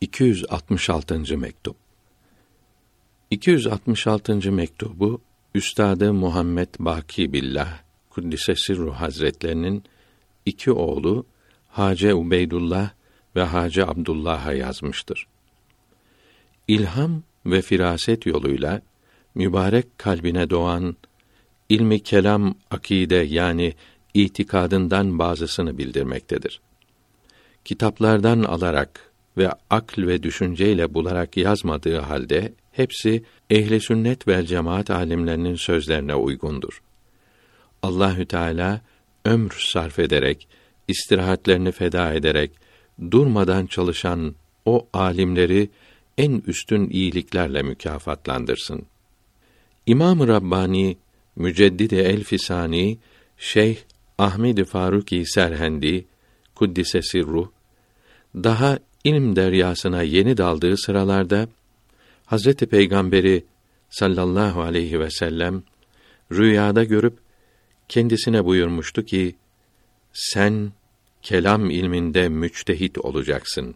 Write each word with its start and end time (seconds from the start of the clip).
266. 0.00 1.36
mektup. 1.36 1.76
266. 3.30 4.52
mektubu 4.52 5.20
Üstadı 5.54 6.12
Muhammed 6.12 6.68
Baki 6.78 7.32
Billah 7.32 7.78
Kuddise 8.10 8.54
Ruh 8.76 8.94
Hazretlerinin 8.94 9.84
iki 10.46 10.72
oğlu 10.72 11.26
Hace 11.68 12.14
Ubeydullah 12.14 12.90
ve 13.36 13.42
Hace 13.42 13.86
Abdullah'a 13.86 14.52
yazmıştır. 14.52 15.26
İlham 16.68 17.22
ve 17.46 17.62
firaset 17.62 18.26
yoluyla 18.26 18.82
mübarek 19.34 19.98
kalbine 19.98 20.50
doğan 20.50 20.96
ilmi 21.68 22.02
kelam 22.02 22.54
akide 22.70 23.16
yani 23.16 23.74
itikadından 24.14 25.18
bazısını 25.18 25.78
bildirmektedir. 25.78 26.60
Kitaplardan 27.64 28.42
alarak 28.42 29.09
ve 29.36 29.50
akl 29.70 30.06
ve 30.06 30.22
düşünceyle 30.22 30.94
bularak 30.94 31.36
yazmadığı 31.36 31.98
halde 31.98 32.52
hepsi 32.72 33.24
ehli 33.50 33.80
sünnet 33.80 34.28
ve 34.28 34.46
cemaat 34.46 34.90
alimlerinin 34.90 35.54
sözlerine 35.54 36.14
uygundur. 36.14 36.82
Allahü 37.82 38.26
Teala 38.26 38.80
ömr 39.24 39.50
sarf 39.58 39.98
ederek, 39.98 40.48
istirahatlerini 40.88 41.72
feda 41.72 42.12
ederek 42.14 42.50
durmadan 43.10 43.66
çalışan 43.66 44.34
o 44.64 44.86
alimleri 44.92 45.70
en 46.18 46.42
üstün 46.46 46.90
iyiliklerle 46.90 47.62
mükafatlandırsın. 47.62 48.82
İmam-ı 49.86 50.28
Rabbani 50.28 50.96
Müceddidi 51.36 51.96
Elfisani 51.96 52.98
Şeyh 53.38 53.76
Ahmed 54.18 54.64
Faruki 54.64 55.26
Serhendi 55.26 56.06
kuddise 56.54 57.02
sirruh 57.02 57.48
daha 58.34 58.78
ilm 59.04 59.36
deryasına 59.36 60.02
yeni 60.02 60.36
daldığı 60.36 60.76
sıralarda 60.76 61.48
Hazreti 62.26 62.66
Peygamberi 62.66 63.44
sallallahu 63.90 64.60
aleyhi 64.62 65.00
ve 65.00 65.10
sellem 65.10 65.62
rüyada 66.32 66.84
görüp 66.84 67.18
kendisine 67.88 68.44
buyurmuştu 68.44 69.04
ki 69.04 69.34
sen 70.12 70.72
kelam 71.22 71.70
ilminde 71.70 72.28
müçtehit 72.28 72.98
olacaksın. 72.98 73.74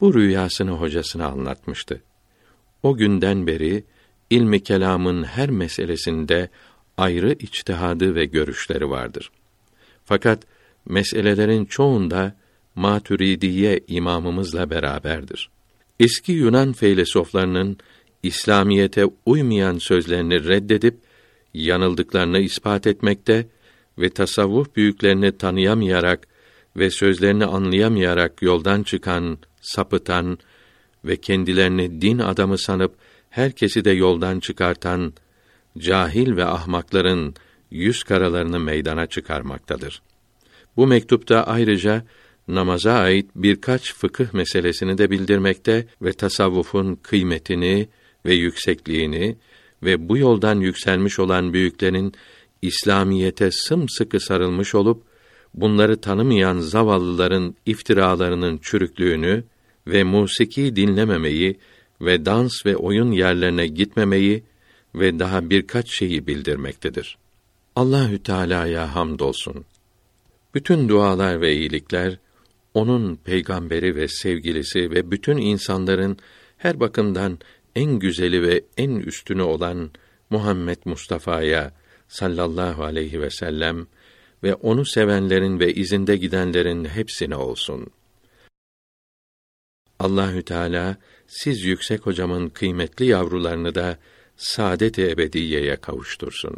Bu 0.00 0.14
rüyasını 0.14 0.70
hocasına 0.70 1.26
anlatmıştı. 1.26 2.02
O 2.82 2.96
günden 2.96 3.46
beri 3.46 3.84
ilmi 4.30 4.62
kelamın 4.62 5.24
her 5.24 5.50
meselesinde 5.50 6.48
ayrı 6.96 7.32
içtihadı 7.32 8.14
ve 8.14 8.24
görüşleri 8.24 8.90
vardır. 8.90 9.30
Fakat 10.04 10.42
meselelerin 10.84 11.64
çoğunda 11.64 12.36
Maturidiye 12.76 13.80
imamımızla 13.88 14.70
beraberdir. 14.70 15.50
Eski 16.00 16.32
Yunan 16.32 16.72
feylesoflarının 16.72 17.78
İslamiyete 18.22 19.04
uymayan 19.26 19.78
sözlerini 19.78 20.48
reddedip 20.48 20.96
yanıldıklarını 21.54 22.38
ispat 22.38 22.86
etmekte 22.86 23.46
ve 23.98 24.10
tasavvuf 24.10 24.76
büyüklerini 24.76 25.38
tanıyamayarak 25.38 26.28
ve 26.76 26.90
sözlerini 26.90 27.44
anlayamayarak 27.44 28.42
yoldan 28.42 28.82
çıkan, 28.82 29.38
sapıtan 29.60 30.38
ve 31.04 31.16
kendilerini 31.16 32.00
din 32.00 32.18
adamı 32.18 32.58
sanıp 32.58 32.94
herkesi 33.30 33.84
de 33.84 33.90
yoldan 33.90 34.40
çıkartan 34.40 35.12
cahil 35.78 36.36
ve 36.36 36.44
ahmakların 36.44 37.34
yüz 37.70 38.02
karalarını 38.02 38.60
meydana 38.60 39.06
çıkarmaktadır. 39.06 40.02
Bu 40.76 40.86
mektupta 40.86 41.42
ayrıca 41.42 42.04
namaza 42.48 42.92
ait 42.92 43.30
birkaç 43.34 43.94
fıkıh 43.94 44.32
meselesini 44.32 44.98
de 44.98 45.10
bildirmekte 45.10 45.86
ve 46.02 46.12
tasavvufun 46.12 46.94
kıymetini 46.94 47.88
ve 48.26 48.34
yüksekliğini 48.34 49.36
ve 49.82 50.08
bu 50.08 50.18
yoldan 50.18 50.60
yükselmiş 50.60 51.18
olan 51.18 51.52
büyüklerin 51.52 52.12
İslamiyete 52.62 53.50
sımsıkı 53.50 54.20
sarılmış 54.20 54.74
olup 54.74 55.02
bunları 55.54 56.00
tanımayan 56.00 56.58
zavallıların 56.58 57.54
iftiralarının 57.66 58.58
çürüklüğünü 58.62 59.44
ve 59.86 60.04
musiki 60.04 60.76
dinlememeyi 60.76 61.58
ve 62.00 62.24
dans 62.24 62.66
ve 62.66 62.76
oyun 62.76 63.12
yerlerine 63.12 63.66
gitmemeyi 63.66 64.42
ve 64.94 65.18
daha 65.18 65.50
birkaç 65.50 65.90
şeyi 65.90 66.26
bildirmektedir. 66.26 67.18
Allahü 67.76 68.22
Teala'ya 68.22 68.94
hamdolsun. 68.94 69.64
Bütün 70.54 70.88
dualar 70.88 71.40
ve 71.40 71.56
iyilikler 71.56 72.18
onun 72.76 73.16
peygamberi 73.16 73.96
ve 73.96 74.08
sevgilisi 74.08 74.90
ve 74.90 75.10
bütün 75.10 75.36
insanların 75.36 76.18
her 76.56 76.80
bakımdan 76.80 77.38
en 77.76 77.98
güzeli 77.98 78.42
ve 78.42 78.64
en 78.76 78.90
üstünü 78.90 79.42
olan 79.42 79.90
Muhammed 80.30 80.78
Mustafa'ya 80.84 81.72
sallallahu 82.08 82.84
aleyhi 82.84 83.20
ve 83.20 83.30
sellem 83.30 83.86
ve 84.42 84.54
onu 84.54 84.86
sevenlerin 84.86 85.60
ve 85.60 85.74
izinde 85.74 86.16
gidenlerin 86.16 86.84
hepsine 86.84 87.36
olsun. 87.36 87.86
Allahü 89.98 90.42
Teala 90.42 90.96
siz 91.26 91.64
yüksek 91.64 92.06
hocamın 92.06 92.48
kıymetli 92.48 93.06
yavrularını 93.06 93.74
da 93.74 93.98
saadet-i 94.36 95.10
ebediyeye 95.10 95.76
kavuştursun. 95.76 96.56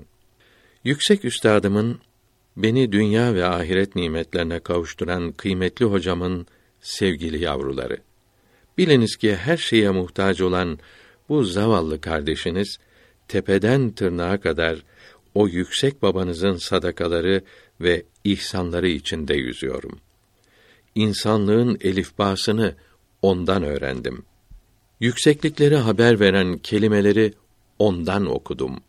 Yüksek 0.84 1.24
üstadımın 1.24 2.00
beni 2.62 2.92
dünya 2.92 3.34
ve 3.34 3.44
ahiret 3.44 3.96
nimetlerine 3.96 4.60
kavuşturan 4.60 5.32
kıymetli 5.32 5.84
hocamın 5.84 6.46
sevgili 6.80 7.44
yavruları. 7.44 7.98
Biliniz 8.78 9.16
ki 9.16 9.36
her 9.36 9.56
şeye 9.56 9.90
muhtaç 9.90 10.40
olan 10.40 10.78
bu 11.28 11.44
zavallı 11.44 12.00
kardeşiniz 12.00 12.78
tepeden 13.28 13.90
tırnağa 13.90 14.40
kadar 14.40 14.82
o 15.34 15.48
yüksek 15.48 16.02
babanızın 16.02 16.56
sadakaları 16.56 17.42
ve 17.80 18.02
ihsanları 18.24 18.88
içinde 18.88 19.34
yüzüyorum. 19.34 19.98
İnsanlığın 20.94 21.78
elifbasını 21.80 22.74
ondan 23.22 23.62
öğrendim. 23.62 24.22
Yükseklikleri 25.00 25.76
haber 25.76 26.20
veren 26.20 26.58
kelimeleri 26.58 27.32
ondan 27.78 28.26
okudum. 28.26 28.80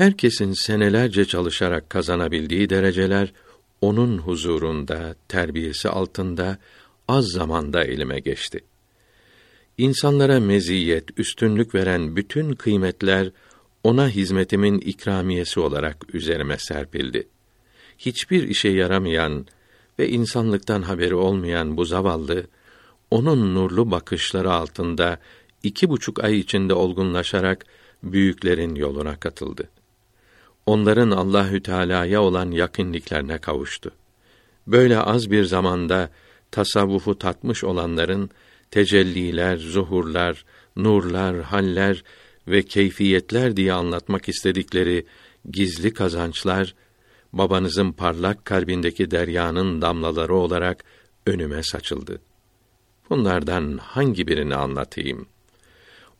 Herkesin 0.00 0.52
senelerce 0.52 1.24
çalışarak 1.24 1.90
kazanabildiği 1.90 2.70
dereceler 2.70 3.32
onun 3.80 4.18
huzurunda, 4.18 5.14
terbiyesi 5.28 5.88
altında 5.88 6.58
az 7.08 7.26
zamanda 7.26 7.84
elime 7.84 8.20
geçti. 8.20 8.60
İnsanlara 9.78 10.40
meziyet, 10.40 11.18
üstünlük 11.18 11.74
veren 11.74 12.16
bütün 12.16 12.52
kıymetler 12.52 13.30
ona 13.84 14.08
hizmetimin 14.08 14.78
ikramiyesi 14.78 15.60
olarak 15.60 16.14
üzerime 16.14 16.58
serpildi. 16.58 17.28
Hiçbir 17.98 18.48
işe 18.48 18.68
yaramayan 18.68 19.46
ve 19.98 20.08
insanlıktan 20.08 20.82
haberi 20.82 21.14
olmayan 21.14 21.76
bu 21.76 21.84
zavallı, 21.84 22.46
onun 23.10 23.54
nurlu 23.54 23.90
bakışları 23.90 24.52
altında 24.52 25.18
iki 25.62 25.88
buçuk 25.88 26.24
ay 26.24 26.38
içinde 26.38 26.74
olgunlaşarak 26.74 27.66
büyüklerin 28.02 28.74
yoluna 28.74 29.16
katıldı. 29.16 29.68
Onların 30.66 31.10
Allahü 31.10 31.62
Teala'ya 31.62 32.22
olan 32.22 32.50
yakınlıklarına 32.50 33.38
kavuştu. 33.38 33.90
Böyle 34.66 34.98
az 34.98 35.30
bir 35.30 35.44
zamanda 35.44 36.10
tasavvufu 36.50 37.18
tatmış 37.18 37.64
olanların 37.64 38.30
tecelliler, 38.70 39.56
zuhurlar, 39.56 40.44
nurlar, 40.76 41.40
haller 41.40 42.04
ve 42.48 42.62
keyfiyetler 42.62 43.56
diye 43.56 43.72
anlatmak 43.72 44.28
istedikleri 44.28 45.06
gizli 45.50 45.94
kazançlar 45.94 46.74
babanızın 47.32 47.92
parlak 47.92 48.44
kalbindeki 48.44 49.10
deryanın 49.10 49.82
damlaları 49.82 50.34
olarak 50.34 50.84
önüme 51.26 51.62
saçıldı. 51.62 52.20
Bunlardan 53.10 53.78
hangi 53.82 54.26
birini 54.26 54.54
anlatayım? 54.54 55.26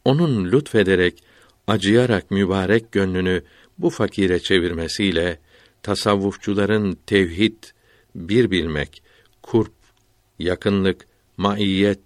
Onun 0.04 0.52
lütfederek, 0.52 1.22
acıyarak 1.66 2.30
mübarek 2.30 2.92
gönlünü 2.92 3.42
bu 3.82 3.90
fakire 3.90 4.38
çevirmesiyle 4.38 5.38
tasavvufçuların 5.82 6.98
tevhid, 7.06 7.64
bir 8.14 8.50
bilmek, 8.50 9.02
kurp, 9.42 9.72
yakınlık, 10.38 11.06
maiyet, 11.36 12.00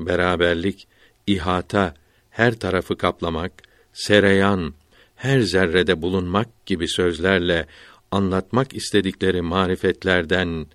beraberlik, 0.00 0.88
ihata, 1.26 1.94
her 2.30 2.54
tarafı 2.54 2.96
kaplamak, 2.96 3.52
sereyan, 3.92 4.74
her 5.16 5.40
zerrede 5.40 6.02
bulunmak 6.02 6.66
gibi 6.66 6.88
sözlerle 6.88 7.66
anlatmak 8.10 8.74
istedikleri 8.74 9.42
marifetlerden, 9.42 10.66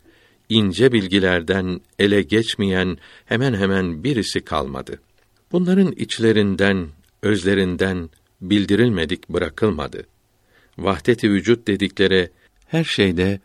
ince 0.50 0.92
bilgilerden 0.92 1.82
ele 2.00 2.22
geçmeyen 2.22 2.98
hemen 3.26 3.54
hemen 3.54 4.04
birisi 4.04 4.42
kalmadı. 4.42 5.00
Bunların 5.52 5.92
içlerinden, 5.92 6.88
özlerinden 7.22 8.10
bildirilmedik 8.42 9.30
bırakılmadı. 9.30 10.06
Vahdet-i 10.78 11.32
vücut 11.32 11.68
dedikleri 11.68 12.30
her 12.68 12.84
şeyde 12.84 13.40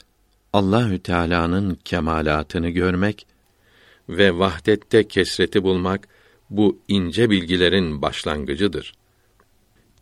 Allahü 0.53 0.99
Teala'nın 0.99 1.79
kemalatını 1.85 2.69
görmek 2.69 3.27
ve 4.09 4.38
vahdette 4.38 5.09
kesreti 5.09 5.62
bulmak 5.62 6.09
bu 6.50 6.79
ince 6.88 7.31
bilgilerin 7.31 8.03
başlangıcıdır. 8.03 8.94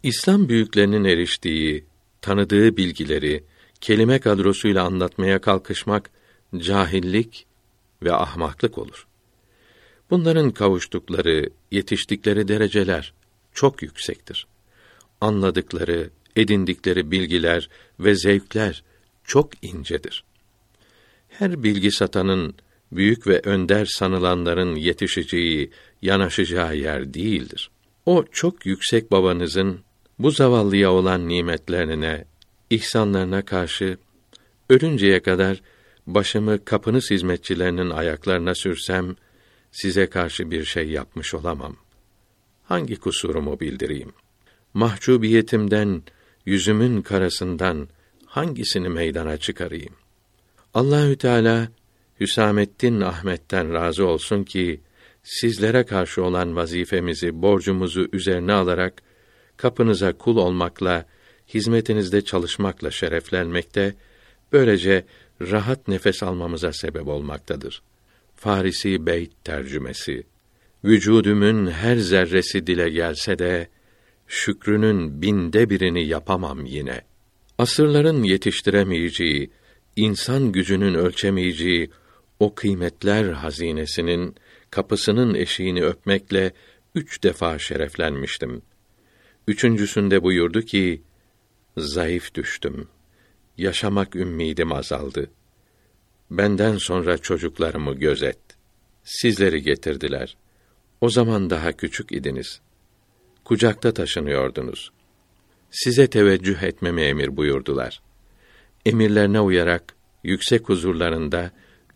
İslam 0.03 0.49
büyüklerinin 0.49 1.05
eriştiği, 1.05 1.85
tanıdığı 2.21 2.77
bilgileri 2.77 3.45
kelime 3.81 4.19
kadrosuyla 4.19 4.85
anlatmaya 4.85 5.41
kalkışmak 5.41 6.11
cahillik 6.57 7.47
ve 8.03 8.13
ahmaklık 8.13 8.79
olur. 8.79 9.07
Bunların 10.11 10.51
kavuştukları, 10.51 11.51
yetiştikleri 11.71 12.49
dereceler 12.49 13.13
çok 13.53 13.83
yüksektir. 13.83 14.47
Anladıkları, 15.21 16.11
edindikleri 16.37 17.11
bilgiler 17.11 17.69
ve 18.01 18.15
zevkler 18.15 18.83
çok 19.25 19.65
incedir. 19.65 20.25
Her 21.29 21.63
bilgi 21.63 21.91
satanın 21.91 22.55
büyük 22.93 23.27
ve 23.27 23.41
önder 23.45 23.87
sanılanların 23.87 24.77
yetişeceği, 24.77 25.71
yanaşacağı 26.03 26.77
yer 26.77 27.15
değildir. 27.15 27.71
O 28.07 28.25
çok 28.33 28.67
yüksek 28.67 29.11
babanızın 29.11 29.81
bu 30.19 30.31
zavallıya 30.31 30.93
olan 30.93 31.29
nimetlerine, 31.29 32.25
ihsanlarına 32.71 33.45
karşı 33.45 33.99
ölünceye 34.71 35.21
kadar 35.21 35.63
başımı 36.07 36.65
kapınız 36.65 37.11
hizmetçilerinin 37.11 37.91
ayaklarına 37.91 38.55
sürsem 38.55 39.17
size 39.73 40.07
karşı 40.07 40.51
bir 40.51 40.65
şey 40.65 40.91
yapmış 40.91 41.35
olamam. 41.35 41.77
Hangi 42.65 42.97
kusurumu 42.97 43.61
bildireyim? 43.61 44.13
Mahcubiyetimden, 44.75 46.03
yüzümün 46.49 47.03
karasından 47.03 47.89
hangisini 48.27 48.89
meydana 48.89 49.37
çıkarayım? 49.37 49.95
Allahü 50.75 51.17
Teala 51.17 51.69
Hüsamettin 52.21 53.01
Ahmet'ten 53.01 53.75
razı 53.75 54.07
olsun 54.07 54.45
ki 54.45 54.81
sizlere 55.23 55.85
karşı 55.85 56.25
olan 56.25 56.57
vazifemizi, 56.57 57.43
borcumuzu 57.43 58.09
üzerine 58.13 58.53
alarak 58.53 59.03
kapınıza 59.57 60.13
kul 60.13 60.37
olmakla, 60.37 61.07
hizmetinizde 61.55 62.21
çalışmakla 62.25 62.91
şereflenmekte, 62.91 63.95
böylece 64.53 65.05
rahat 65.41 65.89
nefes 65.89 66.23
almamıza 66.23 66.73
sebep 66.73 67.09
olmaktadır. 67.09 67.83
Farisi 68.37 69.07
Beyt 69.07 69.45
tercümesi 69.45 70.23
Vücudumun 70.85 71.67
her 71.71 71.97
zerresi 71.97 72.67
dile 72.67 72.91
gelse 72.91 73.39
de 73.39 73.69
şükrünün 74.29 75.23
binde 75.23 75.71
birini 75.71 76.07
yapamam 76.07 76.65
yine. 76.65 77.01
Asırların 77.59 78.23
yetiştiremeyeceği, 78.23 79.51
insan 79.97 80.53
gücünün 80.53 80.95
ölçemeyeceği 80.95 81.91
o 82.41 82.55
kıymetler 82.55 83.25
hazinesinin 83.25 84.35
kapısının 84.71 85.35
eşiğini 85.35 85.85
öpmekle 85.85 86.53
üç 86.95 87.23
defa 87.23 87.59
şereflenmiştim. 87.59 88.63
Üçüncüsünde 89.49 90.23
buyurdu 90.23 90.63
ki, 90.63 91.03
zayıf 91.77 92.35
düştüm. 92.35 92.89
Yaşamak 93.59 94.17
ümmidim 94.17 94.73
azaldı. 94.73 95.31
Benden 96.31 96.77
sonra 96.77 97.19
çocuklarımı 97.19 97.95
gözet. 97.95 98.39
Sizleri 99.05 99.63
getirdiler. 99.63 100.37
O 101.01 101.11
zaman 101.11 101.51
daha 101.51 101.73
küçük 101.73 102.13
idiniz. 102.13 102.61
Kucakta 103.49 103.93
taşınıyordunuz. 103.93 104.91
Size 105.71 106.07
teveccüh 106.07 106.63
etmemi 106.63 107.03
emir 107.03 107.37
buyurdular. 107.37 108.03
Emirlerine 108.87 109.41
uyarak 109.41 109.95
yüksek 110.25 110.69
huzurlarında 110.69 111.51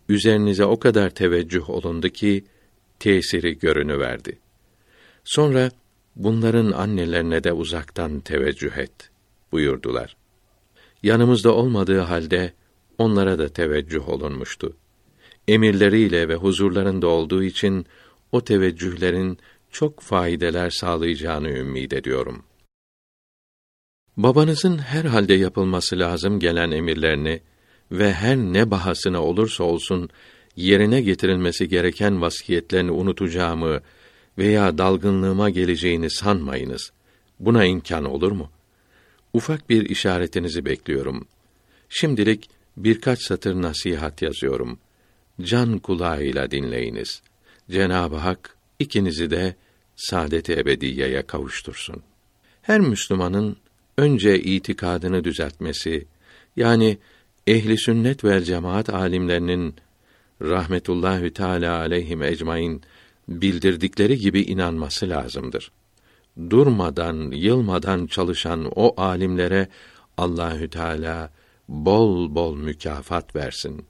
üzerinize 0.09 0.65
o 0.65 0.79
kadar 0.79 1.09
teveccüh 1.09 1.69
olundu 1.69 2.09
ki 2.09 2.43
tesiri 2.99 3.59
görünü 3.59 3.99
verdi. 3.99 4.39
Sonra 5.23 5.71
bunların 6.15 6.71
annelerine 6.71 7.43
de 7.43 7.53
uzaktan 7.53 8.19
teveccüh 8.19 8.77
et 8.77 9.09
buyurdular. 9.51 10.15
Yanımızda 11.03 11.53
olmadığı 11.53 11.99
halde 11.99 12.53
onlara 12.97 13.39
da 13.39 13.49
teveccüh 13.49 14.09
olunmuştu. 14.09 14.77
Emirleriyle 15.47 16.29
ve 16.29 16.35
huzurlarında 16.35 17.07
olduğu 17.07 17.43
için 17.43 17.85
o 18.31 18.43
teveccühlerin 18.43 19.37
çok 19.73 19.99
faydeler 19.99 20.69
sağlayacağını 20.69 21.49
ümid 21.49 21.91
ediyorum. 21.91 22.43
Babanızın 24.17 24.77
her 24.77 25.05
halde 25.05 25.33
yapılması 25.33 25.99
lazım 25.99 26.39
gelen 26.39 26.71
emirlerini 26.71 27.41
ve 27.91 28.13
her 28.13 28.37
ne 28.37 28.71
bahasına 28.71 29.23
olursa 29.23 29.63
olsun 29.63 30.09
yerine 30.55 31.01
getirilmesi 31.01 31.67
gereken 31.69 32.21
vasiyetlerini 32.21 32.91
unutacağımı 32.91 33.81
veya 34.37 34.77
dalgınlığıma 34.77 35.49
geleceğini 35.49 36.09
sanmayınız. 36.09 36.91
Buna 37.39 37.65
imkan 37.65 38.05
olur 38.05 38.31
mu? 38.31 38.49
Ufak 39.33 39.69
bir 39.69 39.89
işaretinizi 39.89 40.65
bekliyorum. 40.65 41.27
Şimdilik 41.89 42.49
birkaç 42.77 43.21
satır 43.21 43.61
nasihat 43.61 44.21
yazıyorum. 44.21 44.79
Can 45.41 45.79
kulağıyla 45.79 46.51
dinleyiniz. 46.51 47.21
Cenab-ı 47.71 48.15
Hak 48.15 48.52
ikinizi 48.83 49.29
de 49.29 49.55
saadet-i 49.95 50.53
ebediyeye 50.53 51.21
kavuştursun. 51.21 52.03
Her 52.61 52.79
Müslümanın 52.79 53.57
önce 53.97 54.39
itikadını 54.39 55.23
düzeltmesi, 55.23 56.07
yani 56.55 56.97
ehli 57.47 57.77
sünnet 57.77 58.23
ve 58.23 58.43
cemaat 58.43 58.89
alimlerinin 58.89 59.75
rahmetullahü 60.41 61.33
teala 61.33 61.77
aleyhim 61.77 62.23
ecmaîn 62.23 62.81
bildirdikleri 63.27 64.17
gibi 64.17 64.41
inanması 64.41 65.09
lazımdır. 65.09 65.71
Durmadan, 66.49 67.31
yılmadan 67.31 68.07
çalışan 68.07 68.71
o 68.75 69.01
alimlere 69.01 69.67
Allahü 70.17 70.69
Teala 70.69 71.31
bol 71.67 72.35
bol 72.35 72.55
mükafat 72.55 73.35
versin. 73.35 73.85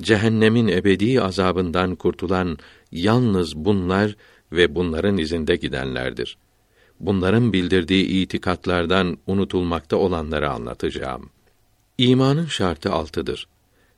Cehennemin 0.00 0.68
ebedi 0.68 1.22
azabından 1.22 1.94
kurtulan 1.94 2.58
yalnız 2.92 3.56
bunlar 3.56 4.16
ve 4.52 4.74
bunların 4.74 5.18
izinde 5.18 5.56
gidenlerdir. 5.56 6.36
Bunların 7.00 7.52
bildirdiği 7.52 8.06
itikatlardan 8.06 9.18
unutulmakta 9.26 9.96
olanları 9.96 10.50
anlatacağım. 10.50 11.30
İmanın 11.98 12.46
şartı 12.46 12.92
altıdır. 12.92 13.48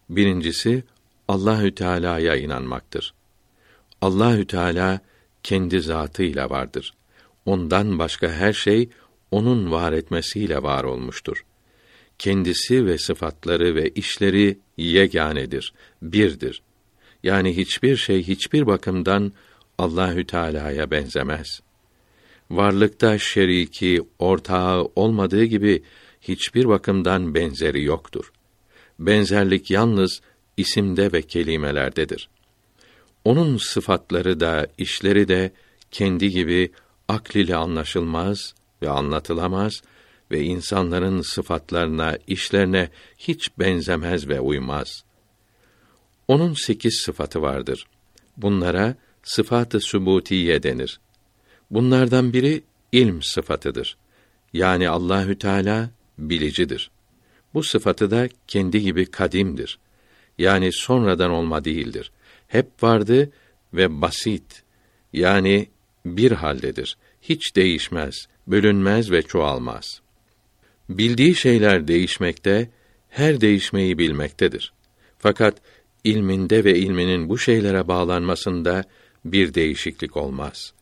Birincisi 0.08 0.84
Allahü 1.28 1.74
Teala'ya 1.74 2.36
inanmaktır. 2.36 3.14
Allahü 4.00 4.46
Teala 4.46 5.00
kendi 5.42 5.80
zatıyla 5.80 6.50
vardır. 6.50 6.94
Ondan 7.46 7.98
başka 7.98 8.32
her 8.32 8.52
şey 8.52 8.88
onun 9.30 9.70
var 9.70 9.92
etmesiyle 9.92 10.62
var 10.62 10.84
olmuştur. 10.84 11.44
Kendisi 12.18 12.86
ve 12.86 12.98
sıfatları 12.98 13.74
ve 13.74 13.88
işleri 13.88 14.58
yeganedir, 14.76 15.74
birdir. 16.02 16.62
Yani 17.24 17.56
hiçbir 17.56 17.96
şey 17.96 18.22
hiçbir 18.22 18.66
bakımdan 18.66 19.32
Allahü 19.78 20.26
Teala'ya 20.26 20.90
benzemez. 20.90 21.60
Varlıkta 22.50 23.18
şeriki, 23.18 24.02
ortağı 24.18 24.90
olmadığı 24.96 25.44
gibi 25.44 25.82
hiçbir 26.20 26.68
bakımdan 26.68 27.34
benzeri 27.34 27.84
yoktur. 27.84 28.32
Benzerlik 28.98 29.70
yalnız 29.70 30.20
isimde 30.56 31.12
ve 31.12 31.22
kelimelerdedir. 31.22 32.28
Onun 33.24 33.56
sıfatları 33.56 34.40
da, 34.40 34.66
işleri 34.78 35.28
de 35.28 35.52
kendi 35.90 36.30
gibi 36.30 36.72
akl 37.08 37.36
ile 37.36 37.56
anlaşılmaz 37.56 38.54
ve 38.82 38.88
anlatılamaz 38.88 39.82
ve 40.30 40.40
insanların 40.42 41.22
sıfatlarına, 41.22 42.18
işlerine 42.26 42.90
hiç 43.18 43.58
benzemez 43.58 44.28
ve 44.28 44.40
uymaz. 44.40 45.04
Onun 46.28 46.54
sekiz 46.54 47.02
sıfatı 47.04 47.42
vardır. 47.42 47.86
Bunlara 48.36 48.94
sıfatı 49.22 49.80
subutiye 49.80 50.62
denir. 50.62 51.00
Bunlardan 51.70 52.32
biri 52.32 52.62
ilm 52.92 53.22
sıfatıdır. 53.22 53.96
Yani 54.52 54.88
Allahü 54.88 55.38
Teala 55.38 55.90
bilicidir. 56.18 56.90
Bu 57.54 57.62
sıfatı 57.62 58.10
da 58.10 58.28
kendi 58.48 58.80
gibi 58.80 59.06
kadimdir. 59.06 59.78
Yani 60.38 60.72
sonradan 60.72 61.30
olma 61.30 61.64
değildir. 61.64 62.12
Hep 62.48 62.82
vardı 62.82 63.30
ve 63.74 64.02
basit. 64.02 64.62
Yani 65.12 65.68
bir 66.06 66.32
haldedir. 66.32 66.96
Hiç 67.22 67.56
değişmez, 67.56 68.28
bölünmez 68.46 69.10
ve 69.10 69.22
çoğalmaz. 69.22 70.00
Bildiği 70.88 71.34
şeyler 71.34 71.88
değişmekte, 71.88 72.70
her 73.08 73.40
değişmeyi 73.40 73.98
bilmektedir. 73.98 74.72
Fakat 75.18 75.56
ilminde 76.04 76.64
ve 76.64 76.78
ilminin 76.78 77.28
bu 77.28 77.38
şeylere 77.38 77.88
bağlanmasında 77.88 78.84
bir 79.24 79.54
değişiklik 79.54 80.16
olmaz. 80.16 80.72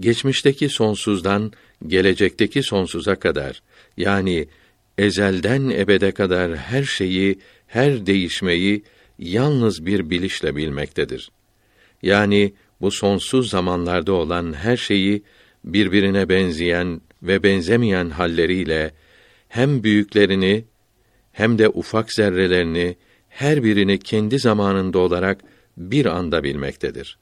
Geçmişteki 0.00 0.68
sonsuzdan 0.68 1.52
gelecekteki 1.86 2.62
sonsuza 2.62 3.14
kadar 3.14 3.62
yani 3.96 4.48
ezelden 4.98 5.70
ebede 5.70 6.12
kadar 6.12 6.56
her 6.56 6.82
şeyi, 6.82 7.38
her 7.66 8.06
değişmeyi 8.06 8.82
yalnız 9.18 9.86
bir 9.86 10.10
bilişle 10.10 10.56
bilmektedir. 10.56 11.30
Yani 12.02 12.54
bu 12.80 12.90
sonsuz 12.90 13.50
zamanlarda 13.50 14.12
olan 14.12 14.52
her 14.52 14.76
şeyi 14.76 15.22
birbirine 15.64 16.28
benzeyen 16.28 17.00
ve 17.22 17.42
benzemeyen 17.42 18.10
halleriyle 18.10 18.94
hem 19.48 19.84
büyüklerini 19.84 20.64
hem 21.32 21.58
de 21.58 21.68
ufak 21.68 22.12
zerrelerini 22.12 22.96
her 23.34 23.64
birini 23.64 23.98
kendi 23.98 24.38
zamanında 24.38 24.98
olarak 24.98 25.40
bir 25.76 26.06
anda 26.06 26.44
bilmektedir. 26.44 27.18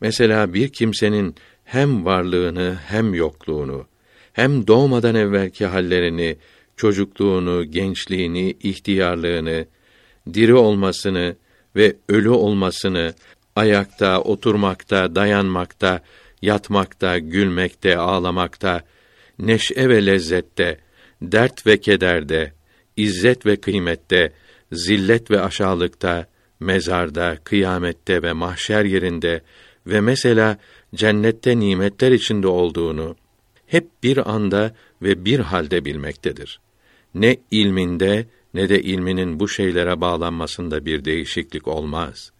Mesela 0.00 0.54
bir 0.54 0.68
kimsenin 0.68 1.34
hem 1.64 2.04
varlığını 2.04 2.78
hem 2.86 3.14
yokluğunu, 3.14 3.86
hem 4.32 4.66
doğmadan 4.66 5.14
evvelki 5.14 5.66
hallerini, 5.66 6.36
çocukluğunu, 6.76 7.64
gençliğini, 7.64 8.56
ihtiyarlığını, 8.62 9.66
diri 10.34 10.54
olmasını 10.54 11.36
ve 11.76 11.96
ölü 12.08 12.30
olmasını, 12.30 13.14
ayakta, 13.56 14.20
oturmakta, 14.20 15.14
dayanmakta, 15.14 16.00
yatmakta, 16.42 17.18
gülmekte, 17.18 17.98
ağlamakta, 17.98 18.82
neşe 19.38 19.88
ve 19.88 20.06
lezzette, 20.06 20.78
dert 21.22 21.66
ve 21.66 21.80
kederde, 21.80 22.52
izzet 22.96 23.46
ve 23.46 23.56
kıymette, 23.56 24.32
zillet 24.72 25.30
ve 25.30 25.40
aşağılıkta, 25.40 26.26
mezarda, 26.60 27.38
kıyamette 27.44 28.22
ve 28.22 28.32
mahşer 28.32 28.84
yerinde 28.84 29.42
ve 29.86 30.00
mesela 30.00 30.58
cennette 30.94 31.58
nimetler 31.58 32.12
içinde 32.12 32.46
olduğunu 32.46 33.16
hep 33.66 33.88
bir 34.02 34.30
anda 34.30 34.74
ve 35.02 35.24
bir 35.24 35.38
halde 35.38 35.84
bilmektedir. 35.84 36.60
Ne 37.14 37.36
ilminde 37.50 38.26
ne 38.54 38.68
de 38.68 38.82
ilminin 38.82 39.40
bu 39.40 39.48
şeylere 39.48 40.00
bağlanmasında 40.00 40.86
bir 40.86 41.04
değişiklik 41.04 41.68
olmaz. 41.68 42.32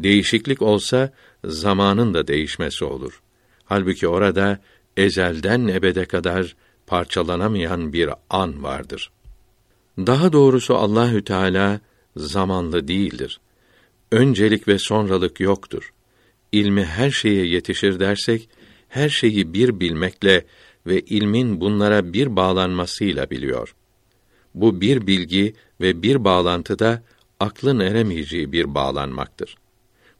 Değişiklik 0.00 0.62
olsa 0.62 1.12
zamanın 1.44 2.14
da 2.14 2.26
değişmesi 2.26 2.84
olur. 2.84 3.22
Halbuki 3.64 4.08
orada 4.08 4.58
ezelden 4.96 5.66
ebede 5.66 6.04
kadar 6.04 6.56
parçalanamayan 6.86 7.92
bir 7.92 8.10
an 8.30 8.62
vardır. 8.62 9.10
Daha 9.98 10.32
doğrusu 10.32 10.76
Allahü 10.76 11.24
Teala 11.24 11.80
zamanlı 12.16 12.88
değildir. 12.88 13.40
Öncelik 14.12 14.68
ve 14.68 14.78
sonralık 14.78 15.40
yoktur. 15.40 15.92
İlmi 16.52 16.84
her 16.84 17.10
şeye 17.10 17.46
yetişir 17.46 18.00
dersek, 18.00 18.48
her 18.88 19.08
şeyi 19.08 19.52
bir 19.52 19.80
bilmekle 19.80 20.44
ve 20.86 21.00
ilmin 21.00 21.60
bunlara 21.60 22.12
bir 22.12 22.36
bağlanmasıyla 22.36 23.30
biliyor. 23.30 23.74
Bu 24.54 24.80
bir 24.80 25.06
bilgi 25.06 25.54
ve 25.80 26.02
bir 26.02 26.24
bağlantıda 26.24 27.02
aklın 27.40 27.80
eremeyeceği 27.80 28.52
bir 28.52 28.74
bağlanmaktır. 28.74 29.56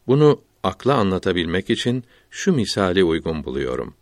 Bunu 0.07 0.41
akla 0.63 0.95
anlatabilmek 0.95 1.71
için 1.71 2.05
şu 2.31 2.53
misali 2.53 3.05
uygun 3.05 3.45
buluyorum. 3.45 3.95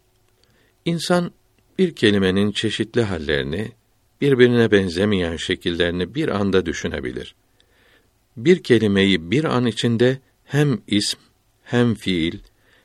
İnsan 0.85 1.31
bir 1.79 1.95
kelimenin 1.95 2.53
çeşitli 2.53 3.03
hallerini, 3.03 3.73
birbirine 4.21 4.71
benzemeyen 4.71 5.37
şekillerini 5.37 6.15
bir 6.15 6.29
anda 6.29 6.67
düşünebilir. 6.67 7.35
Bir 8.37 8.63
kelimeyi 8.63 9.31
bir 9.31 9.45
an 9.45 9.67
içinde 9.67 10.19
hem 10.45 10.79
ism, 10.87 11.19
hem 11.65 11.95
fiil, 11.95 12.39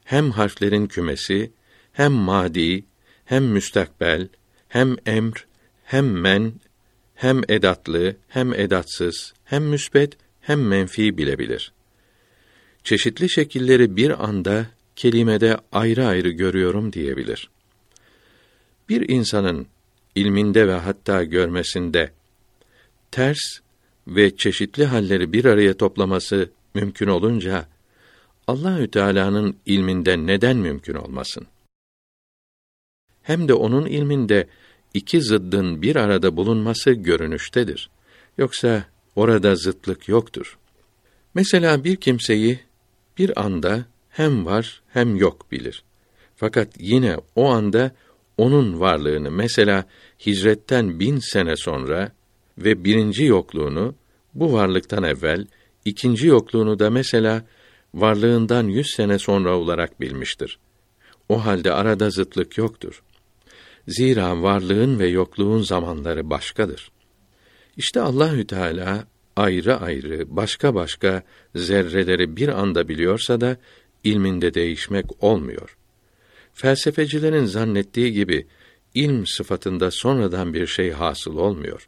hem 0.04 0.32
harflerin 0.32 0.88
kümesi, 0.88 1.52
hem 1.94 2.12
madi, 2.12 2.84
hem 3.26 3.44
müstakbel, 3.44 4.28
hem 4.68 4.96
emr, 5.06 5.48
hem 5.84 6.06
men, 6.06 6.54
hem 7.16 7.42
edatlı, 7.50 8.16
hem 8.28 8.54
edatsız, 8.54 9.34
hem 9.46 9.64
müsbet, 9.64 10.18
hem 10.42 10.68
menfi 10.68 11.18
bilebilir. 11.18 11.72
Çeşitli 12.84 13.30
şekilleri 13.30 13.96
bir 13.96 14.24
anda 14.26 14.66
kelimede 14.96 15.58
ayrı 15.72 16.06
ayrı 16.06 16.30
görüyorum 16.30 16.94
diyebilir. 16.94 17.50
Bir 18.90 19.10
insanın 19.10 19.68
ilminde 20.16 20.68
ve 20.68 20.74
hatta 20.74 21.24
görmesinde 21.24 22.12
ters 23.12 23.40
ve 24.08 24.38
çeşitli 24.38 24.86
halleri 24.86 25.34
bir 25.34 25.46
araya 25.46 25.78
toplaması 25.78 26.50
mümkün 26.74 27.08
olunca 27.08 27.68
Allahü 28.48 28.92
Teala'nın 28.92 29.56
ilminde 29.66 30.18
neden 30.18 30.58
mümkün 30.58 30.96
olmasın? 30.96 31.48
Hem 33.24 33.48
de 33.48 33.54
onun 33.54 33.86
ilminde 33.86 34.48
iki 34.94 35.22
zıddın 35.22 35.82
bir 35.82 35.96
arada 35.96 36.38
bulunması 36.38 36.92
görünüştedir. 36.92 37.90
Yoksa 38.38 38.86
orada 39.16 39.56
zıtlık 39.56 40.08
yoktur. 40.08 40.58
Mesela 41.34 41.84
bir 41.84 41.96
kimseyi 41.96 42.60
bir 43.18 43.42
anda 43.46 43.86
hem 44.10 44.46
var 44.46 44.82
hem 44.88 45.16
yok 45.16 45.52
bilir. 45.52 45.84
Fakat 46.36 46.68
yine 46.80 47.18
o 47.36 47.50
anda 47.50 47.92
onun 48.42 48.80
varlığını 48.80 49.32
mesela 49.32 49.86
hicretten 50.26 51.00
bin 51.00 51.20
sene 51.20 51.56
sonra 51.56 52.12
ve 52.58 52.84
birinci 52.84 53.24
yokluğunu 53.24 53.96
bu 54.34 54.54
varlıktan 54.54 55.04
evvel, 55.04 55.48
ikinci 55.86 56.28
yokluğunu 56.28 56.80
da 56.80 56.90
mesela 56.90 57.46
varlığından 57.94 58.68
yüz 58.68 58.88
sene 58.96 59.20
sonra 59.20 59.58
olarak 59.58 60.02
bilmiştir. 60.02 60.60
O 61.30 61.46
halde 61.46 61.74
arada 61.74 62.10
zıtlık 62.10 62.58
yoktur. 62.58 63.04
Zira 63.88 64.42
varlığın 64.42 65.00
ve 65.00 65.08
yokluğun 65.08 65.62
zamanları 65.62 66.30
başkadır. 66.30 66.92
İşte 67.78 68.02
Allahü 68.02 68.48
Teala 68.48 69.08
ayrı 69.36 69.80
ayrı, 69.80 70.36
başka 70.36 70.76
başka 70.76 71.24
zerreleri 71.56 72.36
bir 72.36 72.50
anda 72.50 72.88
biliyorsa 72.88 73.42
da 73.42 73.58
ilminde 74.04 74.54
değişmek 74.54 75.24
olmuyor. 75.24 75.78
Felsefecilerin 76.62 77.46
zannettiği 77.46 78.14
gibi 78.14 78.48
ilm 78.94 79.26
sıfatında 79.28 79.92
sonradan 79.92 80.54
bir 80.54 80.68
şey 80.68 80.92
hasıl 80.92 81.38
olmuyor. 81.38 81.88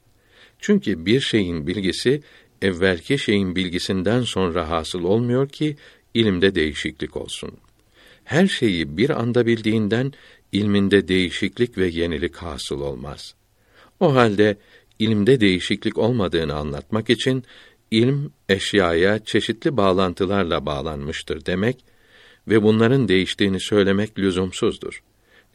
Çünkü 0.60 1.06
bir 1.06 1.20
şeyin 1.20 1.68
bilgisi 1.68 2.22
evvelki 2.62 3.18
şeyin 3.18 3.56
bilgisinden 3.56 4.22
sonra 4.22 4.70
hasıl 4.70 5.03
olmuyor 5.03 5.50
ki 5.50 5.77
ilimde 6.13 6.56
değişiklik 6.56 7.18
olsun. 7.18 7.51
Her 8.24 8.48
şeyi 8.48 8.98
bir 8.98 9.10
anda 9.10 9.46
bildiğinden 9.46 10.13
ilminde 10.51 11.08
değişiklik 11.08 11.77
ve 11.77 11.88
yenilik 11.88 12.36
hasıl 12.36 12.82
olmaz. 12.82 13.36
O 14.00 14.15
halde 14.15 14.58
ilimde 15.00 15.39
değişiklik 15.39 15.98
olmadığını 15.98 16.56
anlatmak 16.56 17.10
için 17.10 17.44
ilm 17.92 18.32
eşyaya 18.50 19.20
çeşitli 19.20 19.77
bağlantılarla 19.77 20.65
bağlanmıştır 20.65 21.46
demek 21.46 21.93
ve 22.48 22.64
bunların 22.64 23.08
değiştiğini 23.08 23.60
söylemek 23.60 24.20
lüzumsuzdur. 24.20 25.04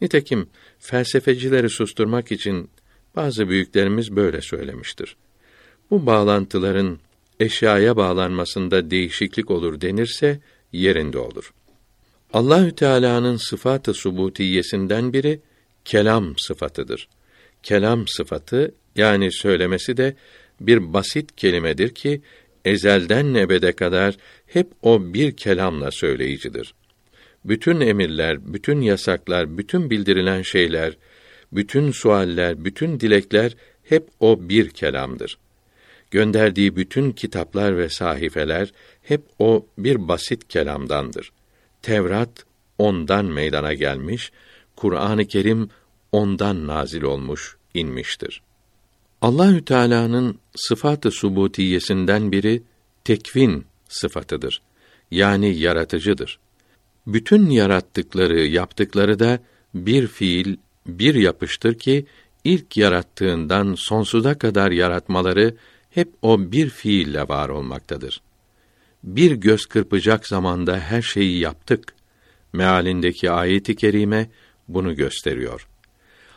Nitekim 0.01 0.49
felsefecileri 0.79 1.69
susturmak 1.69 2.31
için 2.31 2.69
bazı 3.15 3.49
büyüklerimiz 3.49 4.15
böyle 4.15 4.41
söylemiştir. 4.41 5.15
Bu 5.91 6.05
bağlantıların 6.05 6.99
eşyaya 7.39 7.97
bağlanmasında 7.97 8.91
değişiklik 8.91 9.51
olur 9.51 9.81
denirse 9.81 10.39
yerinde 10.71 11.17
olur. 11.17 11.53
Allahü 12.33 12.75
Teala'nın 12.75 13.37
sıfatı 13.37 13.93
subutiyesinden 13.93 15.13
biri 15.13 15.39
kelam 15.85 16.37
sıfatıdır. 16.37 17.07
Kelam 17.63 18.07
sıfatı 18.07 18.75
yani 18.95 19.31
söylemesi 19.31 19.97
de 19.97 20.15
bir 20.61 20.93
basit 20.93 21.35
kelimedir 21.35 21.89
ki 21.89 22.21
ezelden 22.65 23.33
ebede 23.33 23.71
kadar 23.71 24.15
hep 24.47 24.67
o 24.81 25.13
bir 25.13 25.37
kelamla 25.37 25.91
söyleyicidir. 25.91 26.73
Bütün 27.45 27.79
emirler, 27.79 28.53
bütün 28.53 28.81
yasaklar, 28.81 29.57
bütün 29.57 29.89
bildirilen 29.89 30.41
şeyler, 30.41 30.97
bütün 31.51 31.91
sualler, 31.91 32.65
bütün 32.65 32.99
dilekler 32.99 33.55
hep 33.83 34.09
o 34.19 34.49
bir 34.49 34.69
kelamdır. 34.69 35.37
Gönderdiği 36.11 36.75
bütün 36.75 37.11
kitaplar 37.11 37.77
ve 37.77 37.89
sahifeler 37.89 38.73
hep 39.01 39.21
o 39.39 39.65
bir 39.77 40.07
basit 40.07 40.47
kelamdandır. 40.47 41.31
Tevrat 41.81 42.45
ondan 42.77 43.25
meydana 43.25 43.73
gelmiş, 43.73 44.31
Kur'an-ı 44.75 45.27
Kerim 45.27 45.69
ondan 46.11 46.67
nazil 46.67 47.01
olmuş, 47.01 47.57
inmiştir. 47.73 48.41
Allahü 49.21 49.65
Teala'nın 49.65 50.39
sıfatı 50.55 51.11
subutiyesinden 51.11 52.31
biri 52.31 52.63
tekvin 53.03 53.65
sıfatıdır. 53.89 54.61
Yani 55.11 55.55
yaratıcıdır. 55.55 56.39
Bütün 57.13 57.49
yarattıkları, 57.49 58.39
yaptıkları 58.39 59.19
da 59.19 59.39
bir 59.73 60.07
fiil, 60.07 60.57
bir 60.85 61.15
yapıştır 61.15 61.73
ki 61.73 62.05
ilk 62.43 62.77
yarattığından 62.77 63.75
sonsuza 63.75 64.37
kadar 64.37 64.71
yaratmaları 64.71 65.55
hep 65.89 66.09
o 66.21 66.51
bir 66.51 66.69
fiille 66.69 67.27
var 67.27 67.49
olmaktadır. 67.49 68.21
Bir 69.03 69.31
göz 69.31 69.65
kırpacak 69.65 70.27
zamanda 70.27 70.79
her 70.79 71.01
şeyi 71.01 71.39
yaptık. 71.39 71.93
Mealindeki 72.53 73.31
ayet-i 73.31 73.75
kerime 73.75 74.29
bunu 74.67 74.95
gösteriyor. 74.95 75.67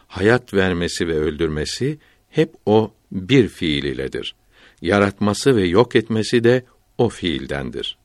Hayat 0.06 0.54
vermesi 0.54 1.08
ve 1.08 1.14
öldürmesi 1.18 1.98
hep 2.30 2.54
o 2.66 2.92
bir 3.12 3.48
fiil 3.48 3.84
iledir. 3.84 4.34
Yaratması 4.82 5.56
ve 5.56 5.66
yok 5.66 5.96
etmesi 5.96 6.44
de 6.44 6.64
o 6.98 7.08
fiildendir. 7.08 8.01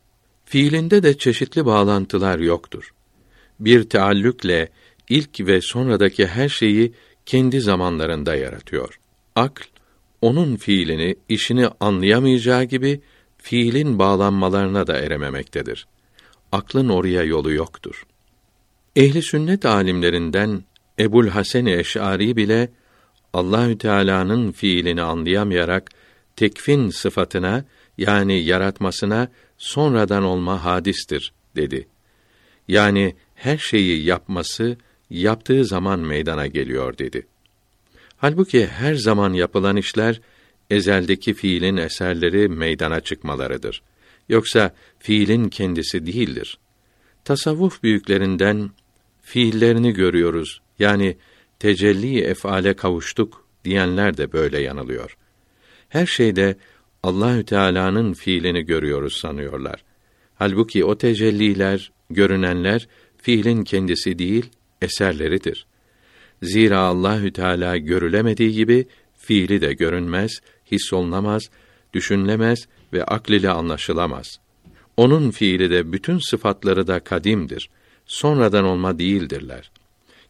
Fiilinde 0.49 1.03
de 1.03 1.17
çeşitli 1.17 1.65
bağlantılar 1.65 2.39
yoktur. 2.39 2.93
Bir 3.59 3.89
taallükle 3.89 4.69
ilk 5.09 5.39
ve 5.39 5.61
sonradaki 5.61 6.27
her 6.27 6.49
şeyi 6.49 6.93
kendi 7.25 7.61
zamanlarında 7.61 8.35
yaratıyor. 8.35 8.99
Akl 9.35 9.63
onun 10.21 10.55
fiilini, 10.55 11.15
işini 11.29 11.67
anlayamayacağı 11.79 12.63
gibi 12.63 13.01
fiilin 13.37 13.99
bağlanmalarına 13.99 14.87
da 14.87 14.97
erememektedir. 14.97 15.87
Aklın 16.51 16.89
oraya 16.89 17.23
yolu 17.23 17.51
yoktur. 17.51 18.05
Ehli 18.95 19.21
sünnet 19.21 19.65
alimlerinden 19.65 20.63
Ebul 20.99 21.27
Hasan 21.27 21.65
Eş'ari 21.65 22.35
bile 22.35 22.69
Allahü 23.33 23.77
Teala'nın 23.77 24.51
fiilini 24.51 25.01
anlayamayarak 25.01 25.89
tekvin 26.35 26.89
sıfatına 26.89 27.65
yani 27.97 28.39
yaratmasına 28.43 29.27
sonradan 29.57 30.23
olma 30.23 30.65
hadistir 30.65 31.33
dedi. 31.55 31.87
Yani 32.67 33.15
her 33.35 33.57
şeyi 33.57 34.05
yapması 34.05 34.77
yaptığı 35.09 35.65
zaman 35.65 35.99
meydana 35.99 36.47
geliyor 36.47 36.97
dedi. 36.97 37.27
Halbuki 38.17 38.67
her 38.67 38.95
zaman 38.95 39.33
yapılan 39.33 39.77
işler 39.77 40.21
ezeldeki 40.69 41.33
fiilin 41.33 41.77
eserleri 41.77 42.47
meydana 42.49 42.99
çıkmalarıdır. 42.99 43.81
Yoksa 44.29 44.75
fiilin 44.99 45.49
kendisi 45.49 46.05
değildir. 46.05 46.57
Tasavvuf 47.25 47.83
büyüklerinden 47.83 48.69
fiillerini 49.21 49.93
görüyoruz. 49.93 50.61
Yani 50.79 51.17
tecelli 51.59 52.21
efale 52.21 52.73
kavuştuk 52.73 53.45
diyenler 53.65 54.17
de 54.17 54.33
böyle 54.33 54.59
yanılıyor. 54.59 55.17
Her 55.89 56.05
şeyde 56.05 56.55
Allahü 57.03 57.45
Teala'nın 57.45 58.13
fiilini 58.13 58.65
görüyoruz 58.65 59.13
sanıyorlar. 59.13 59.83
Halbuki 60.35 60.85
o 60.85 60.97
tecelliler, 60.97 61.91
görünenler 62.09 62.87
fiilin 63.17 63.63
kendisi 63.63 64.19
değil, 64.19 64.45
eserleridir. 64.81 65.65
Zira 66.43 66.79
Allahü 66.79 67.33
Teala 67.33 67.77
görülemediği 67.77 68.51
gibi 68.51 68.85
fiili 69.17 69.61
de 69.61 69.73
görünmez, 69.73 70.31
hissolunamaz, 70.71 71.49
düşünülemez 71.93 72.67
ve 72.93 73.03
akl 73.03 73.31
ile 73.31 73.49
anlaşılamaz. 73.49 74.39
Onun 74.97 75.31
fiili 75.31 75.69
de 75.69 75.91
bütün 75.91 76.17
sıfatları 76.17 76.87
da 76.87 76.99
kadimdir. 76.99 77.69
Sonradan 78.05 78.65
olma 78.65 78.99
değildirler. 78.99 79.71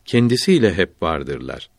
Kendisiyle 0.05 0.73
hep 0.73 1.01
vardırlar. 1.01 1.69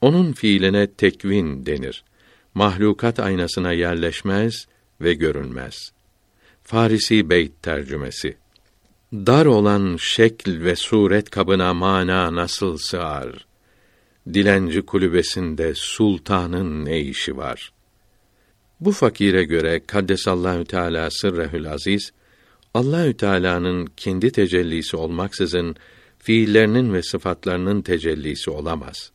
Onun 0.00 0.32
fiiline 0.32 0.86
tekvin 0.86 1.66
denir. 1.66 2.04
Mahlukat 2.54 3.20
aynasına 3.20 3.72
yerleşmez 3.72 4.66
ve 5.00 5.14
görünmez. 5.14 5.92
Farisi 6.62 7.30
Beyt 7.30 7.62
tercümesi 7.62 8.36
Dar 9.12 9.46
olan 9.46 9.96
şekl 10.00 10.64
ve 10.64 10.76
suret 10.76 11.30
kabına 11.30 11.74
mana 11.74 12.34
nasıl 12.34 12.78
sığar? 12.78 13.46
Dilenci 14.34 14.82
kulübesinde 14.82 15.72
sultanın 15.76 16.84
ne 16.84 17.00
işi 17.00 17.36
var? 17.36 17.72
Bu 18.80 18.92
fakire 18.92 19.44
göre 19.44 19.80
Kaddesallahu 19.86 20.64
Teala 20.64 21.10
sırrehül 21.10 21.72
aziz 21.72 22.12
Allahü 22.74 23.16
Teala'nın 23.16 23.86
kendi 23.96 24.32
tecellisi 24.32 24.96
olmaksızın 24.96 25.76
fiillerinin 26.18 26.92
ve 26.94 27.02
sıfatlarının 27.02 27.82
tecellisi 27.82 28.50
olamaz. 28.50 29.12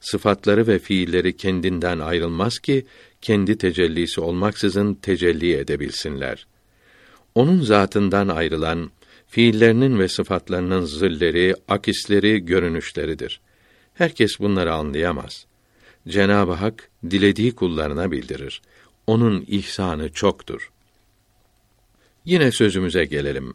Sıfatları 0.00 0.66
ve 0.66 0.78
fiilleri 0.78 1.36
kendinden 1.36 1.98
ayrılmaz 1.98 2.58
ki 2.58 2.86
kendi 3.20 3.58
tecellisi 3.58 4.20
olmaksızın 4.20 4.94
tecelli 4.94 5.56
edebilsinler. 5.56 6.46
Onun 7.34 7.60
zatından 7.60 8.28
ayrılan 8.28 8.90
fiillerinin 9.26 9.98
ve 9.98 10.08
sıfatlarının 10.08 10.84
zilleri, 10.84 11.54
akisleri, 11.68 12.44
görünüşleridir. 12.44 13.40
Herkes 13.94 14.40
bunları 14.40 14.72
anlayamaz. 14.72 15.46
Cenab-ı 16.08 16.52
Hak 16.52 16.90
dilediği 17.10 17.54
kullarına 17.54 18.10
bildirir. 18.10 18.62
Onun 19.06 19.44
ihsanı 19.48 20.12
çoktur. 20.12 20.70
Yine 22.24 22.52
sözümüze 22.52 23.04
gelelim. 23.04 23.54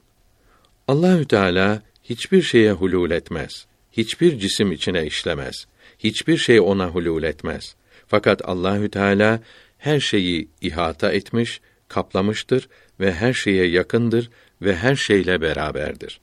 Allahü 0.88 1.26
Teala 1.28 1.82
hiçbir 2.04 2.42
şeye 2.42 2.72
hulul 2.72 3.12
etmez. 3.12 3.66
Hiçbir 3.92 4.40
cisim 4.40 4.72
içine 4.72 5.06
işlemez. 5.06 5.68
Hiçbir 6.06 6.38
şey 6.38 6.60
ona 6.60 6.88
hulul 6.88 7.24
etmez. 7.24 7.76
Fakat 8.08 8.50
Allahü 8.50 8.90
Teala 8.90 9.40
her 9.78 10.00
şeyi 10.00 10.48
ihata 10.62 11.12
etmiş, 11.12 11.62
kaplamıştır 11.88 12.70
ve 13.00 13.14
her 13.14 13.34
şeye 13.34 13.68
yakındır 13.68 14.30
ve 14.62 14.76
her 14.76 14.96
şeyle 14.96 15.42
beraberdir. 15.42 16.20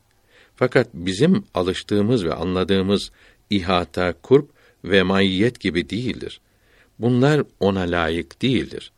Fakat 0.57 0.89
bizim 0.95 1.45
alıştığımız 1.55 2.25
ve 2.25 2.35
anladığımız 2.35 3.11
ihata, 3.51 4.13
kurp 4.13 4.51
ve 4.85 5.03
maiyet 5.03 5.61
gibi 5.61 5.91
değildir. 5.91 6.41
Bunlar 6.99 7.43
ona 7.61 7.81
layık 7.81 8.43
değildir. 8.43 8.93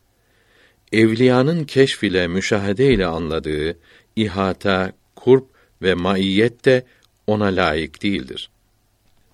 Evliyanın 0.91 1.63
keşf 1.63 2.03
ile 2.03 2.27
müşahede 2.27 2.93
ile 2.93 3.05
anladığı 3.05 3.77
ihata, 4.15 4.93
kurp 5.15 5.47
ve 5.81 5.93
maiyet 5.93 6.65
de 6.65 6.85
ona 7.27 7.45
layık 7.45 8.03
değildir. 8.03 8.49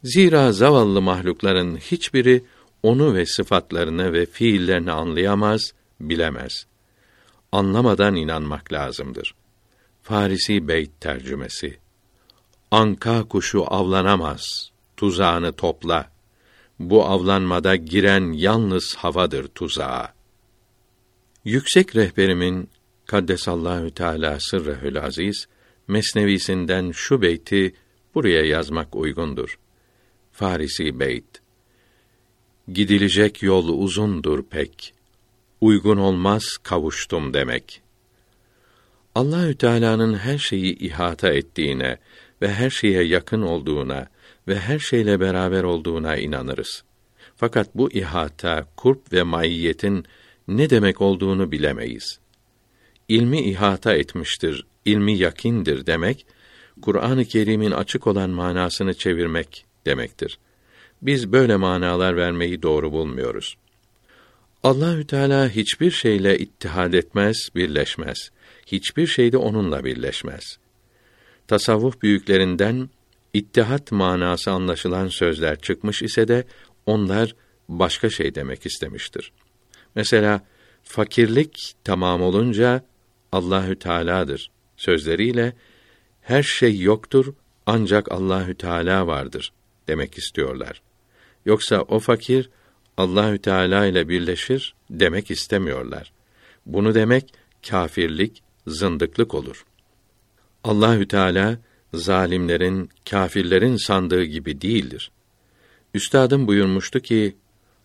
Zira 0.03 0.51
zavallı 0.51 1.01
mahlukların 1.01 1.77
hiçbiri 1.77 2.43
onu 2.83 3.13
ve 3.13 3.25
sıfatlarını 3.25 4.13
ve 4.13 4.25
fiillerini 4.25 4.91
anlayamaz, 4.91 5.73
bilemez. 5.99 6.65
Anlamadan 7.51 8.15
inanmak 8.15 8.73
lazımdır. 8.73 9.35
Farisi 10.01 10.67
Beyt 10.67 11.01
tercümesi. 11.01 11.77
Anka 12.71 13.23
kuşu 13.23 13.65
avlanamaz, 13.73 14.71
tuzağını 14.97 15.53
topla. 15.53 16.11
Bu 16.79 17.05
avlanmada 17.05 17.75
giren 17.75 18.31
yalnız 18.31 18.95
havadır 18.95 19.47
tuzağa. 19.47 20.13
Yüksek 21.45 21.95
rehberimin 21.95 22.69
Kaddesallahu 23.05 23.91
Teala 23.91 24.39
sırrehül 24.39 25.03
aziz 25.03 25.47
mesnevisinden 25.87 26.91
şu 26.91 27.21
beyti 27.21 27.75
buraya 28.15 28.45
yazmak 28.45 28.95
uygundur. 28.95 29.57
Farisi 30.31 30.99
beyt. 30.99 31.41
Gidilecek 32.73 33.43
yol 33.43 33.67
uzundur 33.67 34.43
pek. 34.43 34.93
Uygun 35.61 35.97
olmaz 35.97 36.57
kavuştum 36.63 37.33
demek. 37.33 37.81
Allahü 39.15 39.55
Teala'nın 39.55 40.13
her 40.13 40.37
şeyi 40.37 40.77
ihata 40.79 41.29
ettiğine 41.29 41.97
ve 42.41 42.53
her 42.53 42.69
şeye 42.69 43.03
yakın 43.03 43.41
olduğuna 43.41 44.07
ve 44.47 44.59
her 44.59 44.79
şeyle 44.79 45.19
beraber 45.19 45.63
olduğuna 45.63 46.17
inanırız. 46.17 46.83
Fakat 47.35 47.75
bu 47.75 47.91
ihata, 47.91 48.65
kurp 48.77 49.13
ve 49.13 49.23
maiyetin 49.23 50.05
ne 50.47 50.69
demek 50.69 51.01
olduğunu 51.01 51.51
bilemeyiz. 51.51 52.19
İlmi 53.07 53.41
ihata 53.41 53.93
etmiştir, 53.93 54.65
ilmi 54.85 55.17
yakindir 55.17 55.85
demek, 55.85 56.25
Kur'an-ı 56.81 57.25
Kerim'in 57.25 57.71
açık 57.71 58.07
olan 58.07 58.29
manasını 58.29 58.93
çevirmek 58.93 59.65
demektir. 59.85 60.39
Biz 61.01 61.31
böyle 61.31 61.55
manalar 61.55 62.17
vermeyi 62.17 62.61
doğru 62.61 62.91
bulmuyoruz. 62.91 63.57
Allahü 64.63 65.07
Teala 65.07 65.49
hiçbir 65.49 65.91
şeyle 65.91 66.39
ittihad 66.39 66.93
etmez, 66.93 67.49
birleşmez. 67.55 68.31
Hiçbir 68.65 69.07
şeyde 69.07 69.37
onunla 69.37 69.83
birleşmez. 69.83 70.57
Tasavvuf 71.47 72.01
büyüklerinden 72.01 72.89
ittihat 73.33 73.91
manası 73.91 74.51
anlaşılan 74.51 75.07
sözler 75.07 75.59
çıkmış 75.59 76.01
ise 76.01 76.27
de 76.27 76.43
onlar 76.85 77.35
başka 77.69 78.09
şey 78.09 78.35
demek 78.35 78.65
istemiştir. 78.65 79.31
Mesela 79.95 80.41
fakirlik 80.83 81.73
tamam 81.83 82.21
olunca 82.21 82.83
Allahü 83.31 83.79
Teala'dır 83.79 84.51
sözleriyle 84.77 85.53
her 86.21 86.43
şey 86.43 86.79
yoktur 86.79 87.33
ancak 87.65 88.11
Allahü 88.11 88.55
Teala 88.55 89.07
vardır 89.07 89.51
demek 89.91 90.17
istiyorlar. 90.17 90.81
Yoksa 91.45 91.81
o 91.81 91.99
fakir 91.99 92.49
Allahü 92.97 93.37
Teala 93.37 93.85
ile 93.85 94.09
birleşir 94.09 94.75
demek 94.89 95.31
istemiyorlar. 95.31 96.11
Bunu 96.65 96.95
demek 96.95 97.33
kâfirlik, 97.69 98.43
zındıklık 98.67 99.33
olur. 99.33 99.65
Allahü 100.63 101.07
Teala 101.07 101.57
zalimlerin, 101.93 102.89
kâfirlerin 103.09 103.75
sandığı 103.75 104.23
gibi 104.23 104.61
değildir. 104.61 105.11
Üstadım 105.93 106.47
buyurmuştu 106.47 106.99
ki 106.99 107.35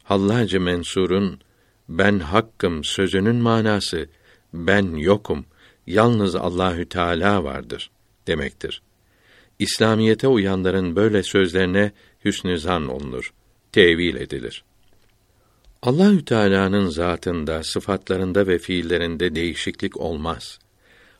Hallacı 0.04 0.60
Mensur'un 0.60 1.40
ben 1.88 2.18
hakkım 2.18 2.84
sözünün 2.84 3.36
manası 3.36 4.08
ben 4.54 4.94
yokum, 4.96 5.46
yalnız 5.86 6.34
Allahü 6.34 6.88
Teala 6.88 7.44
vardır 7.44 7.90
demektir. 8.26 8.82
İslamiyete 9.58 10.28
uyanların 10.28 10.96
böyle 10.96 11.22
sözlerine 11.22 11.92
hüsnü 12.24 12.58
zan 12.58 12.88
olunur, 12.88 13.32
tevil 13.72 14.16
edilir. 14.16 14.64
Allahü 15.82 16.24
Teala'nın 16.24 16.88
zatında, 16.88 17.62
sıfatlarında 17.62 18.46
ve 18.46 18.58
fiillerinde 18.58 19.34
değişiklik 19.34 19.96
olmaz. 19.96 20.58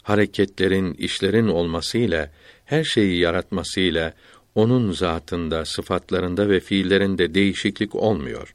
hareketlerin, 0.03 0.95
işlerin 0.95 1.49
olmasıyla, 1.49 2.31
her 2.65 2.85
şeyi 2.85 3.19
yaratmasıyla 3.19 4.15
onun 4.55 4.93
zatında, 4.93 5.65
sıfatlarında 5.65 6.49
ve 6.49 6.61
fiillerinde 6.61 7.35
değişiklik 7.35 7.95
olmuyor. 7.95 8.55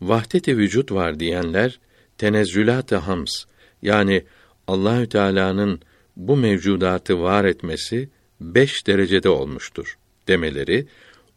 Vahdet-i 0.00 0.56
vücut 0.58 0.92
var 0.92 1.20
diyenler 1.20 1.78
tenezzülat-ı 2.18 2.96
hams 2.96 3.44
yani 3.82 4.24
Allahü 4.66 5.08
Teala'nın 5.08 5.80
bu 6.16 6.36
mevcudatı 6.36 7.20
var 7.20 7.44
etmesi 7.44 8.08
beş 8.40 8.86
derecede 8.86 9.28
olmuştur 9.28 9.98
demeleri 10.28 10.86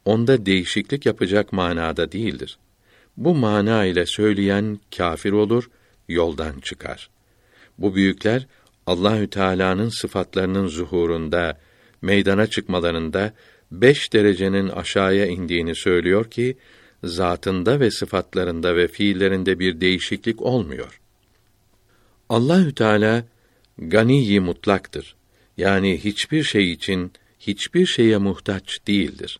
onda 0.05 0.45
değişiklik 0.45 1.05
yapacak 1.05 1.53
manada 1.53 2.11
değildir. 2.11 2.57
Bu 3.17 3.35
mana 3.35 3.85
ile 3.85 4.05
söyleyen 4.05 4.79
kafir 4.97 5.31
olur, 5.31 5.69
yoldan 6.07 6.59
çıkar. 6.59 7.09
Bu 7.77 7.95
büyükler 7.95 8.47
Allahü 8.87 9.29
Teala'nın 9.29 9.89
sıfatlarının 9.89 10.67
zuhurunda, 10.67 11.57
meydana 12.01 12.47
çıkmalarında 12.47 13.33
beş 13.71 14.13
derecenin 14.13 14.69
aşağıya 14.69 15.25
indiğini 15.25 15.75
söylüyor 15.75 16.31
ki 16.31 16.57
zatında 17.03 17.79
ve 17.79 17.91
sıfatlarında 17.91 18.75
ve 18.75 18.87
fiillerinde 18.87 19.59
bir 19.59 19.81
değişiklik 19.81 20.41
olmuyor. 20.41 21.01
Allahü 22.29 22.75
Teala 22.75 23.23
ganiyi 23.77 24.39
mutlaktır. 24.39 25.15
Yani 25.59 26.03
hiçbir 26.03 26.43
şey 26.43 26.71
için 26.71 27.11
hiçbir 27.39 27.85
şeye 27.85 28.17
muhtaç 28.17 28.79
değildir. 28.87 29.39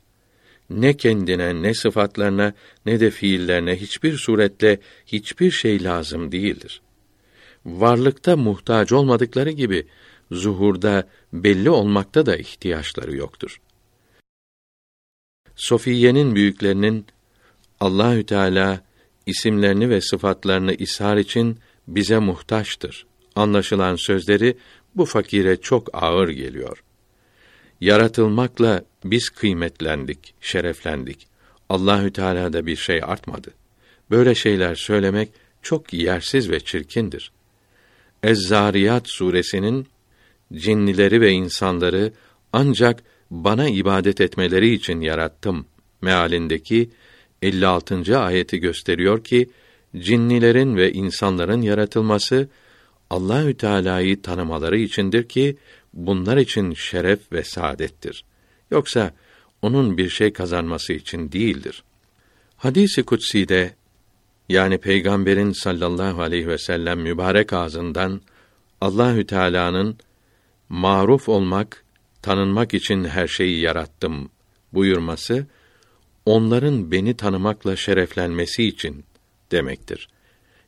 Ne 0.69 0.97
kendine, 0.97 1.61
ne 1.61 1.73
sıfatlarına, 1.73 2.53
ne 2.85 2.99
de 2.99 3.11
fiillerine 3.11 3.75
hiçbir 3.75 4.17
suretle 4.17 4.79
hiçbir 5.05 5.51
şey 5.51 5.83
lazım 5.83 6.31
değildir. 6.31 6.81
Varlıkta 7.65 8.37
muhtaç 8.37 8.91
olmadıkları 8.91 9.51
gibi 9.51 9.87
zuhurda 10.31 11.07
belli 11.33 11.69
olmakta 11.69 12.25
da 12.25 12.37
ihtiyaçları 12.37 13.15
yoktur. 13.15 13.61
Sofiye'nin 15.55 16.35
büyüklerinin 16.35 17.05
Allahü 17.79 18.25
Teala 18.25 18.81
isimlerini 19.25 19.89
ve 19.89 20.01
sıfatlarını 20.01 20.73
ishar 20.73 21.17
için 21.17 21.59
bize 21.87 22.19
muhtaçtır. 22.19 23.05
Anlaşılan 23.35 23.95
sözleri 23.95 24.57
bu 24.99 25.05
fakire 25.05 25.57
çok 25.57 25.89
ağır 25.93 26.29
geliyor. 26.29 26.83
Yaratılmakla 27.81 28.83
biz 29.03 29.29
kıymetlendik, 29.29 30.33
şereflendik. 30.41 31.27
Allahü 31.69 32.13
Teala'da 32.13 32.65
bir 32.65 32.75
şey 32.75 33.01
artmadı. 33.03 33.51
Böyle 34.11 34.35
şeyler 34.35 34.75
söylemek 34.75 35.29
çok 35.61 35.93
yersiz 35.93 36.49
ve 36.49 36.59
çirkindir. 36.59 37.31
Ez-Zariyat 38.23 39.09
suresinin 39.09 39.87
cinnileri 40.53 41.21
ve 41.21 41.31
insanları 41.31 42.13
ancak 42.53 43.03
bana 43.31 43.69
ibadet 43.69 44.21
etmeleri 44.21 44.73
için 44.73 45.01
yarattım 45.01 45.65
mealindeki 46.01 46.89
56. 47.41 48.19
ayeti 48.19 48.59
gösteriyor 48.59 49.23
ki 49.23 49.49
cinnilerin 49.97 50.75
ve 50.75 50.91
insanların 50.91 51.61
yaratılması 51.61 52.49
Allahü 53.09 53.57
Teala'yı 53.57 54.21
tanımaları 54.21 54.77
içindir 54.77 55.27
ki 55.27 55.57
bunlar 55.93 56.37
için 56.37 56.73
şeref 56.73 57.31
ve 57.31 57.43
saadettir. 57.43 58.23
Yoksa 58.71 59.13
onun 59.61 59.97
bir 59.97 60.09
şey 60.09 60.33
kazanması 60.33 60.93
için 60.93 61.31
değildir. 61.31 61.83
Hadisi 62.57 63.03
kutsi'de 63.03 63.75
yani 64.49 64.77
Peygamberin 64.77 65.51
sallallahu 65.51 66.21
aleyhi 66.21 66.47
ve 66.47 66.57
sellem 66.57 66.99
mübarek 66.99 67.53
ağzından 67.53 68.21
Allahü 68.81 69.25
Teala'nın 69.25 69.97
maruf 70.69 71.29
olmak, 71.29 71.83
tanınmak 72.21 72.73
için 72.73 73.03
her 73.03 73.27
şeyi 73.27 73.61
yarattım 73.61 74.29
buyurması 74.73 75.47
onların 76.25 76.91
beni 76.91 77.17
tanımakla 77.17 77.75
şereflenmesi 77.75 78.63
için 78.63 79.05
demektir. 79.51 80.09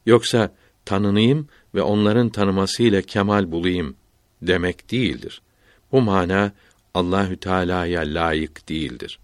Yoksa 0.06 0.56
tanınayım 0.86 1.48
ve 1.76 1.82
onların 1.82 2.30
tanımasıyla 2.30 3.02
kemal 3.02 3.52
bulayım 3.52 3.96
demek 4.42 4.92
değildir. 4.92 5.42
Bu 5.92 6.02
mana 6.02 6.52
Allahü 6.94 7.38
Teala'ya 7.38 8.02
layık 8.02 8.70
değildir. 8.70 9.20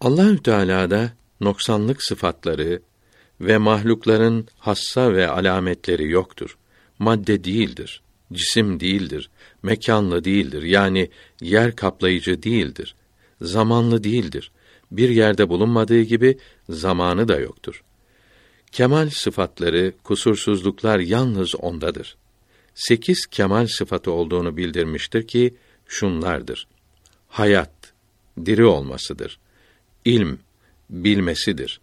Allahü 0.00 0.42
Teala'da 0.42 1.12
noksanlık 1.40 2.02
sıfatları 2.02 2.82
ve 3.40 3.58
mahlukların 3.58 4.48
hassa 4.58 5.12
ve 5.12 5.28
alametleri 5.28 6.10
yoktur. 6.10 6.56
Madde 6.98 7.44
değildir, 7.44 8.02
cisim 8.32 8.80
değildir, 8.80 9.30
mekanlı 9.62 10.24
değildir. 10.24 10.62
Yani 10.62 11.10
yer 11.40 11.76
kaplayıcı 11.76 12.42
değildir. 12.42 12.94
Zamanlı 13.42 14.04
değildir. 14.04 14.50
Bir 14.90 15.08
yerde 15.08 15.48
bulunmadığı 15.48 16.02
gibi 16.02 16.38
zamanı 16.68 17.28
da 17.28 17.40
yoktur. 17.40 17.82
Kemal 18.72 19.10
sıfatları, 19.10 19.92
kusursuzluklar 20.04 20.98
yalnız 20.98 21.54
ondadır. 21.54 22.16
Sekiz 22.74 23.26
kemal 23.26 23.66
sıfatı 23.66 24.10
olduğunu 24.12 24.56
bildirmiştir 24.56 25.26
ki, 25.26 25.54
şunlardır. 25.86 26.66
Hayat, 27.28 27.92
diri 28.46 28.64
olmasıdır. 28.64 29.38
İlm, 30.04 30.38
bilmesidir. 30.90 31.80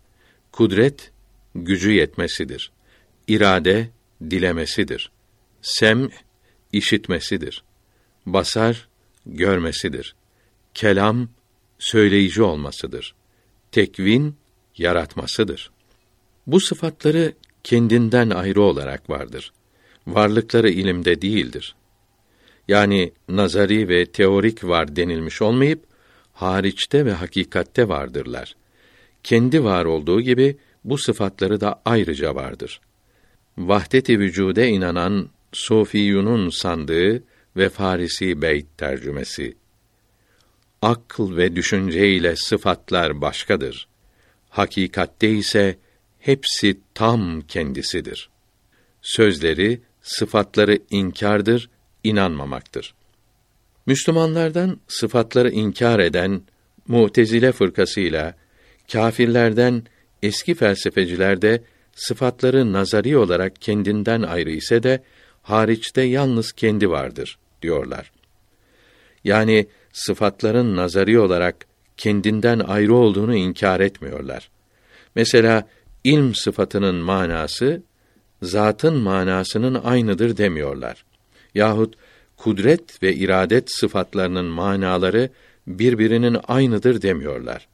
Kudret, 0.51 1.11
gücü 1.55 1.91
yetmesidir. 1.91 2.71
İrade, 3.27 3.89
dilemesidir. 4.21 5.11
Sem, 5.61 6.09
işitmesidir. 6.73 7.63
Basar, 8.25 8.87
görmesidir. 9.25 10.15
Kelam, 10.73 11.29
söyleyici 11.79 12.43
olmasıdır. 12.43 13.15
Tekvin, 13.71 14.35
yaratmasıdır. 14.77 15.71
Bu 16.47 16.59
sıfatları 16.59 17.33
kendinden 17.63 18.29
ayrı 18.29 18.61
olarak 18.61 19.09
vardır. 19.09 19.53
Varlıkları 20.07 20.69
ilimde 20.69 21.21
değildir. 21.21 21.75
Yani 22.67 23.11
nazari 23.29 23.89
ve 23.89 24.05
teorik 24.05 24.63
var 24.63 24.95
denilmiş 24.95 25.41
olmayıp 25.41 25.83
hariçte 26.33 27.05
ve 27.05 27.11
hakikatte 27.11 27.89
vardırlar. 27.89 28.55
Kendi 29.23 29.63
var 29.63 29.85
olduğu 29.85 30.21
gibi 30.21 30.57
bu 30.83 30.97
sıfatları 30.97 31.61
da 31.61 31.81
ayrıca 31.85 32.35
vardır. 32.35 32.81
Vahdet-i 33.57 34.19
vücude 34.19 34.67
inanan 34.67 35.29
Sufiyunun 35.51 36.49
sandığı 36.49 37.23
ve 37.57 37.69
Farisi 37.69 38.41
Beyt 38.41 38.77
tercümesi. 38.77 39.57
Akıl 40.81 41.37
ve 41.37 41.55
düşünce 41.55 42.09
ile 42.09 42.35
sıfatlar 42.35 43.21
başkadır. 43.21 43.87
Hakikatte 44.49 45.29
ise 45.29 45.77
hepsi 46.19 46.77
tam 46.93 47.41
kendisidir. 47.41 48.29
Sözleri, 49.01 49.81
sıfatları 50.01 50.79
inkardır, 50.89 51.69
inanmamaktır. 52.03 52.93
Müslümanlardan 53.85 54.79
sıfatları 54.87 55.51
inkar 55.51 55.99
eden 55.99 56.41
Mu'tezile 56.87 57.51
fırkasıyla 57.51 58.35
kâfirlerden 58.91 59.83
eski 60.23 60.55
felsefeciler 60.55 61.41
de 61.41 61.63
sıfatları 61.95 62.73
nazari 62.73 63.17
olarak 63.17 63.61
kendinden 63.61 64.21
ayrı 64.21 64.51
ise 64.51 64.83
de 64.83 65.03
hariçte 65.41 66.01
yalnız 66.01 66.51
kendi 66.51 66.89
vardır 66.89 67.37
diyorlar. 67.61 68.11
Yani 69.23 69.67
sıfatların 69.93 70.75
nazari 70.75 71.19
olarak 71.19 71.65
kendinden 71.97 72.59
ayrı 72.59 72.95
olduğunu 72.95 73.35
inkar 73.35 73.79
etmiyorlar. 73.79 74.49
Mesela 75.15 75.67
ilm 76.07 76.35
sıfatının 76.35 76.95
manası 76.95 77.81
zatın 78.41 78.97
manasının 78.97 79.75
aynıdır 79.75 80.37
demiyorlar. 80.37 81.05
Yahut 81.55 81.95
kudret 82.37 83.03
ve 83.03 83.15
iradet 83.15 83.71
sıfatlarının 83.71 84.45
manaları 84.45 85.29
birbirinin 85.67 86.37
aynıdır 86.47 87.01
demiyorlar. 87.01 87.67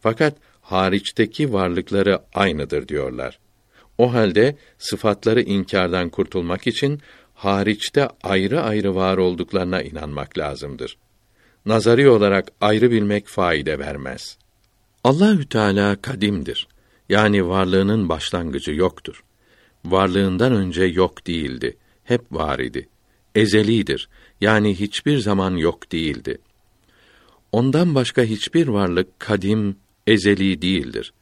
Fakat 0.00 0.36
hariçteki 0.60 1.52
varlıkları 1.52 2.20
aynıdır 2.34 2.88
diyorlar. 2.88 3.38
O 3.98 4.12
halde 4.14 4.56
sıfatları 4.78 5.42
inkardan 5.42 6.08
kurtulmak 6.08 6.66
için 6.66 7.00
hariçte 7.34 8.08
ayrı 8.22 8.62
ayrı 8.62 8.94
var 8.94 9.16
olduklarına 9.16 9.82
inanmak 9.82 10.38
lazımdır. 10.38 10.96
Nazari 11.66 12.08
olarak 12.08 12.48
ayrı 12.60 12.90
bilmek 12.90 13.26
faide 13.26 13.78
vermez. 13.78 14.38
Allahü 15.04 15.48
Teala 15.48 15.96
kadimdir. 16.02 16.68
Yani 17.14 17.48
varlığının 17.48 18.08
başlangıcı 18.08 18.72
yoktur. 18.72 19.24
Varlığından 19.84 20.52
önce 20.52 20.84
yok 20.84 21.26
değildi. 21.26 21.76
Hep 22.04 22.32
var 22.32 22.58
idi. 22.58 22.88
Ezelidir. 23.34 24.08
Yani 24.40 24.80
hiçbir 24.80 25.18
zaman 25.18 25.56
yok 25.56 25.92
değildi. 25.92 26.38
Ondan 27.52 27.94
başka 27.94 28.22
hiçbir 28.22 28.68
varlık 28.68 29.20
kadim, 29.20 29.76
ezeli 30.06 30.62
değildir. 30.62 31.12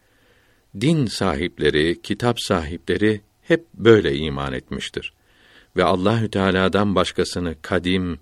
Din 0.80 1.06
sahipleri, 1.06 2.02
kitap 2.02 2.40
sahipleri 2.40 3.20
hep 3.42 3.64
böyle 3.74 4.16
iman 4.16 4.52
etmiştir. 4.52 5.12
ve 5.76 5.84
Allahü 5.84 6.30
Teala'dan 6.30 6.94
başkasını 6.94 7.54
kadim, 7.62 8.18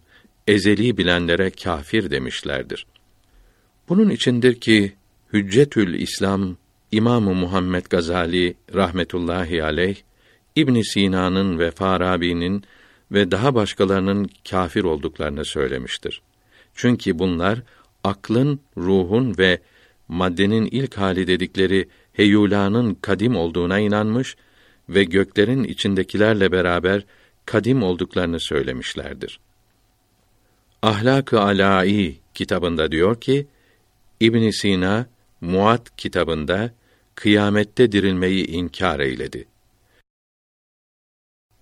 ezeli 0.47 0.97
bilenlere 0.97 1.51
kafir 1.51 2.11
demişlerdir. 2.11 2.87
Bunun 3.89 4.11
içindir 4.11 4.61
ki 4.61 4.93
Hüccetül 5.33 5.95
İslam 5.95 6.57
İmamı 6.93 7.35
Muhammed 7.35 7.87
Gazali 7.91 8.55
rahmetullahi 8.75 9.65
aleyh 9.65 9.97
İbn 10.57 10.81
Sina'nın 10.81 11.59
ve 11.59 11.71
Farabi'nin 11.71 12.65
ve 13.13 13.31
daha 13.31 13.55
başkalarının 13.55 14.31
kafir 14.51 14.85
olduklarını 14.85 15.45
söylemiştir. 15.45 16.23
Çünkü 16.75 17.19
bunlar 17.19 17.63
aklın, 18.05 18.61
ruhun 18.77 19.39
ve 19.39 19.61
maddenin 20.09 20.67
ilk 20.67 20.99
hali 20.99 21.27
dedikleri 21.27 21.89
heyulanın 22.13 22.95
kadim 22.95 23.37
olduğuna 23.37 23.79
inanmış 23.79 24.37
ve 24.89 25.05
göklerin 25.05 25.65
içindekilerle 25.65 26.53
beraber 26.53 27.05
kadim 27.47 27.83
olduklarını 27.83 28.41
söylemişlerdir. 28.41 29.41
Ahlak-ı 30.83 31.41
Alai 31.41 32.17
kitabında 32.35 32.93
diyor 32.93 33.21
ki 33.21 33.47
İbn 34.21 34.51
Sina 34.51 35.07
Muat 35.41 35.97
kitabında 35.97 36.71
kıyamette 37.21 37.93
dirilmeyi 37.93 38.47
inkar 38.47 39.01
eyledi. 39.01 39.45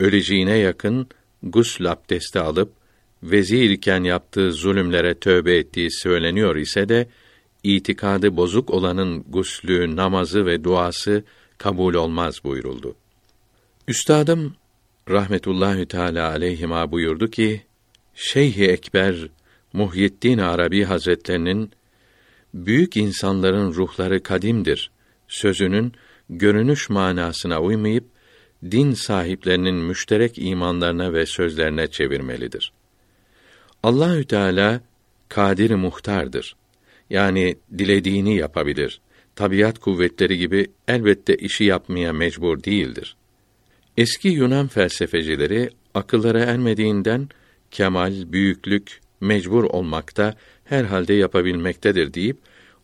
Öleceğine 0.00 0.56
yakın 0.56 1.08
gusl 1.42 1.84
abdesti 1.84 2.38
alıp 2.40 2.72
vezir 3.22 3.70
iken 3.70 4.04
yaptığı 4.04 4.52
zulümlere 4.52 5.14
tövbe 5.14 5.56
ettiği 5.56 5.90
söyleniyor 5.90 6.56
ise 6.56 6.88
de 6.88 7.08
itikadı 7.62 8.36
bozuk 8.36 8.70
olanın 8.70 9.24
guslü, 9.28 9.96
namazı 9.96 10.46
ve 10.46 10.64
duası 10.64 11.24
kabul 11.58 11.94
olmaz 11.94 12.44
buyuruldu. 12.44 12.96
Üstadım 13.88 14.54
rahmetullahi 15.10 15.86
teala 15.86 16.28
aleyhima 16.28 16.92
buyurdu 16.92 17.30
ki 17.30 17.62
Şeyh 18.14 18.58
Ekber 18.58 19.28
Muhyiddin 19.72 20.38
Arabi 20.38 20.84
Hazretlerinin 20.84 21.70
büyük 22.54 22.96
insanların 22.96 23.74
ruhları 23.74 24.22
kadimdir 24.22 24.90
sözünün 25.28 25.92
görünüş 26.30 26.90
manasına 26.90 27.60
uymayıp 27.60 28.04
din 28.70 28.92
sahiplerinin 28.92 29.74
müşterek 29.74 30.38
imanlarına 30.38 31.12
ve 31.12 31.26
sözlerine 31.26 31.86
çevirmelidir. 31.86 32.72
Allahü 33.82 34.24
Teala 34.24 34.80
kadir 35.28 35.70
muhtardır. 35.70 36.56
Yani 37.10 37.56
dilediğini 37.78 38.36
yapabilir. 38.36 39.00
Tabiat 39.36 39.78
kuvvetleri 39.78 40.38
gibi 40.38 40.66
elbette 40.88 41.36
işi 41.36 41.64
yapmaya 41.64 42.12
mecbur 42.12 42.62
değildir. 42.62 43.16
Eski 43.96 44.28
Yunan 44.28 44.68
felsefecileri 44.68 45.70
akıllara 45.94 46.40
ermediğinden 46.40 47.28
kemal, 47.70 48.32
büyüklük 48.32 49.00
mecbur 49.20 49.64
olmakta 49.64 50.34
herhalde 50.64 51.14
yapabilmektedir 51.14 52.14
deyip 52.14 52.38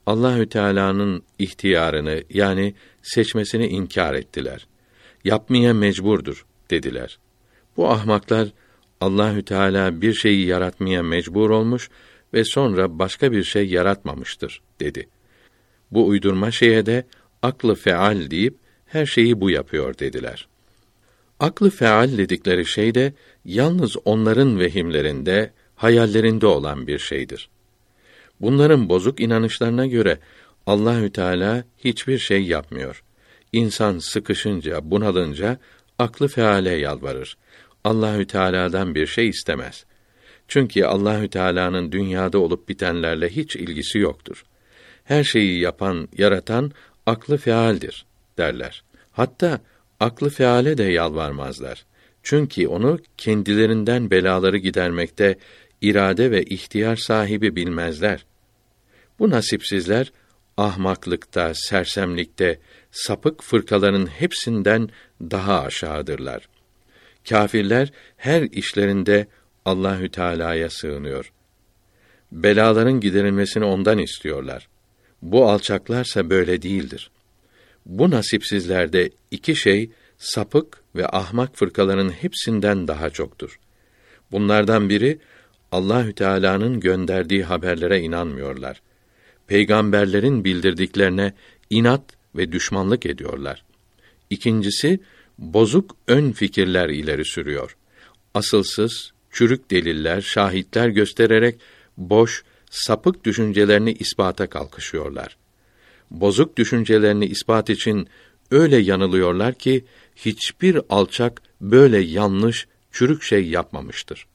Allahü 0.06 0.48
Teala'nın 0.48 1.22
ihtiyarını 1.38 2.22
yani 2.30 2.74
seçmesini 3.02 3.66
inkar 3.66 4.14
ettiler. 4.14 4.66
Yapmaya 5.24 5.74
mecburdur 5.74 6.46
dediler. 6.70 7.18
Bu 7.76 7.90
ahmaklar 7.90 8.48
Allahü 9.00 9.44
Teala 9.44 10.00
bir 10.00 10.14
şeyi 10.14 10.46
yaratmaya 10.46 11.02
mecbur 11.02 11.50
olmuş 11.50 11.90
ve 12.34 12.44
sonra 12.44 12.98
başka 12.98 13.32
bir 13.32 13.44
şey 13.44 13.68
yaratmamıştır 13.68 14.62
dedi. 14.80 15.08
Bu 15.90 16.06
uydurma 16.06 16.50
şeye 16.50 16.86
de 16.86 17.06
aklı 17.42 17.74
feal 17.74 18.30
deyip 18.30 18.56
her 18.86 19.06
şeyi 19.06 19.40
bu 19.40 19.50
yapıyor 19.50 19.98
dediler. 19.98 20.48
Aklı 21.40 21.70
feal 21.70 22.18
dedikleri 22.18 22.66
şey 22.66 22.94
de 22.94 23.12
yalnız 23.44 23.96
onların 24.04 24.60
vehimlerinde, 24.60 25.52
hayallerinde 25.74 26.46
olan 26.46 26.86
bir 26.86 26.98
şeydir. 26.98 27.48
Bunların 28.40 28.88
bozuk 28.88 29.20
inanışlarına 29.20 29.86
göre 29.86 30.18
Allahü 30.66 31.12
Teala 31.12 31.64
hiçbir 31.78 32.18
şey 32.18 32.42
yapmıyor. 32.42 33.04
İnsan 33.52 33.98
sıkışınca, 33.98 34.90
bunalınca 34.90 35.58
aklı 35.98 36.28
feale 36.28 36.70
yalvarır. 36.70 37.36
Allahü 37.84 38.26
Teala'dan 38.26 38.94
bir 38.94 39.06
şey 39.06 39.28
istemez. 39.28 39.84
Çünkü 40.48 40.84
Allahü 40.84 41.28
Teala'nın 41.28 41.92
dünyada 41.92 42.38
olup 42.38 42.68
bitenlerle 42.68 43.28
hiç 43.28 43.56
ilgisi 43.56 43.98
yoktur. 43.98 44.44
Her 45.04 45.24
şeyi 45.24 45.60
yapan, 45.60 46.08
yaratan 46.18 46.72
aklı 47.06 47.36
fealdir 47.36 48.06
derler. 48.38 48.84
Hatta 49.12 49.60
aklı 50.00 50.30
feale 50.30 50.78
de 50.78 50.84
yalvarmazlar. 50.84 51.84
Çünkü 52.22 52.68
onu 52.68 52.98
kendilerinden 53.18 54.10
belaları 54.10 54.56
gidermekte 54.56 55.38
irade 55.88 56.30
ve 56.30 56.42
ihtiyar 56.42 56.96
sahibi 56.96 57.56
bilmezler. 57.56 58.26
Bu 59.18 59.30
nasipsizler 59.30 60.12
ahmaklıkta, 60.56 61.52
sersemlikte, 61.54 62.58
sapık 62.90 63.42
fırkaların 63.42 64.06
hepsinden 64.06 64.88
daha 65.20 65.62
aşağıdırlar. 65.62 66.48
Kafirler 67.28 67.92
her 68.16 68.42
işlerinde 68.42 69.26
Allahü 69.64 70.10
Teala'ya 70.10 70.70
sığınıyor. 70.70 71.32
Belaların 72.32 73.00
giderilmesini 73.00 73.64
ondan 73.64 73.98
istiyorlar. 73.98 74.68
Bu 75.22 75.50
alçaklarsa 75.50 76.30
böyle 76.30 76.62
değildir. 76.62 77.10
Bu 77.86 78.10
nasipsizlerde 78.10 79.10
iki 79.30 79.56
şey 79.56 79.90
sapık 80.18 80.82
ve 80.96 81.08
ahmak 81.08 81.56
fırkaların 81.56 82.10
hepsinden 82.10 82.88
daha 82.88 83.10
çoktur. 83.10 83.58
Bunlardan 84.32 84.88
biri 84.88 85.18
Allahü 85.74 86.12
Teala'nın 86.12 86.80
gönderdiği 86.80 87.44
haberlere 87.44 88.00
inanmıyorlar. 88.00 88.82
Peygamberlerin 89.46 90.44
bildirdiklerine 90.44 91.32
inat 91.70 92.02
ve 92.36 92.52
düşmanlık 92.52 93.06
ediyorlar. 93.06 93.64
İkincisi 94.30 95.00
bozuk 95.38 95.96
ön 96.08 96.32
fikirler 96.32 96.88
ileri 96.88 97.24
sürüyor. 97.24 97.76
Asılsız, 98.34 99.12
çürük 99.30 99.70
deliller, 99.70 100.20
şahitler 100.20 100.88
göstererek 100.88 101.60
boş, 101.96 102.44
sapık 102.70 103.24
düşüncelerini 103.24 103.92
ispata 103.92 104.46
kalkışıyorlar. 104.46 105.36
Bozuk 106.10 106.56
düşüncelerini 106.56 107.26
ispat 107.26 107.70
için 107.70 108.08
öyle 108.50 108.76
yanılıyorlar 108.76 109.54
ki 109.54 109.84
hiçbir 110.16 110.80
alçak 110.88 111.42
böyle 111.60 111.98
yanlış, 111.98 112.66
çürük 112.92 113.22
şey 113.22 113.48
yapmamıştır. 113.48 114.26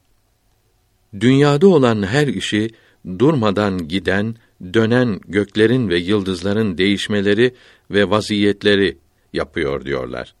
Dünyada 1.20 1.68
olan 1.68 2.02
her 2.02 2.26
işi 2.26 2.70
durmadan 3.18 3.88
giden, 3.88 4.36
dönen 4.74 5.20
göklerin 5.28 5.88
ve 5.88 5.98
yıldızların 5.98 6.78
değişmeleri 6.78 7.54
ve 7.90 8.10
vaziyetleri 8.10 8.98
yapıyor 9.32 9.84
diyorlar. 9.84 10.34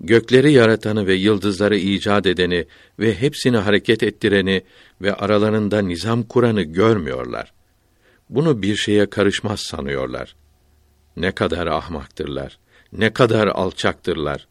Gökleri 0.00 0.52
yaratanı 0.52 1.06
ve 1.06 1.14
yıldızları 1.14 1.76
icat 1.76 2.26
edeni 2.26 2.66
ve 2.98 3.14
hepsini 3.14 3.56
hareket 3.56 4.02
ettireni 4.02 4.62
ve 5.02 5.14
aralarında 5.14 5.82
nizam 5.82 6.22
kuranı 6.22 6.62
görmüyorlar. 6.62 7.52
Bunu 8.30 8.62
bir 8.62 8.76
şeye 8.76 9.10
karışmaz 9.10 9.60
sanıyorlar. 9.60 10.36
Ne 11.16 11.32
kadar 11.32 11.66
ahmaktırlar, 11.66 12.58
ne 12.92 13.12
kadar 13.12 13.46
alçaktırlar. 13.46 14.46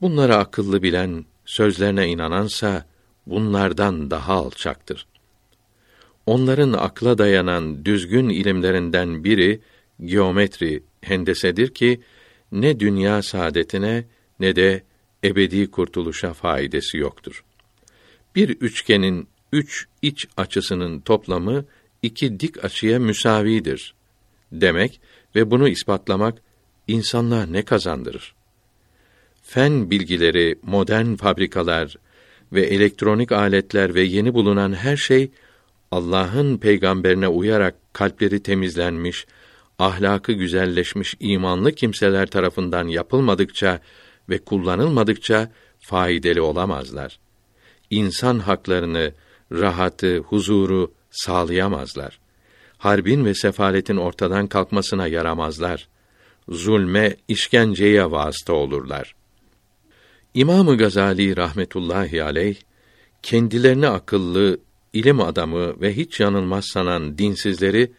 Bunları 0.00 0.36
akıllı 0.36 0.82
bilen, 0.82 1.24
sözlerine 1.44 2.08
inanansa 2.08 2.84
bunlardan 3.26 4.10
daha 4.10 4.32
alçaktır. 4.32 5.06
Onların 6.26 6.72
akla 6.72 7.18
dayanan 7.18 7.84
düzgün 7.84 8.28
ilimlerinden 8.28 9.24
biri 9.24 9.60
geometri, 10.04 10.82
hendesedir 11.00 11.74
ki 11.74 12.00
ne 12.52 12.80
dünya 12.80 13.22
saadetine 13.22 14.04
ne 14.40 14.56
de 14.56 14.82
ebedi 15.24 15.70
kurtuluşa 15.70 16.32
faydası 16.32 16.98
yoktur. 16.98 17.44
Bir 18.34 18.48
üçgenin 18.48 19.28
üç 19.52 19.86
iç 20.02 20.26
açısının 20.36 21.00
toplamı 21.00 21.64
iki 22.02 22.40
dik 22.40 22.64
açıya 22.64 22.98
müsavidir 22.98 23.94
demek 24.52 25.00
ve 25.34 25.50
bunu 25.50 25.68
ispatlamak 25.68 26.38
insanlar 26.88 27.52
ne 27.52 27.62
kazandırır? 27.62 28.34
Fen 29.42 29.90
bilgileri, 29.90 30.58
modern 30.62 31.14
fabrikalar 31.14 31.96
ve 32.52 32.62
elektronik 32.62 33.32
aletler 33.32 33.94
ve 33.94 34.02
yeni 34.02 34.34
bulunan 34.34 34.72
her 34.72 34.96
şey 34.96 35.30
Allah'ın 35.90 36.58
peygamberine 36.58 37.28
uyarak 37.28 37.74
kalpleri 37.92 38.42
temizlenmiş, 38.42 39.26
ahlakı 39.78 40.32
güzelleşmiş 40.32 41.16
imanlı 41.20 41.72
kimseler 41.72 42.26
tarafından 42.26 42.88
yapılmadıkça 42.88 43.80
ve 44.28 44.38
kullanılmadıkça 44.38 45.50
faydalı 45.78 46.44
olamazlar. 46.44 47.18
İnsan 47.90 48.38
haklarını, 48.38 49.12
rahatı, 49.52 50.18
huzuru 50.18 50.92
sağlayamazlar. 51.10 52.18
Harbin 52.78 53.24
ve 53.24 53.34
sefaletin 53.34 53.96
ortadan 53.96 54.46
kalkmasına 54.46 55.06
yaramazlar. 55.06 55.88
Zulme, 56.48 57.16
işkenceye 57.28 58.10
vasıta 58.10 58.52
olurlar. 58.52 59.14
İmam 60.34 60.76
Gazali 60.76 61.36
rahmetullahi 61.36 62.22
aleyh 62.22 62.56
kendilerini 63.22 63.88
akıllı, 63.88 64.58
ilim 64.92 65.20
adamı 65.20 65.80
ve 65.80 65.96
hiç 65.96 66.20
yanılmaz 66.20 66.64
sanan 66.64 67.18
dinsizleri 67.18 67.92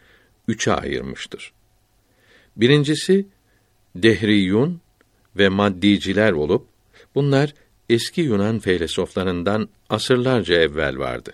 üçe 0.48 0.72
ayırmıştır. 0.72 1.52
Birincisi 2.56 3.26
dehriyun 3.94 4.80
ve 5.36 5.48
maddiciler 5.48 6.32
olup 6.32 6.66
bunlar 7.14 7.54
eski 7.88 8.20
Yunan 8.20 8.58
felsefelerinden 8.58 9.68
asırlarca 9.90 10.54
evvel 10.54 10.98
vardı. 10.98 11.32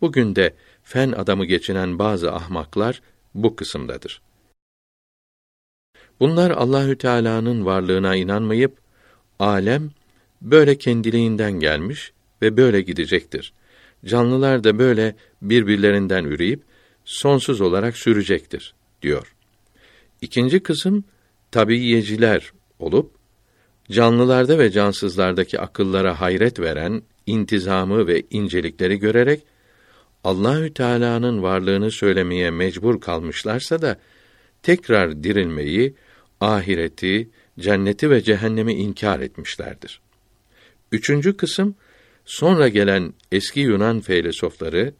Bugün 0.00 0.36
de 0.36 0.54
fen 0.82 1.12
adamı 1.12 1.44
geçinen 1.44 1.98
bazı 1.98 2.32
ahmaklar 2.32 3.02
bu 3.34 3.56
kısımdadır. 3.56 4.22
Bunlar 6.20 6.50
Allahü 6.50 6.98
Teala'nın 6.98 7.66
varlığına 7.66 8.16
inanmayıp 8.16 8.78
alem 9.38 9.90
böyle 10.42 10.78
kendiliğinden 10.78 11.52
gelmiş 11.52 12.12
ve 12.42 12.56
böyle 12.56 12.80
gidecektir. 12.80 13.52
Canlılar 14.04 14.64
da 14.64 14.78
böyle 14.78 15.14
birbirlerinden 15.42 16.24
üreyip 16.24 16.62
sonsuz 17.04 17.60
olarak 17.60 17.96
sürecektir 17.96 18.74
diyor. 19.02 19.34
İkinci 20.20 20.60
kısım 20.60 21.04
tabiyeciler 21.50 22.52
olup 22.78 23.10
canlılarda 23.90 24.58
ve 24.58 24.70
cansızlardaki 24.70 25.60
akıllara 25.60 26.20
hayret 26.20 26.60
veren 26.60 27.02
intizamı 27.26 28.06
ve 28.06 28.22
incelikleri 28.30 28.98
görerek 28.98 29.42
Allahü 30.24 30.74
Teala'nın 30.74 31.42
varlığını 31.42 31.90
söylemeye 31.90 32.50
mecbur 32.50 33.00
kalmışlarsa 33.00 33.82
da 33.82 33.98
tekrar 34.62 35.24
dirilmeyi, 35.24 35.94
ahireti, 36.40 37.28
cenneti 37.58 38.10
ve 38.10 38.22
cehennemi 38.22 38.74
inkar 38.74 39.20
etmişlerdir. 39.20 40.00
Üçüncü 40.92 41.36
kısım 41.36 41.74
sonra 42.24 42.68
gelen 42.68 43.14
eski 43.32 43.60
Yunan 43.60 44.00
filozofları 44.00 44.94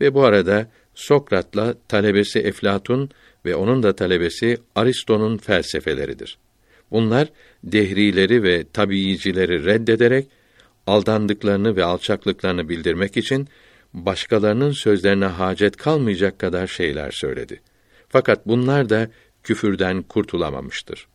ve 0.00 0.14
bu 0.14 0.24
arada 0.24 0.70
Sokrat'la 0.94 1.74
talebesi 1.88 2.38
Eflatun 2.38 3.10
ve 3.44 3.56
onun 3.56 3.82
da 3.82 3.96
talebesi 3.96 4.58
Aristo'nun 4.74 5.38
felsefeleridir. 5.38 6.38
Bunlar 6.90 7.28
dehrileri 7.64 8.42
ve 8.42 8.64
tabiiyicileri 8.72 9.64
reddederek 9.64 10.26
aldandıklarını 10.86 11.76
ve 11.76 11.84
alçaklıklarını 11.84 12.68
bildirmek 12.68 13.16
için 13.16 13.48
başkalarının 13.94 14.72
sözlerine 14.72 15.24
hacet 15.24 15.76
kalmayacak 15.76 16.38
kadar 16.38 16.66
şeyler 16.66 17.10
söyledi. 17.10 17.60
Fakat 18.08 18.46
bunlar 18.46 18.88
da 18.88 19.10
küfürden 19.42 20.02
kurtulamamıştır. 20.02 21.06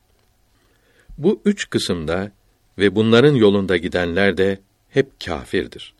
Bu 1.17 1.41
üç 1.45 1.69
kısımda 1.69 2.31
ve 2.77 2.95
bunların 2.95 3.35
yolunda 3.35 3.77
gidenler 3.77 4.37
de 4.37 4.59
hep 4.89 5.19
kâfirdir. 5.25 5.93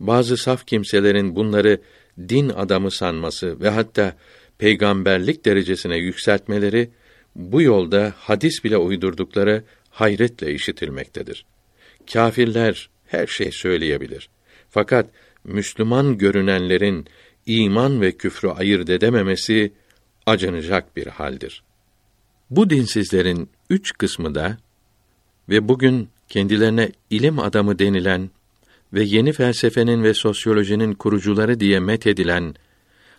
Bazı 0.00 0.36
saf 0.36 0.66
kimselerin 0.66 1.36
bunları 1.36 1.80
din 2.28 2.48
adamı 2.48 2.90
sanması 2.90 3.60
ve 3.60 3.68
hatta 3.68 4.16
peygamberlik 4.58 5.44
derecesine 5.44 5.96
yükseltmeleri 5.96 6.90
bu 7.36 7.62
yolda 7.62 8.14
hadis 8.16 8.64
bile 8.64 8.76
uydurdukları 8.76 9.64
hayretle 9.90 10.54
işitilmektedir. 10.54 11.44
Kâfirler 12.12 12.88
her 13.06 13.26
şey 13.26 13.52
söyleyebilir. 13.52 14.28
Fakat 14.70 15.06
Müslüman 15.44 16.18
görünenlerin 16.18 17.06
iman 17.46 18.00
ve 18.00 18.12
küfrü 18.12 18.48
ayırt 18.48 18.90
edememesi 18.90 19.72
acınacak 20.26 20.96
bir 20.96 21.06
haldir. 21.06 21.62
Bu 22.50 22.70
dinsizlerin 22.70 23.50
üç 23.70 23.92
kısmı 23.92 24.34
da 24.34 24.58
ve 25.48 25.68
bugün 25.68 26.08
kendilerine 26.28 26.92
ilim 27.10 27.38
adamı 27.38 27.78
denilen 27.78 28.30
ve 28.92 29.02
yeni 29.02 29.32
felsefenin 29.32 30.02
ve 30.02 30.14
sosyolojinin 30.14 30.94
kurucuları 30.94 31.60
diye 31.60 31.80
met 31.80 32.06
edilen, 32.06 32.54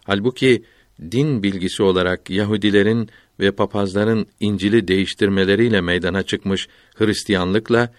halbuki 0.03 0.63
din 1.11 1.43
bilgisi 1.43 1.83
olarak 1.83 2.29
Yahudilerin 2.29 3.09
ve 3.39 3.51
papazların 3.51 4.27
İncil'i 4.39 4.87
değiştirmeleriyle 4.87 5.81
meydana 5.81 6.23
çıkmış 6.23 6.67
Hristiyanlıkla 6.95 7.93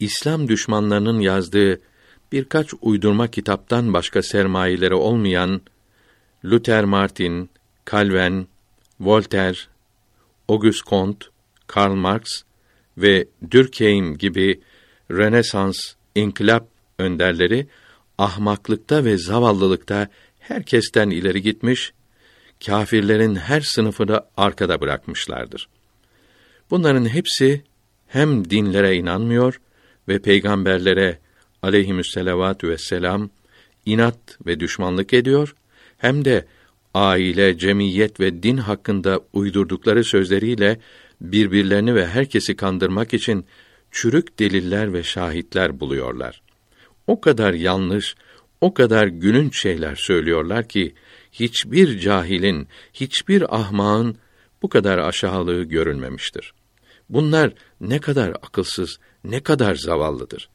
İslam 0.00 0.48
düşmanlarının 0.48 1.20
yazdığı 1.20 1.80
birkaç 2.32 2.74
uydurma 2.80 3.28
kitaptan 3.28 3.92
başka 3.92 4.22
sermayeleri 4.22 4.94
olmayan 4.94 5.60
Luther 6.44 6.84
Martin, 6.84 7.50
Calvin, 7.90 8.48
Voltaire, 9.00 9.58
Auguste 10.48 10.90
Comte, 10.90 11.26
Karl 11.66 11.94
Marx 11.94 12.24
ve 12.98 13.28
Durkheim 13.50 14.18
gibi 14.18 14.60
Rönesans, 15.10 15.76
inkılap 16.14 16.68
önderleri 16.98 17.66
ahmaklıkta 18.18 19.04
ve 19.04 19.18
zavallılıkta 19.18 20.08
herkesten 20.38 21.10
ileri 21.10 21.42
gitmiş, 21.42 21.92
kâfirlerin 22.66 23.34
her 23.34 23.60
sınıfını 23.60 24.20
arkada 24.36 24.80
bırakmışlardır. 24.80 25.68
Bunların 26.70 27.08
hepsi 27.08 27.62
hem 28.06 28.50
dinlere 28.50 28.96
inanmıyor 28.96 29.60
ve 30.08 30.18
peygamberlere 30.18 31.18
aleyhimüsselavatü 31.62 32.68
vesselam 32.68 33.30
inat 33.86 34.18
ve 34.46 34.60
düşmanlık 34.60 35.14
ediyor 35.14 35.54
hem 35.98 36.24
de 36.24 36.46
aile, 36.94 37.58
cemiyet 37.58 38.20
ve 38.20 38.42
din 38.42 38.56
hakkında 38.56 39.20
uydurdukları 39.32 40.04
sözleriyle 40.04 40.80
birbirlerini 41.20 41.94
ve 41.94 42.06
herkesi 42.06 42.56
kandırmak 42.56 43.14
için 43.14 43.46
çürük 43.90 44.38
deliller 44.38 44.92
ve 44.92 45.02
şahitler 45.02 45.80
buluyorlar. 45.80 46.42
O 47.06 47.20
kadar 47.20 47.54
yanlış, 47.54 48.16
o 48.60 48.74
kadar 48.74 49.06
gülünç 49.06 49.62
şeyler 49.62 49.94
söylüyorlar 49.94 50.68
ki 50.68 50.94
hiçbir 51.32 51.98
cahilin, 51.98 52.68
hiçbir 52.94 53.56
ahmağın 53.56 54.16
bu 54.62 54.68
kadar 54.68 54.98
aşağılığı 54.98 55.62
görülmemiştir. 55.62 56.52
Bunlar 57.08 57.52
ne 57.80 57.98
kadar 57.98 58.30
akılsız, 58.30 58.98
ne 59.24 59.40
kadar 59.40 59.74
zavallıdır. 59.74 60.48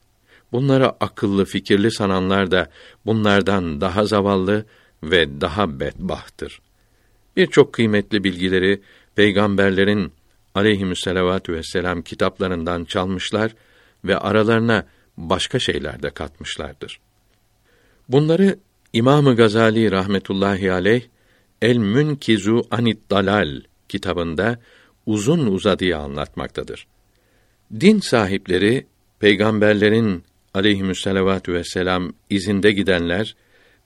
Bunlara 0.52 0.96
akıllı, 1.00 1.44
fikirli 1.44 1.90
sananlar 1.90 2.50
da 2.50 2.70
bunlardan 3.06 3.80
daha 3.80 4.04
zavallı 4.04 4.66
ve 5.02 5.40
daha 5.40 5.80
bedbahtır. 5.80 6.60
Birçok 7.36 7.72
kıymetli 7.72 8.24
bilgileri 8.24 8.82
peygamberlerin 9.14 10.12
aleyhisselatü 10.54 11.52
vesselam 11.52 12.02
kitaplarından 12.02 12.84
çalmışlar 12.84 13.54
ve 14.04 14.18
aralarına 14.18 14.86
başka 15.16 15.58
şeyler 15.58 16.02
de 16.02 16.10
katmışlardır. 16.10 17.00
Bunları 18.08 18.58
İmam 18.92 19.36
Gazali 19.36 19.90
rahmetullahi 19.90 20.72
aleyh 20.72 21.02
El 21.62 21.76
Münkizu 21.76 22.66
Anit 22.70 23.10
Dalal 23.10 23.60
kitabında 23.88 24.58
uzun 25.06 25.46
uzadıya 25.46 25.98
anlatmaktadır. 25.98 26.86
Din 27.80 27.98
sahipleri 27.98 28.86
peygamberlerin 29.20 30.24
aleyhisselatü 30.54 31.52
vesselam 31.52 32.12
izinde 32.30 32.72
gidenler 32.72 33.36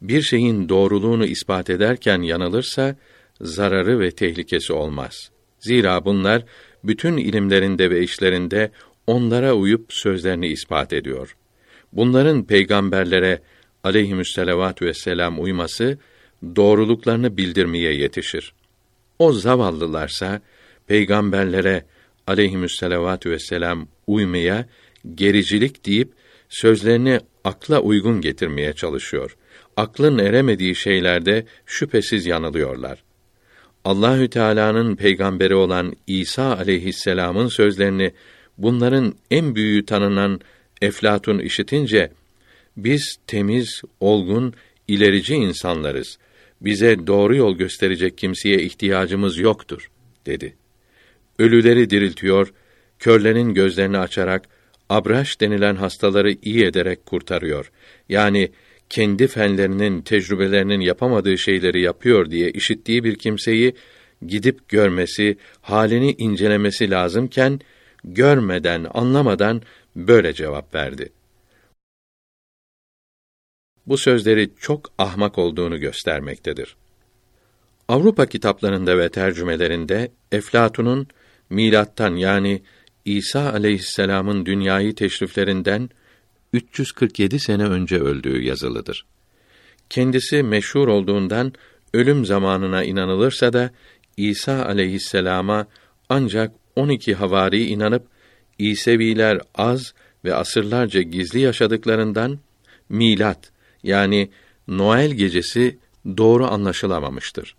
bir 0.03 0.23
şeyin 0.23 0.69
doğruluğunu 0.69 1.27
ispat 1.27 1.71
ederken 1.71 2.23
yanılırsa 2.23 2.97
zararı 3.41 4.01
ve 4.01 4.11
tehlikesi 4.11 4.73
olmaz. 4.73 5.31
Zira 5.61 6.05
bunlar 6.05 6.45
bütün 6.85 7.17
ilimlerinde 7.17 7.91
ve 7.91 8.03
işlerinde 8.03 8.71
onlara 9.07 9.55
uyup 9.55 9.93
sözlerini 9.93 10.49
ispat 10.49 10.93
ediyor. 10.93 11.37
Bunların 11.93 12.45
peygamberlere 12.45 13.43
aleyhisselatü 13.85 14.87
vesselam 14.87 15.43
uyması 15.43 15.99
doğruluklarını 16.57 17.37
bildirmeye 17.37 17.95
yetişir. 17.95 18.53
O 19.19 19.33
zavallılarsa 19.33 20.41
peygamberlere 20.87 21.85
aleyhisselatü 22.27 23.31
vesselam 23.31 23.89
uymaya 24.07 24.69
gericilik 25.15 25.87
deyip 25.87 26.13
sözlerini 26.49 27.21
akla 27.45 27.81
uygun 27.81 28.21
getirmeye 28.21 28.73
çalışıyor. 28.73 29.37
Aklın 29.77 30.19
eremediği 30.19 30.75
şeylerde 30.75 31.47
şüphesiz 31.67 32.27
yanılıyorlar. 32.27 33.06
Allahü 33.87 34.31
Teala'nın 34.31 34.97
peygamberi 34.97 35.55
olan 35.55 35.97
İsa 36.07 36.57
aleyhisselam'ın 36.57 37.49
sözlerini 37.49 38.13
bunların 38.59 39.15
en 39.31 39.55
büyüğü 39.55 39.87
tanınan 39.87 40.41
Eflatun 40.83 41.39
işitince 41.39 42.11
biz 42.77 43.17
temiz, 43.27 43.83
olgun, 44.01 44.55
ilerici 44.89 45.35
insanlarız. 45.35 46.19
Bize 46.61 47.07
doğru 47.07 47.37
yol 47.37 47.57
gösterecek 47.57 48.19
kimseye 48.19 48.63
ihtiyacımız 48.63 49.39
yoktur 49.39 49.91
dedi. 50.27 50.57
Ölüleri 51.39 51.91
diriltiyor, 51.91 52.53
körlerin 52.99 53.55
gözlerini 53.55 53.99
açarak 53.99 54.49
abraş 54.89 55.41
denilen 55.41 55.77
hastaları 55.77 56.33
iyi 56.43 56.65
ederek 56.65 57.07
kurtarıyor. 57.07 57.71
Yani 58.09 58.51
kendi 58.91 59.27
fenlerinin, 59.27 60.03
tecrübelerinin 60.03 60.81
yapamadığı 60.81 61.39
şeyleri 61.39 61.81
yapıyor 61.81 62.31
diye 62.31 62.51
işittiği 62.51 63.05
bir 63.05 63.19
kimseyi 63.19 63.75
gidip 64.27 64.69
görmesi, 64.69 65.37
halini 65.61 66.13
incelemesi 66.13 66.91
lazımken 66.91 67.61
görmeden, 68.05 68.87
anlamadan 68.95 69.63
böyle 69.97 70.33
cevap 70.33 70.75
verdi. 70.75 71.13
Bu 73.87 73.99
sözleri 73.99 74.51
çok 74.61 74.93
ahmak 74.99 75.39
olduğunu 75.39 75.81
göstermektedir. 75.81 76.77
Avrupa 77.89 78.27
kitaplarında 78.27 78.99
ve 78.99 79.09
tercümelerinde 79.09 80.11
Eflatun'un 80.33 81.09
milattan 81.51 82.17
yani 82.17 82.63
İsa 83.05 83.53
aleyhisselam'ın 83.53 84.47
dünyayı 84.47 84.95
teşriflerinden 84.95 85.91
347 86.53 87.41
sene 87.41 87.65
önce 87.65 88.01
öldüğü 88.01 88.43
yazılıdır. 88.43 89.07
Kendisi 89.91 90.43
meşhur 90.43 90.89
olduğundan 90.89 91.53
ölüm 91.95 92.25
zamanına 92.25 92.85
inanılırsa 92.85 93.53
da 93.53 93.71
İsa 94.17 94.65
aleyhisselama 94.65 95.67
ancak 96.09 96.53
12 96.77 97.15
havari 97.15 97.67
inanıp 97.67 98.07
İseviler 98.59 99.41
az 99.55 99.95
ve 100.25 100.35
asırlarca 100.35 101.03
gizli 101.03 101.41
yaşadıklarından 101.41 102.39
milat 102.89 103.51
yani 103.83 104.31
Noel 104.69 105.11
gecesi 105.11 105.79
doğru 106.17 106.47
anlaşılamamıştır. 106.47 107.57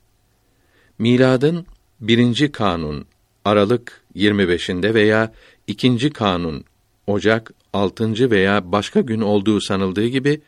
Miladın 1.00 1.66
birinci 2.00 2.52
kanun 2.52 3.06
Aralık 3.46 4.02
25'inde 4.16 4.94
veya 4.94 5.34
ikinci 5.68 6.10
kanun 6.10 6.66
Ocak 7.08 7.52
6. 7.74 8.32
veya 8.32 8.72
başka 8.72 9.02
gün 9.02 9.22
olduğu 9.22 9.62
sanıldığı 9.62 10.08
gibi 10.08 10.42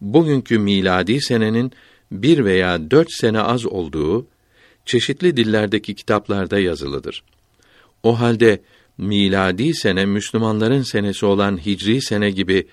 bugünkü 0.00 0.58
miladi 0.58 1.20
senenin 1.20 1.72
bir 2.12 2.44
veya 2.44 2.90
dört 2.90 3.12
sene 3.12 3.40
az 3.40 3.66
olduğu 3.66 4.26
çeşitli 4.84 5.36
dillerdeki 5.36 5.94
kitaplarda 5.94 6.58
yazılıdır. 6.58 7.22
O 8.02 8.20
halde 8.20 8.62
miladi 8.98 9.74
sene 9.74 10.06
Müslümanların 10.06 10.82
senesi 10.82 11.26
olan 11.26 11.66
hicri 11.66 12.02
sene 12.02 12.30
gibi 12.30 12.66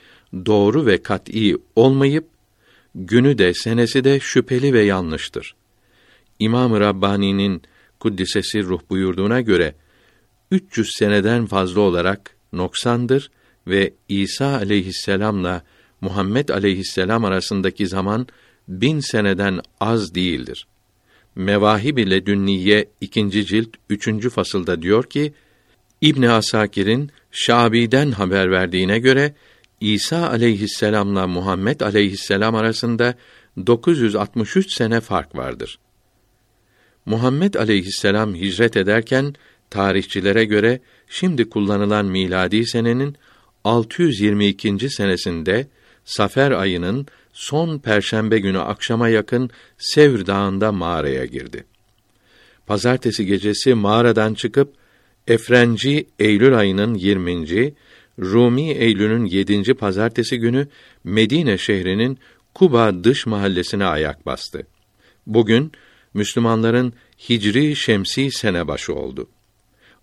doğru 0.46 0.86
ve 0.86 1.02
kat'î 1.02 1.58
olmayıp 1.76 2.28
günü 2.96 3.38
de 3.38 3.54
senesi 3.54 4.04
de 4.04 4.20
şüpheli 4.20 4.74
ve 4.74 4.82
yanlıştır. 4.82 5.56
İmam-ı 6.40 6.80
Rabbani'nin 6.80 7.62
kuddisesi 8.00 8.64
ruh 8.64 8.82
buyurduğuna 8.90 9.42
göre 9.42 9.76
300 10.52 10.90
seneden 10.98 11.46
fazla 11.46 11.82
olarak 11.82 12.36
noksandır 12.54 13.32
ve 13.68 13.94
İsa 14.10 14.46
aleyhisselamla 14.46 15.64
Muhammed 16.02 16.50
aleyhisselam 16.50 17.26
arasındaki 17.26 17.88
zaman 17.88 18.28
bin 18.68 19.00
seneden 19.00 19.62
az 19.80 20.16
değildir. 20.16 20.68
Mevahib 21.36 21.98
ile 21.98 22.26
Dünniye 22.26 22.90
ikinci 23.02 23.46
cilt 23.46 23.70
üçüncü 23.90 24.30
fasılda 24.30 24.82
diyor 24.82 25.04
ki 25.04 25.34
İbn 26.02 26.24
Asakir'in 26.24 27.12
Şabi'den 27.32 28.12
haber 28.12 28.52
verdiğine 28.52 29.00
göre 29.00 29.34
İsa 29.82 30.30
aleyhisselamla 30.30 31.28
Muhammed 31.28 31.80
aleyhisselam 31.80 32.56
arasında 32.56 33.16
963 33.68 34.74
sene 34.74 35.02
fark 35.02 35.36
vardır. 35.36 35.80
Muhammed 37.06 37.54
aleyhisselam 37.54 38.36
hicret 38.36 38.78
ederken 38.78 39.36
tarihçilere 39.70 40.46
göre 40.46 40.80
şimdi 41.08 41.50
kullanılan 41.50 42.06
miladi 42.06 42.68
senenin 42.68 43.16
622. 43.64 44.90
senesinde 44.90 45.68
Safer 46.06 46.52
ayının 46.52 47.08
son 47.34 47.80
perşembe 47.80 48.40
günü 48.40 48.60
akşama 48.60 49.10
yakın 49.10 49.50
Sevr 49.78 50.26
Dağı'nda 50.26 50.72
mağaraya 50.72 51.26
girdi. 51.26 51.64
Pazartesi 52.68 53.26
gecesi 53.26 53.74
mağaradan 53.74 54.34
çıkıp 54.34 54.74
Efrenci 55.28 56.08
Eylül 56.20 56.58
ayının 56.58 56.94
20. 56.94 57.74
Rumi 58.20 58.72
Eylül'ün 58.72 59.26
7. 59.26 59.74
pazartesi 59.74 60.38
günü 60.40 60.68
Medine 61.04 61.58
şehrinin 61.58 62.20
Kuba 62.54 63.04
dış 63.04 63.26
mahallesine 63.26 63.86
ayak 63.86 64.26
bastı. 64.26 64.68
Bugün 65.28 65.72
Müslümanların 66.14 66.94
Hicri 67.30 67.76
Şemsi 67.76 68.32
sene 68.32 68.68
başı 68.68 68.94
oldu. 68.94 69.30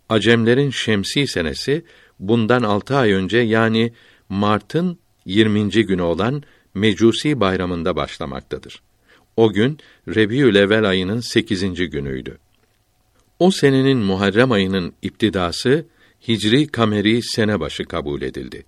Acemlerin 0.08 0.70
Şemsi 0.70 1.26
senesi 1.26 1.84
bundan 2.20 2.62
altı 2.62 2.96
ay 2.96 3.12
önce 3.12 3.38
yani 3.38 3.92
Mart'ın 4.28 4.98
20. 5.24 5.70
günü 5.70 6.02
olan 6.02 6.42
Mecusi 6.74 7.40
bayramında 7.40 7.96
başlamaktadır. 7.96 8.82
O 9.36 9.52
gün 9.52 9.78
Rebiül 10.08 10.54
Evvel 10.54 10.88
ayının 10.88 11.20
8. 11.20 11.90
günüydü. 11.90 12.38
O 13.38 13.50
senenin 13.50 13.98
Muharrem 13.98 14.52
ayının 14.52 14.92
iptidası 15.02 15.86
Hicri 16.28 16.66
kameri 16.66 17.22
sene 17.22 17.60
başı 17.60 17.84
kabul 17.84 18.22
edildi. 18.22 18.64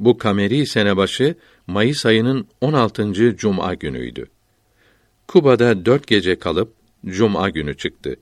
Bu 0.00 0.18
kameri 0.18 0.66
sene 0.66 0.96
başı 0.96 1.34
Mayıs 1.66 2.06
ayının 2.06 2.46
16. 2.60 3.36
cuma 3.36 3.74
günüydü. 3.74 4.26
Kuba'da 5.26 5.86
dört 5.86 6.06
gece 6.06 6.38
kalıp 6.38 6.72
cuma 7.06 7.50
günü 7.50 7.76
çıktı. 7.76 8.16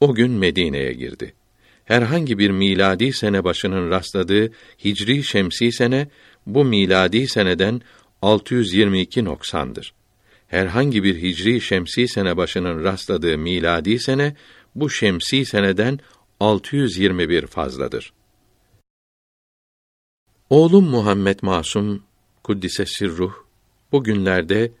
O 0.00 0.14
gün 0.14 0.30
Medine'ye 0.30 0.92
girdi. 0.92 1.32
Herhangi 1.84 2.38
bir 2.38 2.50
miladi 2.50 3.12
sene 3.12 3.44
başının 3.44 3.90
rastladığı 3.90 4.50
Hicri 4.84 5.24
şemsi 5.24 5.72
sene 5.72 6.08
bu 6.46 6.64
miladi 6.64 7.28
seneden 7.28 7.80
622 8.22 9.24
noksandır. 9.24 9.94
Herhangi 10.48 11.04
bir 11.04 11.22
hicri 11.22 11.60
şemsi 11.60 12.08
sene 12.08 12.36
başının 12.36 12.84
rastladığı 12.84 13.38
miladi 13.38 13.98
sene 13.98 14.36
bu 14.74 14.90
şemsi 14.90 15.44
seneden 15.44 15.98
621 16.40 17.46
fazladır. 17.46 18.12
Oğlum 20.50 20.84
Muhammed 20.84 21.38
Masum 21.42 22.02
kuddise 22.44 22.86
sirruh 22.86 23.32
bu 23.92 24.04
günlerde 24.04 24.72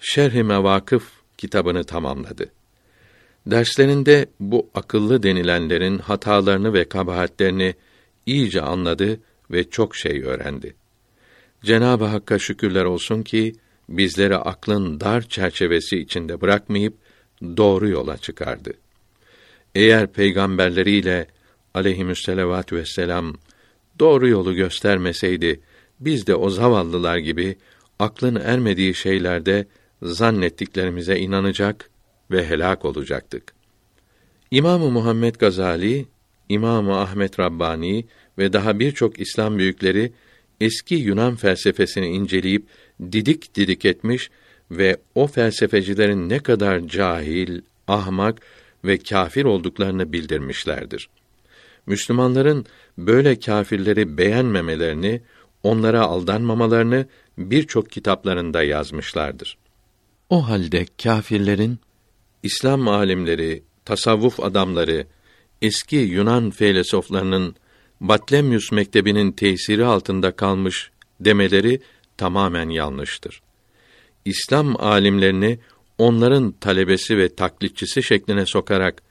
Şerh-i 0.00 0.42
Mevakıf 0.42 1.10
kitabını 1.38 1.84
tamamladı. 1.84 2.52
Derslerinde 3.46 4.26
bu 4.40 4.70
akıllı 4.74 5.22
denilenlerin 5.22 5.98
hatalarını 5.98 6.74
ve 6.74 6.84
kabahatlerini 6.84 7.74
iyice 8.26 8.60
anladı 8.60 9.20
ve 9.50 9.70
çok 9.70 9.96
şey 9.96 10.22
öğrendi. 10.22 10.74
Cenab-ı 11.64 12.04
Hakk'a 12.04 12.38
şükürler 12.38 12.84
olsun 12.84 13.22
ki 13.22 13.52
bizleri 13.88 14.36
aklın 14.36 15.00
dar 15.00 15.22
çerçevesi 15.22 15.98
içinde 15.98 16.40
bırakmayıp 16.40 16.94
doğru 17.42 17.88
yola 17.88 18.16
çıkardı. 18.16 18.72
Eğer 19.74 20.12
peygamberleriyle 20.12 21.26
aleyhisselatü 21.74 22.76
vesselam 22.76 23.34
doğru 23.98 24.28
yolu 24.28 24.54
göstermeseydi 24.54 25.60
biz 26.00 26.26
de 26.26 26.34
o 26.34 26.50
zavallılar 26.50 27.16
gibi 27.16 27.56
aklın 27.98 28.34
ermediği 28.34 28.94
şeylerde 28.94 29.66
zannettiklerimize 30.02 31.18
inanacak 31.18 31.90
ve 32.32 32.48
helak 32.48 32.84
olacaktık. 32.84 33.54
İmamı 34.50 34.90
Muhammed 34.90 35.34
Gazali, 35.34 36.06
İmamı 36.48 37.00
Ahmet 37.00 37.40
Rabbani 37.40 38.04
ve 38.38 38.52
daha 38.52 38.78
birçok 38.78 39.20
İslam 39.20 39.58
büyükleri 39.58 40.12
eski 40.60 40.94
Yunan 40.94 41.36
felsefesini 41.36 42.06
inceleyip 42.08 42.66
didik 43.12 43.54
didik 43.54 43.84
etmiş 43.84 44.30
ve 44.70 44.96
o 45.14 45.26
felsefecilerin 45.26 46.28
ne 46.28 46.38
kadar 46.38 46.80
cahil, 46.80 47.60
ahmak 47.88 48.40
ve 48.84 48.98
kafir 48.98 49.44
olduklarını 49.44 50.12
bildirmişlerdir. 50.12 51.08
Müslümanların 51.86 52.66
böyle 52.98 53.38
kâfirleri 53.38 54.18
beğenmemelerini, 54.18 55.20
onlara 55.62 56.00
aldanmamalarını 56.00 57.06
birçok 57.38 57.90
kitaplarında 57.90 58.62
yazmışlardır. 58.62 59.56
O 60.30 60.48
halde 60.48 60.86
kâfirlerin 61.02 61.78
İslam 62.42 62.88
alimleri, 62.88 63.62
tasavvuf 63.84 64.40
adamları, 64.40 65.06
eski 65.62 65.96
Yunan 65.96 66.50
felsefelerinin 66.50 67.56
Batlemyus 68.00 68.72
mektebinin 68.72 69.32
tesiri 69.32 69.84
altında 69.84 70.36
kalmış 70.36 70.90
demeleri 71.20 71.80
tamamen 72.16 72.68
yanlıştır. 72.68 73.42
İslam 74.24 74.82
alimlerini 74.82 75.58
onların 75.98 76.52
talebesi 76.52 77.18
ve 77.18 77.34
taklitçisi 77.34 78.02
şekline 78.02 78.46
sokarak 78.46 79.02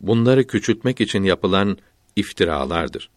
bunları 0.00 0.46
küçültmek 0.46 1.00
için 1.00 1.22
yapılan 1.22 1.78
iftiralardır. 2.16 3.10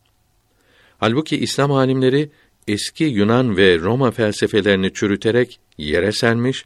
Halbuki 0.97 1.37
İslam 1.37 1.71
alimleri 1.71 2.31
eski 2.67 3.03
Yunan 3.03 3.57
ve 3.57 3.79
Roma 3.79 4.11
felsefelerini 4.11 4.93
çürüterek 4.93 5.59
yere 5.77 6.11
sermiş, 6.11 6.65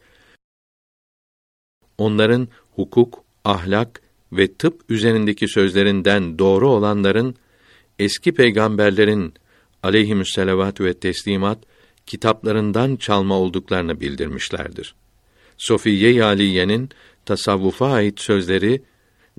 onların 1.97 2.47
hukuk, 2.75 3.23
ahlak 3.45 4.01
ve 4.31 4.53
tıp 4.53 4.81
üzerindeki 4.89 5.47
sözlerinden 5.47 6.39
doğru 6.39 6.69
olanların 6.69 7.35
eski 7.99 8.31
peygamberlerin 8.31 9.33
aleyhisselatü 9.83 10.83
ve 10.83 10.93
teslimat 10.93 11.57
kitaplarından 12.05 12.95
çalma 12.95 13.35
olduklarını 13.35 14.01
bildirmişlerdir. 14.01 14.95
Sofiye 15.57 16.23
Aliye'nin 16.23 16.89
tasavvufa 17.25 17.91
ait 17.91 18.19
sözleri 18.19 18.81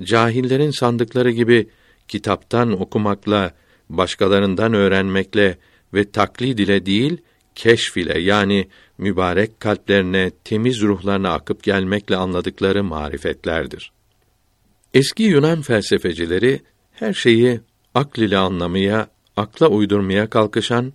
cahillerin 0.01 0.71
sandıkları 0.71 1.31
gibi 1.31 1.69
kitaptan 2.09 2.81
okumakla, 2.81 3.55
başkalarından 3.89 4.75
öğrenmekle 4.75 5.59
ve 5.95 6.11
taklid 6.11 6.59
ile 6.59 6.87
değil, 6.87 7.17
keşf 7.55 7.97
ile 7.97 8.21
yani 8.21 8.69
mübarek 9.03 9.61
kalplerine, 9.61 10.31
temiz 10.45 10.83
ruhlarına 10.83 11.33
akıp 11.33 11.63
gelmekle 11.63 12.17
anladıkları 12.17 12.85
marifetlerdir. 12.85 13.93
Eski 14.95 15.23
Yunan 15.23 15.63
felsefecileri 15.63 16.61
her 16.93 17.13
şeyi 17.13 17.61
akl 17.95 18.21
ile 18.21 18.39
anlamaya, 18.39 19.09
akla 19.37 19.69
uydurmaya 19.69 20.31
kalkışan 20.31 20.93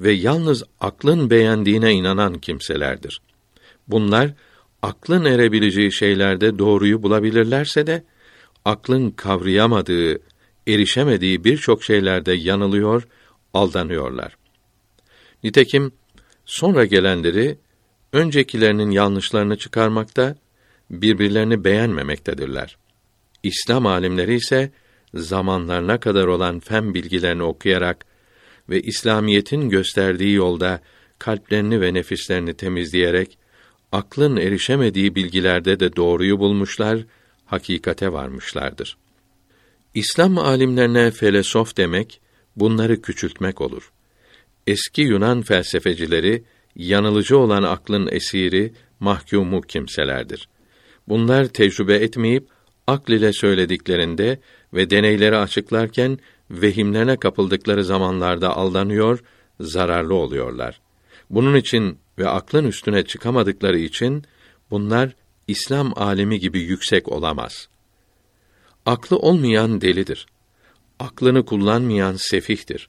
ve 0.00 0.12
yalnız 0.12 0.64
aklın 0.80 1.30
beğendiğine 1.30 1.92
inanan 1.92 2.34
kimselerdir. 2.34 3.20
Bunlar 3.88 4.30
aklın 4.82 5.24
erebileceği 5.24 5.92
şeylerde 5.92 6.58
doğruyu 6.58 7.02
bulabilirlerse 7.02 7.86
de 7.86 8.04
aklın 8.64 9.10
kavrayamadığı, 9.10 10.18
erişemediği 10.68 11.44
birçok 11.44 11.84
şeylerde 11.84 12.32
yanılıyor, 12.32 13.08
aldanıyorlar. 13.54 14.36
Nitekim 15.44 15.92
sonra 16.52 16.84
gelenleri 16.84 17.58
öncekilerinin 18.12 18.90
yanlışlarını 18.90 19.58
çıkarmakta, 19.58 20.36
birbirlerini 20.90 21.64
beğenmemektedirler. 21.64 22.76
İslam 23.42 23.86
alimleri 23.86 24.34
ise 24.34 24.70
zamanlarına 25.14 26.00
kadar 26.00 26.26
olan 26.26 26.60
fen 26.60 26.94
bilgilerini 26.94 27.42
okuyarak 27.42 28.04
ve 28.68 28.82
İslamiyetin 28.82 29.68
gösterdiği 29.68 30.34
yolda 30.34 30.80
kalplerini 31.18 31.80
ve 31.80 31.94
nefislerini 31.94 32.54
temizleyerek 32.54 33.38
aklın 33.92 34.36
erişemediği 34.36 35.14
bilgilerde 35.14 35.80
de 35.80 35.96
doğruyu 35.96 36.38
bulmuşlar, 36.38 36.98
hakikate 37.46 38.12
varmışlardır. 38.12 38.96
İslam 39.94 40.38
alimlerine 40.38 41.10
felesof 41.10 41.76
demek 41.76 42.20
bunları 42.56 43.02
küçültmek 43.02 43.60
olur. 43.60 43.92
Eski 44.66 45.02
Yunan 45.02 45.42
felsefecileri 45.42 46.44
yanılıcı 46.76 47.38
olan 47.38 47.62
aklın 47.62 48.08
esiri, 48.12 48.72
mahkumu 49.00 49.60
kimselerdir. 49.60 50.48
Bunlar 51.08 51.44
tecrübe 51.44 51.94
etmeyip 51.94 52.48
akl 52.86 53.12
ile 53.12 53.32
söylediklerinde 53.32 54.40
ve 54.74 54.90
deneyleri 54.90 55.36
açıklarken 55.36 56.18
vehimlerine 56.50 57.16
kapıldıkları 57.16 57.84
zamanlarda 57.84 58.56
aldanıyor, 58.56 59.24
zararlı 59.60 60.14
oluyorlar. 60.14 60.80
Bunun 61.30 61.56
için 61.56 61.98
ve 62.18 62.28
aklın 62.28 62.64
üstüne 62.64 63.04
çıkamadıkları 63.04 63.78
için 63.78 64.24
bunlar 64.70 65.14
İslam 65.48 65.92
alimi 65.96 66.40
gibi 66.40 66.60
yüksek 66.60 67.08
olamaz. 67.08 67.68
Aklı 68.86 69.16
olmayan 69.16 69.80
delidir. 69.80 70.26
Aklını 70.98 71.44
kullanmayan 71.44 72.16
sefihtir. 72.16 72.88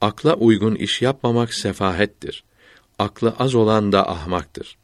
Akla 0.00 0.34
uygun 0.34 0.74
iş 0.74 1.02
yapmamak 1.02 1.54
sefahettir. 1.54 2.44
Aklı 2.98 3.34
az 3.38 3.54
olan 3.54 3.92
da 3.92 4.10
ahmaktır. 4.10 4.76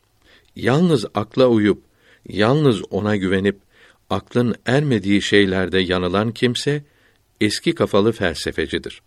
Yalnız 0.56 1.06
akla 1.14 1.46
uyup, 1.46 1.82
yalnız 2.28 2.82
ona 2.90 3.16
güvenip, 3.16 3.58
aklın 4.10 4.54
ermediği 4.66 5.22
şeylerde 5.22 5.78
yanılan 5.78 6.32
kimse, 6.32 6.84
eski 7.40 7.74
kafalı 7.74 8.12
felsefecidir. 8.12 9.02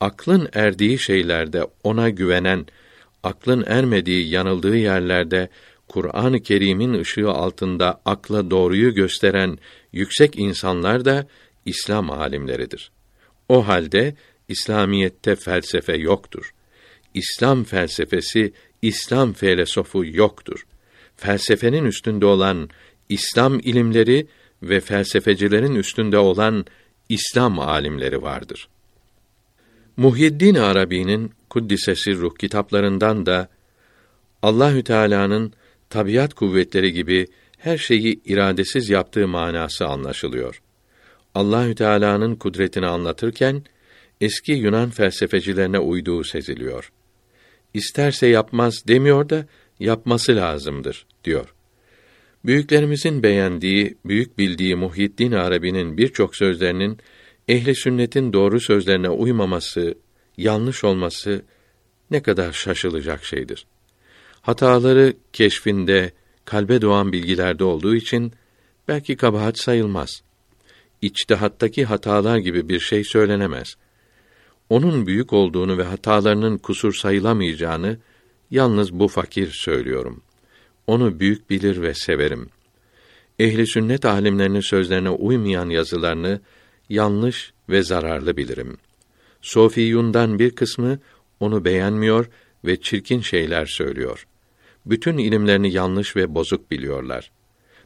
Aklın 0.00 0.48
erdiği 0.52 0.98
şeylerde 0.98 1.66
ona 1.84 2.10
güvenen, 2.10 2.66
aklın 3.22 3.64
ermediği, 3.66 4.28
yanıldığı 4.28 4.76
yerlerde 4.76 5.48
Kur'an-ı 5.88 6.42
Kerim'in 6.42 6.94
ışığı 6.94 7.30
altında 7.30 8.00
akla 8.04 8.50
doğruyu 8.50 8.94
gösteren 8.94 9.58
yüksek 9.92 10.38
insanlar 10.38 11.04
da 11.04 11.26
İslam 11.64 12.10
alimleridir. 12.10 12.90
O 13.48 13.68
halde 13.68 14.14
İslamiyette 14.48 15.36
felsefe 15.36 15.96
yoktur. 15.96 16.54
İslam 17.14 17.64
felsefesi, 17.64 18.52
İslam 18.82 19.32
filosofu 19.32 20.04
yoktur. 20.04 20.66
Felsefenin 21.16 21.84
üstünde 21.84 22.26
olan 22.26 22.68
İslam 23.08 23.58
ilimleri 23.58 24.26
ve 24.62 24.80
felsefecilerin 24.80 25.74
üstünde 25.74 26.18
olan 26.18 26.66
İslam 27.08 27.58
alimleri 27.58 28.22
vardır. 28.22 28.68
Muhyiddin 29.96 30.54
Arabi'nin 30.54 31.32
Kuddisesi 31.50 32.16
Ruh 32.16 32.34
kitaplarından 32.38 33.26
da 33.26 33.48
Allahü 34.42 34.84
Teala'nın 34.84 35.52
tabiat 35.90 36.34
kuvvetleri 36.34 36.92
gibi 36.92 37.26
her 37.58 37.78
şeyi 37.78 38.20
iradesiz 38.24 38.90
yaptığı 38.90 39.28
manası 39.28 39.86
anlaşılıyor. 39.86 40.62
Allahü 41.34 41.74
Teala'nın 41.74 42.36
kudretini 42.36 42.86
anlatırken 42.86 43.62
eski 44.24 44.52
Yunan 44.52 44.90
felsefecilerine 44.90 45.78
uyduğu 45.78 46.24
seziliyor. 46.24 46.92
İsterse 47.74 48.26
yapmaz 48.26 48.88
demiyor 48.88 49.28
da 49.28 49.46
yapması 49.80 50.36
lazımdır 50.36 51.06
diyor. 51.24 51.54
Büyüklerimizin 52.44 53.22
beğendiği, 53.22 53.96
büyük 54.04 54.38
bildiği 54.38 54.76
Muhyiddin 54.76 55.32
Arabi'nin 55.32 55.96
birçok 55.96 56.36
sözlerinin 56.36 56.98
ehli 57.48 57.74
sünnetin 57.76 58.32
doğru 58.32 58.60
sözlerine 58.60 59.08
uymaması, 59.08 59.94
yanlış 60.36 60.84
olması 60.84 61.42
ne 62.10 62.22
kadar 62.22 62.52
şaşılacak 62.52 63.24
şeydir. 63.24 63.66
Hataları 64.42 65.12
keşfinde, 65.32 66.12
kalbe 66.44 66.80
doğan 66.82 67.12
bilgilerde 67.12 67.64
olduğu 67.64 67.94
için 67.94 68.32
belki 68.88 69.16
kabahat 69.16 69.58
sayılmaz. 69.58 70.22
İçtihattaki 71.02 71.84
hatalar 71.84 72.38
gibi 72.38 72.68
bir 72.68 72.80
şey 72.80 73.04
söylenemez. 73.04 73.76
Onun 74.74 75.06
büyük 75.06 75.32
olduğunu 75.32 75.78
ve 75.78 75.82
hatalarının 75.82 76.58
kusur 76.58 76.94
sayılamayacağını 76.94 77.98
yalnız 78.50 78.92
bu 78.92 79.08
fakir 79.08 79.50
söylüyorum. 79.52 80.22
Onu 80.86 81.20
büyük 81.20 81.50
bilir 81.50 81.82
ve 81.82 81.94
severim. 81.94 82.48
Ehli 83.38 83.66
sünnet 83.66 84.04
alimlerinin 84.04 84.60
sözlerine 84.60 85.10
uymayan 85.10 85.70
yazılarını 85.70 86.40
yanlış 86.88 87.52
ve 87.68 87.82
zararlı 87.82 88.36
bilirim. 88.36 88.76
Sofiyundan 89.42 90.38
bir 90.38 90.50
kısmı 90.50 90.98
onu 91.40 91.64
beğenmiyor 91.64 92.30
ve 92.64 92.80
çirkin 92.80 93.20
şeyler 93.20 93.66
söylüyor. 93.66 94.26
Bütün 94.86 95.18
ilimlerini 95.18 95.72
yanlış 95.72 96.16
ve 96.16 96.34
bozuk 96.34 96.70
biliyorlar. 96.70 97.30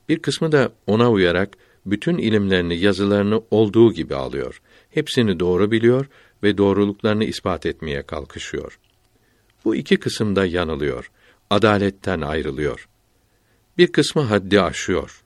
Bir 0.09 0.18
kısmı 0.18 0.53
da 0.53 0.72
ona 0.86 1.11
uyarak 1.11 1.57
bütün 1.86 2.18
ilimlerini, 2.18 2.78
yazılarını 2.78 3.43
olduğu 3.51 3.93
gibi 3.93 4.14
alıyor. 4.14 4.61
Hepsini 4.91 5.41
doğru 5.41 5.70
biliyor 5.70 6.07
ve 6.43 6.59
doğruluklarını 6.59 7.24
ispat 7.24 7.66
etmeye 7.66 8.03
kalkışıyor. 8.03 8.78
Bu 9.64 9.76
iki 9.76 9.97
kısımda 9.97 10.47
yanılıyor. 10.47 11.11
Adaletten 11.51 12.20
ayrılıyor. 12.20 12.89
Bir 13.78 13.93
kısmı 13.93 14.22
haddi 14.22 14.61
aşıyor. 14.61 15.22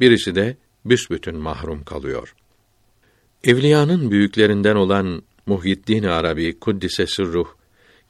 Birisi 0.00 0.34
de 0.34 0.56
büsbütün 0.84 1.36
mahrum 1.36 1.84
kalıyor. 1.84 2.34
Evliyanın 3.44 4.10
büyüklerinden 4.10 4.76
olan 4.76 5.22
Muhyiddin 5.46 6.02
Arabi 6.02 6.58
kuddise 6.58 7.06
sırruh 7.06 7.48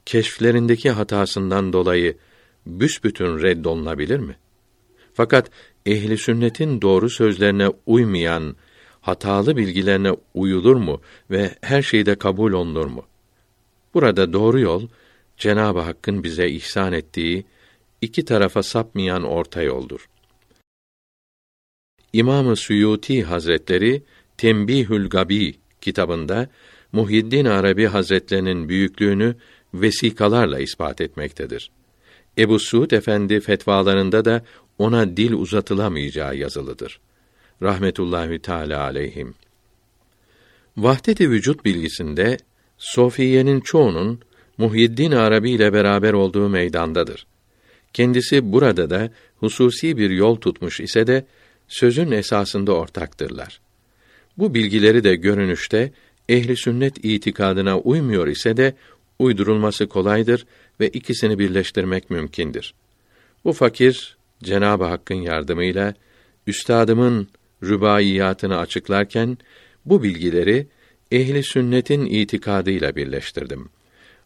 keşflerindeki 0.05 0.91
hatasından 0.91 1.73
dolayı 1.73 2.17
büsbütün 2.65 3.41
reddolunabilir 3.41 4.19
mi? 4.19 4.37
Fakat 5.13 5.49
ehli 5.85 6.17
sünnetin 6.17 6.81
doğru 6.81 7.09
sözlerine 7.09 7.69
uymayan 7.85 8.55
hatalı 9.03 9.57
bilgilerine 9.57 10.11
uyulur 10.33 10.75
mu 10.75 11.01
ve 11.31 11.55
her 11.61 11.81
şeyde 11.81 12.15
kabul 12.15 12.53
olunur 12.53 12.85
mu? 12.85 13.05
Burada 13.93 14.33
doğru 14.33 14.59
yol 14.59 14.87
Cenab-ı 15.37 15.79
Hakk'ın 15.79 16.23
bize 16.23 16.49
ihsan 16.49 16.93
ettiği 16.93 17.45
iki 18.01 18.25
tarafa 18.25 18.63
sapmayan 18.63 19.23
orta 19.23 19.61
yoldur. 19.61 20.09
İmam-ı 22.13 22.55
Suyuti 22.55 23.23
Hazretleri 23.23 24.03
Tembihül 24.37 25.09
Gabi 25.09 25.55
kitabında 25.81 26.47
Muhiddin 26.91 27.45
Arabi 27.45 27.85
Hazretlerinin 27.85 28.69
büyüklüğünü 28.69 29.35
vesikalarla 29.73 30.59
ispat 30.59 31.01
etmektedir. 31.01 31.71
Ebu 32.37 32.59
Suud 32.59 32.91
Efendi 32.91 33.39
fetvalarında 33.39 34.25
da 34.25 34.45
ona 34.77 35.17
dil 35.17 35.33
uzatılamayacağı 35.33 36.35
yazılıdır. 36.35 36.99
Rahmetullahi 37.63 38.39
Teala 38.39 38.81
aleyhim. 38.81 39.33
Vahdet-i 40.77 41.29
vücut 41.29 41.65
bilgisinde 41.65 42.37
Sofiye'nin 42.77 43.59
çoğunun 43.59 44.19
Muhyiddin 44.57 45.11
Arabi 45.11 45.51
ile 45.51 45.73
beraber 45.73 46.13
olduğu 46.13 46.49
meydandadır. 46.49 47.25
Kendisi 47.93 48.51
burada 48.51 48.89
da 48.89 49.09
hususi 49.37 49.97
bir 49.97 50.09
yol 50.09 50.35
tutmuş 50.35 50.79
ise 50.79 51.07
de 51.07 51.25
sözün 51.67 52.11
esasında 52.11 52.75
ortaktırlar. 52.75 53.59
Bu 54.37 54.53
bilgileri 54.53 55.03
de 55.03 55.15
görünüşte 55.15 55.91
ehli 56.29 56.57
sünnet 56.57 57.05
itikadına 57.05 57.79
uymuyor 57.79 58.27
ise 58.27 58.57
de 58.57 58.73
uydurulması 59.19 59.87
kolaydır 59.87 60.45
ve 60.79 60.87
ikisini 60.87 61.39
birleştirmek 61.39 62.09
mümkündür. 62.09 62.73
Bu 63.45 63.53
fakir 63.53 64.17
Cenab-ı 64.43 64.83
Hakk'ın 64.83 65.15
yardımıyla 65.15 65.93
üstadımın 66.47 67.27
rübaiyatını 67.63 68.57
açıklarken 68.57 69.37
bu 69.85 70.03
bilgileri 70.03 70.67
ehli 71.11 71.43
sünnetin 71.43 72.05
itikadıyla 72.05 72.95
birleştirdim. 72.95 73.69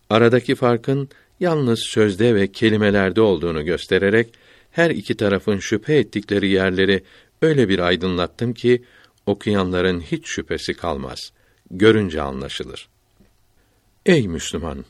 Aradaki 0.09 0.55
farkın 0.55 1.09
yalnız 1.39 1.79
sözde 1.79 2.35
ve 2.35 2.51
kelimelerde 2.51 3.21
olduğunu 3.21 3.65
göstererek 3.65 4.33
her 4.71 4.89
iki 4.89 5.17
tarafın 5.17 5.59
şüphe 5.59 5.95
ettikleri 5.95 6.49
yerleri 6.49 7.03
öyle 7.41 7.69
bir 7.69 7.79
aydınlattım 7.79 8.53
ki 8.53 8.83
okuyanların 9.25 10.01
hiç 10.01 10.27
şüphesi 10.27 10.73
kalmaz. 10.73 11.31
Görünce 11.71 12.21
anlaşılır. 12.21 12.89
Ey 14.05 14.27
Müslüman, 14.27 14.85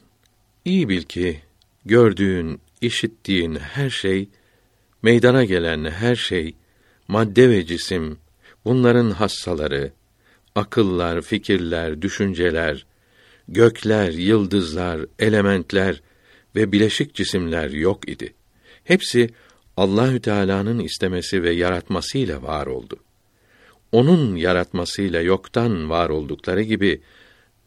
iyi 0.65 0.89
bil 0.89 1.01
ki 1.01 1.41
gördüğün, 1.85 2.61
işittiğin 2.81 3.55
her 3.55 3.89
şey, 3.89 4.29
meydana 5.01 5.45
gelen 5.45 5.91
her 5.91 6.15
şey, 6.15 6.55
madde 7.07 7.49
ve 7.49 7.65
cisim, 7.65 8.17
bunların 8.67 9.11
hassaları, 9.11 9.91
akıllar, 10.55 11.21
fikirler, 11.21 12.01
düşünceler, 12.01 12.85
gökler, 13.47 14.11
yıldızlar, 14.11 15.05
elementler 15.19 16.01
ve 16.55 16.71
bileşik 16.71 17.13
cisimler 17.13 17.69
yok 17.69 18.09
idi. 18.09 18.33
Hepsi 18.83 19.29
Allahü 19.77 20.19
Teala'nın 20.19 20.79
istemesi 20.79 21.43
ve 21.43 21.51
yaratmasıyla 21.51 22.41
var 22.41 22.67
oldu. 22.67 22.97
Onun 23.91 24.35
yaratmasıyla 24.35 25.21
yoktan 25.21 25.89
var 25.89 26.09
oldukları 26.09 26.61
gibi 26.61 27.01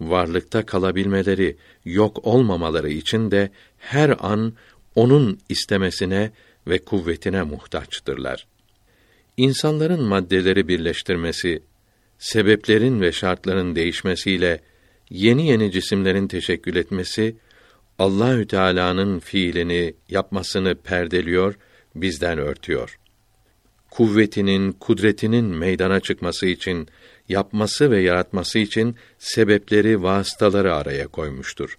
varlıkta 0.01 0.67
kalabilmeleri, 0.67 1.57
yok 1.85 2.27
olmamaları 2.27 2.91
için 2.91 3.31
de 3.31 3.51
her 3.79 4.17
an 4.21 4.53
onun 4.95 5.39
istemesine 5.49 6.31
ve 6.67 6.79
kuvvetine 6.79 7.43
muhtaçtırlar. 7.43 8.47
İnsanların 9.41 10.03
maddeleri 10.03 10.69
birleştirmesi, 10.69 11.63
sebeplerin 12.19 13.01
ve 13.01 13.13
şartların 13.13 13.77
değişmesiyle 13.77 14.61
yeni 15.11 15.47
yeni 15.47 15.73
cisimlerin 15.73 16.29
teşekkül 16.29 16.77
etmesi 16.77 17.37
Allahü 17.99 18.47
Teala'nın 18.47 19.19
fiilini 19.19 19.95
yapmasını 20.09 20.75
perdeliyor, 20.75 21.55
bizden 21.95 22.39
örtüyor. 22.39 22.99
Kuvvetinin, 23.91 24.73
kudretinin 24.73 25.45
meydana 25.45 26.01
çıkması 26.01 26.47
için, 26.47 26.89
yapması 27.29 27.91
ve 27.91 28.01
yaratması 28.01 28.59
için 28.59 28.97
sebepleri, 29.19 30.03
vasıtaları 30.03 30.75
araya 30.75 31.07
koymuştur. 31.07 31.79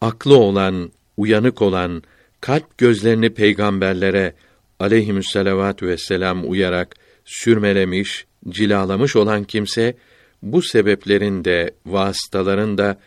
Aklı 0.00 0.36
olan, 0.36 0.92
uyanık 1.16 1.62
olan, 1.62 2.02
kalp 2.40 2.78
gözlerini 2.78 3.34
peygamberlere 3.34 4.34
aleyhissalatu 4.80 5.86
vesselam 5.86 6.50
uyarak 6.50 6.96
sürmelemiş, 7.24 8.26
cilalamış 8.48 9.16
olan 9.16 9.44
kimse 9.44 9.96
bu 10.42 10.62
sebeplerin 10.62 11.44
de 11.44 11.74
vasıtaların 11.86 12.78
da 12.78 12.98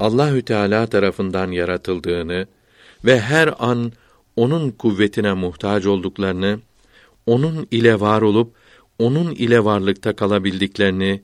Allahü 0.00 0.42
Teala 0.42 0.86
tarafından 0.86 1.50
yaratıldığını 1.50 2.46
ve 3.04 3.20
her 3.20 3.54
an 3.58 3.92
onun 4.36 4.70
kuvvetine 4.70 5.32
muhtaç 5.32 5.86
olduklarını, 5.86 6.60
onun 7.26 7.68
ile 7.70 8.00
var 8.00 8.22
olup 8.22 8.54
onun 8.98 9.34
ile 9.34 9.64
varlıkta 9.64 10.16
kalabildiklerini 10.16 11.22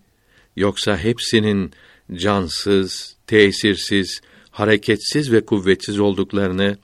yoksa 0.56 0.98
hepsinin 0.98 1.72
cansız, 2.14 3.16
tesirsiz, 3.26 4.20
hareketsiz 4.50 5.32
ve 5.32 5.44
kuvvetsiz 5.44 6.00
olduklarını 6.00 6.76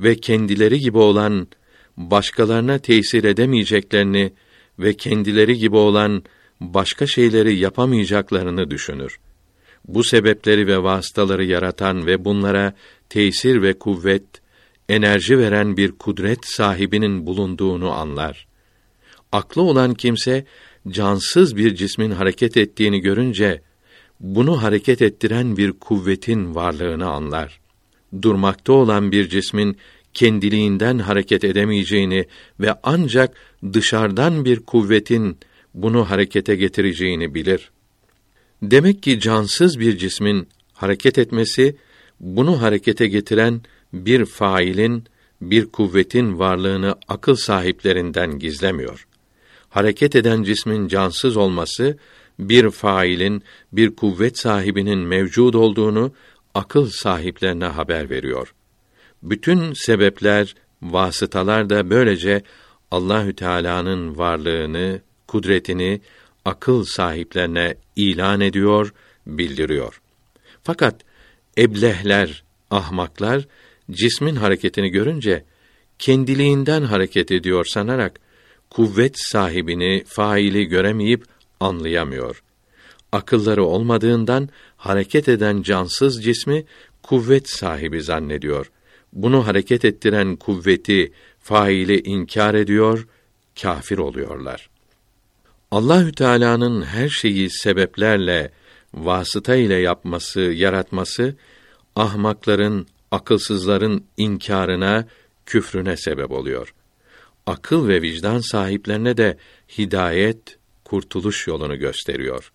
ve 0.00 0.16
kendileri 0.16 0.80
gibi 0.80 0.98
olan 0.98 1.48
başkalarına 1.96 2.78
tesir 2.78 3.24
edemeyeceklerini 3.24 4.32
ve 4.78 4.96
kendileri 4.96 5.58
gibi 5.58 5.76
olan 5.76 6.22
başka 6.60 7.06
şeyleri 7.06 7.56
yapamayacaklarını 7.56 8.70
düşünür. 8.70 9.18
Bu 9.88 10.04
sebepleri 10.04 10.66
ve 10.66 10.82
vasıtaları 10.82 11.44
yaratan 11.44 12.06
ve 12.06 12.24
bunlara 12.24 12.74
tesir 13.08 13.62
ve 13.62 13.78
kuvvet, 13.78 14.24
enerji 14.88 15.38
veren 15.38 15.76
bir 15.76 15.92
kudret 15.92 16.46
sahibinin 16.46 17.26
bulunduğunu 17.26 17.92
anlar. 17.92 18.46
Aklı 19.32 19.62
olan 19.62 19.94
kimse 19.94 20.44
cansız 20.88 21.56
bir 21.56 21.74
cismin 21.74 22.10
hareket 22.10 22.56
ettiğini 22.56 23.00
görünce 23.00 23.62
bunu 24.20 24.62
hareket 24.62 25.02
ettiren 25.02 25.56
bir 25.56 25.72
kuvvetin 25.72 26.54
varlığını 26.54 27.06
anlar. 27.06 27.60
Durmakta 28.22 28.72
olan 28.72 29.12
bir 29.12 29.28
cismin 29.28 29.76
kendiliğinden 30.14 30.98
hareket 30.98 31.44
edemeyeceğini 31.44 32.26
ve 32.60 32.74
ancak 32.82 33.36
dışarıdan 33.72 34.44
bir 34.44 34.60
kuvvetin 34.60 35.38
bunu 35.74 36.10
harekete 36.10 36.56
getireceğini 36.56 37.34
bilir. 37.34 37.70
Demek 38.62 39.02
ki 39.02 39.20
cansız 39.20 39.80
bir 39.80 39.98
cismin 39.98 40.48
hareket 40.72 41.18
etmesi 41.18 41.76
bunu 42.20 42.62
harekete 42.62 43.06
getiren 43.06 43.62
bir 43.92 44.24
failin, 44.24 45.04
bir 45.40 45.66
kuvvetin 45.66 46.38
varlığını 46.38 46.94
akıl 47.08 47.34
sahiplerinden 47.34 48.38
gizlemiyor. 48.38 49.06
Hareket 49.68 50.16
eden 50.16 50.42
cismin 50.42 50.88
cansız 50.88 51.36
olması 51.36 51.98
bir 52.38 52.70
failin, 52.70 53.42
bir 53.72 53.96
kuvvet 53.96 54.38
sahibinin 54.38 54.98
mevcud 54.98 55.54
olduğunu 55.54 56.12
akıl 56.54 56.86
sahiplerine 56.90 57.64
haber 57.64 58.10
veriyor. 58.10 58.54
Bütün 59.24 59.72
sebepler, 59.72 60.54
vasıtalar 60.82 61.70
da 61.70 61.90
böylece 61.90 62.42
Allahü 62.90 63.36
Teala'nın 63.36 64.18
varlığını, 64.18 65.00
kudretini 65.28 66.00
akıl 66.44 66.84
sahiplerine 66.84 67.76
ilan 67.96 68.40
ediyor, 68.40 68.94
bildiriyor. 69.26 70.00
Fakat 70.62 71.00
eblehler, 71.58 72.44
ahmaklar 72.70 73.46
cismin 73.90 74.36
hareketini 74.36 74.88
görünce 74.88 75.44
kendiliğinden 75.98 76.82
hareket 76.82 77.30
ediyor 77.32 77.64
sanarak 77.64 78.20
kuvvet 78.70 79.14
sahibini, 79.16 80.04
faili 80.06 80.64
göremeyip 80.64 81.24
anlayamıyor. 81.60 82.42
Akılları 83.12 83.64
olmadığından 83.64 84.48
hareket 84.76 85.28
eden 85.28 85.62
cansız 85.62 86.24
cismi 86.24 86.64
kuvvet 87.02 87.48
sahibi 87.50 88.02
zannediyor. 88.02 88.70
Bunu 89.14 89.46
hareket 89.46 89.84
ettiren 89.84 90.36
kuvveti, 90.36 91.12
faili 91.40 92.00
inkar 92.00 92.54
ediyor, 92.54 93.06
kafir 93.62 93.98
oluyorlar. 93.98 94.70
Allahü 95.70 96.12
Teala'nın 96.12 96.82
her 96.82 97.08
şeyi 97.08 97.50
sebeplerle, 97.50 98.50
vasıta 98.94 99.56
ile 99.56 99.74
yapması, 99.74 100.40
yaratması 100.40 101.36
ahmakların, 101.96 102.86
akılsızların 103.10 104.04
inkarına, 104.16 105.06
küfrüne 105.46 105.96
sebep 105.96 106.30
oluyor. 106.30 106.74
Akıl 107.46 107.88
ve 107.88 108.02
vicdan 108.02 108.38
sahiplerine 108.38 109.16
de 109.16 109.36
hidayet, 109.78 110.58
kurtuluş 110.84 111.46
yolunu 111.46 111.78
gösteriyor. 111.78 112.52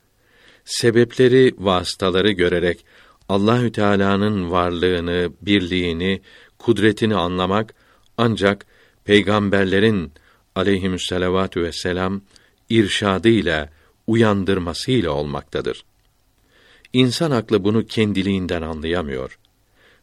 Sebepleri, 0.66 1.54
vasıtaları 1.58 2.32
görerek 2.32 2.86
Allahü 3.30 3.72
Teala'nın 3.72 4.52
varlığını, 4.52 5.32
birliğini, 5.42 6.22
kudretini 6.60 7.16
anlamak 7.16 7.76
ancak 8.18 8.66
peygamberlerin 9.06 10.12
aleyhissalatu 10.56 11.62
vesselam 11.62 12.22
irşadıyla, 12.70 13.70
uyandırmasıyla 14.08 15.12
olmaktadır. 15.12 15.84
İnsan 16.94 17.32
aklı 17.32 17.64
bunu 17.64 17.86
kendiliğinden 17.86 18.62
anlayamıyor. 18.62 19.40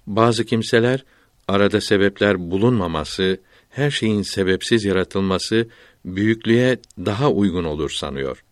Bazı 0.06 0.44
kimseler 0.44 1.04
arada 1.48 1.80
sebepler 1.80 2.50
bulunmaması, 2.50 3.40
her 3.70 3.90
şeyin 3.90 4.22
sebepsiz 4.22 4.84
yaratılması 4.84 5.68
büyüklüğe 6.04 6.78
daha 6.98 7.30
uygun 7.30 7.64
olur 7.64 7.90
sanıyor. 7.90 8.44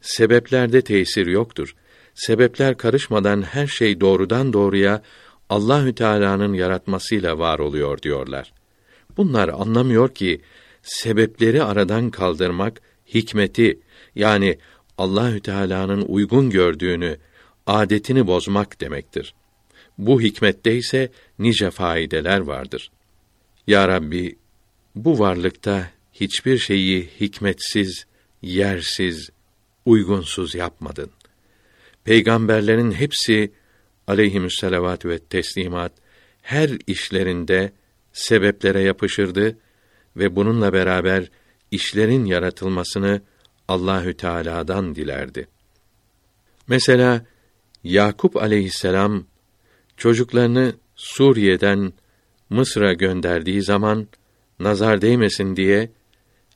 Sebeplerde 0.00 0.82
tesir 0.82 1.26
yoktur. 1.26 1.74
Sebepler 2.14 2.76
karışmadan 2.76 3.42
her 3.42 3.66
şey 3.66 4.00
doğrudan 4.00 4.52
doğruya 4.52 5.02
Allahü 5.50 5.94
Teala'nın 5.94 6.54
yaratmasıyla 6.54 7.38
var 7.38 7.58
oluyor 7.58 8.02
diyorlar. 8.02 8.52
Bunlar 9.16 9.48
anlamıyor 9.48 10.14
ki 10.14 10.40
sebepleri 10.82 11.62
aradan 11.62 12.10
kaldırmak 12.10 12.82
hikmeti 13.14 13.80
yani 14.14 14.58
Allahü 14.98 15.40
Teala'nın 15.40 16.02
uygun 16.02 16.50
gördüğünü, 16.50 17.18
adetini 17.66 18.26
bozmak 18.26 18.80
demektir. 18.80 19.34
Bu 19.98 20.20
hikmette 20.20 20.76
ise 20.76 21.10
nice 21.38 21.70
faydeler 21.70 22.40
vardır. 22.40 22.90
Ya 23.66 23.88
Rabbi, 23.88 24.38
bu 24.94 25.18
varlıkta 25.18 25.90
hiçbir 26.12 26.58
şeyi 26.58 27.08
hikmetsiz, 27.20 28.06
yersiz, 28.42 29.30
uygunsuz 29.84 30.54
yapmadın. 30.54 31.10
Peygamberlerin 32.04 32.92
hepsi 32.92 33.52
aleyhissalavat 34.06 35.06
ve 35.06 35.18
teslimat 35.18 35.92
her 36.42 36.70
işlerinde 36.86 37.72
sebeplere 38.12 38.80
yapışırdı 38.80 39.58
ve 40.16 40.36
bununla 40.36 40.72
beraber 40.72 41.30
işlerin 41.70 42.24
yaratılmasını 42.24 43.22
Allahü 43.68 44.16
Teala'dan 44.16 44.94
dilerdi. 44.94 45.48
Mesela 46.68 47.26
Yakup 47.84 48.36
aleyhisselam 48.36 49.24
çocuklarını 49.96 50.74
Suriye'den 50.96 51.92
Mısır'a 52.50 52.92
gönderdiği 52.92 53.62
zaman 53.62 54.08
nazar 54.60 55.00
değmesin 55.00 55.56
diye 55.56 55.90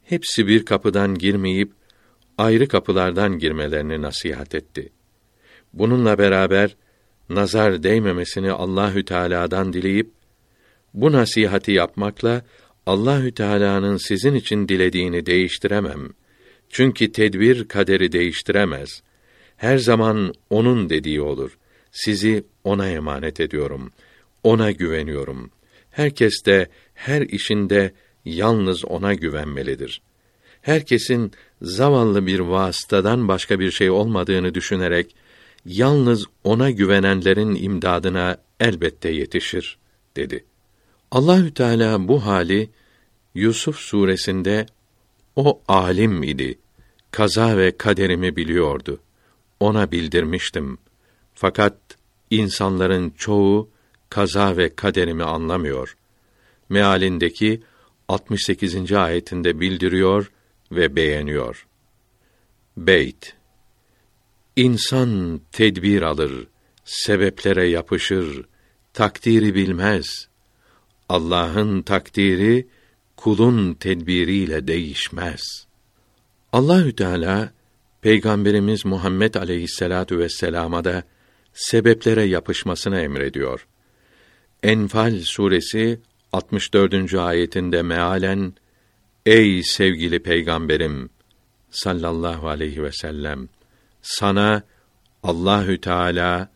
hepsi 0.05 0.47
bir 0.47 0.65
kapıdan 0.65 1.15
girmeyip 1.15 1.73
ayrı 2.39 2.69
kapılardan 2.69 3.39
girmelerini 3.39 4.03
nasihat 4.03 4.55
etti. 4.55 4.93
Bununla 5.73 6.19
beraber 6.19 6.77
nazar 7.31 7.83
değmemesini 7.83 8.53
Allahü 8.53 9.05
Teala'dan 9.05 9.73
dileyip 9.73 10.11
bu 10.95 11.13
nasihati 11.13 11.73
yapmakla 11.73 12.43
Allahü 12.87 13.33
Teala'nın 13.33 13.97
sizin 13.97 14.35
için 14.35 14.69
dilediğini 14.69 15.27
değiştiremem. 15.27 16.09
Çünkü 16.69 17.13
tedbir 17.13 17.69
kaderi 17.69 18.13
değiştiremez. 18.13 19.03
Her 19.57 19.79
zaman 19.79 20.35
onun 20.51 20.91
dediği 20.91 21.21
olur. 21.21 21.59
Sizi 21.93 22.45
ona 22.65 22.89
emanet 22.89 23.41
ediyorum. 23.41 23.91
Ona 24.43 24.71
güveniyorum. 24.71 25.51
Herkes 25.91 26.45
de 26.47 26.69
her 26.95 27.23
işinde 27.23 27.93
yalnız 28.25 28.85
ona 28.85 29.15
güvenmelidir. 29.15 30.03
Herkesin 30.63 31.33
zavallı 31.63 32.27
bir 32.27 32.39
vasıtadan 32.39 33.29
başka 33.29 33.61
bir 33.61 33.71
şey 33.71 33.91
olmadığını 33.91 34.55
düşünerek 34.55 35.17
yalnız 35.67 36.27
ona 36.45 36.71
güvenenlerin 36.71 37.55
imdadına 37.55 38.37
elbette 38.61 39.09
yetişir 39.09 39.79
dedi. 40.17 40.45
Allahü 41.11 41.55
Teala 41.55 42.09
bu 42.09 42.27
hali 42.27 42.71
Yusuf 43.35 43.77
suresinde 43.77 44.67
o 45.37 45.61
alim 45.69 46.23
idi. 46.23 46.59
Kaza 47.11 47.57
ve 47.57 47.77
kaderimi 47.77 48.37
biliyordu. 48.37 49.01
Ona 49.61 49.93
bildirmiştim. 49.93 50.79
Fakat 51.35 51.77
insanların 52.31 53.11
çoğu 53.11 53.69
kaza 54.11 54.57
ve 54.57 54.75
kaderimi 54.75 55.25
anlamıyor. 55.25 55.97
Mealindeki 56.69 57.63
68. 58.09 58.93
ayetinde 58.93 59.61
bildiriyor 59.61 60.31
ve 60.73 60.97
beğeniyor. 60.97 61.67
Beyt 62.77 63.35
İnsan 64.57 65.41
tedbir 65.53 66.03
alır, 66.03 66.47
sebeplere 66.85 67.69
yapışır, 67.69 68.45
takdiri 68.93 69.55
bilmez. 69.55 70.29
Allah'ın 71.09 71.83
takdiri 71.83 72.67
kulun 73.17 73.75
tedbiriyle 73.75 74.67
değişmez. 74.67 75.67
Allahü 76.53 76.97
Teala 76.97 77.53
Peygamberimiz 78.03 78.85
Muhammed 78.85 79.35
aleyhisselatu 79.35 80.19
vesselama 80.19 80.85
da 80.85 81.03
sebeplere 81.53 82.23
yapışmasını 82.23 83.01
emrediyor. 83.01 83.67
Enfal 84.63 85.21
suresi 85.21 86.01
64. 86.33 87.15
ayetinde 87.15 87.83
mealen 87.83 88.55
Ey 89.27 89.63
sevgili 89.63 90.23
peygamberim 90.23 91.11
sallallahu 91.71 92.49
aleyhi 92.49 92.83
ve 92.83 92.93
sellem 92.93 93.49
sana 94.03 94.63
Allahü 95.23 95.81
Teala 95.81 96.51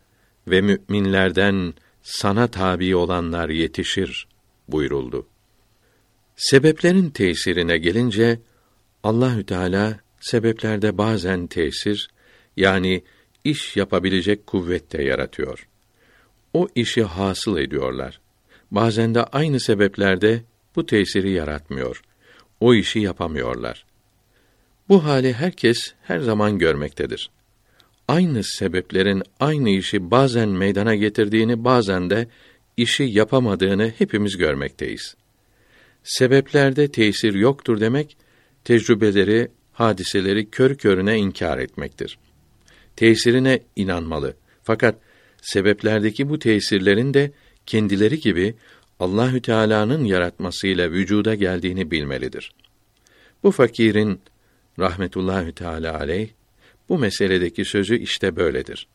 ve 0.47 0.61
müminlerden 0.61 1.73
sana 2.01 2.47
tabi 2.47 2.95
olanlar 2.95 3.49
yetişir 3.49 4.27
buyuruldu. 4.67 5.27
Sebeplerin 6.35 7.09
tesirine 7.09 7.77
gelince 7.77 8.39
Allahü 9.03 9.45
Teala 9.45 9.99
sebeplerde 10.19 10.97
bazen 10.97 11.47
tesir 11.47 12.09
yani 12.57 13.03
iş 13.43 13.77
yapabilecek 13.77 14.47
kuvvet 14.47 14.93
de 14.93 15.03
yaratıyor. 15.03 15.67
O 16.53 16.67
işi 16.75 17.03
hasıl 17.03 17.57
ediyorlar. 17.57 18.19
Bazen 18.71 19.15
de 19.15 19.23
aynı 19.23 19.59
sebeplerde 19.59 20.43
bu 20.75 20.85
tesiri 20.85 21.31
yaratmıyor. 21.31 22.01
O 22.59 22.73
işi 22.73 22.99
yapamıyorlar. 22.99 23.85
Bu 24.89 25.03
hali 25.03 25.33
herkes 25.33 25.93
her 26.03 26.19
zaman 26.19 26.59
görmektedir. 26.59 27.29
Aynı 28.07 28.43
sebeplerin 28.43 29.23
aynı 29.39 29.69
işi 29.69 30.11
bazen 30.11 30.49
meydana 30.49 30.95
getirdiğini, 30.95 31.63
bazen 31.63 32.09
de 32.09 32.27
işi 32.77 33.03
yapamadığını 33.03 33.93
hepimiz 33.97 34.37
görmekteyiz. 34.37 35.15
Sebeplerde 36.03 36.91
tesir 36.91 37.33
yoktur 37.33 37.79
demek, 37.79 38.17
tecrübeleri, 38.63 39.51
hadiseleri 39.73 40.49
kör 40.49 40.75
körüne 40.75 41.17
inkar 41.17 41.57
etmektir. 41.57 42.19
Tesirine 42.95 43.59
inanmalı. 43.75 44.35
Fakat 44.63 44.95
sebeplerdeki 45.41 46.29
bu 46.29 46.39
tesirlerin 46.39 47.13
de 47.13 47.31
kendileri 47.65 48.19
gibi 48.19 48.55
Allahü 48.99 49.41
Teala'nın 49.41 50.03
yaratmasıyla 50.03 50.91
vücuda 50.91 51.35
geldiğini 51.35 51.91
bilmelidir. 51.91 52.53
Bu 53.43 53.51
fakirin 53.51 54.21
rahmetullahü 54.79 55.51
teala 55.51 55.99
aleyh 55.99 56.29
bu 56.89 56.97
meseledeki 56.97 57.65
sözü 57.65 57.97
işte 57.97 58.35
böyledir. 58.35 58.87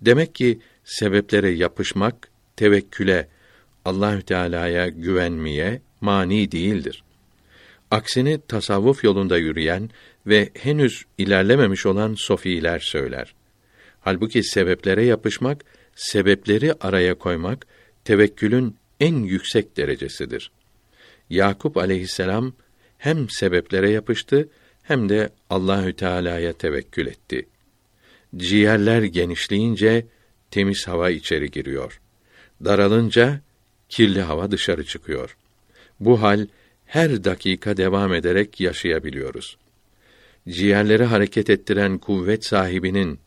Demek 0.00 0.34
ki 0.34 0.60
sebeplere 0.84 1.50
yapışmak 1.50 2.30
tevekküle, 2.56 3.28
Allahü 3.84 4.22
Teala'ya 4.22 4.88
güvenmeye 4.88 5.82
mani 6.00 6.52
değildir. 6.52 7.04
Aksini 7.90 8.40
tasavvuf 8.48 9.04
yolunda 9.04 9.38
yürüyen 9.38 9.90
ve 10.26 10.50
henüz 10.54 11.04
ilerlememiş 11.18 11.86
olan 11.86 12.14
sofiler 12.14 12.78
söyler. 12.78 13.34
Halbuki 14.00 14.42
sebeplere 14.42 15.04
yapışmak, 15.04 15.64
sebepleri 15.94 16.74
araya 16.80 17.14
koymak 17.14 17.66
tevekkülün 18.04 18.76
en 19.00 19.14
yüksek 19.14 19.76
derecesidir. 19.76 20.50
Yakup 21.30 21.76
aleyhisselam 21.76 22.52
hem 22.98 23.30
sebeplere 23.30 23.90
yapıştı 23.90 24.48
hem 24.90 25.08
de 25.08 25.28
Allahü 25.50 25.92
Teala'ya 25.92 26.52
tevekkül 26.52 27.06
etti. 27.06 27.46
Ciğerler 28.36 29.02
genişleyince 29.02 30.06
temiz 30.50 30.88
hava 30.88 31.10
içeri 31.10 31.50
giriyor. 31.50 32.00
Daralınca 32.64 33.40
kirli 33.88 34.20
hava 34.20 34.50
dışarı 34.50 34.84
çıkıyor. 34.84 35.36
Bu 36.00 36.22
hal 36.22 36.46
her 36.86 37.24
dakika 37.24 37.76
devam 37.76 38.14
ederek 38.14 38.60
yaşayabiliyoruz. 38.60 39.56
Ciğerleri 40.48 41.04
hareket 41.04 41.50
ettiren 41.50 41.98
kuvvet 41.98 42.44
sahibinin 42.44 43.18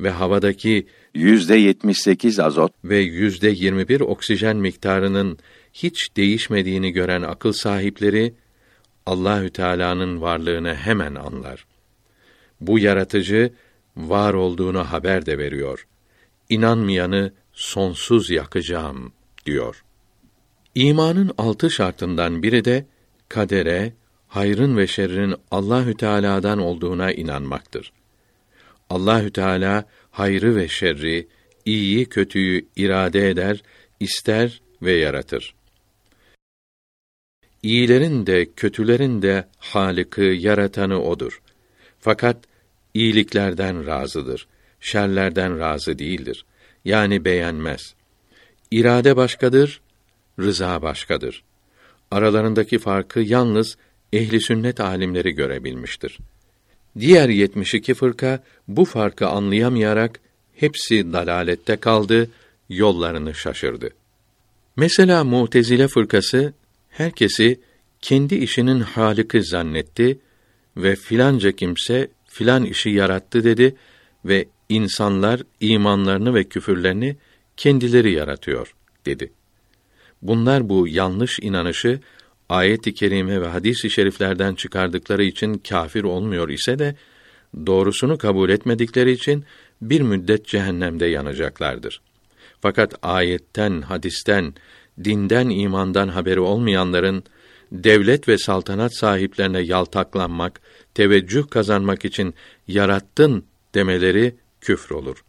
ve 0.00 0.10
havadaki 0.10 0.86
yüzde 1.14 1.56
yetmiş 1.56 1.98
sekiz 1.98 2.40
azot 2.40 2.72
ve 2.84 2.98
yüzde 2.98 3.48
yirmi 3.48 3.88
bir 3.88 4.00
oksijen 4.00 4.56
miktarının 4.56 5.38
hiç 5.72 6.16
değişmediğini 6.16 6.92
gören 6.92 7.22
akıl 7.22 7.52
sahipleri 7.52 8.34
Allahü 9.06 9.50
Teala'nın 9.50 10.20
varlığını 10.20 10.74
hemen 10.74 11.14
anlar. 11.14 11.66
Bu 12.60 12.78
yaratıcı 12.78 13.52
var 13.96 14.34
olduğunu 14.34 14.84
haber 14.84 15.26
de 15.26 15.38
veriyor. 15.38 15.86
İnanmayanı 16.48 17.32
sonsuz 17.52 18.30
yakacağım 18.30 19.12
diyor. 19.46 19.84
İmanın 20.74 21.32
altı 21.38 21.70
şartından 21.70 22.42
biri 22.42 22.64
de 22.64 22.86
kadere, 23.28 23.92
hayrın 24.28 24.76
ve 24.76 24.86
şerrin 24.86 25.34
Allahü 25.50 25.96
Teala'dan 25.96 26.58
olduğuna 26.58 27.12
inanmaktır. 27.12 27.92
Allahü 28.90 29.32
Teala 29.32 29.84
hayrı 30.10 30.56
ve 30.56 30.68
şerri, 30.68 31.28
iyiyi 31.64 32.06
kötüyü 32.06 32.68
irade 32.76 33.30
eder, 33.30 33.62
ister 34.00 34.62
ve 34.82 34.92
yaratır. 34.92 35.55
İyilerin 37.66 38.26
de 38.26 38.46
kötülerin 38.56 39.22
de 39.22 39.48
Halık'ı, 39.58 40.22
yaratanı 40.22 41.02
odur. 41.02 41.40
Fakat 42.00 42.36
iyiliklerden 42.94 43.86
razıdır, 43.86 44.46
şerlerden 44.80 45.58
razı 45.60 45.98
değildir. 45.98 46.44
Yani 46.84 47.24
beğenmez. 47.24 47.94
İrade 48.70 49.16
başkadır, 49.16 49.80
rıza 50.40 50.82
başkadır. 50.82 51.42
Aralarındaki 52.10 52.78
farkı 52.78 53.20
yalnız 53.20 53.76
ehli 54.12 54.40
sünnet 54.40 54.80
alimleri 54.80 55.32
görebilmiştir. 55.32 56.18
Diğer 56.98 57.28
72 57.28 57.94
fırka 57.94 58.42
bu 58.68 58.84
farkı 58.84 59.26
anlayamayarak 59.26 60.20
hepsi 60.54 61.12
dalalette 61.12 61.76
kaldı, 61.76 62.30
yollarını 62.68 63.34
şaşırdı. 63.34 63.90
Mesela 64.76 65.24
Mutezile 65.24 65.88
fırkası 65.88 66.52
herkesi 66.96 67.60
kendi 68.00 68.34
işinin 68.34 68.80
haliki 68.80 69.42
zannetti 69.42 70.18
ve 70.76 70.96
filanca 70.96 71.52
kimse 71.52 72.08
filan 72.28 72.64
işi 72.64 72.90
yarattı 72.90 73.44
dedi 73.44 73.76
ve 74.24 74.48
insanlar 74.68 75.42
imanlarını 75.60 76.34
ve 76.34 76.44
küfürlerini 76.44 77.16
kendileri 77.56 78.12
yaratıyor 78.12 78.74
dedi. 79.06 79.32
Bunlar 80.22 80.68
bu 80.68 80.88
yanlış 80.88 81.38
inanışı 81.42 82.00
ayet-i 82.48 82.94
kerime 82.94 83.40
ve 83.40 83.46
hadis-i 83.46 83.90
şeriflerden 83.90 84.54
çıkardıkları 84.54 85.24
için 85.24 85.54
kafir 85.54 86.04
olmuyor 86.04 86.48
ise 86.48 86.78
de 86.78 86.94
doğrusunu 87.66 88.18
kabul 88.18 88.50
etmedikleri 88.50 89.12
için 89.12 89.44
bir 89.82 90.00
müddet 90.00 90.46
cehennemde 90.46 91.06
yanacaklardır. 91.06 92.00
Fakat 92.60 92.94
ayetten, 93.02 93.80
hadisten, 93.80 94.54
dinden, 95.04 95.48
imandan 95.48 96.08
haberi 96.08 96.40
olmayanların 96.40 97.24
devlet 97.72 98.28
ve 98.28 98.38
saltanat 98.38 98.96
sahiplerine 98.96 99.60
yaltaklanmak, 99.60 100.60
teveccüh 100.94 101.50
kazanmak 101.50 102.04
için 102.04 102.34
yarattın 102.68 103.44
demeleri 103.74 104.36
küfür 104.60 104.94
olur. 104.94 105.24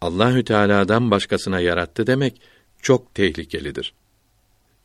Allahü 0.00 0.44
Teala'dan 0.44 1.10
başkasına 1.10 1.60
yarattı 1.60 2.06
demek 2.06 2.40
çok 2.82 3.14
tehlikelidir. 3.14 3.92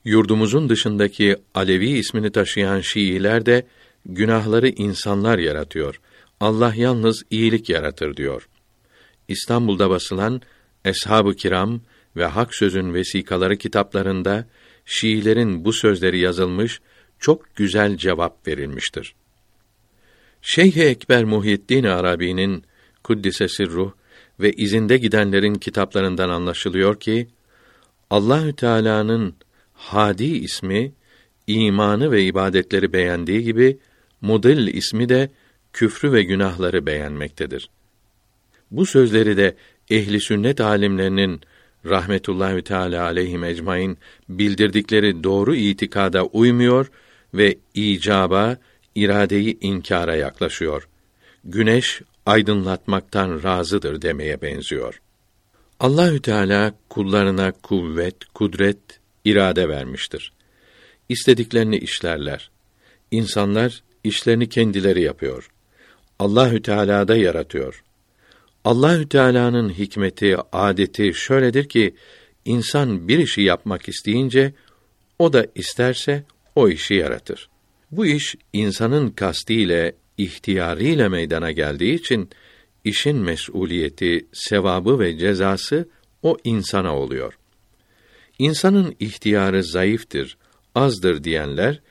Yurdumuzun 0.05 0.69
dışındaki 0.69 1.37
Alevi 1.55 1.89
ismini 1.89 2.31
taşıyan 2.31 2.81
Şiiler 2.81 3.45
de 3.45 3.67
günahları 4.05 4.69
insanlar 4.69 5.39
yaratıyor. 5.39 6.01
Allah 6.39 6.73
yalnız 6.75 7.23
iyilik 7.29 7.69
yaratır 7.69 8.17
diyor. 8.17 8.49
İstanbul'da 9.27 9.89
basılan 9.89 10.41
Eshab-ı 10.85 11.35
Kiram 11.35 11.81
ve 12.15 12.25
Hak 12.25 12.55
Sözün 12.55 12.93
vesikaları 12.93 13.57
kitaplarında 13.57 14.47
Şiilerin 14.85 15.65
bu 15.65 15.73
sözleri 15.73 16.19
yazılmış, 16.19 16.81
çok 17.19 17.55
güzel 17.55 17.97
cevap 17.97 18.47
verilmiştir. 18.47 19.15
Şeyh 20.41 20.77
Ekber 20.77 21.23
Muhyiddin 21.23 21.83
Arabi'nin 21.83 22.63
Kuddise 23.03 23.65
Ruh 23.65 23.91
ve 24.39 24.51
izinde 24.51 24.97
gidenlerin 24.97 25.55
kitaplarından 25.55 26.29
anlaşılıyor 26.29 26.99
ki 26.99 27.27
Allahü 28.09 28.55
Teala'nın 28.55 29.35
Hadi 29.73 30.25
ismi 30.25 30.93
imanı 31.47 32.11
ve 32.11 32.23
ibadetleri 32.23 32.93
beğendiği 32.93 33.43
gibi 33.43 33.77
Mudil 34.21 34.67
ismi 34.67 35.09
de 35.09 35.29
küfrü 35.73 36.11
ve 36.11 36.23
günahları 36.23 36.85
beğenmektedir. 36.85 37.69
Bu 38.71 38.85
sözleri 38.85 39.37
de 39.37 39.55
ehli 39.89 40.21
sünnet 40.21 40.61
alimlerinin 40.61 41.41
rahmetullahi 41.85 42.61
teala 42.61 43.03
aleyhi 43.03 43.45
ecmaîn 43.45 43.97
bildirdikleri 44.29 45.23
doğru 45.23 45.55
itikada 45.55 46.25
uymuyor 46.25 46.91
ve 47.33 47.57
icaba 47.73 48.57
iradeyi 48.95 49.57
inkara 49.61 50.15
yaklaşıyor. 50.15 50.87
Güneş 51.43 52.01
aydınlatmaktan 52.25 53.43
razıdır 53.43 54.01
demeye 54.01 54.41
benziyor. 54.41 55.01
Allahü 55.79 56.21
Teala 56.21 56.73
kullarına 56.89 57.51
kuvvet, 57.51 58.25
kudret, 58.33 58.77
irade 59.25 59.69
vermiştir. 59.69 60.33
İstediklerini 61.09 61.77
işlerler. 61.77 62.51
İnsanlar 63.11 63.83
işlerini 64.03 64.49
kendileri 64.49 65.01
yapıyor. 65.01 65.51
Allahü 66.19 66.61
Teala 66.61 67.07
da 67.07 67.15
yaratıyor. 67.15 67.83
Allahü 68.65 69.09
Teala'nın 69.09 69.69
hikmeti, 69.69 70.37
adeti 70.51 71.13
şöyledir 71.13 71.69
ki 71.69 71.95
insan 72.45 73.07
bir 73.07 73.19
işi 73.19 73.41
yapmak 73.41 73.89
isteyince 73.89 74.53
o 75.19 75.33
da 75.33 75.47
isterse 75.55 76.23
o 76.55 76.69
işi 76.69 76.93
yaratır. 76.93 77.49
Bu 77.91 78.05
iş 78.05 78.35
insanın 78.53 79.09
kastiyle, 79.09 79.95
ihtiyarıyla 80.17 81.09
meydana 81.09 81.51
geldiği 81.51 81.93
için 81.93 82.29
işin 82.83 83.17
mesuliyeti, 83.17 84.25
sevabı 84.33 84.99
ve 84.99 85.17
cezası 85.17 85.89
o 86.23 86.37
insana 86.43 86.95
oluyor. 86.97 87.33
İnsanın 88.39 88.95
ihtiyarı 88.99 89.63
zayıftır, 89.63 90.37
azdır 90.75 91.23
diyenler 91.23 91.81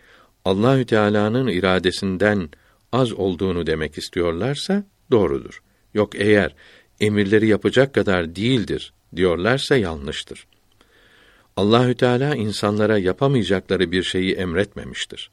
Allahü 0.45 0.87
Teala'nın 0.87 1.49
iradesinden 1.49 2.49
az 2.93 3.13
olduğunu 3.13 3.67
demek 3.67 3.99
istiyorlarsa 3.99 4.85
doğrudur. 5.11 5.64
Yok 5.95 6.15
eğer 6.15 6.55
emirleri 7.01 7.47
yapacak 7.47 7.95
kadar 7.95 8.37
değildir 8.37 8.93
diyorlarsa 9.17 9.77
yanlıştır. 9.77 10.47
Allahü 11.57 11.95
Teala 11.95 12.37
insanlara 12.37 12.99
yapamayacakları 12.99 13.93
bir 13.93 14.03
şeyi 14.03 14.35
emretmemiştir. 14.35 15.31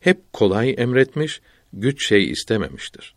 Hep 0.00 0.32
kolay 0.32 0.74
emretmiş, 0.78 1.40
güç 1.72 2.08
şey 2.08 2.30
istememiştir. 2.30 3.14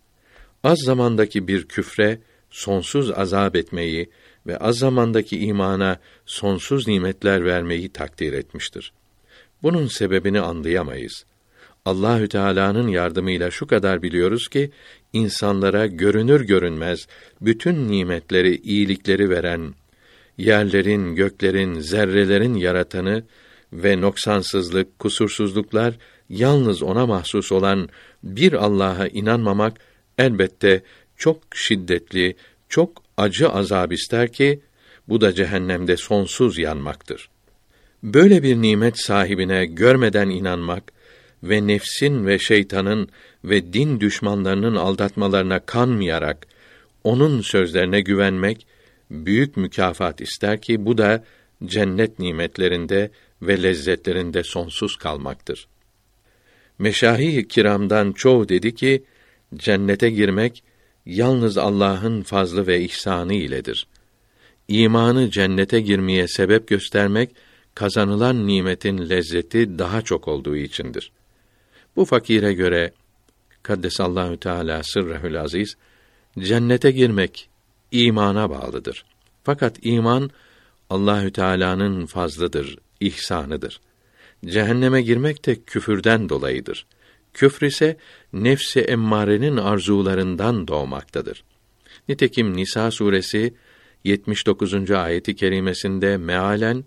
Az 0.64 0.78
zamandaki 0.86 1.48
bir 1.48 1.66
küfre 1.66 2.20
sonsuz 2.50 3.12
azap 3.12 3.56
etmeyi 3.56 4.10
ve 4.48 4.58
az 4.58 4.78
zamandaki 4.78 5.40
imana 5.40 6.00
sonsuz 6.26 6.88
nimetler 6.88 7.46
vermeyi 7.46 7.90
takdir 7.90 8.34
etmiştir. 8.34 8.94
Bunun 9.64 9.88
sebebini 9.88 10.40
anlayamayız. 10.40 11.26
Allahü 11.86 12.28
Teala'nın 12.28 12.88
yardımıyla 12.88 13.52
şu 13.52 13.68
kadar 13.68 14.02
biliyoruz 14.02 14.48
ki 14.48 14.72
insanlara 15.14 15.86
görünür 15.86 16.42
görünmez 16.42 17.08
bütün 17.42 17.88
nimetleri, 17.92 18.56
iyilikleri 18.56 19.30
veren, 19.30 19.74
yerlerin, 20.38 21.16
göklerin, 21.16 21.80
zerrelerin 21.80 22.54
yaratanı 22.54 23.24
ve 23.74 24.02
noksansızlık, 24.02 25.00
kusursuzluklar 25.00 25.98
yalnız 26.30 26.84
ona 26.84 27.06
mahsus 27.06 27.52
olan 27.52 27.90
bir 28.24 28.54
Allah'a 28.54 29.08
inanmamak 29.08 29.80
elbette 30.18 30.84
çok 31.18 31.44
şiddetli, 31.56 32.36
çok 32.70 33.04
acı 33.18 33.50
azab 33.50 33.92
ister 33.92 34.34
ki 34.34 34.60
bu 35.08 35.22
da 35.22 35.34
cehennemde 35.34 35.98
sonsuz 35.98 36.58
yanmaktır. 36.58 37.30
Böyle 38.04 38.44
bir 38.44 38.56
nimet 38.56 39.00
sahibine 39.00 39.66
görmeden 39.66 40.30
inanmak 40.30 40.92
ve 41.44 41.68
nefsin 41.68 42.26
ve 42.26 42.40
şeytanın 42.40 43.10
ve 43.44 43.74
din 43.74 44.00
düşmanlarının 44.00 44.76
aldatmalarına 44.76 45.60
kanmayarak 45.60 46.48
onun 47.04 47.42
sözlerine 47.42 48.02
güvenmek 48.02 48.68
büyük 49.12 49.58
mükafat 49.58 50.22
ister 50.22 50.62
ki 50.62 50.86
bu 50.86 50.98
da 50.98 51.24
cennet 51.66 52.20
nimetlerinde 52.20 53.12
ve 53.42 53.64
lezzetlerinde 53.64 54.44
sonsuz 54.44 54.96
kalmaktır. 54.96 55.68
Meşahi 56.80 57.48
kiramdan 57.48 58.12
çoğu 58.12 58.50
dedi 58.50 58.76
ki 58.76 59.04
cennete 59.56 60.10
girmek 60.10 60.64
yalnız 61.06 61.58
Allah'ın 61.58 62.22
fazlı 62.22 62.68
ve 62.68 62.82
ihsanı 62.82 63.34
iledir. 63.34 63.88
İmanı 64.68 65.32
cennete 65.32 65.82
girmeye 65.82 66.28
sebep 66.28 66.68
göstermek 66.68 67.30
kazanılan 67.76 68.48
nimetin 68.48 69.10
lezzeti 69.10 69.80
daha 69.80 70.02
çok 70.02 70.28
olduğu 70.28 70.56
içindir. 70.56 71.12
Bu 71.96 72.06
fakire 72.06 72.54
göre 72.54 72.92
Kaddesallahu 73.70 74.38
Teala 74.38 74.84
sırrehül 74.84 75.42
aziz 75.42 75.78
cennete 76.40 76.92
girmek 76.92 77.50
imana 77.92 78.50
bağlıdır. 78.50 79.06
Fakat 79.44 79.78
iman 79.82 80.30
Allahü 80.90 81.32
Teala'nın 81.32 82.06
fazlıdır, 82.06 82.78
ihsanıdır. 83.00 83.82
Cehenneme 84.46 85.02
girmek 85.02 85.46
de 85.46 85.56
küfürden 85.56 86.30
dolayıdır. 86.30 86.86
Küfr 87.34 87.64
ise 87.64 87.98
nefsi 88.34 88.80
emmarenin 88.80 89.58
arzularından 89.58 90.68
doğmaktadır. 90.68 91.44
Nitekim 92.08 92.58
Nisa 92.58 92.92
suresi 92.92 93.54
79. 94.04 94.92
ayeti 94.92 95.36
kerimesinde 95.36 96.18
mealen 96.18 96.84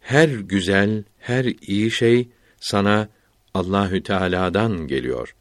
her 0.00 0.28
güzel, 0.28 1.04
her 1.18 1.44
iyi 1.44 1.90
şey 1.90 2.28
sana 2.60 3.08
Allahü 3.54 4.02
Teala'dan 4.02 4.86
geliyor. 4.86 5.34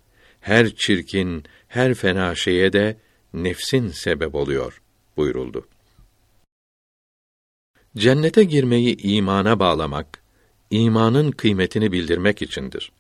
Her 0.47 0.75
çirkin, 0.75 1.43
her 1.67 1.93
fena 1.93 2.35
şeye 2.35 2.73
de 2.73 2.97
nefsin 3.33 3.87
sebep 3.87 4.35
oluyor 4.35 4.81
buyuruldu. 5.17 5.67
Cennete 7.97 8.43
girmeyi 8.43 8.97
imana 8.97 9.59
bağlamak, 9.59 10.23
imanın 10.69 11.31
kıymetini 11.31 11.91
bildirmek 11.91 12.41
içindir. 12.41 12.91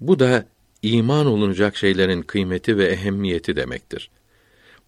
Bu 0.00 0.18
da 0.18 0.46
iman 0.82 1.26
olunacak 1.26 1.76
şeylerin 1.76 2.22
kıymeti 2.22 2.78
ve 2.78 2.86
ehemmiyeti 2.86 3.56
demektir. 3.56 4.10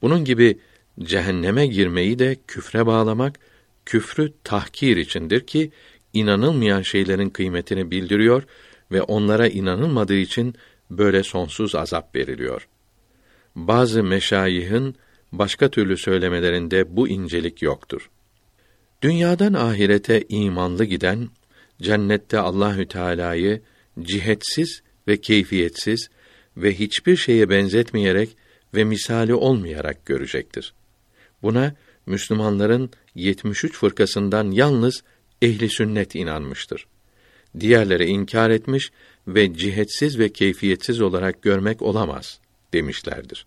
Bunun 0.02 0.24
gibi 0.24 0.58
cehenneme 1.02 1.66
girmeyi 1.66 2.18
de 2.18 2.36
küfre 2.46 2.86
bağlamak, 2.86 3.38
küfrü 3.86 4.32
tahkir 4.44 4.96
içindir 4.96 5.46
ki 5.46 5.70
inanılmayan 6.12 6.82
şeylerin 6.82 7.30
kıymetini 7.30 7.90
bildiriyor 7.90 8.42
ve 8.92 9.02
onlara 9.02 9.48
inanılmadığı 9.48 10.18
için 10.18 10.54
böyle 10.90 11.22
sonsuz 11.22 11.74
azap 11.74 12.16
veriliyor. 12.16 12.68
Bazı 13.56 14.02
meşayihin 14.02 14.96
başka 15.32 15.68
türlü 15.68 15.96
söylemelerinde 15.96 16.96
bu 16.96 17.08
incelik 17.08 17.62
yoktur. 17.62 18.10
Dünyadan 19.02 19.54
ahirete 19.54 20.24
imanlı 20.28 20.84
giden 20.84 21.28
cennette 21.82 22.38
Allahü 22.38 22.88
Teala'yı 22.88 23.62
cihetsiz 24.00 24.82
ve 25.08 25.20
keyfiyetsiz 25.20 26.08
ve 26.56 26.74
hiçbir 26.74 27.16
şeye 27.16 27.50
benzetmeyerek 27.50 28.36
ve 28.74 28.84
misali 28.84 29.34
olmayarak 29.34 30.06
görecektir. 30.06 30.74
Buna 31.42 31.74
Müslümanların 32.06 32.90
73 33.14 33.76
fırkasından 33.78 34.50
yalnız 34.50 35.02
ehli 35.42 35.70
sünnet 35.70 36.14
inanmıştır. 36.14 36.86
Diğerleri 37.60 38.04
inkar 38.04 38.50
etmiş 38.50 38.90
ve 39.28 39.54
cihetsiz 39.54 40.18
ve 40.18 40.28
keyfiyetsiz 40.28 41.00
olarak 41.00 41.42
görmek 41.42 41.82
olamaz 41.82 42.40
demişlerdir. 42.72 43.46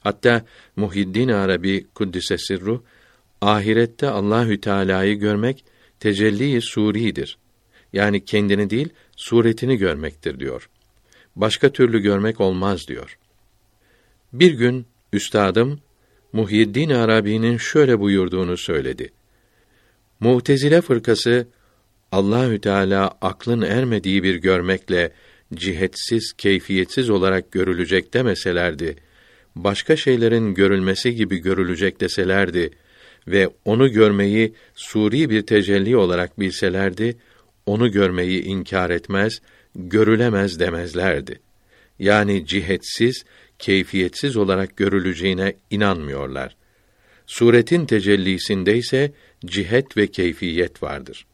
Hatta 0.00 0.44
Muhiddin 0.76 1.28
Arabi 1.28 1.86
Kuddise 1.94 2.38
Sirru 2.38 2.84
ahirette 3.40 4.08
Allahü 4.08 4.60
Teala'yı 4.60 5.14
görmek 5.14 5.64
tecelli 6.00 6.62
suridir. 6.62 7.38
Yani 7.92 8.24
kendini 8.24 8.70
değil, 8.70 8.88
suretini 9.16 9.76
görmektir 9.76 10.40
diyor. 10.40 10.68
Başka 11.36 11.72
türlü 11.72 11.98
görmek 11.98 12.40
olmaz 12.40 12.88
diyor. 12.88 13.18
Bir 14.32 14.50
gün 14.50 14.86
üstadım 15.12 15.80
Muhyiddin 16.32 16.90
Arabi'nin 16.90 17.56
şöyle 17.56 18.00
buyurduğunu 18.00 18.56
söyledi. 18.56 19.12
Mu'tezile 20.20 20.80
fırkası 20.80 21.46
Allahü 22.12 22.60
Teala 22.60 23.10
aklın 23.20 23.62
ermediği 23.62 24.22
bir 24.22 24.34
görmekle 24.34 25.12
cihetsiz, 25.54 26.32
keyfiyetsiz 26.38 27.10
olarak 27.10 27.52
görülecek 27.52 28.14
demeselerdi, 28.14 28.96
başka 29.56 29.96
şeylerin 29.96 30.54
görülmesi 30.54 31.14
gibi 31.14 31.38
görülecek 31.38 32.00
deselerdi 32.00 32.70
ve 33.28 33.48
onu 33.64 33.92
görmeyi 33.92 34.54
suri 34.74 35.30
bir 35.30 35.42
tecelli 35.42 35.96
olarak 35.96 36.40
bilselerdi, 36.40 37.16
onu 37.66 37.90
görmeyi 37.90 38.42
inkar 38.42 38.90
etmez, 38.90 39.40
görülemez 39.74 40.60
demezlerdi. 40.60 41.40
Yani 41.98 42.46
cihetsiz, 42.46 43.24
keyfiyetsiz 43.58 44.36
olarak 44.36 44.76
görüleceğine 44.76 45.54
inanmıyorlar. 45.70 46.56
Suretin 47.26 47.86
tecellisinde 47.86 48.76
ise 48.76 49.12
cihet 49.46 49.96
ve 49.96 50.06
keyfiyet 50.06 50.82
vardır. 50.82 51.26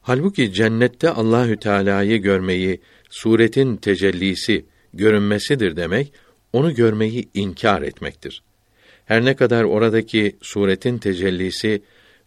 Halbuki 0.00 0.52
cennette 0.52 1.10
Allahü 1.10 1.56
Teala'yı 1.56 2.16
görmeyi 2.16 2.80
suretin 3.10 3.76
tecellisi, 3.76 4.64
görünmesidir 4.94 5.76
demek, 5.76 6.12
onu 6.52 6.74
görmeyi 6.74 7.28
inkar 7.34 7.82
etmektir. 7.82 8.42
Her 9.04 9.24
ne 9.24 9.36
kadar 9.36 9.64
oradaki 9.64 10.36
suretin 10.42 10.98
tecellisi 10.98 11.82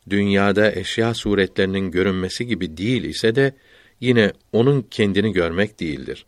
dünyada 0.10 0.72
eşya 0.72 1.14
suretlerinin 1.14 1.92
görünmesi 1.92 2.48
gibi 2.48 2.78
değil 2.78 3.04
ise 3.04 3.36
de 3.36 3.54
yine 4.00 4.32
onun 4.52 4.82
kendini 4.82 5.32
görmek 5.34 5.80
değildir. 5.80 6.26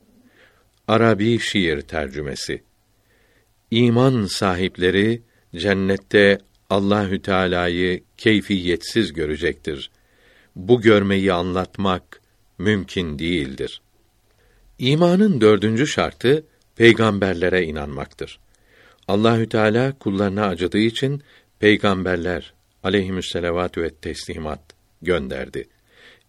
Arabi 0.87 1.39
şiir 1.39 1.81
tercümesi. 1.81 2.61
İman 3.71 4.25
sahipleri 4.25 5.21
cennette 5.55 6.39
Allahü 6.69 7.21
Teala'yı 7.21 8.03
keyfiyetsiz 8.17 9.13
görecektir. 9.13 9.91
Bu 10.55 10.81
görmeyi 10.81 11.33
anlatmak 11.33 12.21
mümkün 12.57 13.19
değildir. 13.19 13.81
İmanın 14.79 15.41
dördüncü 15.41 15.87
şartı 15.87 16.45
peygamberlere 16.75 17.63
inanmaktır. 17.63 18.39
Allahü 19.07 19.49
Teala 19.49 19.99
kullarına 19.99 20.47
acıdığı 20.47 20.77
için 20.77 21.23
peygamberler 21.59 22.53
aleyhisselatü 22.83 23.81
ve 23.81 23.89
teslimat 23.89 24.61
gönderdi. 25.01 25.67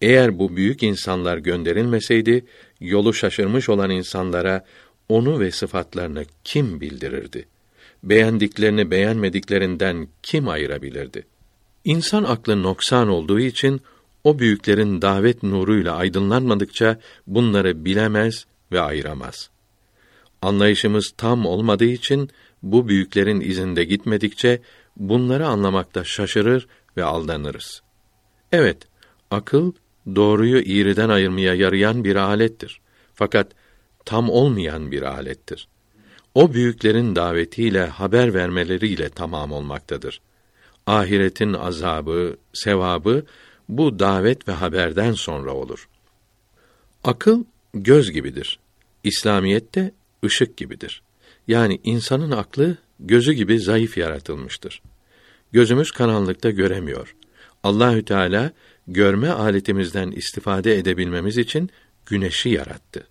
Eğer 0.00 0.38
bu 0.38 0.56
büyük 0.56 0.82
insanlar 0.82 1.38
gönderilmeseydi, 1.38 2.44
yolu 2.80 3.14
şaşırmış 3.14 3.68
olan 3.68 3.90
insanlara 3.90 4.64
onu 5.08 5.40
ve 5.40 5.50
sıfatlarını 5.50 6.24
kim 6.44 6.80
bildirirdi? 6.80 7.48
Beğendiklerini 8.02 8.90
beğenmediklerinden 8.90 10.08
kim 10.22 10.48
ayırabilirdi? 10.48 11.26
İnsan 11.84 12.24
aklı 12.24 12.62
noksan 12.62 13.08
olduğu 13.08 13.40
için 13.40 13.80
o 14.26 14.38
büyüklerin 14.38 15.02
davet 15.02 15.42
nuruyla 15.42 15.96
aydınlanmadıkça 15.96 16.98
bunları 17.26 17.84
bilemez 17.84 18.46
ve 18.72 18.80
ayıramaz. 18.80 19.50
Anlayışımız 20.42 21.12
tam 21.16 21.46
olmadığı 21.46 21.84
için 21.84 22.30
bu 22.62 22.88
büyüklerin 22.88 23.40
izinde 23.40 23.84
gitmedikçe 23.84 24.60
bunları 24.96 25.46
anlamakta 25.46 26.04
şaşırır 26.04 26.66
ve 26.96 27.04
aldanırız. 27.04 27.82
Evet, 28.52 28.88
akıl 29.30 29.72
doğruyu 30.16 30.58
iğriden 30.58 31.08
ayırmaya 31.08 31.54
yarayan 31.54 32.04
bir 32.04 32.16
alettir. 32.16 32.80
Fakat 33.14 33.52
tam 34.04 34.30
olmayan 34.30 34.90
bir 34.90 35.02
alettir. 35.02 35.68
O 36.34 36.52
büyüklerin 36.52 37.16
davetiyle 37.16 37.86
haber 37.86 38.34
vermeleriyle 38.34 39.08
tamam 39.08 39.52
olmaktadır. 39.52 40.20
Ahiretin 40.86 41.52
azabı, 41.52 42.36
sevabı 42.52 43.24
bu 43.68 43.98
davet 43.98 44.48
ve 44.48 44.52
haberden 44.52 45.12
sonra 45.12 45.54
olur. 45.54 45.88
Akıl 47.04 47.44
göz 47.74 48.10
gibidir. 48.12 48.58
İslamiyette 49.04 49.92
ışık 50.24 50.56
gibidir. 50.56 51.02
Yani 51.48 51.80
insanın 51.84 52.30
aklı 52.30 52.76
gözü 53.00 53.32
gibi 53.32 53.60
zayıf 53.60 53.96
yaratılmıştır. 53.96 54.82
Gözümüz 55.52 55.90
karanlıkta 55.90 56.50
göremiyor. 56.50 57.16
Allahü 57.62 58.04
Teala 58.04 58.52
görme 58.88 59.28
aletimizden 59.28 60.10
istifade 60.10 60.78
edebilmemiz 60.78 61.38
için 61.38 61.70
güneşi 62.06 62.48
yarattı. 62.48 63.06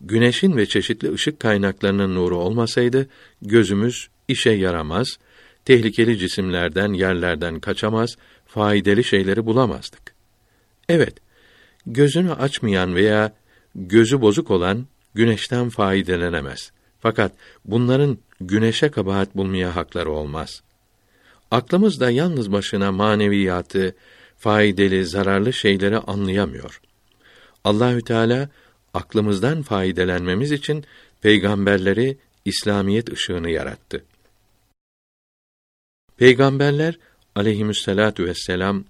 Güneşin 0.00 0.56
ve 0.56 0.66
çeşitli 0.66 1.12
ışık 1.12 1.40
kaynaklarının 1.40 2.14
nuru 2.14 2.36
olmasaydı 2.36 3.08
gözümüz 3.42 4.08
işe 4.28 4.50
yaramaz, 4.50 5.08
tehlikeli 5.64 6.18
cisimlerden, 6.18 6.92
yerlerden 6.92 7.60
kaçamaz, 7.60 8.16
faydalı 8.54 9.04
şeyleri 9.04 9.46
bulamazdık. 9.46 10.14
Evet, 10.88 11.14
gözünü 11.86 12.32
açmayan 12.32 12.94
veya 12.94 13.32
gözü 13.74 14.20
bozuk 14.20 14.50
olan 14.50 14.86
güneşten 15.14 15.68
faydalanemez. 15.68 16.72
Fakat 17.00 17.32
bunların 17.64 18.18
güneşe 18.40 18.90
kabahat 18.90 19.36
bulmaya 19.36 19.76
hakları 19.76 20.10
olmaz. 20.10 20.62
Aklımız 21.50 22.00
da 22.00 22.10
yalnız 22.10 22.52
başına 22.52 22.92
maneviyatı, 22.92 23.94
faydalı, 24.38 25.06
zararlı 25.06 25.52
şeyleri 25.52 25.98
anlayamıyor. 25.98 26.80
Allahü 27.64 28.02
Teala 28.02 28.48
aklımızdan 28.94 29.62
faydelenmemiz 29.62 30.52
için 30.52 30.84
peygamberleri 31.20 32.18
İslamiyet 32.44 33.12
ışığını 33.12 33.50
yarattı. 33.50 34.04
Peygamberler 36.16 36.98
aleyhissalatu 37.36 38.24
vesselam 38.24 38.84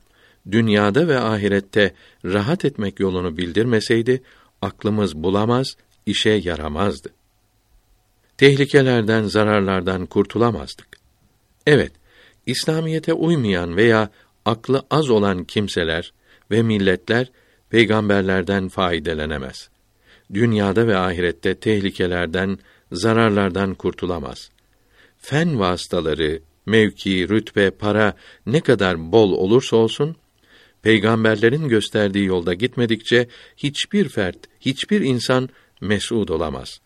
dünyada 0.51 1.09
ve 1.09 1.19
ahirette 1.19 1.95
rahat 2.25 2.65
etmek 2.65 3.01
yolunu 3.01 3.37
bildirmeseydi 3.37 4.23
aklımız 4.63 5.15
bulamaz, 5.15 5.77
işe 6.07 6.31
yaramazdı. 6.31 7.09
Tehlikelerden, 8.37 9.23
zararlardan 9.23 10.07
kurtulamazdık. 10.07 10.87
Evet, 11.67 11.93
İslamiyete 12.47 13.13
uymayan 13.13 13.77
veya 13.77 14.11
aklı 14.45 14.83
az 14.91 15.11
olan 15.11 15.45
kimseler 15.45 16.13
ve 16.51 16.63
milletler 16.63 17.31
peygamberlerden 17.71 18.69
faydalanemez. 18.69 19.69
Dünyada 20.35 20.87
ve 20.87 20.97
ahirette 20.97 21.55
tehlikelerden, 21.55 22.59
zararlardan 22.93 23.75
kurtulamaz. 23.75 24.51
Fen 25.19 25.59
vasıtaları, 25.59 26.41
mevki, 26.67 27.29
rütbe, 27.29 27.71
para 27.71 28.17
ne 28.47 28.61
kadar 28.61 29.13
bol 29.13 29.33
olursa 29.33 29.77
olsun, 29.77 30.17
peygamberlerin 30.83 31.69
gösterdiği 31.69 32.25
yolda 32.25 32.55
gitmedikçe 32.55 33.29
hiçbir 33.57 34.09
fert, 34.09 34.39
hiçbir 34.61 35.01
insan 35.01 35.49
mes'ud 35.81 36.29
olamaz. 36.29 36.81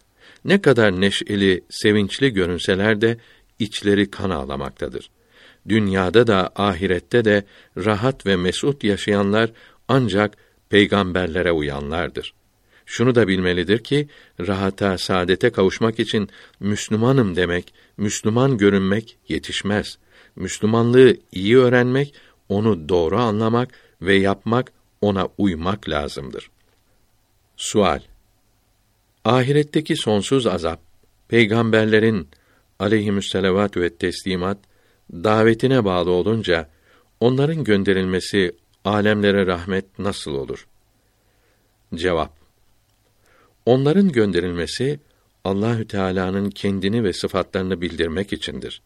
Ne 0.44 0.60
kadar 0.60 1.00
neşeli, 1.00 1.64
sevinçli 1.70 2.32
görünseler 2.32 3.00
de 3.00 3.18
içleri 3.58 4.10
kan 4.10 4.30
ağlamaktadır. 4.30 5.10
Dünyada 5.68 6.26
da 6.26 6.50
ahirette 6.56 7.24
de 7.24 7.44
rahat 7.76 8.26
ve 8.26 8.36
mesut 8.36 8.84
yaşayanlar 8.84 9.50
ancak 9.88 10.36
peygamberlere 10.68 11.52
uyanlardır. 11.52 12.34
Şunu 12.86 13.14
da 13.14 13.28
bilmelidir 13.28 13.78
ki 13.78 14.08
rahata, 14.40 14.98
saadete 14.98 15.50
kavuşmak 15.50 16.00
için 16.00 16.28
Müslümanım 16.60 17.36
demek, 17.36 17.74
Müslüman 17.96 18.58
görünmek 18.58 19.18
yetişmez. 19.28 19.98
Müslümanlığı 20.36 21.16
iyi 21.32 21.58
öğrenmek, 21.58 22.14
onu 22.48 22.88
doğru 22.88 23.18
anlamak 23.18 23.68
ve 24.02 24.14
yapmak, 24.14 24.72
ona 25.00 25.28
uymak 25.38 25.88
lazımdır. 25.88 26.50
Sual 27.56 28.00
Ahiretteki 29.24 29.96
sonsuz 29.96 30.46
azap, 30.46 30.80
peygamberlerin 31.28 32.28
aleyhimüsselavatü 32.78 33.80
ve 33.80 33.96
teslimat 33.96 34.58
davetine 35.12 35.84
bağlı 35.84 36.10
olunca 36.10 36.68
onların 37.20 37.64
gönderilmesi 37.64 38.52
alemlere 38.84 39.46
rahmet 39.46 39.98
nasıl 39.98 40.34
olur? 40.34 40.66
Cevap 41.94 42.45
Onların 43.66 44.12
gönderilmesi 44.12 45.00
Allahü 45.44 45.88
Teala'nın 45.88 46.50
kendini 46.50 47.04
ve 47.04 47.12
sıfatlarını 47.12 47.80
bildirmek 47.80 48.32
içindir. 48.32 48.82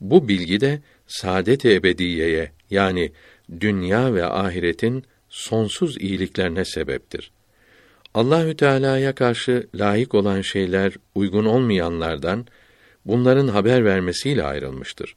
Bu 0.00 0.28
bilgi 0.28 0.60
de 0.60 0.80
saadet-i 1.06 1.74
ebediyeye 1.74 2.52
yani 2.70 3.12
dünya 3.60 4.14
ve 4.14 4.24
ahiretin 4.24 5.04
sonsuz 5.28 5.96
iyiliklerine 5.96 6.64
sebeptir. 6.64 7.30
Allahü 8.14 8.56
Teala'ya 8.56 9.14
karşı 9.14 9.66
layık 9.74 10.14
olan 10.14 10.40
şeyler 10.40 10.92
uygun 11.14 11.44
olmayanlardan 11.44 12.46
bunların 13.06 13.48
haber 13.48 13.84
vermesiyle 13.84 14.42
ayrılmıştır. 14.42 15.16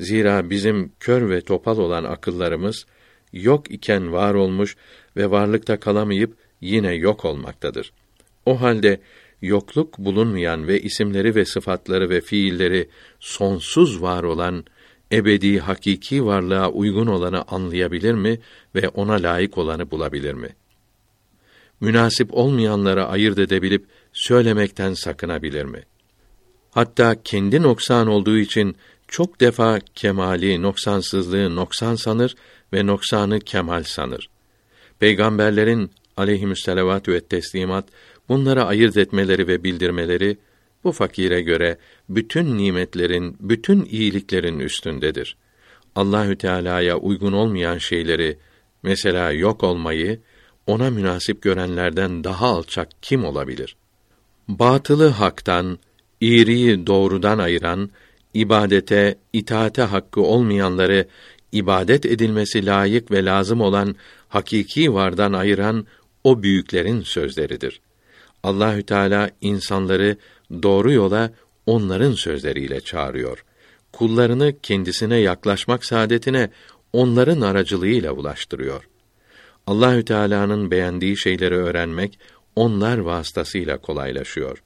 Zira 0.00 0.50
bizim 0.50 0.92
kör 1.00 1.30
ve 1.30 1.40
topal 1.40 1.78
olan 1.78 2.04
akıllarımız 2.04 2.86
yok 3.32 3.70
iken 3.70 4.12
var 4.12 4.34
olmuş 4.34 4.76
ve 5.16 5.30
varlıkta 5.30 5.80
kalamayıp 5.80 6.36
yine 6.60 6.94
yok 6.94 7.24
olmaktadır. 7.24 7.92
O 8.46 8.60
halde 8.60 9.00
yokluk 9.42 9.98
bulunmayan 9.98 10.68
ve 10.68 10.80
isimleri 10.80 11.34
ve 11.34 11.44
sıfatları 11.44 12.10
ve 12.10 12.20
fiilleri 12.20 12.88
sonsuz 13.20 14.02
var 14.02 14.22
olan 14.22 14.64
ebedi 15.12 15.58
hakiki 15.58 16.26
varlığa 16.26 16.70
uygun 16.70 17.06
olanı 17.06 17.42
anlayabilir 17.42 18.14
mi 18.14 18.40
ve 18.74 18.88
ona 18.88 19.12
layık 19.12 19.58
olanı 19.58 19.90
bulabilir 19.90 20.34
mi? 20.34 20.48
Münasip 21.80 22.34
olmayanları 22.34 23.06
ayırt 23.06 23.38
edebilip 23.38 23.86
söylemekten 24.12 24.94
sakınabilir 24.94 25.64
mi? 25.64 25.82
Hatta 26.70 27.22
kendi 27.22 27.62
noksan 27.62 28.06
olduğu 28.06 28.38
için 28.38 28.76
çok 29.08 29.40
defa 29.40 29.80
kemali, 29.94 30.62
noksansızlığı 30.62 31.56
noksan 31.56 31.94
sanır 31.94 32.34
ve 32.72 32.86
noksanı 32.86 33.40
kemal 33.40 33.82
sanır. 33.82 34.28
Peygamberlerin 34.98 35.90
aleyhismüsselavatü 36.16 37.12
ve 37.12 37.20
teslimat 37.20 37.84
bunları 38.28 38.64
ayırt 38.64 38.96
etmeleri 38.96 39.48
ve 39.48 39.64
bildirmeleri 39.64 40.38
bu 40.84 40.92
fakire 40.92 41.40
göre 41.40 41.78
bütün 42.08 42.58
nimetlerin, 42.58 43.36
bütün 43.40 43.84
iyiliklerin 43.84 44.58
üstündedir. 44.58 45.36
Allahü 45.96 46.38
Teala'ya 46.38 46.96
uygun 46.96 47.32
olmayan 47.32 47.78
şeyleri, 47.78 48.38
mesela 48.82 49.32
yok 49.32 49.64
olmayı 49.64 50.20
ona 50.66 50.90
münasip 50.90 51.42
görenlerden 51.42 52.24
daha 52.24 52.46
alçak 52.46 52.88
kim 53.02 53.24
olabilir? 53.24 53.76
Batılı 54.48 55.08
haktan, 55.08 55.78
iyiliği 56.20 56.86
doğrudan 56.86 57.38
ayıran, 57.38 57.90
ibadete, 58.34 59.18
itaate 59.32 59.82
hakkı 59.82 60.20
olmayanları 60.20 61.08
ibadet 61.52 62.06
edilmesi 62.06 62.66
layık 62.66 63.10
ve 63.10 63.24
lazım 63.24 63.60
olan 63.60 63.96
hakiki 64.28 64.94
vardan 64.94 65.32
ayıran 65.32 65.86
o 66.24 66.42
büyüklerin 66.42 67.00
sözleridir. 67.02 67.80
Allahü 68.44 68.82
Teala 68.82 69.30
insanları 69.40 70.16
doğru 70.62 70.92
yola 70.92 71.30
onların 71.66 72.12
sözleriyle 72.12 72.80
çağırıyor. 72.80 73.44
Kullarını 73.92 74.54
kendisine 74.62 75.16
yaklaşmak 75.16 75.84
saadetine 75.84 76.50
onların 76.92 77.40
aracılığıyla 77.40 78.12
ulaştırıyor. 78.12 78.88
Allahü 79.66 80.04
Teala'nın 80.04 80.70
beğendiği 80.70 81.16
şeyleri 81.16 81.54
öğrenmek 81.54 82.18
onlar 82.56 82.98
vasıtasıyla 82.98 83.78
kolaylaşıyor. 83.78 84.62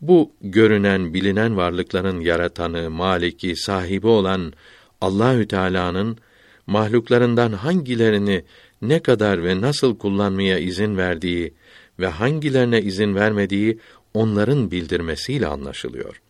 Bu 0.00 0.32
görünen, 0.40 1.14
bilinen 1.14 1.56
varlıkların 1.56 2.20
yaratanı, 2.20 2.90
maliki, 2.90 3.56
sahibi 3.56 4.06
olan 4.06 4.52
Allahü 5.00 5.48
Teala'nın 5.48 6.18
mahluklarından 6.66 7.52
hangilerini 7.52 8.44
ne 8.82 9.02
kadar 9.02 9.44
ve 9.44 9.60
nasıl 9.60 9.98
kullanmaya 9.98 10.58
izin 10.58 10.96
verdiği 10.96 11.54
ve 12.00 12.06
hangilerine 12.06 12.82
izin 12.82 13.14
vermediği 13.14 13.78
onların 14.14 14.70
bildirmesiyle 14.70 15.46
anlaşılıyor. 15.46 16.20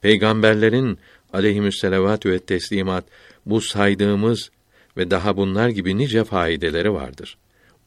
Peygamberlerin 0.00 0.98
aleyhismüsselavatü 1.32 2.30
ve 2.30 2.38
teslimat 2.38 3.04
bu 3.46 3.60
saydığımız 3.60 4.50
ve 4.96 5.10
daha 5.10 5.36
bunlar 5.36 5.68
gibi 5.68 5.98
nice 5.98 6.24
faydeleri 6.24 6.92
vardır. 6.92 7.38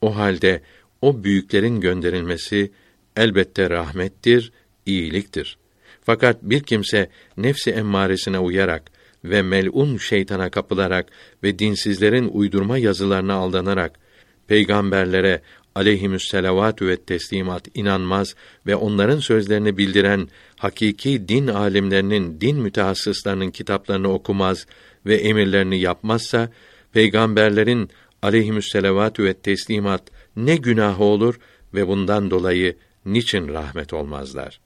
O 0.01 0.15
halde 0.15 0.61
o 1.01 1.23
büyüklerin 1.23 1.81
gönderilmesi 1.81 2.71
elbette 3.15 3.69
rahmettir, 3.69 4.51
iyiliktir. 4.85 5.57
Fakat 6.01 6.43
bir 6.43 6.63
kimse 6.63 7.09
nefsi 7.37 7.71
emmaresine 7.71 8.39
uyarak 8.39 8.83
ve 9.23 9.41
melun 9.41 9.97
şeytana 9.97 10.49
kapılarak 10.49 11.05
ve 11.43 11.59
dinsizlerin 11.59 12.27
uydurma 12.27 12.77
yazılarına 12.77 13.33
aldanarak 13.33 13.99
peygamberlere 14.47 15.41
aleyhimüsselavatü 15.75 16.87
ve 16.87 16.97
teslimat 16.97 17.67
inanmaz 17.73 18.35
ve 18.67 18.75
onların 18.75 19.19
sözlerini 19.19 19.77
bildiren 19.77 20.27
hakiki 20.57 21.27
din 21.27 21.47
alimlerinin, 21.47 22.41
din 22.41 22.57
mütehassıslarının 22.57 23.51
kitaplarını 23.51 24.13
okumaz 24.13 24.65
ve 25.05 25.15
emirlerini 25.15 25.79
yapmazsa 25.79 26.49
peygamberlerin 26.93 27.89
aleyhimüsselavatü 28.21 29.23
ve 29.23 29.33
teslimat 29.33 30.03
ne 30.35 30.55
günahı 30.55 31.03
olur 31.03 31.39
ve 31.73 31.87
bundan 31.87 32.31
dolayı 32.31 32.77
niçin 33.05 33.47
rahmet 33.47 33.93
olmazlar? 33.93 34.59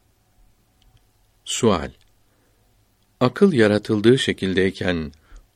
Sual 1.45 1.89
Akıl 3.20 3.53
yaratıldığı 3.53 4.20
şekildeyken 4.20 5.12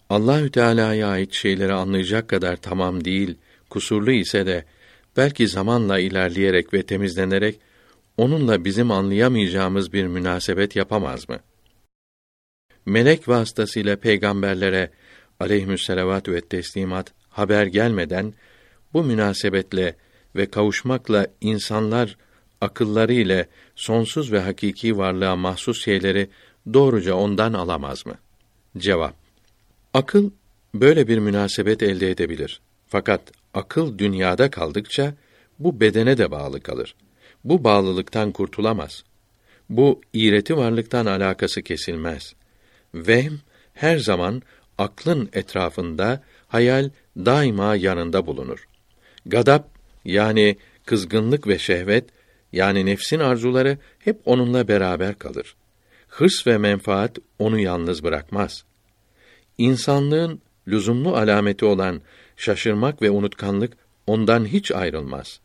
Allahü 0.10 0.52
Teala'ya 0.52 1.08
ait 1.08 1.34
şeyleri 1.34 1.74
anlayacak 1.74 2.28
kadar 2.28 2.56
tamam 2.56 3.06
değil, 3.06 3.38
kusurlu 3.70 4.12
ise 4.12 4.45
de 4.45 4.66
belki 5.20 5.47
zamanla 5.47 5.99
ilerleyerek 5.99 6.74
ve 6.74 6.84
temizlenerek 6.84 7.59
onunla 8.17 8.65
bizim 8.65 8.91
anlayamayacağımız 8.91 9.93
bir 9.93 10.07
münasebet 10.07 10.76
yapamaz 10.76 11.30
mı? 11.30 11.39
Melek 12.86 13.28
vasıtasıyla 13.28 13.95
peygamberlere 13.95 14.91
aleyhimüsselavatü 15.39 16.34
ve 16.34 16.41
teslimat 16.41 17.13
haber 17.30 17.65
gelmeden 17.65 18.34
bu 18.93 19.03
münasebetle 19.03 19.95
ve 20.36 20.45
kavuşmakla 20.45 21.28
insanlar 21.41 22.17
akılları 22.61 23.13
ile 23.13 23.47
sonsuz 23.76 24.32
ve 24.32 24.39
hakiki 24.39 24.97
varlığa 24.97 25.36
mahsus 25.36 25.84
şeyleri 25.84 26.30
doğruca 26.74 27.13
ondan 27.13 27.53
alamaz 27.53 28.05
mı? 28.05 28.15
Cevap 28.78 29.15
Akıl 29.93 30.32
böyle 30.74 31.07
bir 31.07 31.17
münasebet 31.17 31.84
elde 31.84 32.11
edebilir. 32.11 32.61
Fakat 32.88 33.39
akıl 33.54 33.97
dünyada 33.97 34.52
kaldıkça 34.52 35.14
bu 35.60 35.80
bedene 35.80 36.18
de 36.18 36.32
bağlı 36.32 36.62
kalır. 36.62 36.95
Bu 37.43 37.64
bağlılıktan 37.64 38.32
kurtulamaz. 38.32 39.04
Bu 39.70 40.02
iğreti 40.14 40.58
varlıktan 40.58 41.06
alakası 41.06 41.62
kesilmez. 41.62 42.34
Vehm 42.93 43.34
her 43.74 43.97
zaman 43.97 44.41
aklın 44.78 45.30
etrafında, 45.34 46.24
hayal 46.47 46.89
daima 47.18 47.76
yanında 47.76 48.26
bulunur. 48.26 48.68
Gadap 49.26 49.70
yani 50.06 50.58
kızgınlık 50.86 51.47
ve 51.47 51.60
şehvet 51.60 52.10
yani 52.52 52.86
nefsin 52.86 53.20
arzuları 53.20 53.78
hep 54.00 54.22
onunla 54.26 54.68
beraber 54.68 55.18
kalır. 55.18 55.56
Hırs 56.08 56.47
ve 56.47 56.58
menfaat 56.58 57.17
onu 57.39 57.59
yalnız 57.59 58.04
bırakmaz. 58.04 58.63
İnsanlığın 59.58 60.42
lüzumlu 60.68 61.16
alameti 61.16 61.66
olan 61.66 62.02
şaşırmak 62.38 63.02
ve 63.02 63.12
unutkanlık 63.12 63.74
ondan 64.08 64.46
hiç 64.46 64.72
ayrılmaz. 64.72 65.40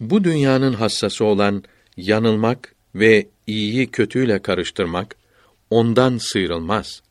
Bu 0.00 0.24
dünyanın 0.24 0.72
hassası 0.72 1.24
olan 1.24 1.64
yanılmak 1.96 2.74
ve 2.94 3.28
iyiyi 3.46 3.86
kötüyle 3.86 4.38
karıştırmak 4.38 5.16
ondan 5.70 6.18
sıyrılmaz. 6.18 7.02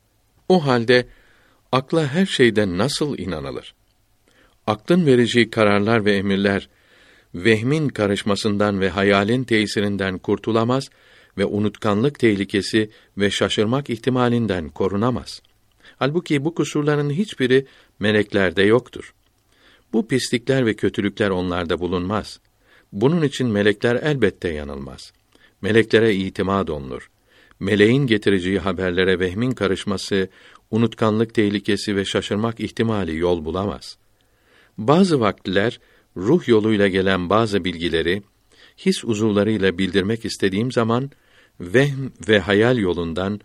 O 0.50 0.66
halde 0.66 1.08
akla 1.72 2.08
her 2.08 2.26
şeyden 2.26 2.78
nasıl 2.78 3.18
inanılır? 3.18 3.74
Aklın 4.68 5.06
vereceği 5.06 5.50
kararlar 5.50 6.06
ve 6.06 6.16
emirler 6.16 6.70
vehmin 7.36 7.90
karışmasından 7.90 8.82
ve 8.82 8.90
hayalin 8.90 9.44
tesirinden 9.44 10.18
kurtulamaz 10.18 10.90
ve 11.38 11.46
unutkanlık 11.46 12.20
tehlikesi 12.20 12.90
ve 13.18 13.32
şaşırmak 13.32 13.90
ihtimalinden 13.90 14.70
korunamaz. 14.70 15.42
Halbuki 16.02 16.45
bu 16.45 16.56
kusurların 16.56 17.10
hiçbiri 17.10 17.65
meleklerde 17.99 18.64
yoktur. 18.64 19.14
Bu 19.94 20.07
pislikler 20.07 20.65
ve 20.65 20.73
kötülükler 20.73 21.30
onlarda 21.30 21.80
bulunmaz. 21.80 22.40
Bunun 22.91 23.22
için 23.22 23.48
melekler 23.48 23.95
elbette 23.95 24.49
yanılmaz. 24.49 25.14
Meleklere 25.61 26.15
itimat 26.15 26.69
olunur. 26.69 27.10
Meleğin 27.60 28.07
getireceği 28.07 28.60
haberlere 28.60 29.19
vehmin 29.19 29.52
karışması, 29.52 30.30
unutkanlık 30.72 31.34
tehlikesi 31.34 31.95
ve 31.95 32.06
şaşırmak 32.06 32.60
ihtimali 32.60 33.18
yol 33.18 33.45
bulamaz. 33.45 33.98
Bazı 34.78 35.19
vaktiler 35.19 35.80
ruh 36.18 36.48
yoluyla 36.48 36.88
gelen 36.88 37.30
bazı 37.30 37.65
bilgileri 37.65 38.22
his 38.78 39.03
uzuvlarıyla 39.03 39.78
bildirmek 39.78 40.26
istediğim 40.26 40.72
zaman 40.72 41.11
vehm 41.60 42.10
ve 42.28 42.40
hayal 42.40 42.78
yolundan 42.78 43.41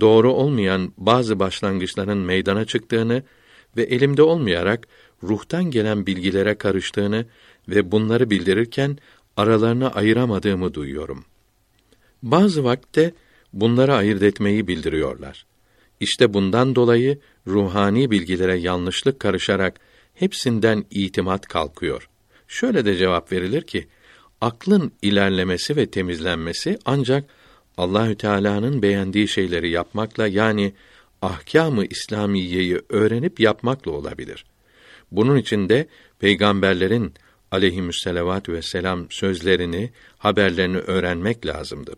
doğru 0.00 0.32
olmayan 0.32 0.92
bazı 0.96 1.38
başlangıçların 1.38 2.18
meydana 2.18 2.64
çıktığını 2.64 3.22
ve 3.76 3.82
elimde 3.82 4.22
olmayarak 4.22 4.88
ruhtan 5.22 5.64
gelen 5.64 6.06
bilgilere 6.06 6.54
karıştığını 6.54 7.26
ve 7.68 7.92
bunları 7.92 8.30
bildirirken 8.30 8.98
aralarını 9.36 9.94
ayıramadığımı 9.94 10.74
duyuyorum. 10.74 11.24
Bazı 12.22 12.64
vakte 12.64 13.14
bunları 13.52 13.94
ayırt 13.94 14.22
etmeyi 14.22 14.68
bildiriyorlar. 14.68 15.46
İşte 16.00 16.34
bundan 16.34 16.74
dolayı 16.74 17.18
ruhani 17.46 18.10
bilgilere 18.10 18.58
yanlışlık 18.58 19.20
karışarak 19.20 19.80
hepsinden 20.14 20.84
itimat 20.90 21.48
kalkıyor. 21.48 22.08
Şöyle 22.48 22.84
de 22.84 22.96
cevap 22.96 23.32
verilir 23.32 23.62
ki 23.62 23.88
aklın 24.40 24.92
ilerlemesi 25.02 25.76
ve 25.76 25.90
temizlenmesi 25.90 26.78
ancak 26.84 27.24
Allahü 27.80 28.14
Teala'nın 28.14 28.82
beğendiği 28.82 29.28
şeyleri 29.28 29.70
yapmakla 29.70 30.26
yani 30.26 30.72
ahkamı 31.22 31.84
İslamiyeyi 31.86 32.80
öğrenip 32.88 33.40
yapmakla 33.40 33.90
olabilir. 33.90 34.44
Bunun 35.12 35.36
için 35.36 35.68
de 35.68 35.86
peygamberlerin 36.18 37.14
aleyhisselatü 37.50 38.52
vesselam 38.52 39.06
sözlerini, 39.10 39.90
haberlerini 40.18 40.76
öğrenmek 40.76 41.46
lazımdır. 41.46 41.96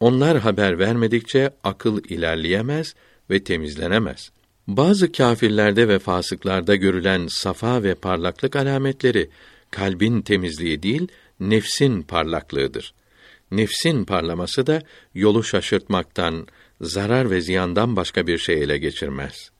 Onlar 0.00 0.38
haber 0.38 0.78
vermedikçe 0.78 1.50
akıl 1.64 2.04
ilerleyemez 2.08 2.94
ve 3.30 3.44
temizlenemez. 3.44 4.30
Bazı 4.68 5.12
kâfirlerde 5.12 5.88
ve 5.88 5.98
fasıklarda 5.98 6.76
görülen 6.76 7.26
safa 7.26 7.82
ve 7.82 7.94
parlaklık 7.94 8.56
alametleri 8.56 9.30
kalbin 9.70 10.22
temizliği 10.22 10.82
değil, 10.82 11.08
nefsin 11.40 12.02
parlaklığıdır. 12.02 12.94
Nefsin 13.50 14.04
parlaması 14.04 14.66
da 14.66 14.82
yolu 15.14 15.44
şaşırtmaktan, 15.44 16.46
zarar 16.80 17.30
ve 17.30 17.40
ziyandan 17.40 17.96
başka 17.96 18.26
bir 18.26 18.38
şey 18.38 18.62
ele 18.62 18.78
geçirmez. 18.78 19.50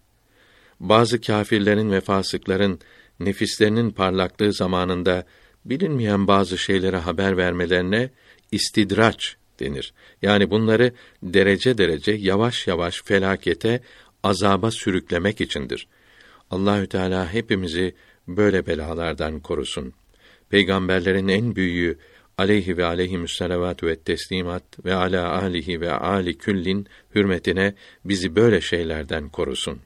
Bazı 0.81 1.20
kâfirlerin 1.20 1.93
ve 1.93 2.01
fasıkların 2.01 2.81
nefislerinin 3.20 3.90
parlaklığı 3.90 4.52
zamanında 4.52 5.27
bilinmeyen 5.65 6.27
bazı 6.27 6.59
şeylere 6.59 6.97
haber 6.97 7.36
vermelerine 7.36 8.11
istidraç 8.52 9.36
denir. 9.61 9.94
Yani 10.23 10.51
bunları 10.51 10.93
derece 11.23 11.78
derece 11.78 12.12
yavaş 12.12 12.66
yavaş 12.66 13.02
felakete, 13.02 13.81
azaba 14.23 14.70
sürüklemek 14.70 15.40
içindir. 15.40 15.89
Allahü 16.51 16.86
Teala 16.86 17.32
hepimizi 17.32 17.94
böyle 18.28 18.66
belalardan 18.66 19.40
korusun. 19.40 19.93
Peygamberlerin 20.48 21.28
en 21.28 21.56
büyüğü 21.56 21.98
aleyhi 22.39 22.77
ve 22.77 22.85
aleyhimüsselavatü 22.85 23.86
ve 23.86 23.97
teslimat 23.97 24.85
ve 24.85 24.94
ala 24.94 25.43
alihi 25.43 25.81
ve 25.81 25.93
ali 25.93 26.39
küllin 26.39 26.86
hürmetine 27.15 27.74
bizi 28.05 28.36
böyle 28.36 28.61
şeylerden 28.61 29.28
korusun. 29.28 29.81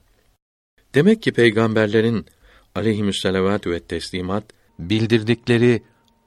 Demek 0.94 1.22
ki 1.22 1.32
peygamberlerin 1.32 2.26
aleyhimüsselavatü 2.74 3.70
ve 3.70 3.80
teslimat 3.80 4.44
bildirdikleri 4.78 5.82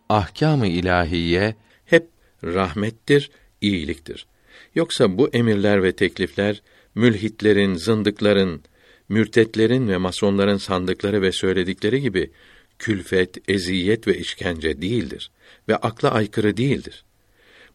ahkâm-ı 0.09 0.67
ilahiye 0.67 1.55
hep 1.85 2.07
rahmettir, 2.43 3.31
iyiliktir. 3.61 4.25
Yoksa 4.75 5.17
bu 5.17 5.29
emirler 5.29 5.83
ve 5.83 5.91
teklifler 5.91 6.61
mülhitlerin, 6.95 7.75
zındıkların, 7.75 8.61
mürtetlerin 9.09 9.87
ve 9.87 9.97
masonların 9.97 10.57
sandıkları 10.57 11.21
ve 11.21 11.31
söyledikleri 11.31 12.01
gibi 12.01 12.31
külfet, 12.79 13.49
eziyet 13.49 14.07
ve 14.07 14.17
işkence 14.17 14.81
değildir 14.81 15.31
ve 15.67 15.75
akla 15.75 16.11
aykırı 16.11 16.57
değildir. 16.57 17.03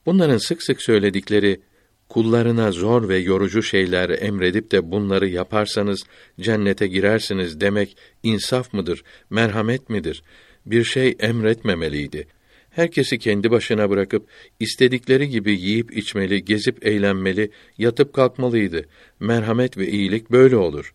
Bunların 0.07 0.39
sık 0.39 0.63
sık 0.63 0.83
söyledikleri 0.83 1.61
kullarına 2.09 2.73
zor 2.73 3.09
ve 3.09 3.19
yorucu 3.19 3.63
şeyler 3.63 4.11
emredip 4.11 4.71
de 4.71 4.91
bunları 4.91 5.29
yaparsanız 5.29 6.05
cennete 6.41 6.87
girersiniz 6.87 7.61
demek 7.61 7.97
insaf 8.23 8.73
mıdır, 8.73 9.05
merhamet 9.31 9.91
midir? 9.91 10.23
Bir 10.67 10.85
şey 10.85 11.17
emretmemeliydi. 11.21 12.27
Herkesi 12.71 13.19
kendi 13.19 13.51
başına 13.51 13.91
bırakıp 13.91 14.29
istedikleri 14.61 15.29
gibi 15.29 15.61
yiyip 15.61 15.97
içmeli, 15.97 16.45
gezip 16.45 16.87
eğlenmeli, 16.87 17.51
yatıp 17.79 18.13
kalkmalıydı. 18.13 18.85
Merhamet 19.21 19.79
ve 19.79 19.89
iyilik 19.89 20.31
böyle 20.31 20.57
olur 20.57 20.95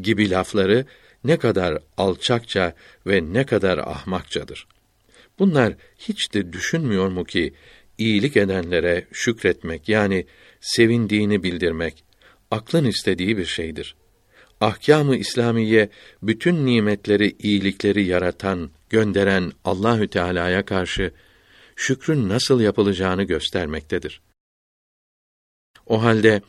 gibi 0.00 0.30
lafları 0.30 0.84
ne 1.24 1.36
kadar 1.36 1.78
alçakça 1.96 2.74
ve 3.06 3.32
ne 3.32 3.46
kadar 3.46 3.78
ahmakçadır. 3.78 4.66
Bunlar 5.40 5.74
hiç 5.98 6.34
de 6.34 6.52
düşünmüyor 6.52 7.08
mu 7.08 7.24
ki 7.24 7.54
iyilik 7.98 8.36
edenlere 8.36 9.06
şükretmek 9.12 9.88
yani 9.88 10.26
sevindiğini 10.60 11.42
bildirmek 11.42 12.04
aklın 12.50 12.84
istediği 12.84 13.36
bir 13.36 13.44
şeydir. 13.44 13.96
Ahkâm-ı 14.60 15.16
İslamiye 15.16 15.88
bütün 16.22 16.66
nimetleri, 16.66 17.36
iyilikleri 17.38 18.04
yaratan, 18.04 18.70
gönderen 18.90 19.52
Allahü 19.64 20.08
Teala'ya 20.08 20.64
karşı 20.64 21.12
şükrün 21.76 22.28
nasıl 22.28 22.60
yapılacağını 22.60 23.22
göstermektedir. 23.22 24.20
O 25.86 26.02
halde 26.02 26.42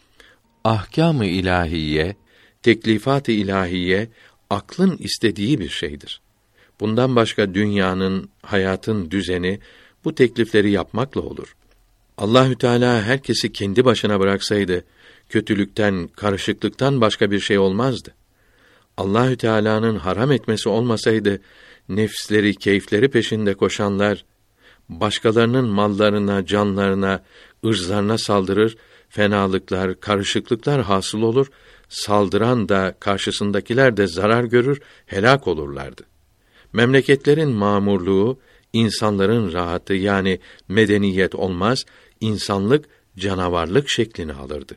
ahkâm-ı 0.63 1.25
ilahiye, 1.25 2.15
teklifat-ı 2.63 3.31
ilahiye 3.31 4.09
aklın 4.49 4.97
istediği 4.97 5.59
bir 5.59 5.69
şeydir. 5.69 6.21
Bundan 6.81 7.15
başka 7.15 7.53
dünyanın, 7.53 8.29
hayatın 8.41 9.11
düzeni 9.11 9.59
bu 10.05 10.15
teklifleri 10.15 10.71
yapmakla 10.71 11.21
olur. 11.21 11.55
Allahü 12.17 12.55
Teala 12.55 13.01
herkesi 13.01 13.53
kendi 13.53 13.85
başına 13.85 14.19
bıraksaydı 14.19 14.83
kötülükten, 15.29 16.07
karışıklıktan 16.07 17.01
başka 17.01 17.31
bir 17.31 17.39
şey 17.39 17.57
olmazdı. 17.57 18.13
Allahü 18.97 19.37
Teala'nın 19.37 19.95
haram 19.95 20.31
etmesi 20.31 20.69
olmasaydı 20.69 21.41
nefsleri, 21.89 22.55
keyifleri 22.55 23.11
peşinde 23.11 23.53
koşanlar 23.53 24.25
başkalarının 24.89 25.65
mallarına, 25.65 26.45
canlarına, 26.45 27.23
ırzlarına 27.65 28.17
saldırır, 28.17 28.77
fenalıklar, 29.09 29.99
karışıklıklar 29.99 30.81
hasıl 30.81 31.21
olur, 31.21 31.47
saldıran 31.89 32.69
da 32.69 32.95
karşısındakiler 32.99 33.97
de 33.97 34.07
zarar 34.07 34.43
görür, 34.43 34.81
helak 35.05 35.47
olurlardı. 35.47 36.10
Memleketlerin 36.73 37.49
mamurluğu, 37.49 38.39
insanların 38.73 39.53
rahatı 39.53 39.93
yani 39.93 40.39
medeniyet 40.67 41.35
olmaz, 41.35 41.85
insanlık 42.21 42.85
canavarlık 43.17 43.89
şeklini 43.89 44.33
alırdı. 44.33 44.75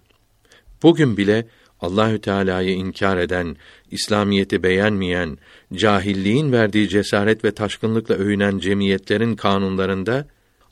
Bugün 0.82 1.16
bile 1.16 1.46
Allahü 1.80 2.20
Teala'yı 2.20 2.74
inkar 2.74 3.16
eden, 3.16 3.56
İslamiyeti 3.90 4.62
beğenmeyen, 4.62 5.38
cahilliğin 5.74 6.52
verdiği 6.52 6.88
cesaret 6.88 7.44
ve 7.44 7.52
taşkınlıkla 7.52 8.14
övünen 8.14 8.58
cemiyetlerin 8.58 9.36
kanunlarında 9.36 10.26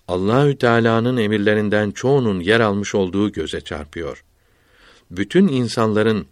Allahü 0.08 0.58
Teala'nın 0.58 1.16
emirlerinden 1.16 1.90
çoğunun 1.90 2.40
yer 2.40 2.60
almış 2.60 2.94
olduğu 2.94 3.32
göze 3.32 3.60
çarpıyor. 3.60 4.24
Bütün 5.10 5.48
insanların 5.48 6.26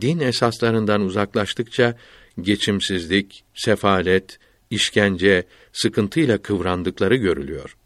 din 0.00 0.20
esaslarından 0.20 1.00
uzaklaştıkça 1.00 1.96
geçimsizlik, 2.40 3.44
sefalet, 3.54 4.38
işkence, 4.70 5.44
sıkıntıyla 5.72 6.38
kıvrandıkları 6.38 7.16
görülüyor. 7.16 7.76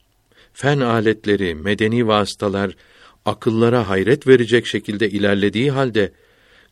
Fen 0.53 0.81
aletleri, 0.81 1.55
medeni 1.55 2.07
vasıtalar 2.07 2.77
akıllara 3.25 3.89
hayret 3.89 4.27
verecek 4.27 4.67
şekilde 4.67 5.11
ilerlediği 5.11 5.71
halde 5.71 6.13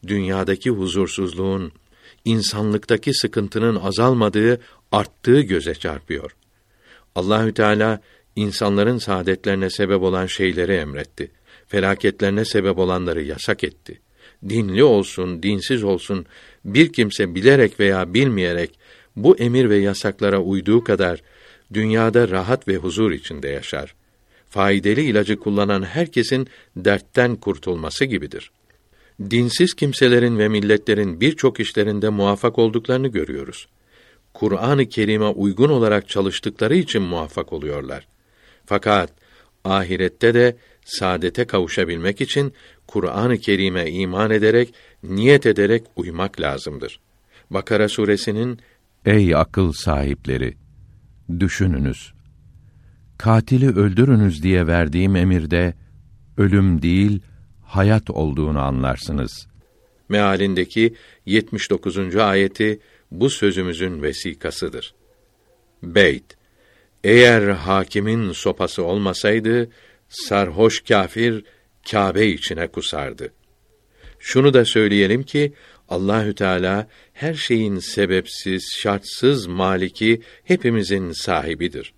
dünyadaki 0.06 0.70
huzursuzluğun, 0.70 1.72
insanlıktaki 2.24 3.14
sıkıntının 3.14 3.76
azalmadığı, 3.76 4.60
arttığı 4.92 5.40
göze 5.40 5.74
çarpıyor. 5.74 6.36
Allahü 7.14 7.54
Teala 7.54 8.00
insanların 8.36 8.98
saadetlerine 8.98 9.70
sebep 9.70 10.02
olan 10.02 10.26
şeyleri 10.26 10.72
emretti. 10.72 11.30
Felaketlerine 11.66 12.44
sebep 12.44 12.78
olanları 12.78 13.22
yasak 13.22 13.64
etti. 13.64 14.00
Dinli 14.48 14.84
olsun, 14.84 15.42
dinsiz 15.42 15.84
olsun, 15.84 16.26
bir 16.74 16.92
kimse 16.92 17.34
bilerek 17.34 17.80
veya 17.80 18.14
bilmeyerek 18.14 18.78
bu 19.16 19.36
emir 19.36 19.70
ve 19.70 19.76
yasaklara 19.76 20.38
uyduğu 20.38 20.84
kadar 20.84 21.22
dünyada 21.74 22.28
rahat 22.28 22.68
ve 22.68 22.76
huzur 22.76 23.12
içinde 23.12 23.48
yaşar. 23.48 23.94
Faydalı 24.50 25.00
ilacı 25.00 25.36
kullanan 25.36 25.82
herkesin 25.82 26.48
dertten 26.76 27.36
kurtulması 27.36 28.04
gibidir 28.04 28.50
dinsiz 29.20 29.74
kimselerin 29.74 30.38
ve 30.38 30.48
milletlerin 30.48 31.20
birçok 31.20 31.60
işlerinde 31.60 32.08
muvaffak 32.08 32.58
olduklarını 32.58 33.08
görüyoruz. 33.08 33.68
Kur'an-ı 34.34 34.88
Kerim'e 34.88 35.26
uygun 35.26 35.68
olarak 35.68 36.08
çalıştıkları 36.08 36.76
için 36.76 37.02
muvaffak 37.02 37.52
oluyorlar. 37.52 38.06
Fakat 38.66 39.12
ahirette 39.64 40.34
de 40.34 40.56
saadete 40.84 41.44
kavuşabilmek 41.44 42.20
için 42.20 42.52
Kur'an-ı 42.86 43.38
Kerim'e 43.38 43.90
iman 43.90 44.30
ederek, 44.30 44.74
niyet 45.08 45.46
ederek 45.46 45.84
uymak 45.96 46.40
lazımdır. 46.40 47.00
Bakara 47.50 47.88
suresinin 47.88 48.60
Ey 49.04 49.34
akıl 49.34 49.72
sahipleri 49.72 50.54
düşününüz. 51.40 52.12
Katili 53.18 53.68
öldürünüz 53.68 54.42
diye 54.42 54.66
verdiğim 54.66 55.16
emirde 55.16 55.74
ölüm 56.36 56.82
değil, 56.82 57.20
hayat 57.62 58.10
olduğunu 58.10 58.60
anlarsınız. 58.60 59.46
Mealindeki 60.08 60.94
79. 61.26 62.16
ayeti 62.16 62.80
bu 63.10 63.30
sözümüzün 63.30 64.02
vesikasıdır. 64.02 64.94
Beyt 65.82 66.36
Eğer 67.04 67.48
hakimin 67.48 68.32
sopası 68.32 68.84
olmasaydı 68.84 69.70
sarhoş 70.08 70.80
kafir 70.80 71.44
Kâbe 71.90 72.26
içine 72.26 72.66
kusardı. 72.66 73.32
Şunu 74.26 74.54
da 74.54 74.64
söyleyelim 74.64 75.22
ki 75.22 75.52
Allahü 75.88 76.34
Teala 76.34 76.88
her 77.12 77.34
şeyin 77.34 77.78
sebepsiz, 77.78 78.76
şartsız 78.78 79.46
maliki 79.46 80.20
hepimizin 80.44 81.12
sahibidir. 81.12 81.92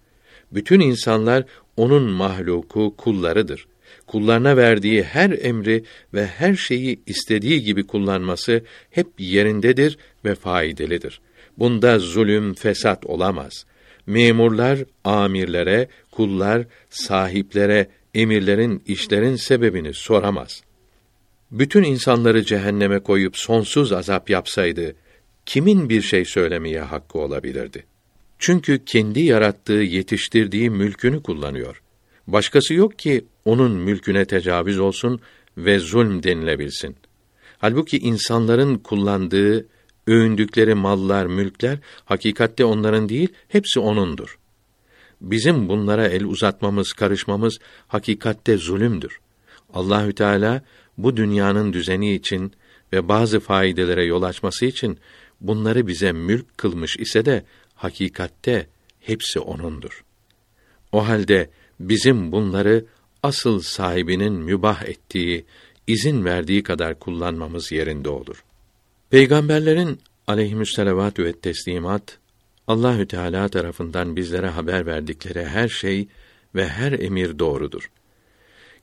Bütün 0.53 0.81
insanlar 0.81 1.45
onun 1.77 2.03
mahluku, 2.03 2.95
kullarıdır 2.97 3.67
kullarına 4.07 4.57
verdiği 4.57 5.03
her 5.03 5.31
emri 5.31 5.85
ve 6.15 6.27
her 6.27 6.55
şeyi 6.55 7.01
istediği 7.07 7.63
gibi 7.63 7.87
kullanması 7.87 8.63
hep 8.91 9.07
yerindedir 9.19 9.99
ve 10.25 10.35
faydalıdır. 10.35 11.21
Bunda 11.59 11.99
zulüm, 11.99 12.55
fesat 12.55 13.07
olamaz. 13.07 13.67
Memurlar 14.07 14.79
amirlere, 15.05 15.89
kullar 16.11 16.67
sahiplere, 16.91 17.87
emirlerin, 18.15 18.83
işlerin 18.87 19.37
sebebini 19.37 19.95
soramaz. 19.95 20.63
Bütün 21.51 21.83
insanları 21.83 22.45
cehenneme 22.45 22.99
koyup 22.99 23.37
sonsuz 23.37 23.93
azap 23.93 24.31
yapsaydı 24.31 24.95
kimin 25.47 25.89
bir 25.89 26.03
şey 26.03 26.25
söylemeye 26.25 26.81
hakkı 26.81 27.19
olabilirdi? 27.19 27.85
Çünkü 28.39 28.85
kendi 28.85 29.21
yarattığı, 29.21 29.73
yetiştirdiği 29.73 30.71
mülkünü 30.71 31.23
kullanıyor. 31.23 31.83
Başkası 32.27 32.75
yok 32.75 32.99
ki 32.99 33.25
onun 33.45 33.73
mülküne 33.73 34.25
tecavüz 34.25 34.79
olsun 34.79 35.21
ve 35.57 35.79
zulm 35.79 36.23
denilebilsin. 36.23 36.97
Halbuki 37.59 37.99
insanların 37.99 38.79
kullandığı, 38.79 39.67
övündükleri 40.07 40.75
mallar, 40.75 41.27
mülkler 41.27 41.79
hakikatte 42.05 42.65
onların 42.65 43.09
değil, 43.09 43.29
hepsi 43.49 43.81
onundur. 43.81 44.39
Bizim 45.21 45.69
bunlara 45.69 46.07
el 46.07 46.25
uzatmamız, 46.25 46.93
karışmamız 46.93 47.59
hakikatte 47.87 48.57
zulümdür. 48.57 49.21
Allahü 49.75 50.13
Teala 50.13 50.63
bu 50.99 51.17
dünyanın 51.17 51.73
düzeni 51.73 52.15
için 52.15 52.53
ve 52.93 53.09
bazı 53.09 53.41
faydelere 53.41 54.05
yol 54.05 54.23
açması 54.23 54.67
için 54.67 54.99
bunları 55.41 55.87
bize 55.87 56.13
mülk 56.13 56.59
kılmış 56.59 56.97
ise 56.97 57.25
de 57.25 57.45
hakikatte 57.75 58.67
hepsi 59.01 59.41
onundur. 59.41 60.05
O 60.93 61.09
halde 61.09 61.51
bizim 61.81 62.33
bunları 62.33 62.85
asıl 63.23 63.61
sahibinin 63.61 64.33
mübah 64.33 64.83
ettiği, 64.83 65.45
izin 65.87 66.25
verdiği 66.25 66.63
kadar 66.63 66.99
kullanmamız 66.99 67.73
yerinde 67.73 68.09
olur. 68.09 68.45
Peygamberlerin 69.11 70.01
aleyhimüsselavatü 70.27 71.25
ve 71.25 71.33
teslimat 71.33 72.19
Allahü 72.67 73.09
Teala 73.09 73.49
tarafından 73.49 74.17
bizlere 74.17 74.49
haber 74.49 74.87
verdikleri 74.87 75.45
her 75.45 75.69
şey 75.69 76.09
ve 76.55 76.69
her 76.69 76.93
emir 76.93 77.39
doğrudur. 77.39 77.91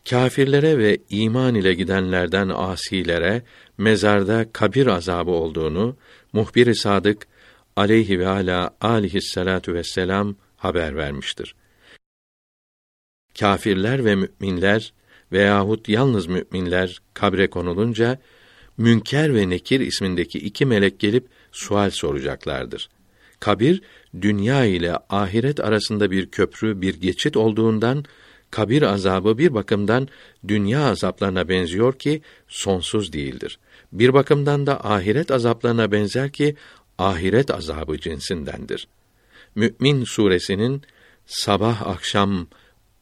Kâfirlere 0.09 0.77
ve 0.77 0.97
iman 1.09 1.55
ile 1.55 1.73
gidenlerden 1.73 2.49
asilere 2.49 3.43
mezarda 3.77 4.51
kabir 4.53 4.87
azabı 4.87 5.31
olduğunu 5.31 5.97
muhbir-i 6.33 6.75
sadık 6.75 7.27
aleyhi 7.75 8.19
ve 8.19 8.27
ala 8.27 8.77
aleyhissalatu 8.81 9.73
vesselam 9.73 10.35
haber 10.57 10.95
vermiştir. 10.95 11.55
Kâfirler 13.39 14.05
ve 14.05 14.15
müminler 14.15 14.93
veyahut 15.31 15.89
yalnız 15.89 16.27
müminler 16.27 17.01
kabre 17.13 17.49
konulunca 17.49 18.19
Münker 18.77 19.35
ve 19.35 19.49
Nekir 19.49 19.79
ismindeki 19.79 20.39
iki 20.39 20.65
melek 20.65 20.99
gelip 20.99 21.27
sual 21.51 21.89
soracaklardır. 21.89 22.89
Kabir 23.39 23.81
dünya 24.21 24.65
ile 24.65 24.97
ahiret 25.09 25.59
arasında 25.59 26.11
bir 26.11 26.31
köprü, 26.31 26.81
bir 26.81 27.01
geçit 27.01 27.37
olduğundan 27.37 28.05
kabir 28.55 28.81
azabı 28.81 29.37
bir 29.37 29.53
bakımdan 29.53 30.07
dünya 30.47 30.85
azaplarına 30.85 31.49
benziyor 31.49 31.93
ki 31.93 32.21
sonsuz 32.47 33.13
değildir. 33.13 33.59
Bir 33.91 34.13
bakımdan 34.13 34.67
da 34.67 34.85
ahiret 34.85 35.31
azaplarına 35.31 35.91
benzer 35.91 36.31
ki 36.31 36.55
ahiret 36.97 37.51
azabı 37.51 37.99
cinsindendir. 37.99 38.87
Mü'min 39.55 40.03
suresinin 40.03 40.81
sabah 41.25 41.87
akşam 41.87 42.47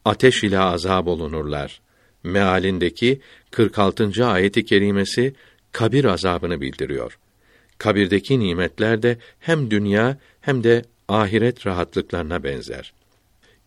ateş 0.06 0.44
ile 0.44 0.60
azab 0.60 1.08
olunurlar 1.08 1.82
mealindeki 2.24 3.22
46. 3.52 4.26
ayeti 4.26 4.66
kerimesi 4.66 5.34
kabir 5.72 6.06
azabını 6.06 6.62
bildiriyor. 6.62 7.18
Kabirdeki 7.78 8.40
nimetler 8.40 9.04
de 9.04 9.18
hem 9.40 9.72
dünya 9.72 10.18
hem 10.42 10.64
de 10.64 10.82
ahiret 11.08 11.68
rahatlıklarına 11.68 12.44
benzer. 12.44 12.94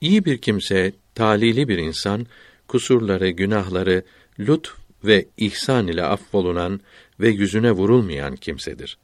İyi 0.00 0.24
bir 0.24 0.38
kimse, 0.38 0.92
talili 1.16 1.68
bir 1.68 1.78
insan, 1.78 2.26
kusurları, 2.68 3.28
günahları 3.28 4.02
lut 4.40 4.74
ve 5.04 5.26
ihsan 5.36 5.88
ile 5.88 6.04
affolunan 6.04 6.80
ve 7.20 7.28
yüzüne 7.28 7.72
vurulmayan 7.72 8.36
kimsedir. 8.36 8.98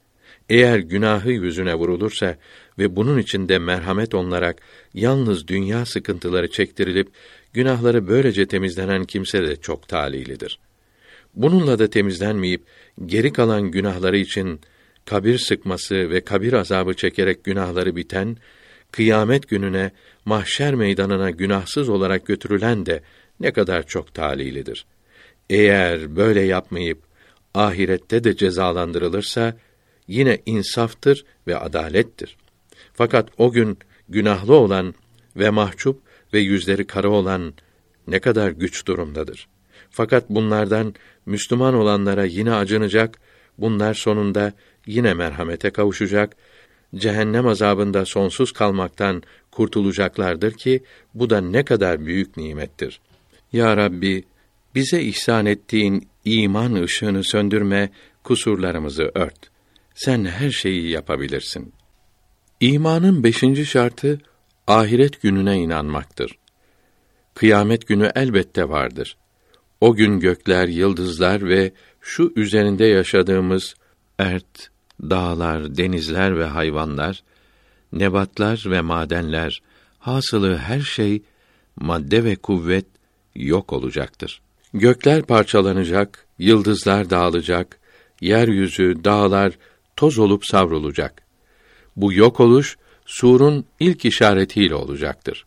Eğer 0.48 0.78
günahı 0.78 1.32
yüzüne 1.32 1.74
vurulursa 1.74 2.36
ve 2.78 2.96
bunun 2.96 3.18
içinde 3.18 3.58
merhamet 3.58 4.14
onlarak 4.14 4.62
yalnız 4.94 5.48
dünya 5.48 5.86
sıkıntıları 5.86 6.50
çektirilip 6.50 7.08
günahları 7.52 8.08
böylece 8.08 8.46
temizlenen 8.46 9.04
kimse 9.04 9.42
de 9.42 9.56
çok 9.56 9.88
talilidir. 9.88 10.58
Bununla 11.34 11.78
da 11.78 11.90
temizlenmeyip 11.90 12.62
geri 13.06 13.32
kalan 13.32 13.62
günahları 13.70 14.18
için 14.18 14.60
kabir 15.04 15.38
sıkması 15.38 16.10
ve 16.10 16.20
kabir 16.20 16.52
azabı 16.52 16.94
çekerek 16.94 17.44
günahları 17.44 17.96
biten, 17.96 18.36
kıyamet 18.92 19.48
gününe, 19.48 19.90
mahşer 20.24 20.74
meydanına 20.74 21.30
günahsız 21.30 21.88
olarak 21.88 22.26
götürülen 22.26 22.86
de 22.86 23.02
ne 23.40 23.52
kadar 23.52 23.86
çok 23.86 24.14
talilidir. 24.14 24.86
Eğer 25.50 26.16
böyle 26.16 26.40
yapmayıp 26.40 26.98
ahirette 27.54 28.24
de 28.24 28.36
cezalandırılırsa 28.36 29.56
yine 30.08 30.38
insaftır 30.46 31.24
ve 31.46 31.56
adalettir. 31.56 32.36
Fakat 32.94 33.28
o 33.38 33.52
gün 33.52 33.78
günahlı 34.08 34.54
olan 34.54 34.94
ve 35.36 35.50
mahcup 35.50 36.00
ve 36.32 36.38
yüzleri 36.38 36.86
kara 36.86 37.08
olan 37.08 37.54
ne 38.06 38.18
kadar 38.18 38.50
güç 38.50 38.86
durumdadır. 38.86 39.48
Fakat 39.90 40.30
bunlardan 40.30 40.94
Müslüman 41.26 41.74
olanlara 41.74 42.24
yine 42.24 42.54
acınacak, 42.54 43.18
bunlar 43.58 43.94
sonunda 43.94 44.52
yine 44.86 45.14
merhamete 45.14 45.70
kavuşacak, 45.70 46.36
cehennem 46.96 47.46
azabında 47.46 48.04
sonsuz 48.04 48.52
kalmaktan 48.52 49.22
kurtulacaklardır 49.50 50.52
ki 50.52 50.82
bu 51.14 51.30
da 51.30 51.40
ne 51.40 51.64
kadar 51.64 52.06
büyük 52.06 52.36
nimettir. 52.36 53.00
Ya 53.52 53.76
Rabbi, 53.76 54.24
bize 54.74 55.02
ihsan 55.02 55.46
ettiğin 55.46 56.08
iman 56.24 56.74
ışığını 56.74 57.24
söndürme, 57.24 57.90
kusurlarımızı 58.24 59.10
ört. 59.14 59.50
Sen 59.94 60.24
her 60.24 60.50
şeyi 60.50 60.88
yapabilirsin. 60.88 61.72
İmanın 62.60 63.24
beşinci 63.24 63.66
şartı 63.66 64.20
ahiret 64.66 65.22
gününe 65.22 65.58
inanmaktır. 65.58 66.38
Kıyamet 67.34 67.86
günü 67.86 68.10
elbette 68.14 68.68
vardır. 68.68 69.16
O 69.80 69.94
gün 69.94 70.20
gökler, 70.20 70.68
yıldızlar 70.68 71.48
ve 71.48 71.72
şu 72.00 72.32
üzerinde 72.36 72.84
yaşadığımız 72.84 73.74
ert, 74.18 74.70
dağlar, 75.02 75.76
denizler 75.76 76.38
ve 76.38 76.44
hayvanlar, 76.44 77.22
nebatlar 77.92 78.64
ve 78.66 78.80
madenler, 78.80 79.62
hasılı 79.98 80.56
her 80.56 80.80
şey, 80.80 81.22
madde 81.76 82.24
ve 82.24 82.36
kuvvet 82.36 82.86
yok 83.34 83.72
olacaktır. 83.72 84.40
Gökler 84.74 85.22
parçalanacak, 85.22 86.26
yıldızlar 86.38 87.10
dağılacak, 87.10 87.78
yeryüzü, 88.20 89.04
dağlar 89.04 89.52
toz 89.96 90.18
olup 90.18 90.46
savrulacak. 90.46 91.22
Bu 91.96 92.12
yok 92.12 92.40
oluş 92.40 92.76
surun 93.06 93.64
ilk 93.80 94.04
işaretiyle 94.04 94.74
olacaktır. 94.74 95.46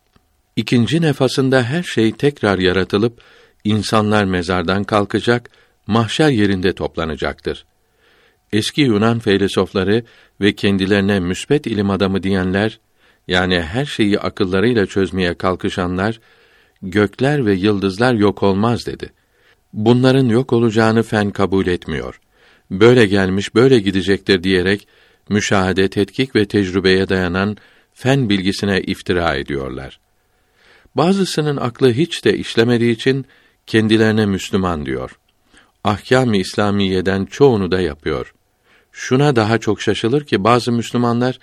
İkinci 0.56 1.02
nefasında 1.02 1.62
her 1.62 1.82
şey 1.82 2.12
tekrar 2.12 2.58
yaratılıp 2.58 3.22
insanlar 3.64 4.24
mezardan 4.24 4.84
kalkacak, 4.84 5.50
mahşer 5.86 6.28
yerinde 6.28 6.72
toplanacaktır. 6.72 7.64
Eski 8.52 8.80
Yunan 8.80 9.18
filozofları 9.18 10.04
ve 10.40 10.54
kendilerine 10.54 11.20
müsbet 11.20 11.66
ilim 11.66 11.90
adamı 11.90 12.22
diyenler, 12.22 12.80
yani 13.28 13.60
her 13.60 13.84
şeyi 13.84 14.20
akıllarıyla 14.20 14.86
çözmeye 14.86 15.34
kalkışanlar, 15.34 16.20
gökler 16.82 17.46
ve 17.46 17.54
yıldızlar 17.54 18.14
yok 18.14 18.42
olmaz 18.42 18.86
dedi. 18.86 19.12
Bunların 19.72 20.26
yok 20.26 20.52
olacağını 20.52 21.02
fen 21.02 21.30
kabul 21.30 21.66
etmiyor. 21.66 22.20
Böyle 22.70 23.06
gelmiş, 23.06 23.54
böyle 23.54 23.78
gidecektir 23.78 24.42
diyerek 24.42 24.88
müşahede, 25.28 25.88
tetkik 25.88 26.36
ve 26.36 26.48
tecrübeye 26.48 27.08
dayanan 27.08 27.56
fen 27.94 28.28
bilgisine 28.28 28.80
iftira 28.80 29.34
ediyorlar. 29.34 30.00
Bazısının 30.94 31.56
aklı 31.56 31.92
hiç 31.92 32.24
de 32.24 32.38
işlemediği 32.38 32.94
için 32.94 33.26
kendilerine 33.66 34.26
Müslüman 34.26 34.86
diyor. 34.86 35.18
Ahkâm-ı 35.86 36.36
İslamiyeden 36.36 37.24
çoğunu 37.24 37.70
da 37.70 37.80
yapıyor. 37.80 38.34
Şuna 38.92 39.36
daha 39.36 39.58
çok 39.58 39.82
şaşılır 39.82 40.24
ki 40.24 40.44
bazı 40.44 40.72
Müslümanlar 40.72 41.38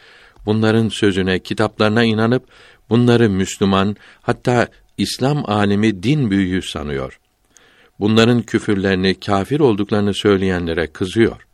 bunların 0.45 0.89
sözüne, 0.89 1.39
kitaplarına 1.39 2.03
inanıp 2.03 2.43
bunları 2.89 3.29
Müslüman, 3.29 3.95
hatta 4.21 4.67
İslam 4.97 5.49
alimi 5.49 6.03
din 6.03 6.31
büyüğü 6.31 6.61
sanıyor. 6.61 7.19
Bunların 7.99 8.41
küfürlerini, 8.41 9.19
kafir 9.19 9.59
olduklarını 9.59 10.13
söyleyenlere 10.13 10.87
kızıyor. 10.87 11.47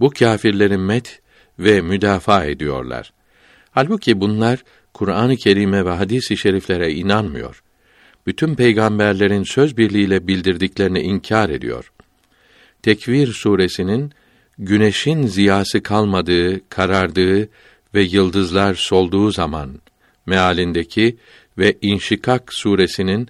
Bu 0.00 0.10
kâfirlerin 0.10 0.80
met 0.80 1.20
ve 1.58 1.80
müdafaa 1.80 2.44
ediyorlar. 2.44 3.12
Halbuki 3.70 4.20
bunlar 4.20 4.64
Kur'an-ı 4.94 5.36
Kerim'e 5.36 5.84
ve 5.84 5.90
hadis-i 5.90 6.36
şeriflere 6.36 6.92
inanmıyor. 6.92 7.62
bütün 8.26 8.54
peygamberlerin 8.54 9.42
söz 9.42 9.76
birliğiyle 9.76 10.26
bildirdiklerini 10.26 11.00
inkar 11.00 11.50
ediyor. 11.50 11.92
Tekvir 12.82 13.26
suresinin 13.26 14.12
güneşin 14.58 15.26
ziyası 15.26 15.82
kalmadığı, 15.82 16.68
karardığı 16.68 17.48
ve 17.94 18.02
yıldızlar 18.02 18.74
solduğu 18.74 19.30
zaman 19.30 19.80
mealindeki 20.26 21.16
ve 21.58 21.74
İnşikak 21.82 22.54
suresinin 22.54 23.28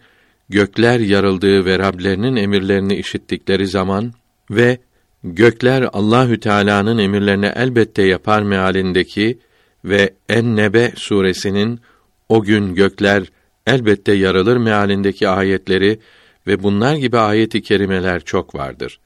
gökler 0.49 1.01
yarıldığı 1.01 1.65
ve 1.65 1.79
Rablerinin 1.79 2.37
emirlerini 2.37 2.97
işittikleri 2.97 3.67
zaman 3.67 4.13
ve 4.51 4.79
gökler 5.25 5.89
Allahü 5.93 6.41
Teala'nın 6.41 6.99
emirlerini 6.99 7.53
elbette 7.57 8.03
yapar 8.03 8.43
mealindeki 8.43 9.39
ve 9.85 10.15
En-Nebe 10.29 10.93
suresinin 10.97 11.81
o 12.29 12.43
gün 12.43 12.75
gökler 12.75 13.25
elbette 13.67 14.13
yarılır 14.13 14.57
mealindeki 14.57 15.29
ayetleri 15.29 15.99
ve 16.47 16.63
bunlar 16.63 16.95
gibi 16.95 17.19
ayeti 17.19 17.63
kerimeler 17.63 18.21
çok 18.21 18.55
vardır. 18.55 19.01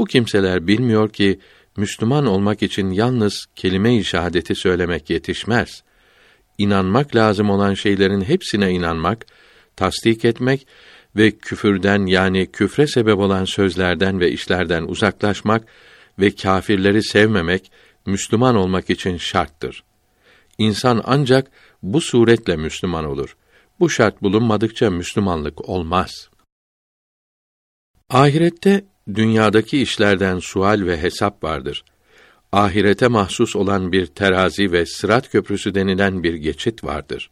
Bu 0.00 0.04
kimseler 0.04 0.66
bilmiyor 0.66 1.12
ki 1.12 1.40
Müslüman 1.76 2.26
olmak 2.26 2.62
için 2.62 2.90
yalnız 2.90 3.46
kelime-i 3.56 4.04
şehadeti 4.04 4.54
söylemek 4.54 5.10
yetişmez. 5.10 5.82
İnanmak 6.58 7.16
lazım 7.16 7.50
olan 7.50 7.74
şeylerin 7.74 8.20
hepsine 8.20 8.70
inanmak, 8.72 9.26
tasdik 9.76 10.24
etmek 10.24 10.66
ve 11.16 11.30
küfürden 11.30 12.06
yani 12.06 12.46
küfre 12.52 12.86
sebep 12.86 13.18
olan 13.18 13.44
sözlerden 13.44 14.20
ve 14.20 14.30
işlerden 14.30 14.82
uzaklaşmak 14.82 15.64
ve 16.18 16.30
kâfirleri 16.30 17.02
sevmemek 17.02 17.72
Müslüman 18.06 18.56
olmak 18.56 18.90
için 18.90 19.16
şarttır. 19.16 19.84
İnsan 20.58 21.02
ancak 21.04 21.50
bu 21.82 22.00
suretle 22.00 22.56
Müslüman 22.56 23.04
olur. 23.04 23.36
Bu 23.80 23.90
şart 23.90 24.22
bulunmadıkça 24.22 24.90
Müslümanlık 24.90 25.68
olmaz. 25.68 26.30
Ahirette 28.10 28.84
dünyadaki 29.14 29.82
işlerden 29.82 30.38
sual 30.38 30.86
ve 30.86 31.02
hesap 31.02 31.44
vardır. 31.44 31.84
Ahirete 32.52 33.08
mahsus 33.08 33.56
olan 33.56 33.92
bir 33.92 34.06
terazi 34.06 34.72
ve 34.72 34.86
sırat 34.86 35.30
köprüsü 35.30 35.74
denilen 35.74 36.22
bir 36.22 36.34
geçit 36.34 36.84
vardır. 36.84 37.30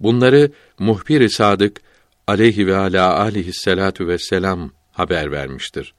Bunları 0.00 0.50
muhbir-i 0.78 1.30
sadık 1.30 1.80
aleyhi 2.26 2.66
ve 2.66 2.76
ala 2.76 3.18
aleyhisselatu 3.18 4.08
vesselam 4.08 4.70
haber 4.92 5.32
vermiştir. 5.32 5.94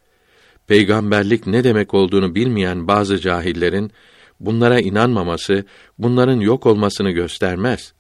Peygamberlik 0.68 1.48
ne 1.48 1.64
demek 1.64 1.94
olduğunu 1.94 2.36
bilmeyen 2.36 2.88
bazı 2.88 3.20
cahillerin 3.20 3.92
bunlara 4.40 4.80
inanmaması, 4.80 5.66
bunların 5.98 6.40
yok 6.40 6.66
olmasını 6.66 7.12
göstermez. 7.12 7.94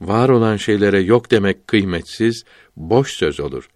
Var 0.00 0.28
olan 0.28 0.56
şeylere 0.56 1.00
yok 1.00 1.30
demek 1.30 1.66
kıymetsiz, 1.66 2.44
boş 2.76 3.12
söz 3.12 3.40
olur. 3.40 3.68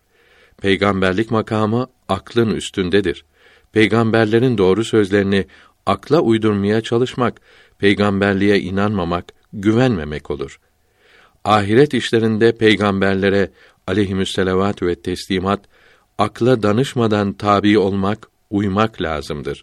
Peygamberlik 0.61 1.31
makamı 1.31 1.87
aklın 2.09 2.51
üstündedir. 2.51 3.25
Peygamberlerin 3.73 4.59
doğru 4.59 4.85
sözlerini 4.85 5.47
akla 5.87 6.21
uydurmaya 6.21 6.81
çalışmak, 6.81 7.41
peygamberliğe 7.79 8.61
inanmamak, 8.61 9.25
güvenmemek 9.53 10.31
olur. 10.31 10.61
Ahiret 11.45 11.95
işlerinde 11.95 12.57
peygamberlere 12.57 13.51
aleyhimüsselavatü 13.87 14.87
ve 14.87 14.95
teslimat 14.95 15.61
akla 16.19 16.63
danışmadan 16.63 17.33
tabi 17.33 17.79
olmak, 17.79 18.29
uymak 18.51 19.03
lazımdır. 19.03 19.63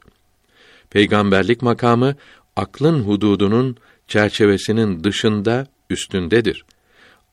Peygamberlik 0.89 1.61
makamı 1.61 2.15
aklın 2.55 3.03
hududunun 3.03 3.77
çerçevesinin 4.07 5.03
dışında, 5.03 5.67
üstündedir. 5.89 6.65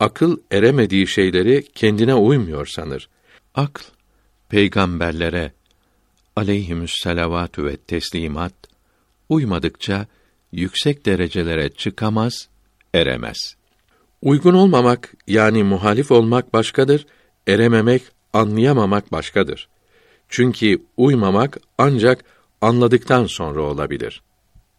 Akıl 0.00 0.36
eremediği 0.50 1.06
şeyleri 1.06 1.64
kendine 1.74 2.14
uymuyor 2.14 2.66
sanır. 2.66 3.08
Akl 3.54 3.82
peygamberlere 4.48 5.52
aleyhimüsselavatü 6.36 7.64
ve 7.64 7.76
teslimat 7.76 8.54
uymadıkça 9.28 10.06
yüksek 10.52 11.06
derecelere 11.06 11.68
çıkamaz, 11.68 12.48
eremez. 12.94 13.54
Uygun 14.22 14.54
olmamak 14.54 15.14
yani 15.26 15.64
muhalif 15.64 16.10
olmak 16.10 16.52
başkadır, 16.52 17.06
erememek, 17.46 18.02
anlayamamak 18.32 19.12
başkadır. 19.12 19.68
Çünkü 20.28 20.82
uymamak 20.96 21.58
ancak 21.78 22.24
anladıktan 22.60 23.26
sonra 23.26 23.62
olabilir. 23.62 24.22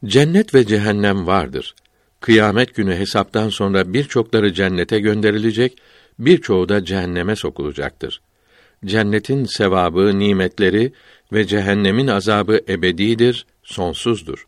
Cennet 0.06 0.54
ve 0.54 0.68
cehennem 0.68 1.28
vardır. 1.28 1.76
Kıyamet 2.20 2.76
günü 2.76 2.96
hesaptan 2.96 3.50
sonra 3.50 3.94
birçokları 3.94 4.54
cennete 4.54 5.00
gönderilecek, 5.00 5.78
birçoğu 6.20 6.70
da 6.70 6.86
cehenneme 6.86 7.36
sokulacaktır. 7.36 8.22
Cennetin 8.86 9.46
sevabı, 9.46 10.20
nimetleri 10.20 10.94
ve 11.34 11.48
cehennemin 11.48 12.08
azabı 12.08 12.60
ebedidir, 12.70 13.46
sonsuzdur. 13.64 14.46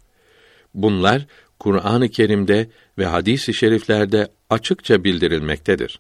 Bunlar 0.74 1.26
Kur'an-ı 1.60 2.10
Kerim'de 2.10 2.70
ve 2.98 3.06
hadis-i 3.06 3.54
şeriflerde 3.54 4.28
açıkça 4.50 5.04
bildirilmektedir. 5.04 6.00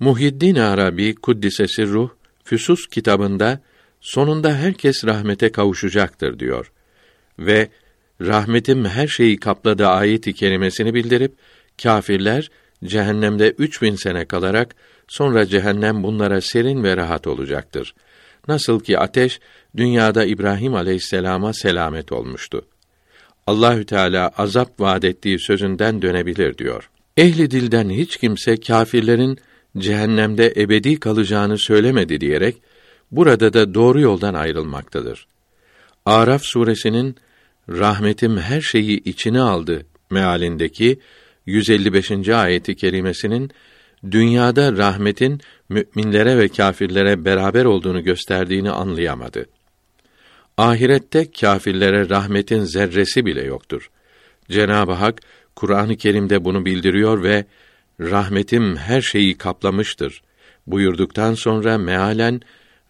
Muhiddin 0.00 0.54
Arabi 0.54 1.14
Kuddisesi 1.14 1.86
Ruh 1.86 2.10
Füsus 2.44 2.86
kitabında 2.86 3.60
sonunda 4.00 4.54
herkes 4.54 5.04
rahmete 5.04 5.52
kavuşacaktır 5.52 6.38
diyor 6.38 6.72
ve 7.38 7.68
rahmetim 8.20 8.84
her 8.84 9.08
şeyi 9.08 9.36
kapladı 9.36 9.86
ayet-i 9.86 10.34
kerimesini 10.34 10.94
bildirip 10.94 11.32
kâfirler 11.82 12.50
cehennemde 12.84 13.50
üç 13.50 13.82
bin 13.82 13.94
sene 13.94 14.24
kalarak 14.24 14.74
sonra 15.08 15.46
cehennem 15.46 16.02
bunlara 16.02 16.40
serin 16.40 16.84
ve 16.84 16.96
rahat 16.96 17.26
olacaktır. 17.26 17.94
Nasıl 18.48 18.80
ki 18.80 18.98
ateş 18.98 19.40
dünyada 19.76 20.24
İbrahim 20.24 20.74
aleyhisselama 20.74 21.52
selamet 21.52 22.12
olmuştu. 22.12 22.66
Allahü 23.46 23.86
Teala 23.86 24.28
azap 24.28 24.80
vaad 24.80 25.02
ettiği 25.02 25.38
sözünden 25.38 26.02
dönebilir 26.02 26.58
diyor. 26.58 26.90
Ehli 27.16 27.50
dilden 27.50 27.90
hiç 27.90 28.16
kimse 28.16 28.56
kâfirlerin 28.56 29.38
cehennemde 29.78 30.54
ebedi 30.56 31.00
kalacağını 31.00 31.58
söylemedi 31.58 32.20
diyerek 32.20 32.56
burada 33.10 33.52
da 33.52 33.74
doğru 33.74 34.00
yoldan 34.00 34.34
ayrılmaktadır. 34.34 35.26
Araf 36.06 36.42
suresinin 36.42 37.16
rahmetim 37.68 38.38
her 38.38 38.60
şeyi 38.60 39.04
içine 39.04 39.40
aldı 39.40 39.86
mealindeki 40.10 41.00
155. 41.46 42.28
ayeti 42.28 42.76
kerimesinin 42.76 43.50
dünyada 44.10 44.76
rahmetin 44.76 45.40
müminlere 45.68 46.38
ve 46.38 46.48
kâfirlere 46.48 47.24
beraber 47.24 47.64
olduğunu 47.64 48.04
gösterdiğini 48.04 48.70
anlayamadı. 48.70 49.46
Ahirette 50.58 51.30
kâfirlere 51.30 52.08
rahmetin 52.08 52.64
zerresi 52.64 53.26
bile 53.26 53.44
yoktur. 53.44 53.90
Cenab-ı 54.50 54.92
Hak 54.92 55.20
Kur'an-ı 55.56 55.96
Kerim'de 55.96 56.44
bunu 56.44 56.64
bildiriyor 56.64 57.22
ve 57.22 57.44
rahmetim 58.00 58.76
her 58.76 59.00
şeyi 59.00 59.38
kaplamıştır 59.38 60.22
buyurduktan 60.66 61.34
sonra 61.34 61.78
mealen 61.78 62.40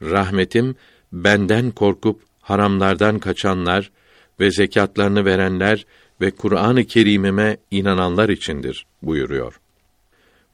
rahmetim 0.03 0.77
benden 1.13 1.71
korkup 1.71 2.21
haramlardan 2.41 3.19
kaçanlar 3.19 3.91
ve 4.41 4.51
zekatlarını 4.51 5.25
verenler 5.25 5.87
ve 6.21 6.31
Kur'an-ı 6.31 6.85
Kerim'ime 6.85 7.57
inananlar 7.71 8.29
içindir 8.29 8.87
buyuruyor. 9.03 9.61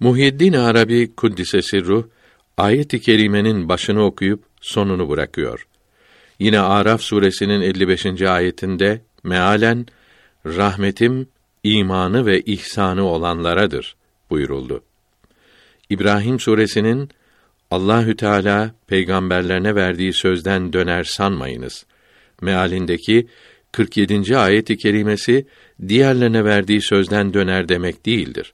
Muhyiddin 0.02 0.52
Arabi 0.52 1.14
Kuddisesi 1.16 1.84
Ruh 1.84 2.04
ayet-i 2.56 3.00
kerimenin 3.00 3.68
başını 3.68 4.04
okuyup 4.04 4.44
sonunu 4.60 5.08
bırakıyor. 5.08 5.66
Yine 6.38 6.60
Araf 6.60 7.00
suresinin 7.00 7.60
55. 7.60 8.22
ayetinde 8.22 9.00
mealen 9.24 9.86
rahmetim 10.46 11.28
imanı 11.64 12.26
ve 12.26 12.40
ihsanı 12.40 13.04
olanlaradır 13.04 13.96
buyuruldu. 14.30 14.82
İbrahim 15.90 16.40
suresinin 16.40 17.08
Allahü 17.70 18.16
Teala 18.16 18.74
peygamberlerine 18.86 19.74
verdiği 19.74 20.12
sözden 20.12 20.72
döner 20.72 21.04
sanmayınız. 21.04 21.86
Mealindeki 22.40 23.26
47. 23.72 24.36
ayet-i 24.36 24.76
kerimesi 24.76 25.46
diğerlerine 25.88 26.44
verdiği 26.44 26.82
sözden 26.82 27.34
döner 27.34 27.68
demek 27.68 28.06
değildir. 28.06 28.52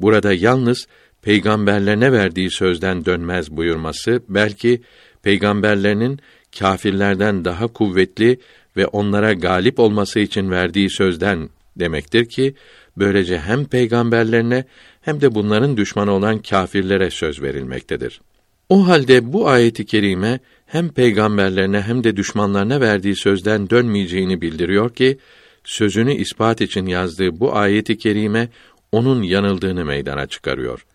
Burada 0.00 0.32
yalnız 0.32 0.86
peygamberlerine 1.22 2.12
verdiği 2.12 2.50
sözden 2.50 3.04
dönmez 3.04 3.50
buyurması 3.50 4.22
belki 4.28 4.82
peygamberlerinin 5.22 6.20
kâfirlerden 6.58 7.44
daha 7.44 7.66
kuvvetli 7.66 8.38
ve 8.76 8.86
onlara 8.86 9.32
galip 9.32 9.78
olması 9.78 10.20
için 10.20 10.50
verdiği 10.50 10.90
sözden 10.90 11.48
demektir 11.76 12.24
ki 12.24 12.54
böylece 12.96 13.38
hem 13.38 13.64
peygamberlerine 13.64 14.64
hem 15.00 15.20
de 15.20 15.34
bunların 15.34 15.76
düşmanı 15.76 16.12
olan 16.12 16.38
kâfirlere 16.38 17.10
söz 17.10 17.42
verilmektedir. 17.42 18.20
O 18.68 18.88
halde 18.88 19.32
bu 19.32 19.48
ayeti 19.48 19.86
kerime 19.86 20.40
hem 20.66 20.88
peygamberlerine 20.88 21.80
hem 21.80 22.04
de 22.04 22.16
düşmanlarına 22.16 22.80
verdiği 22.80 23.16
sözden 23.16 23.70
dönmeyeceğini 23.70 24.40
bildiriyor 24.40 24.94
ki 24.94 25.18
sözünü 25.64 26.14
ispat 26.14 26.60
için 26.60 26.86
yazdığı 26.86 27.40
bu 27.40 27.56
ayeti 27.56 27.98
kerime 27.98 28.48
onun 28.92 29.22
yanıldığını 29.22 29.84
meydana 29.84 30.26
çıkarıyor. 30.26 30.86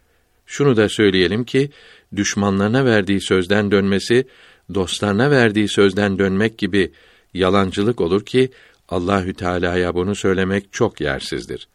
Şunu 0.45 0.77
da 0.77 0.89
söyleyelim 0.89 1.43
ki 1.43 1.69
düşmanlarına 2.15 2.85
verdiği 2.85 3.21
sözden 3.21 3.71
dönmesi, 3.71 4.27
dostlarına 4.73 5.31
verdiği 5.31 5.67
sözden 5.67 6.19
dönmek 6.19 6.57
gibi 6.57 6.91
yalancılık 7.33 8.01
olur 8.01 8.25
ki 8.25 8.49
Allahü 8.89 9.33
Teala'ya 9.33 9.95
bunu 9.95 10.15
söylemek 10.15 10.73
çok 10.73 11.01
yersizdir. 11.01 11.67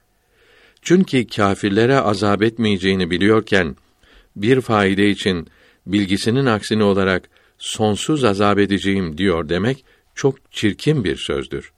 Çünkü 0.82 1.26
kâfirlere 1.26 1.96
azap 1.96 2.42
etmeyeceğini 2.42 3.10
biliyorken 3.10 3.76
bir 4.36 4.60
faide 4.60 5.10
için 5.10 5.48
bilgisinin 5.86 6.46
aksini 6.46 6.82
olarak 6.82 7.30
sonsuz 7.58 8.24
azap 8.24 8.58
edeceğim 8.58 9.18
diyor 9.18 9.48
demek 9.48 9.84
çok 10.14 10.52
çirkin 10.52 11.04
bir 11.04 11.16
sözdür. 11.16 11.72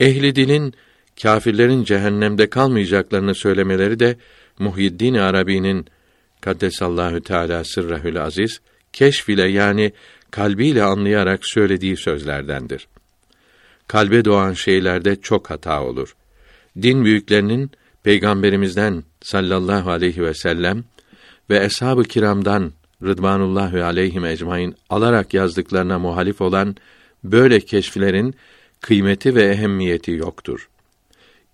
Ehli 0.00 0.36
dilin 0.36 0.74
kâfirlerin 1.22 1.84
cehennemde 1.84 2.50
kalmayacaklarını 2.50 3.34
söylemeleri 3.34 3.98
de 3.98 4.16
Muhyiddin 4.58 5.14
Arabi'nin 5.14 5.86
Kaddesallahu 6.40 7.20
Teala 7.20 7.64
sırrehül 7.64 8.22
aziz 8.22 8.60
keşf 8.92 9.28
ile 9.28 9.48
yani 9.48 9.92
kalbiyle 10.30 10.82
anlayarak 10.82 11.46
söylediği 11.46 11.96
sözlerdendir. 11.96 12.88
Kalbe 13.88 14.24
doğan 14.24 14.52
şeylerde 14.52 15.16
çok 15.16 15.50
hata 15.50 15.82
olur. 15.82 16.16
Din 16.82 17.04
büyüklerinin 17.04 17.70
peygamberimizden 18.02 19.04
sallallahu 19.22 19.90
aleyhi 19.90 20.22
ve 20.22 20.34
sellem 20.34 20.84
ve 21.50 21.64
eshab-ı 21.64 22.02
kiramdan 22.02 22.72
rıdvanullahi 23.02 23.82
aleyhim 23.82 24.24
ecmaîn 24.24 24.74
alarak 24.90 25.34
yazdıklarına 25.34 25.98
muhalif 25.98 26.40
olan 26.40 26.76
böyle 27.24 27.60
keşflerin 27.60 28.34
kıymeti 28.80 29.34
ve 29.34 29.44
ehemmiyeti 29.44 30.10
yoktur. 30.10 30.68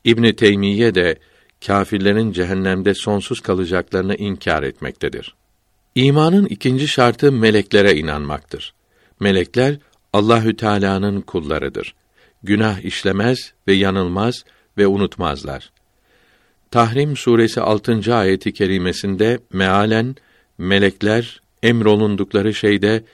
İbn 0.05 0.33
Teymiye 0.33 0.95
de 0.95 1.19
kâfirlerin 1.67 2.33
cehennemde 2.33 2.95
sonsuz 2.95 3.41
kalacaklarını 3.41 4.15
inkar 4.15 4.63
etmektedir. 4.63 5.35
İmanın 5.95 6.47
ikinci 6.47 6.89
şartı 6.89 7.33
meleklere 7.33 7.95
inanmaktır. 7.97 8.75
Melekler 9.21 9.79
Allahü 10.13 10.57
Teala'nın 10.57 11.21
kullarıdır. 11.21 11.95
Günah 12.43 12.85
işlemez 12.85 13.53
ve 13.69 13.73
yanılmaz 13.73 14.45
ve 14.79 14.87
unutmazlar. 14.87 15.71
Tahrim 16.71 17.17
suresi 17.17 17.61
6. 17.61 18.15
ayeti 18.15 18.53
kerimesinde 18.53 19.39
mealen 19.53 20.17
melekler 20.59 21.43
emrolundukları 21.63 22.55
şeyde 22.55 23.05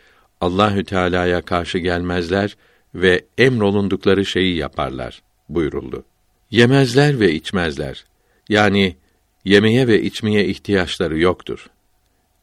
Allahü 0.41 0.85
Teala'ya 0.85 1.43
karşı 1.43 1.79
gelmezler 1.79 2.57
ve 2.95 3.25
emrolundukları 3.39 4.27
şeyi 4.27 4.57
yaparlar 4.57 5.23
buyuruldu. 5.49 6.05
Yemezler 6.51 7.21
ve 7.21 7.33
içmezler. 7.33 8.05
Yani 8.49 8.97
yemeye 9.45 9.89
ve 9.89 10.03
içmeye 10.03 10.47
ihtiyaçları 10.47 11.19
yoktur. 11.19 11.67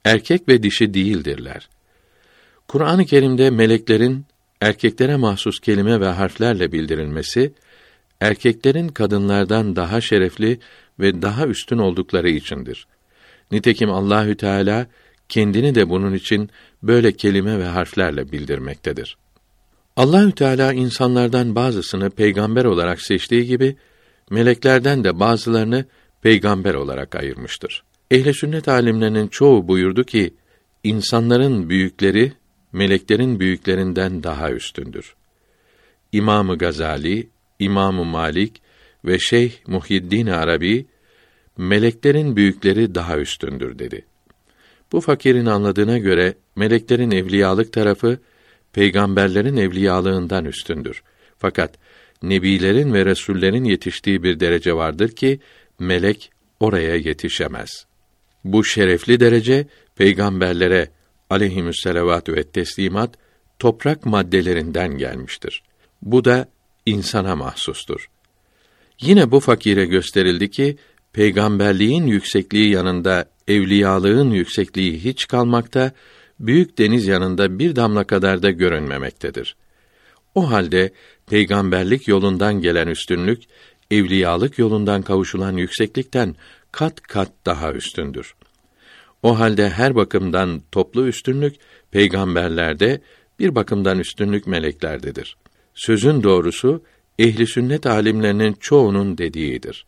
Erkek 0.05 0.47
ve 0.47 0.63
dişi 0.63 0.93
değildirler. 0.93 1.69
Kur'an-ı 2.67 3.05
Kerim'de 3.05 3.49
meleklerin 3.49 4.25
erkeklere 4.61 5.15
mahsus 5.15 5.59
kelime 5.59 5.99
ve 5.99 6.07
harflerle 6.07 6.71
bildirilmesi 6.71 7.53
erkeklerin 8.21 8.87
kadınlardan 8.87 9.75
daha 9.75 10.01
şerefli 10.01 10.59
ve 10.99 11.21
daha 11.21 11.47
üstün 11.47 11.77
oldukları 11.77 12.29
içindir. 12.29 12.87
Nitekim 13.51 13.91
Allahü 13.91 14.37
Teala 14.37 14.87
kendini 15.29 15.75
de 15.75 15.89
bunun 15.89 16.13
için 16.13 16.49
böyle 16.83 17.11
kelime 17.11 17.59
ve 17.59 17.65
harflerle 17.65 18.31
bildirmektedir. 18.31 19.17
Allahü 19.95 20.31
Teala 20.31 20.73
insanlardan 20.73 21.55
bazısını 21.55 22.09
peygamber 22.09 22.65
olarak 22.65 23.01
seçtiği 23.01 23.45
gibi 23.45 23.75
meleklerden 24.29 25.03
de 25.03 25.19
bazılarını 25.19 25.85
peygamber 26.21 26.73
olarak 26.73 27.15
ayırmıştır. 27.15 27.83
Ehl-i 28.11 28.33
sünnet 28.33 28.67
alimlerinin 28.67 29.27
çoğu 29.27 29.67
buyurdu 29.67 30.03
ki 30.03 30.33
insanların 30.83 31.69
büyükleri 31.69 32.33
meleklerin 32.73 33.39
büyüklerinden 33.39 34.23
daha 34.23 34.51
üstündür. 34.51 35.15
İmamı 36.11 36.57
Gazali, 36.57 37.29
İmamı 37.59 38.05
Malik 38.05 38.61
ve 39.05 39.19
Şeyh 39.19 39.51
Muhyiddin 39.67 40.27
Arabi 40.27 40.85
meleklerin 41.57 42.35
büyükleri 42.35 42.95
daha 42.95 43.17
üstündür 43.17 43.79
dedi. 43.79 44.05
Bu 44.91 45.01
fakirin 45.01 45.45
anladığına 45.45 45.97
göre 45.97 46.33
meleklerin 46.55 47.11
evliyalık 47.11 47.73
tarafı 47.73 48.17
peygamberlerin 48.73 49.57
evliyalığından 49.57 50.45
üstündür. 50.45 51.03
Fakat 51.37 51.71
nebilerin 52.23 52.93
ve 52.93 53.05
resullerin 53.05 53.63
yetiştiği 53.63 54.23
bir 54.23 54.39
derece 54.39 54.73
vardır 54.73 55.09
ki 55.09 55.39
melek 55.79 56.31
oraya 56.59 56.95
yetişemez. 56.95 57.85
Bu 58.43 58.65
şerefli 58.65 59.19
derece 59.19 59.67
peygamberlere 59.95 60.89
aleyhisselatü 61.29 62.35
ve 62.35 62.43
teslimat 62.43 63.15
toprak 63.59 64.05
maddelerinden 64.05 64.97
gelmiştir. 64.97 65.63
Bu 66.01 66.25
da 66.25 66.47
insana 66.85 67.35
mahsustur. 67.35 68.09
Yine 69.01 69.31
bu 69.31 69.39
fakire 69.39 69.85
gösterildi 69.85 70.51
ki 70.51 70.77
peygamberliğin 71.13 72.07
yüksekliği 72.07 72.69
yanında 72.69 73.29
evliyalığın 73.47 74.31
yüksekliği 74.31 75.03
hiç 75.03 75.27
kalmakta, 75.27 75.91
büyük 76.39 76.77
deniz 76.77 77.07
yanında 77.07 77.59
bir 77.59 77.75
damla 77.75 78.03
kadar 78.03 78.43
da 78.43 78.51
görünmemektedir. 78.51 79.55
O 80.35 80.51
halde 80.51 80.91
peygamberlik 81.27 82.07
yolundan 82.07 82.61
gelen 82.61 82.87
üstünlük 82.87 83.43
evliyalık 83.91 84.59
yolundan 84.59 85.01
kavuşulan 85.01 85.57
yükseklikten 85.57 86.35
kat 86.71 87.01
kat 87.01 87.31
daha 87.45 87.73
üstündür. 87.73 88.35
O 89.23 89.39
halde 89.39 89.69
her 89.69 89.95
bakımdan 89.95 90.61
toplu 90.71 91.07
üstünlük 91.07 91.55
peygamberlerde, 91.91 93.01
bir 93.39 93.55
bakımdan 93.55 93.99
üstünlük 93.99 94.47
meleklerdedir. 94.47 95.37
Sözün 95.73 96.23
doğrusu 96.23 96.83
ehli 97.19 97.47
sünnet 97.47 97.85
alimlerinin 97.85 98.53
çoğunun 98.53 99.17
dediğidir. 99.17 99.85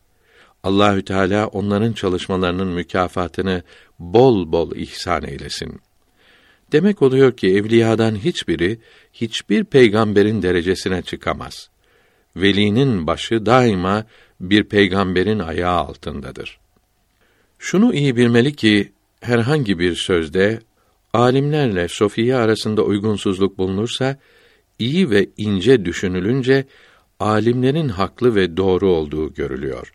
Allahü 0.62 1.04
Teala 1.04 1.46
onların 1.46 1.92
çalışmalarının 1.92 2.68
mükafatını 2.68 3.62
bol 3.98 4.52
bol 4.52 4.76
ihsan 4.76 5.24
eylesin. 5.24 5.80
Demek 6.72 7.02
oluyor 7.02 7.36
ki 7.36 7.48
evliyadan 7.48 8.16
hiçbiri 8.16 8.78
hiçbir 9.12 9.64
peygamberin 9.64 10.42
derecesine 10.42 11.02
çıkamaz. 11.02 11.70
Velinin 12.36 13.06
başı 13.06 13.46
daima 13.46 14.04
bir 14.40 14.64
peygamberin 14.64 15.38
ayağı 15.38 15.78
altındadır. 15.78 16.58
Şunu 17.58 17.94
iyi 17.94 18.16
bilmeli 18.16 18.56
ki 18.56 18.92
herhangi 19.20 19.78
bir 19.78 19.94
sözde 19.94 20.60
alimlerle 21.12 21.88
sofiye 21.88 22.36
arasında 22.36 22.82
uygunsuzluk 22.82 23.58
bulunursa 23.58 24.18
iyi 24.78 25.10
ve 25.10 25.26
ince 25.36 25.84
düşünülünce 25.84 26.64
alimlerin 27.20 27.88
haklı 27.88 28.34
ve 28.34 28.56
doğru 28.56 28.90
olduğu 28.90 29.34
görülüyor. 29.34 29.92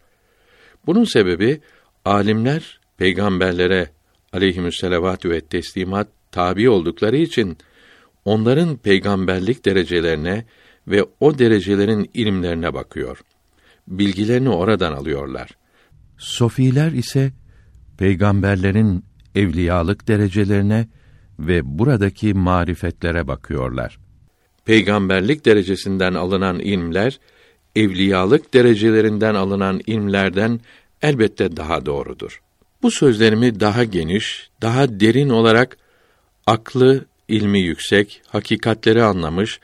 Bunun 0.85 1.03
sebebi 1.03 1.61
alimler 2.05 2.79
peygamberlere 2.97 3.89
aleyhisselatü 4.33 5.29
ve 5.29 5.41
teslimat 5.41 6.07
tabi 6.33 6.69
oldukları 6.69 7.17
için 7.17 7.57
onların 8.25 8.77
peygamberlik 8.77 9.65
derecelerine 9.65 10.45
ve 10.87 11.05
o 11.19 11.39
derecelerin 11.39 12.09
ilimlerine 12.13 12.73
bakıyor. 12.73 13.19
Bilgilerini 13.87 14.49
oradan 14.49 14.93
alıyorlar. 14.93 15.49
Sofiler 16.17 16.91
ise 16.91 17.31
peygamberlerin 17.97 19.05
evliyalık 19.35 20.07
derecelerine 20.07 20.87
ve 21.39 21.79
buradaki 21.79 22.33
marifetlere 22.33 23.27
bakıyorlar. 23.27 23.99
Peygamberlik 24.65 25.45
derecesinden 25.45 26.13
alınan 26.13 26.59
ilmler 26.59 27.19
evliyalık 27.75 28.53
derecelerinden 28.53 29.35
alınan 29.35 29.81
ilmlerden 29.87 30.59
elbette 31.01 31.57
daha 31.57 31.85
doğrudur. 31.85 32.41
Bu 32.81 32.91
sözlerimi 32.91 33.59
daha 33.59 33.83
geniş, 33.83 34.49
daha 34.61 34.99
derin 34.99 35.29
olarak 35.29 35.77
aklı, 36.47 37.05
ilmi 37.27 37.59
yüksek, 37.59 38.21
hakikatleri 38.27 39.03
anlamış, 39.03 39.59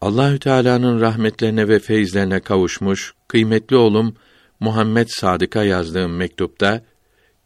Allahü 0.00 0.38
Teala'nın 0.38 1.00
rahmetlerine 1.00 1.68
ve 1.68 1.78
feyizlerine 1.78 2.40
kavuşmuş 2.40 3.14
kıymetli 3.28 3.76
oğlum 3.76 4.16
Muhammed 4.60 5.08
Sadık'a 5.08 5.64
yazdığım 5.64 6.16
mektupta 6.16 6.82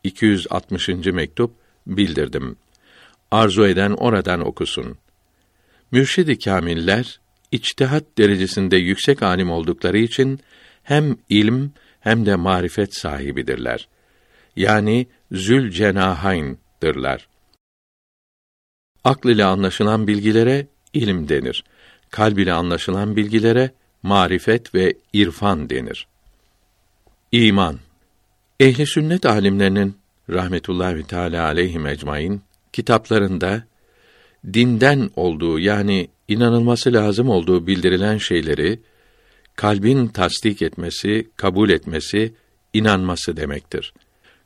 260. 0.05 0.89
mektup 0.89 1.51
bildirdim. 1.87 2.57
Arzu 3.31 3.67
eden 3.67 3.91
oradan 3.91 4.47
okusun. 4.47 4.99
Mürşidi 5.93 6.39
kamiller 6.39 7.21
içtihat 7.53 8.05
derecesinde 8.19 8.77
yüksek 8.77 9.23
alim 9.23 9.51
oldukları 9.51 9.99
için 9.99 10.41
hem 10.83 11.17
ilm 11.29 11.71
hem 12.01 12.27
de 12.27 12.37
marifet 12.37 12.97
sahibidirler. 12.97 13.89
Yani 14.57 15.07
zül 15.33 15.71
cenahayn'dırlar. 15.71 17.29
Akl 19.05 19.29
ile 19.29 19.45
anlaşılan 19.45 20.07
bilgilere 20.07 20.67
ilim 20.93 21.29
denir. 21.29 21.65
Kalb 22.11 22.39
ile 22.39 22.53
anlaşılan 22.53 23.17
bilgilere 23.17 23.71
marifet 24.03 24.75
ve 24.75 24.95
irfan 25.13 25.71
denir. 25.71 26.07
İman 27.33 27.79
Ehli 28.61 28.87
sünnet 28.87 29.27
alimlerinin 29.27 29.97
rahmetullahi 30.31 31.07
teala 31.07 31.45
aleyhi 31.45 31.89
ecmaîn 31.89 32.43
kitaplarında 32.73 33.65
dinden 34.53 35.11
olduğu 35.17 35.59
yani 35.59 36.09
inanılması 36.29 36.93
lazım 36.93 37.29
olduğu 37.29 37.67
bildirilen 37.67 38.19
şeyleri 38.19 38.81
kalbin 39.57 40.07
tasdik 40.09 40.63
etmesi, 40.63 41.29
kabul 41.37 41.71
etmesi, 41.71 42.35
inanması 42.73 43.37
demektir. 43.37 43.95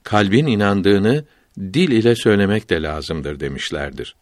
Kalbin 0.03 0.47
inandığını 0.47 1.25
dil 1.59 1.91
ile 1.91 2.15
söylemek 2.15 2.71
de 2.71 2.83
lazımdır 2.83 3.41
demişlerdir. 3.41 4.17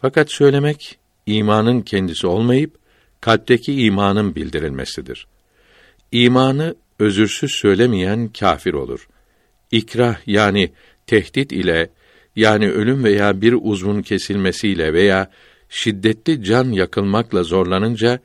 Fakat 0.00 0.32
söylemek 0.32 0.98
imanın 1.26 1.80
kendisi 1.80 2.26
olmayıp 2.26 2.74
kalpteki 3.20 3.82
imanın 3.82 4.34
bildirilmesidir. 4.34 5.26
İmanı 6.12 6.74
özürsüz 6.98 7.50
söylemeyen 7.50 8.28
kafir 8.28 8.72
olur. 8.72 9.08
İkrah 9.70 10.16
yani 10.26 10.72
tehdit 11.06 11.52
ile 11.52 11.90
yani 12.36 12.70
ölüm 12.70 13.04
veya 13.04 13.40
bir 13.40 13.56
uzvun 13.62 14.02
kesilmesiyle 14.02 14.92
veya 14.92 15.30
şiddetli 15.68 16.44
can 16.44 16.72
yakılmakla 16.72 17.42
zorlanınca 17.42 18.18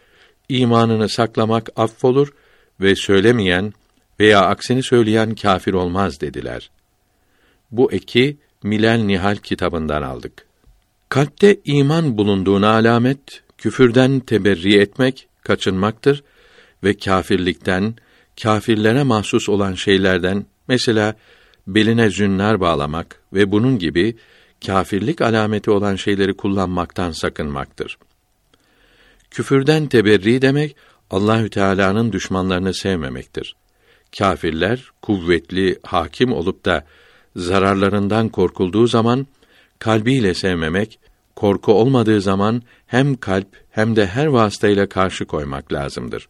imanını 0.50 1.10
saklamak 1.10 1.70
affolur 1.76 2.34
ve 2.82 2.96
söylemeyen 2.96 3.74
veya 4.20 4.42
aksini 4.42 4.84
söyleyen 4.84 5.36
kafir 5.36 5.74
olmaz 5.74 6.22
dediler. 6.22 6.72
Bu 7.72 7.92
eki 7.92 8.38
Milal 8.64 8.98
Nihal 8.98 9.36
kitabından 9.36 10.02
aldık. 10.02 10.51
Kalpte 11.12 11.58
iman 11.66 12.18
bulunduğuna 12.18 12.70
alamet 12.70 13.44
küfürden 13.58 14.20
teberri 14.20 14.78
etmek, 14.78 15.28
kaçınmaktır 15.44 16.24
ve 16.84 16.98
kâfirlikten, 16.98 17.96
kâfirlere 18.42 19.04
mahsus 19.04 19.50
olan 19.50 19.74
şeylerden 19.74 20.46
mesela 20.68 21.16
beline 21.68 22.10
zünnar 22.10 22.60
bağlamak 22.60 23.22
ve 23.34 23.52
bunun 23.52 23.80
gibi 23.80 24.16
kâfirlik 24.66 25.22
alameti 25.22 25.72
olan 25.72 25.96
şeyleri 25.96 26.34
kullanmaktan 26.34 27.12
sakınmaktır. 27.12 27.98
Küfürden 29.32 29.88
teberri 29.88 30.42
demek 30.42 30.76
Allahü 31.10 31.50
Teala'nın 31.50 32.12
düşmanlarını 32.12 32.74
sevmemektir. 32.74 33.56
Kâfirler 34.18 34.90
kuvvetli, 35.02 35.80
hakim 35.84 36.34
olup 36.34 36.66
da 36.66 36.86
zararlarından 37.36 38.30
korkulduğu 38.30 38.88
zaman 38.88 39.28
kalbiyle 39.82 40.34
sevmemek, 40.34 41.00
korku 41.36 41.74
olmadığı 41.74 42.22
zaman 42.22 42.62
hem 42.88 43.16
kalp 43.16 43.48
hem 43.72 43.96
de 43.96 44.06
her 44.06 44.26
vasıtayla 44.26 44.90
karşı 44.90 45.26
koymak 45.26 45.74
lazımdır. 45.74 46.30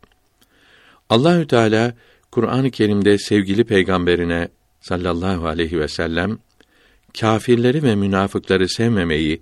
Allahü 1.10 1.48
Teala 1.48 1.94
Kur'an-ı 2.32 2.72
Kerim'de 2.72 3.18
sevgili 3.18 3.64
peygamberine 3.64 4.48
sallallahu 4.82 5.48
aleyhi 5.48 5.80
ve 5.80 5.88
sellem 5.88 6.38
kâfirleri 7.20 7.84
ve 7.84 7.96
münafıkları 7.96 8.70
sevmemeyi, 8.70 9.42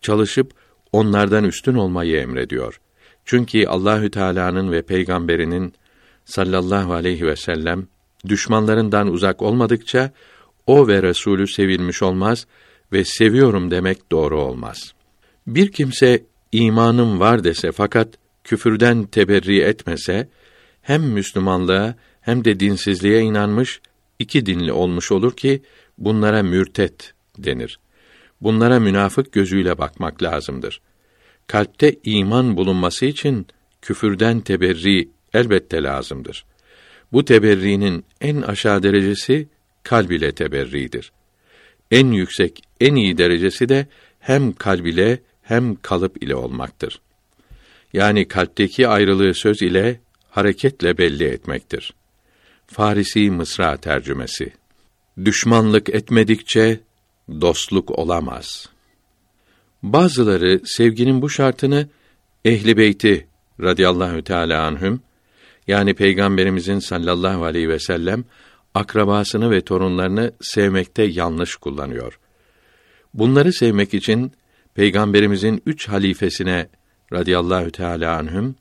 çalışıp 0.00 0.52
onlardan 0.92 1.44
üstün 1.44 1.74
olmayı 1.74 2.16
emrediyor. 2.16 2.80
Çünkü 3.24 3.66
Allahü 3.66 4.10
Teala'nın 4.10 4.72
ve 4.72 4.82
peygamberinin 4.82 5.74
sallallahu 6.24 6.92
aleyhi 6.92 7.26
ve 7.26 7.36
sellem 7.36 7.86
düşmanlarından 8.28 9.08
uzak 9.08 9.42
olmadıkça 9.42 10.10
o 10.66 10.88
ve 10.88 11.02
Resulü 11.02 11.48
sevilmiş 11.48 12.02
olmaz 12.02 12.46
ve 12.92 13.04
seviyorum 13.04 13.70
demek 13.70 14.12
doğru 14.12 14.40
olmaz. 14.40 14.94
Bir 15.46 15.72
kimse 15.72 16.22
imanım 16.52 17.20
var 17.20 17.44
dese 17.44 17.72
fakat 17.72 18.08
küfürden 18.44 19.04
teberri 19.04 19.60
etmese 19.60 20.28
hem 20.82 21.02
Müslümanlığa 21.02 21.94
hem 22.20 22.44
de 22.44 22.60
dinsizliğe 22.60 23.20
inanmış 23.20 23.80
iki 24.18 24.46
dinli 24.46 24.72
olmuş 24.72 25.12
olur 25.12 25.36
ki 25.36 25.62
bunlara 25.98 26.42
mürtet 26.42 27.14
denir. 27.38 27.78
Bunlara 28.40 28.80
münafık 28.80 29.32
gözüyle 29.32 29.78
bakmak 29.78 30.22
lazımdır. 30.22 30.80
Kalpte 31.46 31.96
iman 32.04 32.56
bulunması 32.56 33.06
için 33.06 33.46
küfürden 33.82 34.40
teberri 34.40 35.08
elbette 35.34 35.82
lazımdır. 35.82 36.44
Bu 37.12 37.24
teberrinin 37.24 38.04
en 38.20 38.42
aşağı 38.42 38.82
derecesi 38.82 39.48
kalb 39.82 40.10
ile 40.10 40.32
teberridir. 40.32 41.12
En 41.90 42.12
yüksek, 42.12 42.62
en 42.80 42.94
iyi 42.94 43.18
derecesi 43.18 43.68
de 43.68 43.86
hem 44.20 44.52
kalb 44.52 44.86
ile 44.86 45.20
hem 45.42 45.76
kalıp 45.76 46.22
ile 46.22 46.34
olmaktır. 46.34 47.00
Yani 47.92 48.28
kalpteki 48.28 48.88
ayrılığı 48.88 49.34
söz 49.34 49.62
ile, 49.62 50.00
hareketle 50.30 50.98
belli 50.98 51.24
etmektir. 51.24 51.94
Farisi 52.66 53.30
Mısra 53.30 53.76
tercümesi. 53.76 54.52
Düşmanlık 55.24 55.88
etmedikçe 55.88 56.80
dostluk 57.40 57.98
olamaz. 57.98 58.68
Bazıları 59.82 60.60
sevginin 60.64 61.22
bu 61.22 61.30
şartını 61.30 61.88
ehli 62.44 62.76
beyti 62.76 63.26
radıyallahu 63.60 64.24
teala 64.24 64.62
anhüm 64.62 65.00
yani 65.66 65.94
peygamberimizin 65.94 66.78
sallallahu 66.78 67.44
aleyhi 67.44 67.68
ve 67.68 67.78
sellem 67.78 68.24
akrabasını 68.74 69.50
ve 69.50 69.60
torunlarını 69.60 70.32
sevmekte 70.40 71.02
yanlış 71.02 71.56
kullanıyor. 71.56 72.18
Bunları 73.14 73.52
sevmek 73.52 73.94
için 73.94 74.32
peygamberimizin 74.74 75.62
üç 75.66 75.88
halifesine 75.88 76.68
radıyallahu 77.12 77.70
teala 77.70 78.16
anhüm 78.16 78.54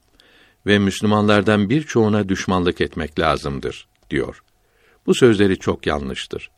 ve 0.66 0.80
Müslümanlardan 0.80 1.70
birçoğuna 1.70 2.30
düşmanlık 2.30 2.82
etmek 2.82 3.20
lazımdır 3.20 3.88
diyor. 4.10 4.44
Bu 5.06 5.16
sözleri 5.16 5.60
çok 5.60 5.88
yanlıştır. 5.88 6.52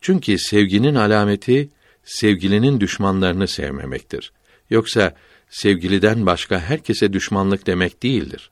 Çünkü 0.00 0.38
sevginin 0.38 0.94
alameti 0.94 1.68
sevgilinin 2.04 2.80
düşmanlarını 2.80 3.48
sevmemektir. 3.48 4.32
Yoksa 4.70 5.14
sevgiliden 5.50 6.26
başka 6.26 6.60
herkese 6.60 7.12
düşmanlık 7.12 7.66
demek 7.66 8.02
değildir. 8.02 8.50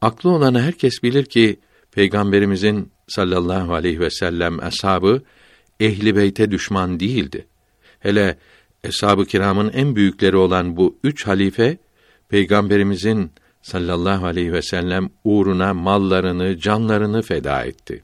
Aklı 0.00 0.30
olanı 0.30 0.62
herkes 0.62 1.02
bilir 1.02 1.24
ki 1.24 1.58
Peygamberimizin 1.96 2.92
sallallahu 3.08 3.74
aleyhi 3.74 4.00
ve 4.00 4.10
sellem 4.10 4.60
ashabı 4.60 5.22
ehli 5.80 6.16
beyte 6.16 6.50
düşman 6.50 7.00
değildi. 7.00 7.46
Hele 8.00 8.38
eshab-ı 8.84 9.24
kiramın 9.24 9.70
en 9.72 9.96
büyükleri 9.96 10.36
olan 10.36 10.76
bu 10.76 10.98
üç 11.04 11.26
halife 11.26 11.78
peygamberimizin 12.28 13.30
sallallahu 13.62 14.26
aleyhi 14.26 14.52
ve 14.52 14.62
sellem 14.62 15.10
uğruna 15.24 15.74
mallarını, 15.74 16.58
canlarını 16.58 17.22
feda 17.22 17.64
etti. 17.64 18.02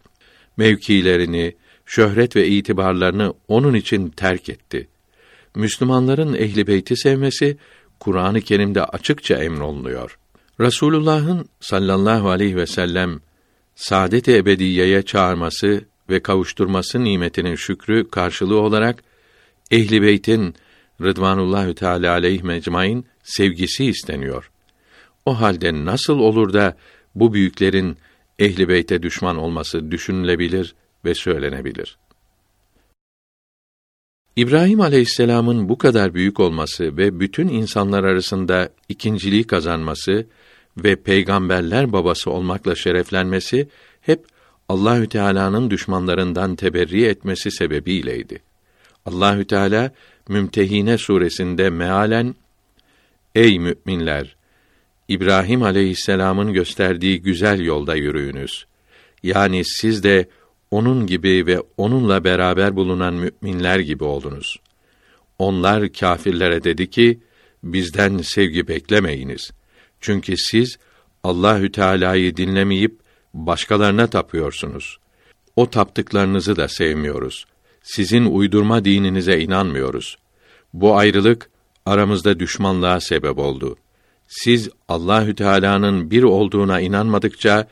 Mevkilerini, 0.56 1.56
şöhret 1.86 2.36
ve 2.36 2.48
itibarlarını 2.48 3.34
onun 3.48 3.74
için 3.74 4.08
terk 4.08 4.48
etti. 4.48 4.88
Müslümanların 5.54 6.34
ehli 6.34 6.66
beyti 6.66 6.96
sevmesi 6.96 7.56
Kur'an-ı 8.00 8.40
Kerim'de 8.40 8.84
açıkça 8.84 9.34
emrolunuyor. 9.34 10.18
Rasulullah'ın 10.60 11.48
sallallahu 11.60 12.30
aleyhi 12.30 12.56
ve 12.56 12.66
sellem 12.66 13.20
saadet-i 13.74 14.36
ebediyeye 14.36 15.02
çağırması 15.02 15.84
ve 16.10 16.20
kavuşturması 16.20 17.04
nimetinin 17.04 17.54
şükrü 17.54 18.10
karşılığı 18.10 18.60
olarak 18.60 19.04
ehli 19.70 20.02
beytin 20.02 20.54
Rıdvanullahü 21.02 21.74
Teala 21.74 22.12
aleyhi 22.12 22.42
mecmain 22.42 23.06
sevgisi 23.22 23.84
isteniyor. 23.84 24.50
O 25.26 25.40
halde 25.40 25.84
nasıl 25.84 26.18
olur 26.18 26.52
da 26.52 26.76
bu 27.14 27.32
büyüklerin 27.32 27.96
ehli 28.38 28.68
beyte 28.68 29.02
düşman 29.02 29.36
olması 29.36 29.90
düşünülebilir 29.90 30.74
ve 31.04 31.14
söylenebilir. 31.14 31.98
İbrahim 34.36 34.80
aleyhisselamın 34.80 35.68
bu 35.68 35.78
kadar 35.78 36.14
büyük 36.14 36.40
olması 36.40 36.96
ve 36.96 37.20
bütün 37.20 37.48
insanlar 37.48 38.04
arasında 38.04 38.68
ikinciliği 38.88 39.44
kazanması 39.44 40.26
ve 40.76 40.96
peygamberler 40.96 41.92
babası 41.92 42.30
olmakla 42.30 42.74
şereflenmesi 42.74 43.68
hep 44.00 44.24
Allahü 44.68 45.08
Teala'nın 45.08 45.70
düşmanlarından 45.70 46.56
teberri 46.56 47.04
etmesi 47.04 47.50
sebebiyleydi. 47.50 48.38
Allahü 49.06 49.44
Teala 49.44 49.92
Mümtehine 50.28 50.98
suresinde 50.98 51.70
mealen 51.70 52.34
Ey 53.34 53.58
müminler 53.58 54.36
İbrahim 55.08 55.62
aleyhisselamın 55.62 56.52
gösterdiği 56.52 57.22
güzel 57.22 57.60
yolda 57.60 57.94
yürüyünüz. 57.94 58.66
Yani 59.22 59.62
siz 59.64 60.02
de 60.02 60.28
onun 60.70 61.06
gibi 61.06 61.46
ve 61.46 61.62
onunla 61.76 62.24
beraber 62.24 62.76
bulunan 62.76 63.14
müminler 63.14 63.78
gibi 63.78 64.04
oldunuz. 64.04 64.56
Onlar 65.38 65.92
kâfirlere 65.92 66.64
dedi 66.64 66.90
ki, 66.90 67.20
bizden 67.62 68.18
sevgi 68.18 68.68
beklemeyiniz. 68.68 69.50
Çünkü 70.02 70.36
siz 70.36 70.78
Allahü 71.24 71.72
Teala'yı 71.72 72.36
dinlemeyip 72.36 73.00
başkalarına 73.34 74.06
tapıyorsunuz. 74.06 74.98
O 75.56 75.70
taptıklarınızı 75.70 76.56
da 76.56 76.68
sevmiyoruz. 76.68 77.44
Sizin 77.82 78.24
uydurma 78.24 78.84
dininize 78.84 79.40
inanmıyoruz. 79.40 80.18
Bu 80.72 80.96
ayrılık 80.96 81.50
aramızda 81.86 82.40
düşmanlığa 82.40 83.00
sebep 83.00 83.38
oldu. 83.38 83.76
Siz 84.26 84.68
Allahü 84.88 85.34
Teala'nın 85.34 86.10
bir 86.10 86.22
olduğuna 86.22 86.80
inanmadıkça 86.80 87.68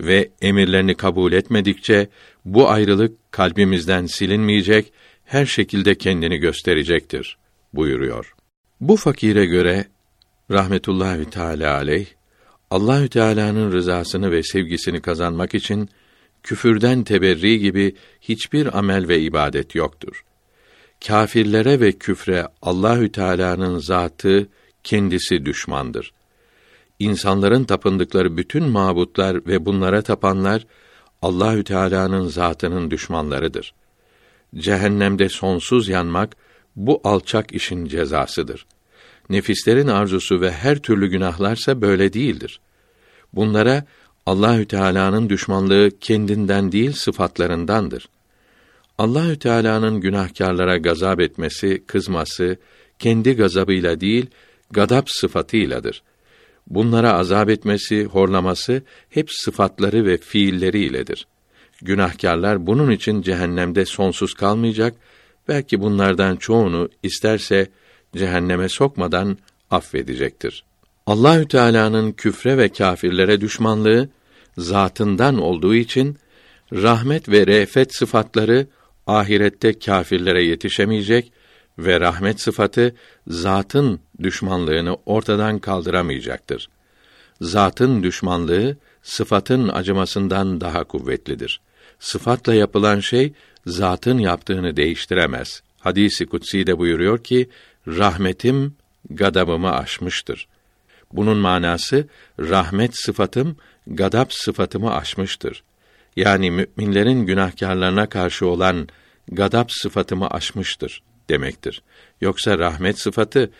ve 0.00 0.30
emirlerini 0.42 0.94
kabul 0.94 1.32
etmedikçe 1.32 2.08
bu 2.44 2.68
ayrılık 2.68 3.32
kalbimizden 3.32 4.06
silinmeyecek, 4.06 4.92
her 5.24 5.46
şekilde 5.46 5.94
kendini 5.94 6.36
gösterecektir 6.36 7.36
buyuruyor. 7.72 8.34
Bu 8.80 8.96
fakire 8.96 9.46
göre 9.46 9.86
rahmetullahi 10.52 11.30
teala 11.30 11.74
aleyh 11.74 12.06
Allahü 12.72 13.08
Teala'nın 13.08 13.72
rızasını 13.72 14.30
ve 14.30 14.42
sevgisini 14.42 15.00
kazanmak 15.00 15.54
için 15.54 15.88
küfürden 16.42 17.04
teberri 17.04 17.58
gibi 17.58 17.94
hiçbir 18.20 18.78
amel 18.78 19.08
ve 19.08 19.20
ibadet 19.20 19.74
yoktur. 19.74 20.24
Kafirlere 21.06 21.80
ve 21.80 21.92
küfre 21.92 22.48
Allahü 22.62 23.12
Teala'nın 23.12 23.78
zatı 23.78 24.48
kendisi 24.84 25.46
düşmandır. 25.46 26.12
İnsanların 26.98 27.64
tapındıkları 27.64 28.36
bütün 28.36 28.64
mabutlar 28.64 29.46
ve 29.46 29.66
bunlara 29.66 30.02
tapanlar 30.02 30.66
Allahü 31.22 31.64
Teala'nın 31.64 32.26
zatının 32.28 32.90
düşmanlarıdır. 32.90 33.74
Cehennemde 34.56 35.28
sonsuz 35.28 35.88
yanmak 35.88 36.36
bu 36.76 37.00
alçak 37.04 37.54
işin 37.54 37.86
cezasıdır. 37.86 38.66
Nefislerin 39.32 39.88
arzusu 39.88 40.40
ve 40.40 40.52
her 40.52 40.78
türlü 40.78 41.06
günahlarsa 41.06 41.80
böyle 41.80 42.12
değildir. 42.12 42.60
Bunlara 43.32 43.84
Allahü 44.26 44.66
Teala'nın 44.66 45.28
düşmanlığı 45.28 45.90
kendinden 46.00 46.72
değil 46.72 46.92
sıfatlarındandır. 46.92 48.08
Allahü 48.98 49.38
Teala'nın 49.38 50.00
günahkarlara 50.00 50.76
gazap 50.76 51.20
etmesi, 51.20 51.82
kızması 51.86 52.56
kendi 52.98 53.36
gazabıyla 53.36 54.00
değil, 54.00 54.26
gadap 54.70 55.10
sıfatıyladır. 55.10 56.02
Bunlara 56.66 57.12
azap 57.12 57.50
etmesi, 57.50 58.04
horlaması 58.04 58.82
hep 59.10 59.28
sıfatları 59.32 60.06
ve 60.06 60.16
fiilleriyle,dir. 60.16 61.26
Günahkarlar 61.82 62.66
bunun 62.66 62.90
için 62.90 63.22
cehennemde 63.22 63.84
sonsuz 63.84 64.34
kalmayacak, 64.34 64.94
belki 65.48 65.80
bunlardan 65.80 66.36
çoğunu 66.36 66.88
isterse 67.02 67.68
cehenneme 68.16 68.68
sokmadan 68.68 69.38
affedecektir. 69.70 70.64
Allahü 71.06 71.48
Teala'nın 71.48 72.12
küfre 72.12 72.58
ve 72.58 72.68
kâfirlere 72.68 73.40
düşmanlığı 73.40 74.08
zatından 74.58 75.38
olduğu 75.38 75.74
için 75.74 76.16
rahmet 76.72 77.28
ve 77.28 77.46
re'fet 77.46 77.96
sıfatları 77.96 78.66
ahirette 79.06 79.78
kâfirlere 79.78 80.44
yetişemeyecek 80.44 81.32
ve 81.78 82.00
rahmet 82.00 82.40
sıfatı 82.40 82.94
zatın 83.26 84.00
düşmanlığını 84.22 84.96
ortadan 85.06 85.58
kaldıramayacaktır. 85.58 86.68
Zatın 87.40 88.02
düşmanlığı 88.02 88.76
sıfatın 89.02 89.68
acımasından 89.68 90.60
daha 90.60 90.84
kuvvetlidir. 90.84 91.60
Sıfatla 91.98 92.54
yapılan 92.54 93.00
şey 93.00 93.32
zatın 93.66 94.18
yaptığını 94.18 94.76
değiştiremez. 94.76 95.62
Hadisi 95.80 96.26
kutsi 96.26 96.66
de 96.66 96.78
buyuruyor 96.78 97.24
ki 97.24 97.48
rahmetim 97.88 98.74
gadabımı 99.10 99.72
aşmıştır. 99.72 100.48
Bunun 101.12 101.36
manası 101.36 102.06
rahmet 102.40 102.90
sıfatım 102.94 103.56
gadap 103.86 104.32
sıfatımı 104.32 104.94
aşmıştır. 104.94 105.62
Yani 106.16 106.50
müminlerin 106.50 107.26
günahkarlarına 107.26 108.08
karşı 108.08 108.46
olan 108.46 108.88
gadap 109.28 109.72
sıfatımı 109.72 110.28
aşmıştır 110.28 111.02
demektir. 111.28 111.82
Yoksa 112.20 112.58
rahmet 112.58 112.98
sıfatı 112.98 113.50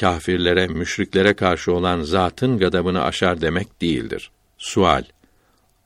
kâfirlere, 0.00 0.66
müşriklere 0.66 1.34
karşı 1.34 1.72
olan 1.72 2.02
zatın 2.02 2.58
gadabını 2.58 3.04
aşar 3.04 3.40
demek 3.40 3.80
değildir. 3.80 4.30
Sual: 4.58 5.04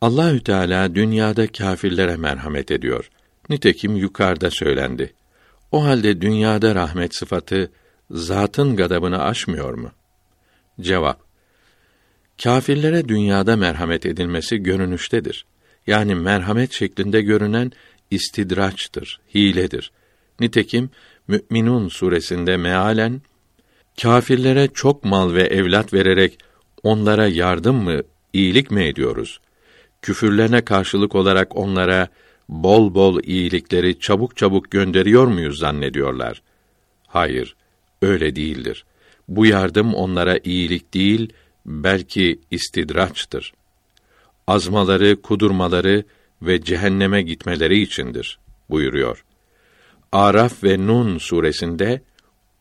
Allahü 0.01 0.45
Teala 0.45 0.95
dünyada 0.95 1.47
kâfirlere 1.47 2.17
merhamet 2.17 2.71
ediyor. 2.71 3.11
Nitekim 3.49 3.97
yukarıda 3.97 4.51
söylendi. 4.51 5.13
O 5.73 5.85
halde 5.85 6.21
dünyada 6.21 6.75
rahmet 6.75 7.17
sıfatı 7.17 7.71
zatın 8.11 8.77
gadabını 8.77 9.23
aşmıyor 9.23 9.75
mu? 9.75 9.91
Cevap: 10.81 11.21
Kâfirlere 12.43 13.09
dünyada 13.09 13.57
merhamet 13.57 14.07
edilmesi 14.07 14.57
görünüştedir. 14.57 15.47
Yani 15.87 16.15
merhamet 16.15 16.73
şeklinde 16.73 17.23
görünen 17.23 17.73
istidraçtır, 18.11 19.21
hiledir. 19.35 19.93
Nitekim 20.41 20.91
Mü'minun 21.29 21.89
suresinde 21.89 22.57
mealen 22.57 23.23
kâfirlere 24.03 24.69
çok 24.75 25.05
mal 25.05 25.35
ve 25.35 25.43
evlat 25.43 25.95
vererek 25.95 26.39
onlara 26.83 27.27
yardım 27.27 27.77
mı, 27.77 28.01
iyilik 28.33 28.71
mi 28.71 28.85
ediyoruz? 28.85 29.41
Küfürlerine 30.03 30.65
karşılık 30.65 31.15
olarak 31.15 31.57
onlara 31.57 32.09
bol 32.49 32.95
bol 32.95 33.21
iyilikleri 33.23 34.01
çabuk 34.01 34.37
çabuk 34.37 34.71
gönderiyor 34.71 35.27
muyuz 35.27 35.59
zannediyorlar? 35.59 36.43
Hayır, 37.07 37.57
öyle 38.07 38.37
değildir. 38.37 38.85
Bu 39.29 39.47
yardım 39.47 39.95
onlara 39.95 40.39
iyilik 40.45 40.95
değil, 40.95 41.33
belki 41.67 42.41
istidraçtır. 42.51 43.53
Azmaları, 44.47 45.23
kudurmaları 45.23 46.05
ve 46.43 46.63
cehenneme 46.63 47.23
gitmeleri 47.23 47.81
içindir 47.81 48.39
buyuruyor. 48.71 49.25
Araf 50.13 50.65
ve 50.65 50.87
Nun 50.87 51.19
suresinde 51.19 52.03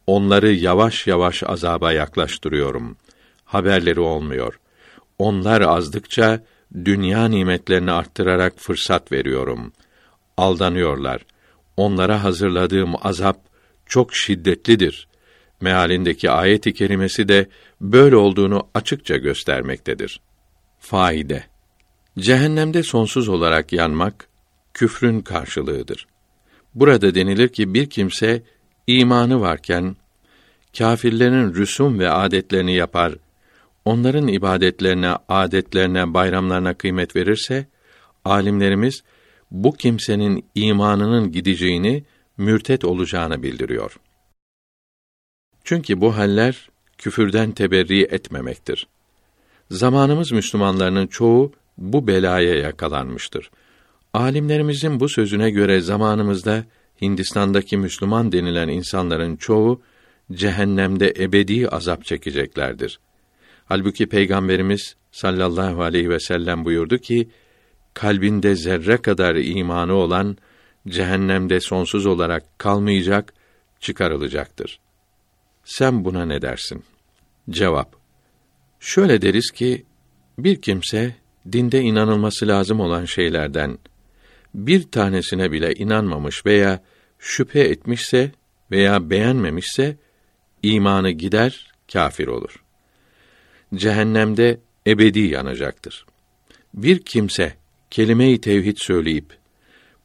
onları 0.07 0.51
yavaş 0.51 1.07
yavaş 1.07 1.43
azaba 1.43 1.91
yaklaştırıyorum. 1.91 2.97
Haberleri 3.45 3.99
olmuyor. 3.99 4.59
Onlar 5.19 5.61
azdıkça 5.61 6.43
dünya 6.85 7.27
nimetlerini 7.27 7.91
arttırarak 7.91 8.53
fırsat 8.57 9.11
veriyorum. 9.11 9.73
Aldanıyorlar. 10.37 11.25
Onlara 11.77 12.23
hazırladığım 12.23 12.93
azap 13.07 13.39
çok 13.85 14.15
şiddetlidir. 14.15 15.07
Mealindeki 15.61 16.31
ayet-i 16.31 16.73
kerimesi 16.73 17.27
de 17.27 17.49
böyle 17.81 18.15
olduğunu 18.15 18.67
açıkça 18.73 19.17
göstermektedir. 19.17 20.19
Faide 20.79 21.43
Cehennemde 22.19 22.83
sonsuz 22.83 23.29
olarak 23.29 23.73
yanmak 23.73 24.27
küfrün 24.73 25.21
karşılığıdır. 25.21 26.07
Burada 26.75 27.15
denilir 27.15 27.47
ki 27.47 27.73
bir 27.73 27.89
kimse 27.89 28.43
imanı 28.87 29.41
varken 29.41 29.95
kâfirlerin 30.77 31.53
rüsum 31.53 31.99
ve 31.99 32.09
adetlerini 32.09 32.75
yapar, 32.75 33.15
onların 33.85 34.27
ibadetlerine, 34.27 35.13
adetlerine, 35.29 36.13
bayramlarına 36.13 36.73
kıymet 36.73 37.15
verirse 37.15 37.67
alimlerimiz 38.25 39.03
bu 39.51 39.73
kimsenin 39.73 40.45
imanının 40.55 41.31
gideceğini, 41.31 42.03
mürtet 42.37 42.85
olacağını 42.85 43.43
bildiriyor. 43.43 43.99
Çünkü 45.65 46.01
bu 46.01 46.17
haller 46.17 46.69
küfürden 46.97 47.51
teberri 47.51 48.03
etmemektir. 48.03 48.87
Zamanımız 49.71 50.31
Müslümanlarının 50.31 51.07
çoğu 51.07 51.51
bu 51.77 52.07
belaya 52.07 52.55
yakalanmıştır. 52.55 53.51
Alimlerimizin 54.13 54.99
bu 54.99 55.09
sözüne 55.09 55.49
göre 55.49 55.81
zamanımızda 55.81 56.65
Hindistan'daki 57.01 57.77
Müslüman 57.77 58.31
denilen 58.31 58.67
insanların 58.67 59.35
çoğu 59.35 59.81
cehennemde 60.31 61.13
ebedi 61.19 61.69
azap 61.69 62.05
çekeceklerdir. 62.05 62.99
Halbuki 63.65 64.09
Peygamberimiz 64.09 64.95
sallallahu 65.11 65.83
aleyhi 65.83 66.09
ve 66.09 66.19
sellem 66.19 66.65
buyurdu 66.65 66.97
ki 66.97 67.29
kalbinde 67.93 68.55
zerre 68.55 68.97
kadar 68.97 69.35
imanı 69.35 69.93
olan 69.93 70.37
cehennemde 70.87 71.59
sonsuz 71.59 72.05
olarak 72.05 72.59
kalmayacak, 72.59 73.33
çıkarılacaktır. 73.79 74.79
Sen 75.65 76.05
buna 76.05 76.25
ne 76.25 76.41
dersin? 76.41 76.83
Cevap: 77.49 77.95
Şöyle 78.79 79.21
deriz 79.21 79.51
ki 79.51 79.85
bir 80.37 80.61
kimse 80.61 81.15
dinde 81.51 81.81
inanılması 81.81 82.47
lazım 82.47 82.79
olan 82.79 83.05
şeylerden 83.05 83.77
bir 84.55 84.83
tanesine 84.83 85.51
bile 85.51 85.73
inanmamış 85.73 86.45
veya 86.45 86.83
şüphe 87.19 87.59
etmişse 87.59 88.31
veya 88.71 89.09
beğenmemişse 89.09 89.97
imanı 90.63 91.11
gider, 91.11 91.71
kafir 91.93 92.27
olur. 92.27 92.63
Cehennemde 93.75 94.59
ebedi 94.87 95.19
yanacaktır. 95.19 96.05
Bir 96.73 96.99
kimse 96.99 97.53
kelime-i 97.89 98.41
tevhid 98.41 98.77
söyleyip 98.77 99.37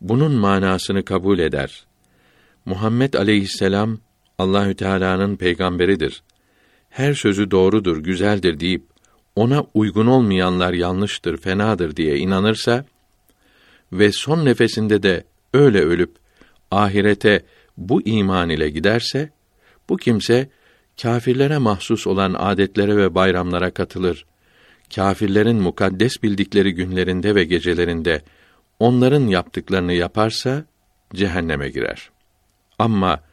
bunun 0.01 0.33
manasını 0.33 1.05
kabul 1.05 1.39
eder. 1.39 1.87
Muhammed 2.65 3.15
aleyhisselam 3.15 3.99
Allahü 4.41 4.75
Teala'nın 4.75 5.37
peygamberidir. 5.37 6.23
Her 6.91 7.15
sözü 7.15 7.51
doğrudur, 7.51 7.97
güzeldir 7.97 8.61
deyip 8.61 8.83
ona 9.37 9.65
uygun 9.75 10.07
olmayanlar 10.07 10.73
yanlıştır, 10.73 11.37
fenadır 11.37 11.97
diye 11.97 12.17
inanırsa 12.17 12.85
ve 13.93 14.13
son 14.13 14.45
nefesinde 14.45 15.03
de 15.03 15.25
öyle 15.55 15.81
ölüp 15.81 16.17
ahirete 16.71 17.43
bu 17.77 18.03
iman 18.03 18.51
ile 18.51 18.71
giderse 18.71 19.31
bu 19.89 19.97
kimse 19.97 20.51
kâfirlere 21.03 21.59
mahsus 21.59 22.07
olan 22.07 22.35
adetlere 22.39 22.97
ve 22.97 23.15
bayramlara 23.15 23.71
katılır. 23.71 24.27
kâfirlerin 24.95 25.57
mukaddes 25.63 26.23
bildikleri 26.23 26.75
günlerinde 26.75 27.35
ve 27.35 27.45
gecelerinde 27.45 28.23
onların 28.79 29.27
yaptıklarını 29.27 29.93
yaparsa 29.93 30.65
cehenneme 31.15 31.69
girer. 31.69 32.11
Ama 32.79 33.30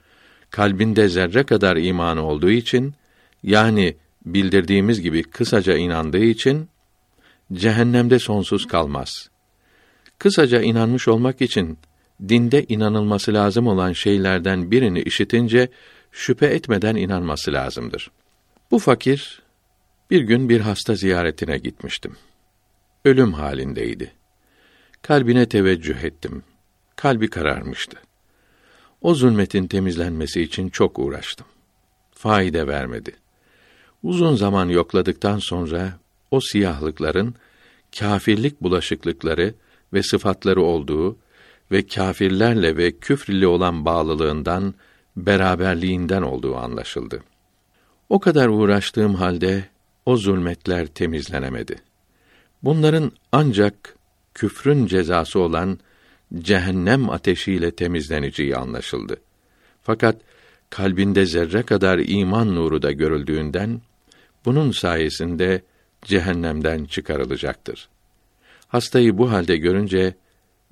kalbinde 0.52 1.08
zerre 1.08 1.44
kadar 1.44 1.78
imanı 1.78 2.24
olduğu 2.24 2.52
için 2.52 2.94
yani 3.44 3.96
bildirdiğimiz 4.26 5.02
gibi 5.02 5.24
kısaca 5.24 5.78
inandığı 5.78 6.24
için 6.24 6.70
cehennemde 7.54 8.20
sonsuz 8.20 8.68
kalmaz. 8.68 9.30
Kısaca 10.20 10.62
inanmış 10.62 11.08
olmak 11.08 11.42
için 11.42 11.78
dinde 12.30 12.64
inanılması 12.64 13.34
lazım 13.34 13.68
olan 13.68 13.94
şeylerden 13.94 14.72
birini 14.72 15.02
işitince 15.02 15.70
şüphe 16.12 16.46
etmeden 16.46 16.96
inanması 16.96 17.54
lazımdır. 17.54 18.12
Bu 18.72 18.80
fakir 18.80 19.42
bir 20.12 20.22
gün 20.22 20.50
bir 20.50 20.62
hasta 20.62 20.96
ziyaretine 20.96 21.58
gitmiştim. 21.58 22.16
Ölüm 23.06 23.34
halindeydi. 23.34 24.12
Kalbine 25.02 25.50
teveccüh 25.50 26.04
ettim. 26.04 26.44
Kalbi 26.96 27.30
kararmıştı. 27.30 28.07
O 29.02 29.14
zulmetin 29.14 29.68
temizlenmesi 29.68 30.42
için 30.42 30.70
çok 30.70 31.00
uğraştım. 31.00 31.48
Faide 32.12 32.68
vermedi. 32.68 33.16
Uzun 34.04 34.36
zaman 34.36 34.70
yokladıktan 34.70 35.40
sonra 35.40 36.00
o 36.32 36.42
siyahlıkların 36.42 37.36
kâfirlik 38.00 38.62
bulaşıklıkları 38.62 39.54
ve 39.94 40.04
sıfatları 40.04 40.62
olduğu 40.62 41.18
ve 41.72 41.88
kâfirlerle 41.88 42.78
ve 42.78 42.92
küfrili 42.92 43.48
olan 43.48 43.86
bağlılığından, 43.86 44.74
beraberliğinden 45.18 46.22
olduğu 46.22 46.56
anlaşıldı. 46.56 47.24
O 48.10 48.20
kadar 48.20 48.48
uğraştığım 48.48 49.16
halde 49.16 49.66
o 50.06 50.18
zulmetler 50.18 50.88
temizlenemedi. 50.88 51.76
Bunların 52.64 53.12
ancak 53.32 53.96
küfrün 54.34 54.86
cezası 54.86 55.40
olan 55.40 55.80
cehennem 56.36 57.10
ateşiyle 57.10 57.72
temizleneceği 57.72 58.56
anlaşıldı. 58.56 59.18
Fakat 59.84 60.16
kalbinde 60.70 61.26
zerre 61.26 61.64
kadar 61.64 62.00
iman 62.00 62.56
nuru 62.56 62.82
da 62.82 62.92
görüldüğünden 62.92 63.82
bunun 64.46 64.72
sayesinde 64.72 65.62
cehennemden 66.02 66.86
çıkarılacaktır. 66.86 67.90
Hastayı 68.68 69.18
bu 69.18 69.32
halde 69.32 69.58
görünce 69.58 70.16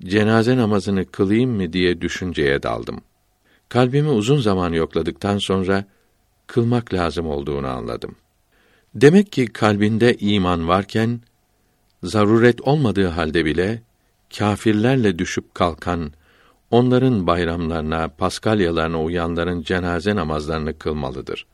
cenaze 0.02 0.56
namazını 0.56 1.04
kılayım 1.04 1.50
mı 1.50 1.72
diye 1.72 2.00
düşünceye 2.00 2.62
daldım. 2.62 3.00
Kalbimi 3.68 4.08
uzun 4.08 4.40
zaman 4.40 4.72
yokladıktan 4.72 5.38
sonra 5.38 5.84
kılmak 6.46 6.94
lazım 6.94 7.26
olduğunu 7.26 7.66
anladım. 7.66 8.16
Demek 8.94 9.32
ki 9.32 9.46
kalbinde 9.46 10.16
iman 10.16 10.68
varken 10.68 11.20
zaruret 12.02 12.60
olmadığı 12.60 13.06
halde 13.06 13.44
bile 13.44 13.82
kâfirlerle 14.38 15.18
düşüp 15.18 15.54
kalkan, 15.54 16.12
onların 16.70 17.26
bayramlarına, 17.26 18.08
paskalyalarına 18.08 19.02
uyanların 19.02 19.62
cenaze 19.62 20.16
namazlarını 20.16 20.78
kılmalıdır. 20.78 21.46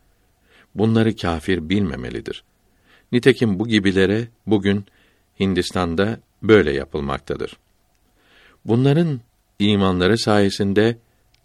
Bunları 0.74 1.16
kâfir 1.16 1.68
bilmemelidir. 1.68 2.44
Nitekim 3.12 3.58
bu 3.58 3.68
gibilere 3.68 4.28
bugün 4.46 4.84
Hindistan'da 5.40 6.20
böyle 6.42 6.72
yapılmaktadır. 6.72 7.56
Bunların 8.64 9.20
imanları 9.58 10.18
sayesinde 10.18 10.98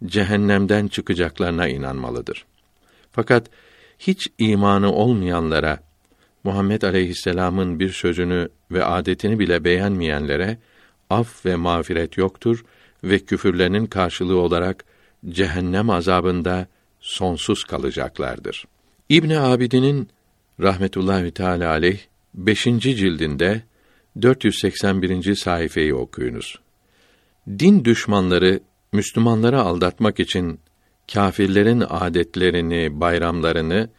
cehennemden 0.06 0.88
çıkacaklarına 0.88 1.68
inanmalıdır. 1.68 2.44
Fakat 3.12 3.50
hiç 3.98 4.28
imanı 4.38 4.92
olmayanlara 4.92 5.80
Muhammed 6.44 6.82
aleyhisselam'ın 6.82 7.80
bir 7.80 7.92
sözünü 7.92 8.48
ve 8.70 8.84
adetini 8.84 9.38
bile 9.38 9.64
beğenmeyenlere 9.64 10.58
af 11.10 11.46
ve 11.46 11.56
mağfiret 11.56 12.16
yoktur 12.16 12.64
ve 13.04 13.18
küfürlerinin 13.18 13.86
karşılığı 13.86 14.38
olarak 14.38 14.84
cehennem 15.28 15.90
azabında 15.90 16.66
sonsuz 17.00 17.64
kalacaklardır. 17.64 18.64
İbn 19.08 19.30
Abidin'in 19.30 20.08
rahmetullahi 20.60 21.30
teala 21.30 21.70
aleyh 21.70 21.98
5. 22.34 22.64
cildinde 22.80 23.62
481. 24.22 25.34
sayfayı 25.34 25.96
okuyunuz. 25.96 26.58
Din 27.48 27.84
düşmanları 27.84 28.60
Müslümanları 28.92 29.60
aldatmak 29.60 30.20
için 30.20 30.60
kâfirlerin 31.12 31.84
adetlerini, 31.88 33.00
bayramlarını 33.00 33.90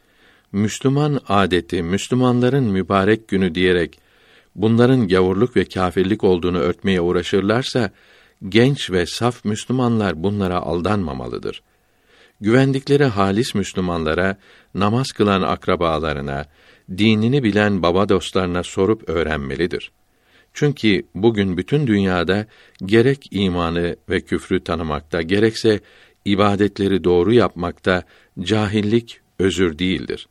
Müslüman 0.51 1.19
adeti, 1.27 1.83
Müslümanların 1.83 2.63
mübarek 2.63 3.27
günü 3.27 3.55
diyerek 3.55 3.99
bunların 4.61 5.07
gavurluk 5.07 5.55
ve 5.55 5.65
kâfirlik 5.65 6.23
olduğunu 6.23 6.57
örtmeye 6.57 7.01
uğraşırlarsa 7.01 7.91
genç 8.49 8.91
ve 8.91 9.05
saf 9.05 9.45
Müslümanlar 9.45 10.23
bunlara 10.23 10.57
aldanmamalıdır. 10.57 11.61
Güvendikleri 12.41 13.05
halis 13.05 13.55
Müslümanlara, 13.55 14.37
namaz 14.75 15.11
kılan 15.11 15.41
akrabalarına, 15.41 16.45
dinini 16.97 17.43
bilen 17.43 17.83
baba 17.83 18.09
dostlarına 18.09 18.63
sorup 18.63 19.09
öğrenmelidir. 19.09 19.91
Çünkü 20.53 21.03
bugün 21.15 21.57
bütün 21.57 21.87
dünyada 21.87 22.45
gerek 22.85 23.27
imanı 23.31 23.95
ve 24.09 24.21
küfrü 24.21 24.63
tanımakta, 24.63 25.21
gerekse 25.21 25.79
ibadetleri 26.25 27.03
doğru 27.03 27.33
yapmakta 27.33 28.03
cahillik 28.39 29.19
özür 29.39 29.79
değildir. 29.79 30.27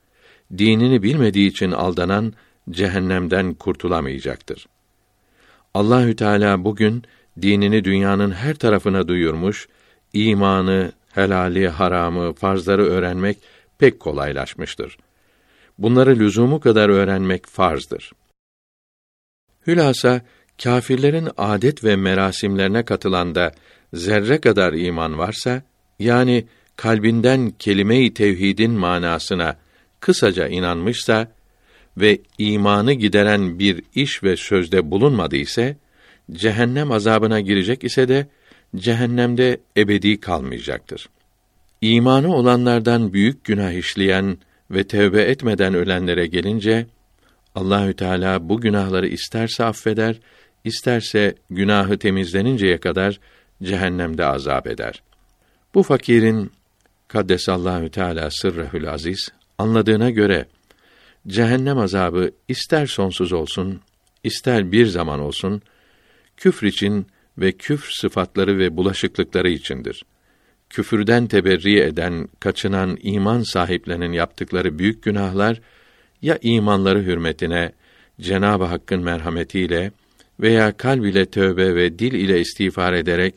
Dinini 0.58 1.02
bilmediği 1.02 1.48
için 1.48 1.70
aldanan 1.70 2.32
cehennemden 2.70 3.54
kurtulamayacaktır. 3.54 4.66
Allahü 5.74 6.16
Teala 6.16 6.64
bugün 6.64 7.02
dinini 7.42 7.84
dünyanın 7.84 8.30
her 8.30 8.54
tarafına 8.54 9.08
duyurmuş, 9.08 9.68
imanı, 10.12 10.92
helali, 11.12 11.68
haramı, 11.68 12.32
farzları 12.32 12.84
öğrenmek 12.84 13.38
pek 13.78 14.00
kolaylaşmıştır. 14.00 14.98
Bunları 15.78 16.18
lüzumu 16.18 16.60
kadar 16.60 16.88
öğrenmek 16.88 17.46
farzdır. 17.46 18.12
Hülasa 19.66 20.20
kâfirlerin 20.62 21.28
adet 21.36 21.84
ve 21.84 21.96
merasimlerine 21.96 22.84
katılan 22.84 23.34
da 23.34 23.52
zerre 23.92 24.40
kadar 24.40 24.72
iman 24.72 25.18
varsa, 25.18 25.62
yani 25.98 26.46
kalbinden 26.76 27.50
kelime-i 27.58 28.14
tevhidin 28.14 28.70
manasına 28.70 29.56
kısaca 30.00 30.48
inanmışsa 30.48 31.32
ve 32.00 32.18
imanı 32.38 32.92
gideren 32.92 33.58
bir 33.58 33.82
iş 33.94 34.22
ve 34.22 34.36
sözde 34.36 34.90
bulunmadı 34.90 35.36
ise, 35.36 35.76
cehennem 36.32 36.92
azabına 36.92 37.40
girecek 37.40 37.84
ise 37.84 38.08
de 38.08 38.26
cehennemde 38.76 39.60
ebedi 39.76 40.20
kalmayacaktır. 40.20 41.08
İmanı 41.80 42.34
olanlardan 42.34 43.12
büyük 43.12 43.44
günah 43.44 43.72
işleyen 43.72 44.38
ve 44.70 44.84
tevbe 44.84 45.22
etmeden 45.22 45.74
ölenlere 45.74 46.26
gelince 46.26 46.86
Allahü 47.54 47.94
Teala 47.94 48.48
bu 48.48 48.60
günahları 48.60 49.08
isterse 49.08 49.64
affeder, 49.64 50.20
isterse 50.64 51.34
günahı 51.50 51.98
temizleninceye 51.98 52.78
kadar 52.78 53.20
cehennemde 53.62 54.24
azap 54.24 54.66
eder. 54.66 55.02
Bu 55.74 55.82
fakirin 55.82 56.52
kaddesallahu 57.08 57.90
teala 57.90 58.30
sırrehül 58.30 58.92
aziz 58.92 59.28
anladığına 59.58 60.10
göre 60.10 60.46
cehennem 61.28 61.78
azabı 61.78 62.30
ister 62.48 62.86
sonsuz 62.86 63.32
olsun, 63.32 63.80
ister 64.24 64.72
bir 64.72 64.86
zaman 64.86 65.20
olsun 65.20 65.62
küfr 66.36 66.64
için 66.64 67.06
ve 67.38 67.52
küfr 67.52 67.90
sıfatları 67.90 68.58
ve 68.58 68.76
bulaşıklıkları 68.76 69.50
içindir. 69.50 70.04
Küfürden 70.70 71.26
teberri 71.26 71.80
eden, 71.80 72.28
kaçınan 72.40 72.98
iman 73.02 73.42
sahiplerinin 73.42 74.12
yaptıkları 74.12 74.78
büyük 74.78 75.02
günahlar 75.02 75.60
ya 76.22 76.38
imanları 76.42 77.02
hürmetine 77.02 77.72
Cenab-ı 78.20 78.64
Hakk'ın 78.64 79.02
merhametiyle 79.02 79.92
veya 80.40 80.76
kalb 80.76 81.04
ile 81.04 81.26
tövbe 81.26 81.74
ve 81.74 81.98
dil 81.98 82.12
ile 82.12 82.40
istiğfar 82.40 82.92
ederek 82.92 83.34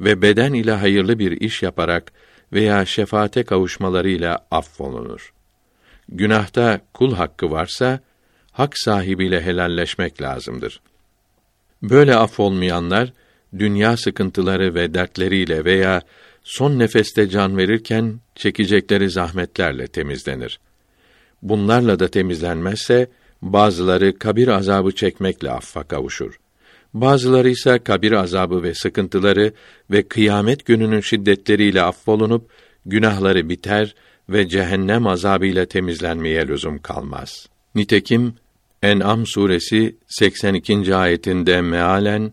ve 0.00 0.22
beden 0.22 0.52
ile 0.52 0.72
hayırlı 0.72 1.18
bir 1.18 1.40
iş 1.40 1.62
yaparak 1.62 2.12
veya 2.52 2.84
şefaate 2.84 3.42
kavuşmalarıyla 3.42 4.46
affolunur. 4.50 5.35
Günahta 6.08 6.80
kul 6.94 7.14
hakkı 7.14 7.50
varsa 7.50 8.00
hak 8.52 8.78
sahibiyle 8.78 9.42
helalleşmek 9.42 10.22
lazımdır. 10.22 10.80
Böyle 11.82 12.16
affolmayanlar 12.16 13.12
dünya 13.58 13.96
sıkıntıları 13.96 14.74
ve 14.74 14.94
dertleriyle 14.94 15.64
veya 15.64 16.02
son 16.44 16.78
nefeste 16.78 17.28
can 17.28 17.56
verirken 17.56 18.20
çekecekleri 18.34 19.10
zahmetlerle 19.10 19.86
temizlenir. 19.86 20.60
Bunlarla 21.42 21.98
da 21.98 22.08
temizlenmezse 22.08 23.10
bazıları 23.42 24.18
kabir 24.18 24.48
azabı 24.48 24.92
çekmekle 24.92 25.50
affa 25.50 25.82
kavuşur. 25.82 26.38
Bazıları 26.94 27.50
ise 27.50 27.78
kabir 27.78 28.12
azabı 28.12 28.62
ve 28.62 28.74
sıkıntıları 28.74 29.52
ve 29.90 30.08
kıyamet 30.08 30.66
gününün 30.66 31.00
şiddetleriyle 31.00 31.82
affolunup 31.82 32.50
günahları 32.86 33.48
biter 33.48 33.94
ve 34.28 34.48
cehennem 34.48 35.06
azabıyla 35.06 35.66
temizlenmeye 35.66 36.48
lüzum 36.48 36.78
kalmaz. 36.78 37.48
Nitekim 37.74 38.34
En'am 38.82 39.26
suresi 39.26 39.96
82. 40.08 40.96
ayetinde 40.96 41.60
mealen 41.60 42.32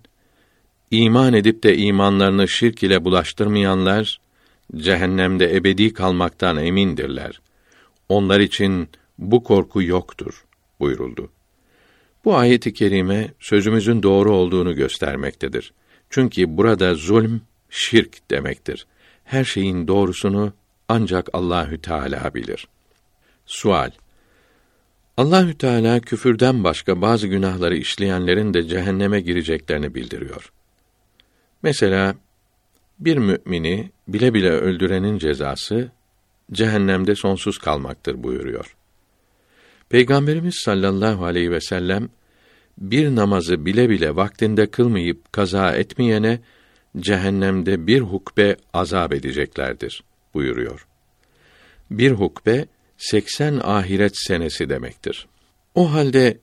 iman 0.92 1.34
edip 1.34 1.64
de 1.64 1.78
imanlarını 1.78 2.48
şirk 2.48 2.84
ile 2.84 3.06
bulaştırmayanlar 3.06 4.20
cehennemde 4.76 5.56
ebedi 5.56 5.94
kalmaktan 5.94 6.58
emindirler. 6.58 7.42
Onlar 8.10 8.40
için 8.40 8.90
bu 9.18 9.44
korku 9.44 9.82
yoktur 9.82 10.44
buyuruldu. 10.80 11.30
Bu 12.26 12.36
ayeti 12.36 12.74
kerime 12.74 13.34
sözümüzün 13.40 14.04
doğru 14.04 14.36
olduğunu 14.36 14.76
göstermektedir. 14.76 15.74
Çünkü 16.10 16.58
burada 16.58 16.96
zulm 16.96 17.42
şirk 17.70 18.32
demektir. 18.32 18.88
Her 19.24 19.44
şeyin 19.44 19.88
doğrusunu 19.88 20.54
ancak 20.90 21.30
Allahü 21.34 21.82
Teala 21.82 22.34
bilir. 22.34 22.68
Sual 23.46 23.92
Allahü 25.18 25.58
Teala 25.58 26.00
küfürden 26.00 26.64
başka 26.64 27.02
bazı 27.02 27.28
günahları 27.28 27.78
işleyenlerin 27.78 28.54
de 28.54 28.64
cehenneme 28.64 29.22
gireceklerini 29.22 29.96
bildiriyor. 29.96 30.52
Mesela 31.64 32.16
bir 33.00 33.18
mümini 33.18 33.92
bile 34.08 34.34
bile 34.34 34.52
öldürenin 34.52 35.18
cezası 35.18 35.92
cehennemde 36.52 37.16
sonsuz 37.16 37.58
kalmaktır 37.58 38.24
buyuruyor. 38.24 38.76
Peygamberimiz 39.90 40.56
sallallahu 40.56 41.26
aleyhi 41.26 41.52
ve 41.52 41.62
sellem 41.62 42.10
bir 42.78 43.16
namazı 43.16 43.66
bile 43.66 43.90
bile 43.90 44.16
vaktinde 44.16 44.68
kılmayıp 44.68 45.34
kaza 45.34 45.72
etmeyene 45.72 46.40
cehennemde 46.98 47.88
bir 47.88 48.02
hukbe 48.02 48.58
azap 48.74 49.14
edeceklerdir 49.14 50.04
buyuruyor. 50.34 50.88
Bir 51.92 52.12
hukbe 52.12 52.66
80 52.98 53.60
ahiret 53.64 54.18
senesi 54.18 54.70
demektir. 54.70 55.28
O 55.76 55.94
halde 55.94 56.38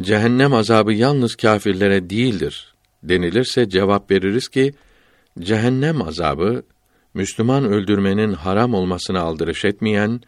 cehennem 0.00 0.54
azabı 0.54 0.92
yalnız 0.92 1.34
kâfirlere 1.34 2.10
değildir 2.10 2.70
denilirse 3.02 3.68
cevap 3.68 4.10
veririz 4.10 4.48
ki 4.48 4.72
cehennem 5.38 6.02
azabı 6.02 6.62
Müslüman 7.14 7.64
öldürmenin 7.64 8.32
haram 8.32 8.74
olmasına 8.74 9.20
aldırış 9.20 9.64
etmeyen, 9.64 10.20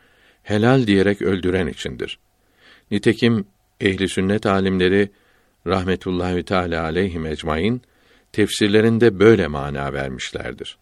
helal 0.43 0.87
diyerek 0.87 1.23
öldüren 1.23 1.67
içindir. 1.67 2.19
Nitekim 2.91 3.45
ehli 3.81 4.09
sünnet 4.09 4.47
alimleri 4.47 5.11
rahmetullahi 5.67 6.43
teala 6.43 6.83
aleyhi 6.83 7.27
ecmaîn 7.27 7.83
tefsirlerinde 8.33 9.19
böyle 9.19 9.47
mana 9.47 9.93
vermişlerdir. 9.93 10.79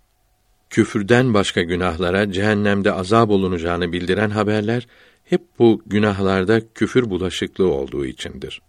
Küfürden 0.71 1.35
başka 1.35 1.63
günahlara 1.63 2.33
cehennemde 2.33 2.93
azab 2.93 3.31
olunacağını 3.31 3.93
bildiren 3.93 4.31
haberler 4.31 4.87
hep 5.25 5.43
bu 5.59 5.83
günahlarda 5.87 6.61
küfür 6.75 7.11
bulaşıklığı 7.11 7.73
olduğu 7.73 8.07
içindir. 8.07 8.63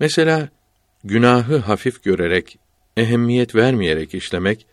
Mesela 0.00 0.48
günahı 1.04 1.58
hafif 1.58 2.02
görerek, 2.02 2.58
ehemmiyet 2.96 3.54
vermeyerek 3.54 4.14
işlemek, 4.14 4.66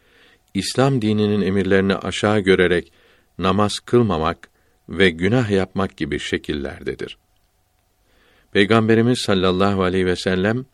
İslam 0.54 1.02
dininin 1.02 1.42
emirlerini 1.42 1.96
aşağı 1.96 2.40
görerek 2.40 2.92
namaz 3.38 3.80
kılmamak 3.80 4.50
ve 4.90 5.10
günah 5.10 5.50
yapmak 5.50 5.98
gibi 5.98 6.20
şekillerdedir. 6.20 7.18
Peygamberimiz 8.52 9.20
sallallahu 9.20 9.84
aleyhi 9.84 10.06
ve 10.06 10.16
sellem 10.16 10.66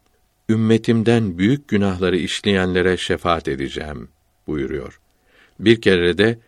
ümmetimden 0.49 1.37
büyük 1.37 1.67
günahları 1.67 2.17
işleyenlere 2.17 2.97
şefaat 2.97 3.47
edeceğim 3.47 4.09
buyuruyor. 4.47 5.00
Bir 5.61 5.81
kere 5.81 6.17
de 6.17 6.39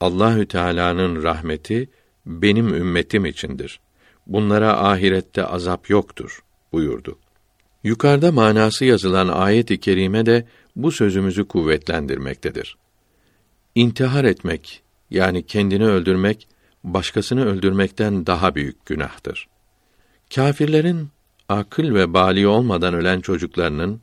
Allahü 0.00 0.48
Teala'nın 0.48 1.22
rahmeti 1.22 1.88
benim 2.26 2.74
ümmetim 2.74 3.26
içindir. 3.26 3.80
Bunlara 4.26 4.88
ahirette 4.88 5.44
azap 5.44 5.90
yoktur 5.90 6.42
buyurdu. 6.72 7.18
Yukarıda 7.84 8.32
manası 8.32 8.84
yazılan 8.84 9.28
ayet-i 9.28 9.80
kerime 9.80 10.26
de 10.26 10.46
bu 10.76 10.92
sözümüzü 10.92 11.48
kuvvetlendirmektedir. 11.48 12.76
İntihar 13.74 14.24
etmek 14.24 14.82
yani 15.10 15.46
kendini 15.46 15.86
öldürmek 15.86 16.48
başkasını 16.84 17.46
öldürmekten 17.46 18.26
daha 18.26 18.54
büyük 18.54 18.86
günahtır. 18.86 19.48
Kâfirlerin 20.34 21.08
akıl 21.48 21.94
ve 21.94 22.14
bali 22.14 22.46
olmadan 22.46 22.94
ölen 22.94 23.20
çocuklarının 23.20 24.00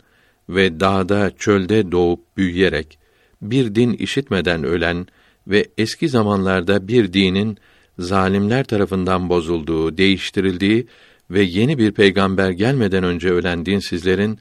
ve 0.50 0.80
dağda, 0.80 1.32
çölde 1.38 1.92
doğup 1.92 2.38
büyüyerek 2.38 3.00
bir 3.42 3.76
din 3.76 3.94
işitmeden 3.94 4.64
ölen 4.64 5.08
ve 5.48 5.68
eski 5.78 6.10
zamanlarda 6.10 6.88
bir 6.88 7.14
dinin 7.14 7.58
zalimler 8.00 8.64
tarafından 8.64 9.30
bozulduğu, 9.30 9.98
değiştirildiği 9.98 10.88
ve 11.32 11.42
yeni 11.42 11.78
bir 11.78 11.92
peygamber 11.92 12.50
gelmeden 12.50 13.04
önce 13.04 13.30
ölen 13.30 13.66
dinsizlerin 13.66 14.40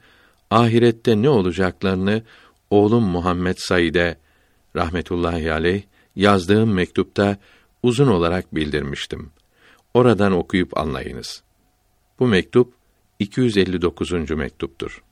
ahirette 0.49 1.21
ne 1.21 1.29
olacaklarını 1.29 2.23
oğlum 2.69 3.03
Muhammed 3.03 3.55
Said'e 3.57 4.17
rahmetullahi 4.75 5.51
aleyh 5.51 5.83
yazdığım 6.15 6.73
mektupta 6.73 7.37
uzun 7.83 8.07
olarak 8.07 8.55
bildirmiştim. 8.55 9.31
Oradan 9.93 10.31
okuyup 10.31 10.77
anlayınız. 10.77 11.43
Bu 12.19 12.27
mektup 12.27 12.73
259. 13.19 14.11
mektuptur. 14.31 15.03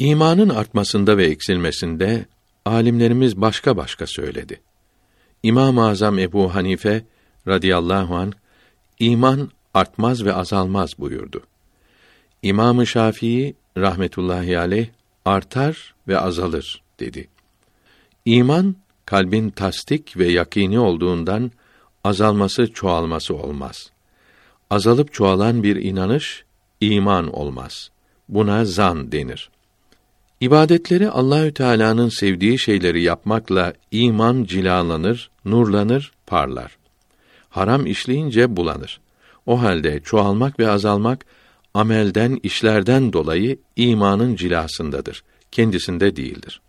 İmanın 0.00 0.48
artmasında 0.48 1.16
ve 1.16 1.26
eksilmesinde 1.26 2.26
alimlerimiz 2.64 3.40
başka 3.40 3.76
başka 3.76 4.06
söyledi. 4.06 4.60
İmam-ı 5.42 5.88
Azam 5.88 6.18
Ebu 6.18 6.54
Hanife 6.54 7.04
radıyallahu 7.48 8.16
an 8.16 8.32
iman 8.98 9.50
artmaz 9.74 10.24
ve 10.24 10.34
azalmaz 10.34 10.90
buyurdu. 10.98 11.42
İmam-ı 12.42 12.86
Şafii 12.86 13.54
rahmetullahi 13.76 14.58
aleyh 14.58 14.88
artar 15.24 15.94
ve 16.08 16.18
azalır 16.18 16.82
dedi. 17.00 17.28
İman 18.24 18.76
kalbin 19.04 19.50
tasdik 19.50 20.16
ve 20.16 20.26
yakini 20.28 20.78
olduğundan 20.78 21.50
azalması 22.04 22.72
çoğalması 22.72 23.34
olmaz. 23.34 23.90
Azalıp 24.70 25.12
çoğalan 25.12 25.62
bir 25.62 25.76
inanış 25.76 26.44
iman 26.80 27.32
olmaz. 27.32 27.90
Buna 28.28 28.64
zan 28.64 29.12
denir. 29.12 29.50
İbadetleri 30.40 31.10
Allahü 31.10 31.54
Teala'nın 31.54 32.08
sevdiği 32.08 32.58
şeyleri 32.58 33.02
yapmakla 33.02 33.72
iman 33.90 34.44
cilalanır, 34.44 35.30
nurlanır, 35.44 36.12
parlar. 36.26 36.78
Haram 37.48 37.86
işleyince 37.86 38.56
bulanır. 38.56 39.00
O 39.46 39.62
halde 39.62 40.00
çoğalmak 40.00 40.58
ve 40.58 40.70
azalmak 40.70 41.26
amelden, 41.74 42.40
işlerden 42.42 43.12
dolayı 43.12 43.58
imanın 43.76 44.36
cilasındadır. 44.36 45.24
Kendisinde 45.52 46.16
değildir. 46.16 46.60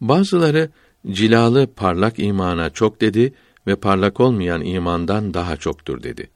Bazıları 0.00 0.70
cilalı 1.10 1.66
parlak 1.76 2.18
imana 2.18 2.70
çok 2.70 3.00
dedi 3.00 3.34
ve 3.66 3.76
parlak 3.76 4.20
olmayan 4.20 4.64
imandan 4.64 5.34
daha 5.34 5.56
çoktur 5.56 6.02
dedi. 6.02 6.30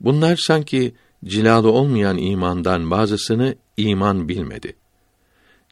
Bunlar 0.00 0.36
sanki 0.36 0.94
cilalı 1.24 1.70
olmayan 1.70 2.18
imandan 2.18 2.90
bazısını 2.90 3.54
iman 3.76 4.28
bilmedi. 4.28 4.74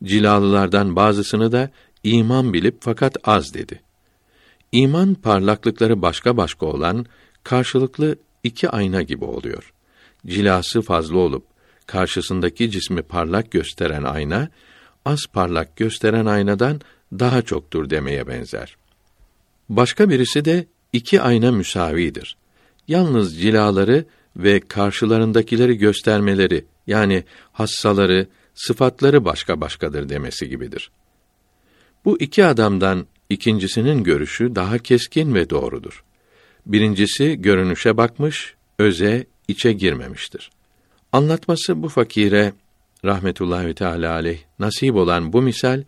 Cilalılardan 0.04 0.96
bazısını 0.96 1.52
da 1.52 1.70
iman 2.02 2.52
bilip 2.52 2.76
fakat 2.80 3.16
az 3.24 3.54
dedi. 3.54 3.80
İman 4.72 5.14
parlaklıkları 5.14 6.02
başka 6.02 6.36
başka 6.36 6.66
olan 6.66 7.06
karşılıklı 7.44 8.16
iki 8.42 8.70
ayna 8.70 9.02
gibi 9.02 9.24
oluyor. 9.24 9.72
Cilası 10.26 10.82
fazla 10.82 11.18
olup 11.18 11.44
karşısındaki 11.86 12.70
cismi 12.70 13.02
parlak 13.02 13.50
gösteren 13.50 14.02
ayna 14.02 14.48
az 15.04 15.26
parlak 15.32 15.76
gösteren 15.76 16.26
aynadan 16.26 16.80
daha 17.12 17.42
çoktur 17.42 17.90
demeye 17.90 18.26
benzer. 18.26 18.76
Başka 19.68 20.10
birisi 20.10 20.44
de 20.44 20.66
iki 20.92 21.20
ayna 21.20 21.52
müsavidir. 21.52 22.36
Yalnız 22.88 23.40
cilaları 23.40 24.04
ve 24.36 24.60
karşılarındakileri 24.60 25.78
göstermeleri 25.78 26.64
yani 26.86 27.24
hassaları, 27.52 28.26
sıfatları 28.56 29.24
başka 29.24 29.60
başkadır 29.60 30.08
demesi 30.08 30.48
gibidir. 30.48 30.90
Bu 32.04 32.20
iki 32.20 32.44
adamdan 32.44 33.06
ikincisinin 33.30 34.04
görüşü 34.04 34.54
daha 34.54 34.78
keskin 34.78 35.34
ve 35.34 35.50
doğrudur. 35.50 36.04
Birincisi 36.66 37.42
görünüşe 37.42 37.96
bakmış, 37.96 38.54
öze, 38.78 39.26
içe 39.48 39.72
girmemiştir. 39.72 40.50
Anlatması 41.12 41.82
bu 41.82 41.88
fakire 41.88 42.52
rahmetullahi 43.04 43.74
teala 43.74 44.12
aleyh 44.12 44.38
nasip 44.58 44.94
olan 44.94 45.32
bu 45.32 45.42
misal 45.42 45.82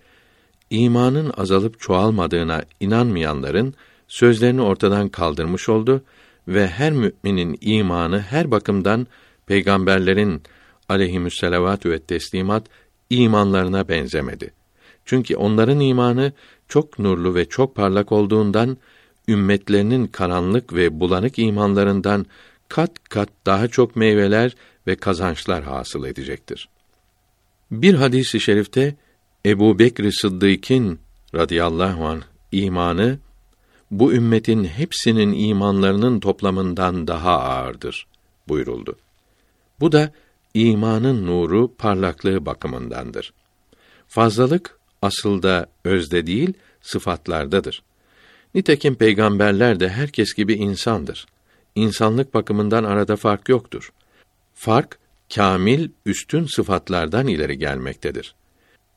imanın 0.71 1.33
azalıp 1.37 1.81
çoğalmadığına 1.81 2.65
inanmayanların 2.81 3.75
sözlerini 4.09 4.63
ortadan 4.63 5.09
kaldırmış 5.09 5.69
oldu 5.69 6.03
ve 6.49 6.69
her 6.69 6.93
müminin 6.93 7.59
imanı 7.61 8.21
her 8.21 8.51
bakımdan 8.51 9.07
peygamberlerin 9.47 10.43
aleyhimüsselavatü 10.89 11.91
ve 11.91 11.99
teslimat 11.99 12.67
imanlarına 13.11 13.89
benzemedi. 13.89 14.53
Çünkü 15.05 15.37
onların 15.37 15.81
imanı 15.81 16.33
çok 16.69 16.99
nurlu 16.99 17.35
ve 17.35 17.45
çok 17.49 17.75
parlak 17.75 18.13
olduğundan 18.13 18.77
ümmetlerinin 19.29 20.07
karanlık 20.07 20.73
ve 20.75 21.01
bulanık 21.01 21.39
imanlarından 21.39 22.27
kat 22.69 23.09
kat 23.09 23.29
daha 23.47 23.69
çok 23.69 23.97
meyveler 23.97 24.57
ve 24.87 24.97
kazançlar 24.97 25.65
hasıl 25.65 26.05
edecektir. 26.05 26.69
Bir 27.71 27.95
hadisi 27.95 28.37
i 28.37 28.41
şerifte 28.41 28.97
Ebu 29.47 29.79
Bekr 29.79 30.11
Sıddık'ın 30.11 30.99
radıyallahu 31.35 32.07
anh 32.07 32.23
imanı 32.53 33.19
bu 33.91 34.13
ümmetin 34.13 34.65
hepsinin 34.65 35.33
imanlarının 35.33 36.21
toplamından 36.21 37.07
daha 37.07 37.39
ağırdır 37.39 38.07
buyuruldu. 38.49 38.97
Bu 39.81 39.93
da 39.93 40.13
imanın 40.59 41.27
nuru 41.27 41.75
parlaklığı 41.75 42.47
bakımındandır. 42.47 43.33
Fazlalık 44.09 44.79
asılda 45.03 45.67
özde 45.85 46.27
değil 46.27 46.53
sıfatlardadır. 46.81 47.83
Nitekim 48.55 48.95
peygamberler 48.95 49.81
de 49.81 49.89
herkes 49.89 50.35
gibi 50.35 50.55
insandır. 50.55 51.27
İnsanlık 51.75 52.35
bakımından 52.35 52.85
arada 52.85 53.17
fark 53.17 53.49
yoktur. 53.49 53.93
Fark 54.55 54.99
kamil 55.35 55.89
üstün 56.07 56.47
sıfatlardan 56.57 57.27
ileri 57.27 57.59
gelmektedir. 57.59 58.35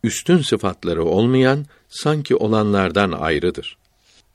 Üstün 0.03 0.37
sıfatları 0.37 1.05
olmayan 1.05 1.65
sanki 1.89 2.35
olanlardan 2.35 3.11
ayrıdır. 3.11 3.77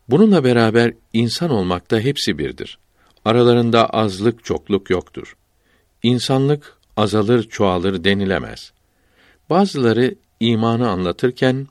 Bununla 0.08 0.44
beraber 0.44 0.94
insan 1.12 1.50
olmakta 1.50 2.00
hepsi 2.00 2.38
birdir. 2.38 2.78
Aralarında 3.24 3.86
azlık 3.90 4.44
çokluk 4.44 4.90
yoktur. 4.90 5.36
İnsanlık 6.02 6.75
azalır 6.96 7.42
çoğalır 7.42 8.04
denilemez. 8.04 8.72
Bazıları 9.50 10.14
imanı 10.40 10.88
anlatırken 10.88 11.66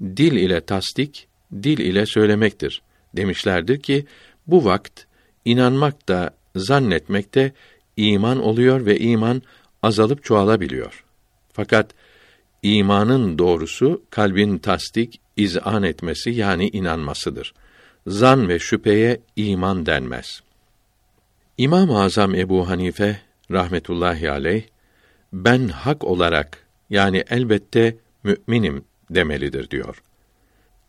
dil 0.00 0.32
ile 0.32 0.60
tasdik, 0.60 1.28
dil 1.52 1.78
ile 1.78 2.06
söylemektir 2.06 2.82
demişlerdir 3.16 3.80
ki 3.80 4.06
bu 4.46 4.64
vakt 4.64 5.04
inanmak 5.44 6.08
da 6.08 6.30
zannetmek 6.56 7.34
de 7.34 7.52
iman 7.96 8.42
oluyor 8.42 8.86
ve 8.86 8.98
iman 8.98 9.42
azalıp 9.82 10.24
çoğalabiliyor. 10.24 11.04
Fakat 11.52 11.90
imanın 12.62 13.38
doğrusu 13.38 14.02
kalbin 14.10 14.58
tasdik, 14.58 15.20
izan 15.36 15.82
etmesi 15.82 16.30
yani 16.30 16.68
inanmasıdır. 16.68 17.54
Zan 18.06 18.48
ve 18.48 18.58
şüpheye 18.58 19.20
iman 19.36 19.86
denmez. 19.86 20.42
İmam-ı 21.58 22.02
Azam 22.02 22.34
Ebu 22.34 22.68
Hanife 22.68 23.20
rahmetullahi 23.50 24.30
aleyh 24.30 24.62
ben 25.32 25.68
hak 25.68 26.04
olarak 26.04 26.66
yani 26.90 27.24
elbette 27.30 27.96
müminim 28.24 28.84
demelidir 29.10 29.70
diyor. 29.70 30.02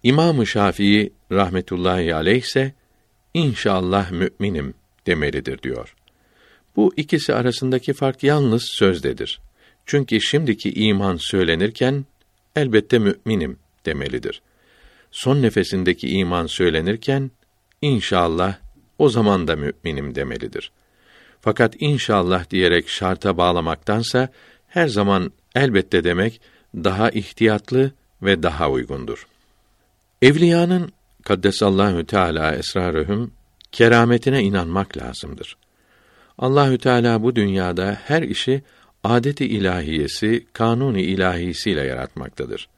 İmam-ı 0.03 0.47
Şafii 0.47 1.13
rahmetullahi 1.31 2.15
aleyh 2.15 2.41
ise 2.41 2.73
inşallah 3.33 4.11
müminim 4.11 4.73
demelidir 5.07 5.61
diyor. 5.61 5.95
Bu 6.75 6.93
ikisi 6.97 7.33
arasındaki 7.33 7.93
fark 7.93 8.23
yalnız 8.23 8.63
sözdedir. 8.65 9.39
Çünkü 9.85 10.21
şimdiki 10.21 10.73
iman 10.73 11.17
söylenirken 11.17 12.05
elbette 12.55 12.99
müminim 12.99 13.57
demelidir. 13.85 14.41
Son 15.11 15.41
nefesindeki 15.41 16.09
iman 16.09 16.45
söylenirken 16.45 17.31
inşallah 17.81 18.57
o 18.97 19.09
zaman 19.09 19.47
da 19.47 19.55
müminim 19.55 20.15
demelidir. 20.15 20.71
Fakat 21.41 21.75
inşallah 21.79 22.49
diyerek 22.49 22.89
şarta 22.89 23.37
bağlamaktansa 23.37 24.29
her 24.67 24.87
zaman 24.87 25.31
elbette 25.55 26.03
demek 26.03 26.41
daha 26.75 27.09
ihtiyatlı 27.09 27.91
ve 28.21 28.43
daha 28.43 28.69
uygundur. 28.69 29.27
Evliyanın 30.21 30.91
kaddesallahu 31.23 32.05
teala 32.05 32.55
esrarühüm 32.55 33.31
kerametine 33.71 34.43
inanmak 34.43 34.97
lazımdır. 34.97 35.57
Allahü 36.37 36.77
Teala 36.77 37.23
bu 37.23 37.35
dünyada 37.35 37.97
her 38.05 38.23
işi 38.23 38.61
adeti 39.03 39.45
ilahiyesi, 39.45 40.45
kanuni 40.53 41.01
ilahisiyle 41.01 41.81
yaratmaktadır. 41.81 42.69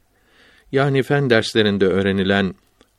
Yani 0.72 1.04
fen 1.04 1.30
derslerinde 1.30 1.86
öğrenilen 1.86 2.56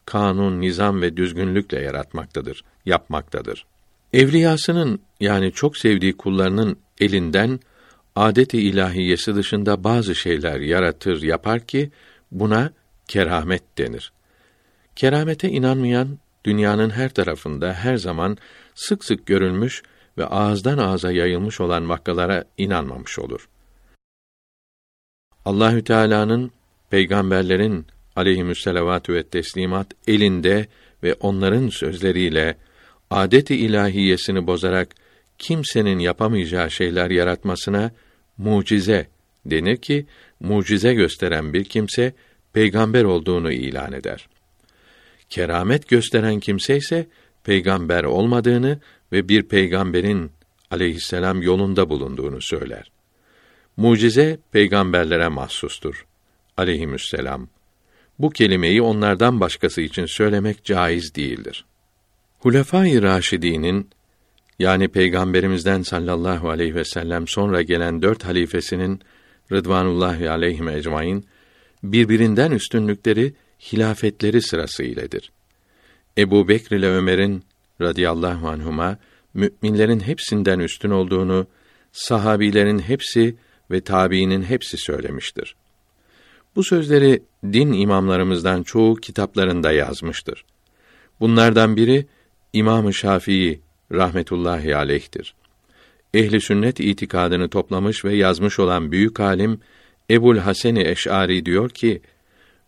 kanun, 0.07 0.61
nizam 0.61 1.03
ve 1.03 1.17
düzgünlükle 1.17 1.81
yaratmaktadır, 1.81 2.65
yapmaktadır. 2.87 3.67
Evliyasının 4.13 5.01
yani 5.21 5.53
çok 5.53 5.77
sevdiği 5.77 6.17
kullarının 6.17 6.77
elinden 7.01 7.61
adeti 8.17 8.59
ilahiyesi 8.59 9.35
dışında 9.35 9.85
bazı 9.85 10.15
şeyler 10.15 10.61
yaratır, 10.61 11.23
yapar 11.23 11.61
ki 11.61 11.91
buna 12.31 12.73
keramet 13.09 13.79
denir. 13.79 14.13
Keramete 14.97 15.49
inanmayan 15.49 16.19
dünyanın 16.45 16.91
her 16.91 17.15
tarafında 17.15 17.73
her 17.73 17.97
zaman 17.97 18.37
sık 18.75 19.05
sık 19.05 19.27
görülmüş 19.27 19.83
ve 20.19 20.27
ağızdan 20.27 20.79
ağza 20.79 21.13
yayılmış 21.13 21.61
olan 21.61 21.89
vakalara 21.89 22.45
inanmamış 22.59 23.19
olur. 23.19 23.49
Allahü 25.45 25.85
Teala'nın 25.85 26.51
peygamberlerin 26.91 27.87
aleyhisselatü 28.17 29.15
ve 29.15 29.23
teslimat 29.23 29.87
elinde 30.07 30.67
ve 31.03 31.15
onların 31.15 31.69
sözleriyle 31.69 32.57
adeti 33.13 33.57
ilahiyesini 33.57 34.47
bozarak 34.47 34.89
kimsenin 35.39 35.99
yapamayacağı 35.99 36.71
şeyler 36.71 37.11
yaratmasına 37.11 37.91
mucize 38.39 39.07
denir 39.47 39.77
ki 39.77 40.07
mucize 40.41 40.95
gösteren 40.95 41.53
bir 41.53 41.65
kimse 41.65 42.15
peygamber 42.53 43.05
olduğunu 43.05 43.53
ilan 43.53 43.93
eder. 43.93 44.29
Keramet 45.31 45.89
gösteren 45.89 46.41
kimse 46.41 46.77
ise 46.77 47.07
peygamber 47.45 48.05
olmadığını 48.05 48.81
ve 49.13 49.29
bir 49.29 49.43
peygamberin 49.43 50.31
aleyhisselam 50.71 51.43
yolunda 51.43 51.89
bulunduğunu 51.89 52.41
söyler. 52.41 52.91
Mucize 53.77 54.39
peygamberlere 54.53 55.29
mahsustur. 55.29 56.07
Aleyhisselam. 56.57 57.49
Bu 58.19 58.31
kelimeyi 58.31 58.83
onlardan 58.83 59.41
başkası 59.41 59.81
için 59.81 60.07
söylemek 60.07 60.65
caiz 60.65 61.15
değildir. 61.15 61.65
Hulefâ-i 62.43 63.85
yani 64.59 64.89
peygamberimizden 64.89 65.83
sallallahu 65.83 66.51
aleyhi 66.51 66.75
ve 66.75 66.85
sellem 66.85 67.29
sonra 67.29 67.63
gelen 67.63 68.03
dört 68.03 68.25
halifesinin 68.25 69.01
Rıdvanullahi 69.53 70.31
aleyhim 70.31 70.69
ecmaîn 70.69 71.25
birbirinden 71.83 72.51
üstünlükleri 72.51 73.35
hilafetleri 73.73 74.43
sırası 74.43 74.83
iledir. 74.83 75.33
Ebu 76.19 76.49
Bekr 76.49 76.73
ile 76.73 76.89
Ömer'in 76.89 77.45
radıyallahu 77.81 78.49
anhuma 78.49 78.99
müminlerin 79.35 80.01
hepsinden 80.01 80.59
üstün 80.59 80.91
olduğunu 80.91 81.47
sahabilerin 81.93 82.79
hepsi 82.79 83.37
ve 83.71 83.81
tabiinin 83.81 84.43
hepsi 84.43 84.77
söylemiştir. 84.77 85.57
Bu 86.57 86.65
sözleri 86.65 87.23
din 87.45 87.73
imamlarımızdan 87.73 88.63
çoğu 88.63 88.97
kitaplarında 88.97 89.73
yazmıştır. 89.73 90.45
Bunlardan 91.21 91.77
biri 91.77 92.07
İmam-ı 92.53 92.95
Şafii 92.95 93.61
rahmetullahi 93.93 94.77
aleyh'tir. 94.77 95.35
Ehli 96.15 96.41
sünnet 96.41 96.81
itikadını 96.81 97.49
toplamış 97.49 98.05
ve 98.05 98.15
yazmış 98.15 98.59
olan 98.59 98.93
büyük 98.93 99.21
alim 99.21 99.61
Ebul 100.11 100.39
Hasan 100.39 100.77
Eş'ari 100.77 101.47
diyor 101.47 101.71
ki: 101.71 102.03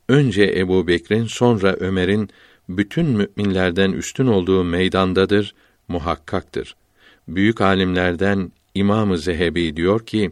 Önce 0.09 0.55
Ebu 0.56 0.86
Bekir'in 0.86 1.27
sonra 1.27 1.73
Ömer'in 1.73 2.31
bütün 2.69 3.06
müminlerden 3.06 3.93
üstün 3.93 4.27
olduğu 4.27 4.65
meydandadır, 4.65 5.55
muhakkaktır. 5.89 6.77
Büyük 7.28 7.61
alimlerden 7.61 8.52
İmam-ı 8.74 9.19
Zehebi 9.19 9.77
diyor 9.77 10.06
ki, 10.06 10.31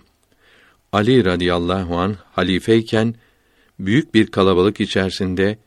Ali 0.92 1.24
radıyallahu 1.24 1.98
an 1.98 2.16
halifeyken 2.32 3.14
büyük 3.78 4.14
bir 4.14 4.26
kalabalık 4.26 4.80
içerisinde 4.80 5.58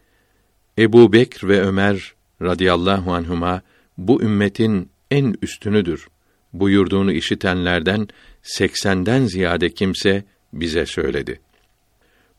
Ebu 0.79 1.13
Bekr 1.13 1.47
ve 1.47 1.61
Ömer 1.61 2.13
radıyallahu 2.41 3.13
anhuma 3.13 3.61
bu 3.97 4.21
ümmetin 4.21 4.89
en 5.11 5.35
üstünüdür 5.41 6.07
buyurduğunu 6.53 7.11
işitenlerden 7.11 8.07
seksenden 8.43 9.25
ziyade 9.25 9.69
kimse 9.69 10.23
bize 10.53 10.85
söyledi. 10.85 11.39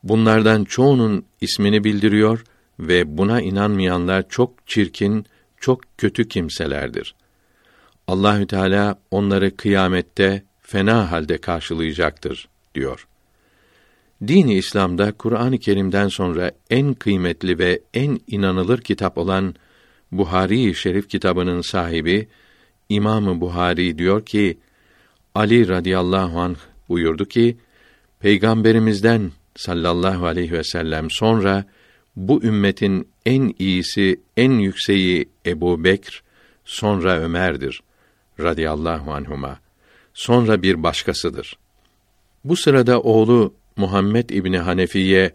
Bunlardan 0.03 0.63
çoğunun 0.63 1.25
ismini 1.41 1.83
bildiriyor 1.83 2.43
ve 2.79 3.17
buna 3.17 3.41
inanmayanlar 3.41 4.29
çok 4.29 4.67
çirkin, 4.67 5.25
çok 5.59 5.81
kötü 5.97 6.27
kimselerdir. 6.27 7.15
Allahü 8.07 8.47
Teala 8.47 8.99
onları 9.11 9.55
kıyamette 9.55 10.43
fena 10.61 11.11
halde 11.11 11.37
karşılayacaktır 11.37 12.47
diyor. 12.75 13.07
Dini 14.27 14.53
İslam'da 14.53 15.11
Kur'an-ı 15.11 15.57
Kerim'den 15.57 16.07
sonra 16.07 16.51
en 16.69 16.93
kıymetli 16.93 17.59
ve 17.59 17.81
en 17.93 18.19
inanılır 18.27 18.81
kitap 18.81 19.17
olan 19.17 19.55
Buhari 20.11 20.75
Şerif 20.75 21.09
kitabının 21.09 21.61
sahibi 21.61 22.27
İmamı 22.89 23.41
Buhari 23.41 23.97
diyor 23.97 24.25
ki 24.25 24.57
Ali 25.35 25.67
radıyallahu 25.67 26.39
anh 26.39 26.57
buyurdu 26.89 27.25
ki 27.25 27.57
Peygamberimizden 28.19 29.31
sallallahu 29.55 30.25
aleyhi 30.25 30.51
ve 30.51 30.63
sellem 30.63 31.07
sonra 31.11 31.65
bu 32.15 32.43
ümmetin 32.43 33.07
en 33.25 33.53
iyisi, 33.59 34.19
en 34.37 34.51
yükseği 34.51 35.29
Ebu 35.45 35.83
Bekr, 35.83 36.23
sonra 36.65 37.19
Ömer'dir 37.19 37.81
radıyallahu 38.39 39.13
anhuma. 39.13 39.59
Sonra 40.13 40.61
bir 40.61 40.83
başkasıdır. 40.83 41.57
Bu 42.43 42.55
sırada 42.55 43.01
oğlu 43.01 43.53
Muhammed 43.75 44.29
İbni 44.29 44.57
Hanefiye 44.57 45.31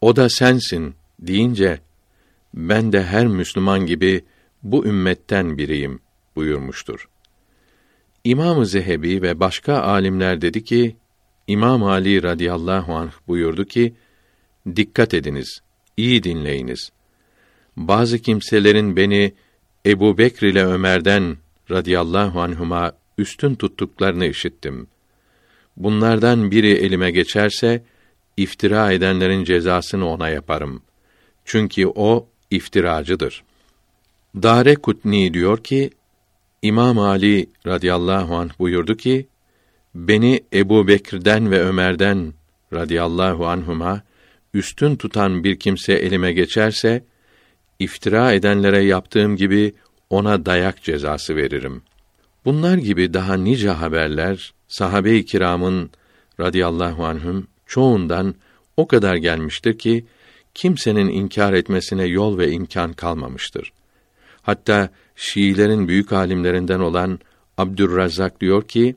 o 0.00 0.16
da 0.16 0.28
sensin 0.28 0.94
deyince 1.20 1.80
ben 2.54 2.92
de 2.92 3.02
her 3.02 3.26
Müslüman 3.26 3.86
gibi 3.86 4.24
bu 4.62 4.86
ümmetten 4.86 5.58
biriyim 5.58 6.00
buyurmuştur. 6.36 7.08
İmam-ı 8.24 8.66
Zehebi 8.66 9.22
ve 9.22 9.40
başka 9.40 9.74
alimler 9.74 10.40
dedi 10.40 10.64
ki 10.64 10.96
İmam 11.46 11.84
Ali 11.84 12.22
radıyallahu 12.22 12.94
anh 12.94 13.12
buyurdu 13.28 13.64
ki 13.64 13.94
dikkat 14.76 15.14
ediniz, 15.14 15.60
iyi 15.96 16.22
dinleyiniz. 16.22 16.92
Bazı 17.76 18.18
kimselerin 18.18 18.96
beni 18.96 19.32
Ebu 19.86 20.18
Bekr 20.18 20.44
ile 20.44 20.64
Ömer'den 20.64 21.36
radıyallahu 21.70 22.40
anhuma 22.40 22.92
üstün 23.18 23.54
tuttuklarını 23.54 24.26
işittim. 24.26 24.86
Bunlardan 25.76 26.50
biri 26.50 26.70
elime 26.70 27.10
geçerse 27.10 27.84
iftira 28.36 28.92
edenlerin 28.92 29.44
cezasını 29.44 30.08
ona 30.08 30.28
yaparım. 30.28 30.82
Çünkü 31.44 31.86
o 31.86 32.28
iftiracıdır. 32.52 33.42
Dare 34.34 34.74
Kutni 34.74 35.34
diyor 35.34 35.64
ki 35.64 35.90
İmam 36.62 36.98
Ali 36.98 37.46
radıyallahu 37.66 38.36
anh 38.36 38.58
buyurdu 38.58 38.96
ki 38.96 39.26
beni 39.94 40.40
Ebu 40.52 40.88
Bekir'den 40.88 41.50
ve 41.50 41.60
Ömer'den 41.60 42.32
radıyallahu 42.72 43.46
anhuma 43.46 44.02
üstün 44.54 44.96
tutan 44.96 45.44
bir 45.44 45.58
kimse 45.58 45.92
elime 45.92 46.32
geçerse 46.32 47.04
iftira 47.78 48.32
edenlere 48.32 48.84
yaptığım 48.84 49.36
gibi 49.36 49.74
ona 50.10 50.46
dayak 50.46 50.82
cezası 50.82 51.36
veririm. 51.36 51.82
Bunlar 52.44 52.78
gibi 52.78 53.14
daha 53.14 53.34
nice 53.34 53.70
haberler 53.70 54.52
sahabe-i 54.68 55.24
kiramın 55.24 55.90
radıyallahu 56.40 57.04
anhüm 57.04 57.46
çoğundan 57.66 58.34
o 58.76 58.86
kadar 58.86 59.16
gelmiştir 59.16 59.78
ki 59.78 60.04
kimsenin 60.54 61.08
inkar 61.08 61.52
etmesine 61.52 62.04
yol 62.04 62.38
ve 62.38 62.50
imkan 62.50 62.92
kalmamıştır. 62.92 63.72
Hatta 64.42 64.90
Şiilerin 65.16 65.88
büyük 65.88 66.12
alimlerinden 66.12 66.80
olan 66.80 67.18
Abdurrazzak 67.58 68.40
diyor 68.40 68.68
ki 68.68 68.96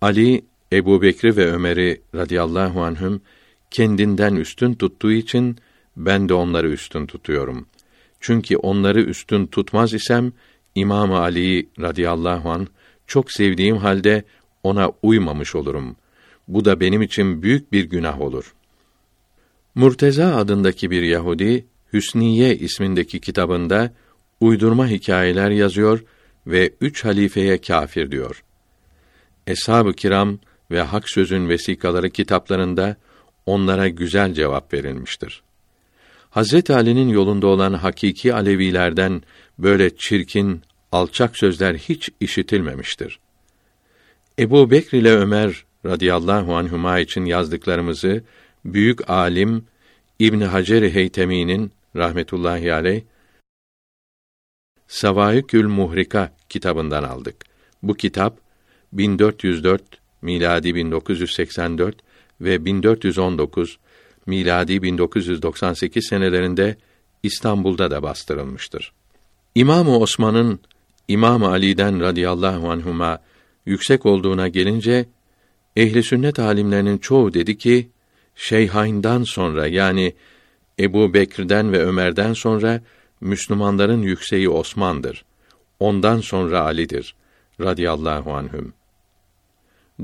Ali 0.00 0.44
Ebu 0.72 1.02
Bekri 1.02 1.36
ve 1.36 1.52
Ömer'i 1.52 2.00
radıyallahu 2.14 2.82
anhüm 2.82 3.20
kendinden 3.70 4.34
üstün 4.34 4.74
tuttuğu 4.74 5.12
için 5.12 5.56
ben 5.96 6.28
de 6.28 6.34
onları 6.34 6.70
üstün 6.70 7.06
tutuyorum. 7.06 7.66
Çünkü 8.20 8.56
onları 8.56 9.00
üstün 9.02 9.46
tutmaz 9.46 9.94
isem 9.94 10.32
İmam 10.74 11.12
Ali 11.12 11.68
radıyallahu 11.80 12.50
an 12.50 12.66
çok 13.06 13.32
sevdiğim 13.32 13.76
halde 13.76 14.24
ona 14.62 14.92
uymamış 15.02 15.54
olurum. 15.54 15.96
Bu 16.48 16.64
da 16.64 16.80
benim 16.80 17.02
için 17.02 17.42
büyük 17.42 17.72
bir 17.72 17.84
günah 17.84 18.20
olur. 18.20 18.54
Murteza 19.74 20.36
adındaki 20.36 20.90
bir 20.90 21.02
Yahudi 21.02 21.66
Hüsniye 21.92 22.56
ismindeki 22.56 23.20
kitabında 23.20 23.92
uydurma 24.40 24.88
hikayeler 24.88 25.50
yazıyor 25.50 26.04
ve 26.46 26.72
üç 26.80 27.04
halifeye 27.04 27.60
kâfir 27.60 28.10
diyor. 28.10 28.42
Eshab-ı 29.46 29.92
kiram 29.92 30.38
ve 30.70 30.82
hak 30.82 31.10
sözün 31.10 31.48
vesikaları 31.48 32.10
kitaplarında 32.10 32.96
onlara 33.46 33.88
güzel 33.88 34.34
cevap 34.34 34.74
verilmiştir. 34.74 35.42
Hazret 36.30 36.70
Ali'nin 36.70 37.08
yolunda 37.08 37.46
olan 37.46 37.72
hakiki 37.72 38.34
Alevilerden 38.34 39.22
böyle 39.58 39.96
çirkin, 39.96 40.62
alçak 40.92 41.38
sözler 41.38 41.74
hiç 41.74 42.10
işitilmemiştir. 42.20 43.18
Ebu 44.38 44.70
Bekr 44.70 44.94
ile 44.94 45.12
Ömer 45.12 45.64
radıyallahu 45.86 46.56
anhuma 46.56 46.98
için 46.98 47.24
yazdıklarımızı 47.24 48.22
büyük 48.64 49.10
alim 49.10 49.64
İbn 50.18 50.40
Hacer 50.40 50.82
Heytemi'nin 50.82 51.72
rahmetullahi 51.96 52.72
aleyh 52.72 53.02
Savaikül 54.88 55.66
Muhrika 55.66 56.32
kitabından 56.48 57.02
aldık. 57.02 57.36
Bu 57.82 57.94
kitap 57.94 58.38
1404 58.92 59.82
miladi 60.22 60.74
1984 60.74 61.96
ve 62.40 62.64
1419 62.64 63.78
miladi 64.26 64.82
1998 64.82 66.06
senelerinde 66.06 66.76
İstanbul'da 67.22 67.90
da 67.90 68.02
bastırılmıştır. 68.02 68.92
İmam-ı 69.54 69.98
Osman'ın 69.98 70.60
İmam 71.08 71.44
Ali'den 71.44 72.00
radıyallahu 72.00 72.70
anhuma 72.70 73.18
yüksek 73.66 74.06
olduğuna 74.06 74.48
gelince 74.48 75.06
ehli 75.76 76.02
sünnet 76.02 76.38
alimlerinin 76.38 76.98
çoğu 76.98 77.34
dedi 77.34 77.58
ki 77.58 77.90
Şeyhayn'dan 78.42 79.22
sonra 79.22 79.66
yani 79.66 80.14
Ebu 80.78 81.14
Bekir'den 81.14 81.72
ve 81.72 81.84
Ömer'den 81.84 82.32
sonra 82.32 82.80
Müslümanların 83.20 84.02
yükseği 84.02 84.48
Osman'dır. 84.48 85.24
Ondan 85.80 86.20
sonra 86.20 86.60
Ali'dir 86.60 87.14
radıyallahu 87.60 88.34
anhüm. 88.34 88.72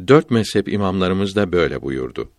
Dört 0.09 0.31
mezhep 0.31 0.69
imamlarımız 0.69 1.37
da 1.37 1.53
böyle 1.53 1.83
buyurdu. 1.83 2.31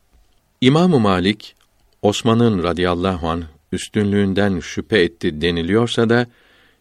İmam 0.62 1.02
Malik 1.02 1.56
Osman'ın 2.02 2.64
radıyallahu 2.64 3.30
anh 3.30 3.44
üstünlüğünden 3.72 4.60
şüphe 4.60 5.00
etti 5.00 5.42
deniliyorsa 5.42 6.10
da 6.10 6.28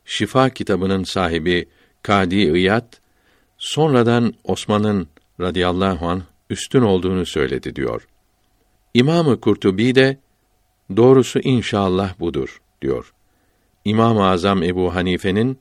Şifa 0.04 0.50
kitabının 0.50 1.04
sahibi 1.04 1.66
Kadi 2.02 2.36
İyad 2.36 2.92
sonradan 3.58 4.34
Osman'ın 4.44 5.08
radıyallahu 5.40 6.08
anh 6.08 6.22
üstün 6.50 6.82
olduğunu 6.82 7.26
söyledi 7.26 7.76
diyor. 7.76 8.06
İmamı 8.96 9.40
Kurtubi 9.40 9.94
de 9.94 10.18
doğrusu 10.96 11.38
inşallah 11.38 12.20
budur 12.20 12.60
diyor. 12.82 13.12
İmam-ı 13.84 14.24
Azam 14.24 14.62
Ebu 14.62 14.94
Hanife'nin 14.94 15.58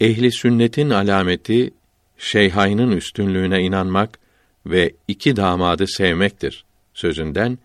ehli 0.00 0.32
sünnetin 0.32 0.90
alameti 0.90 1.74
şeyhaynın 2.16 2.90
üstünlüğüne 2.90 3.62
inanmak 3.62 4.18
ve 4.66 4.94
iki 5.08 5.36
damadı 5.36 5.86
sevmektir 5.86 6.64
sözünden 6.94 7.58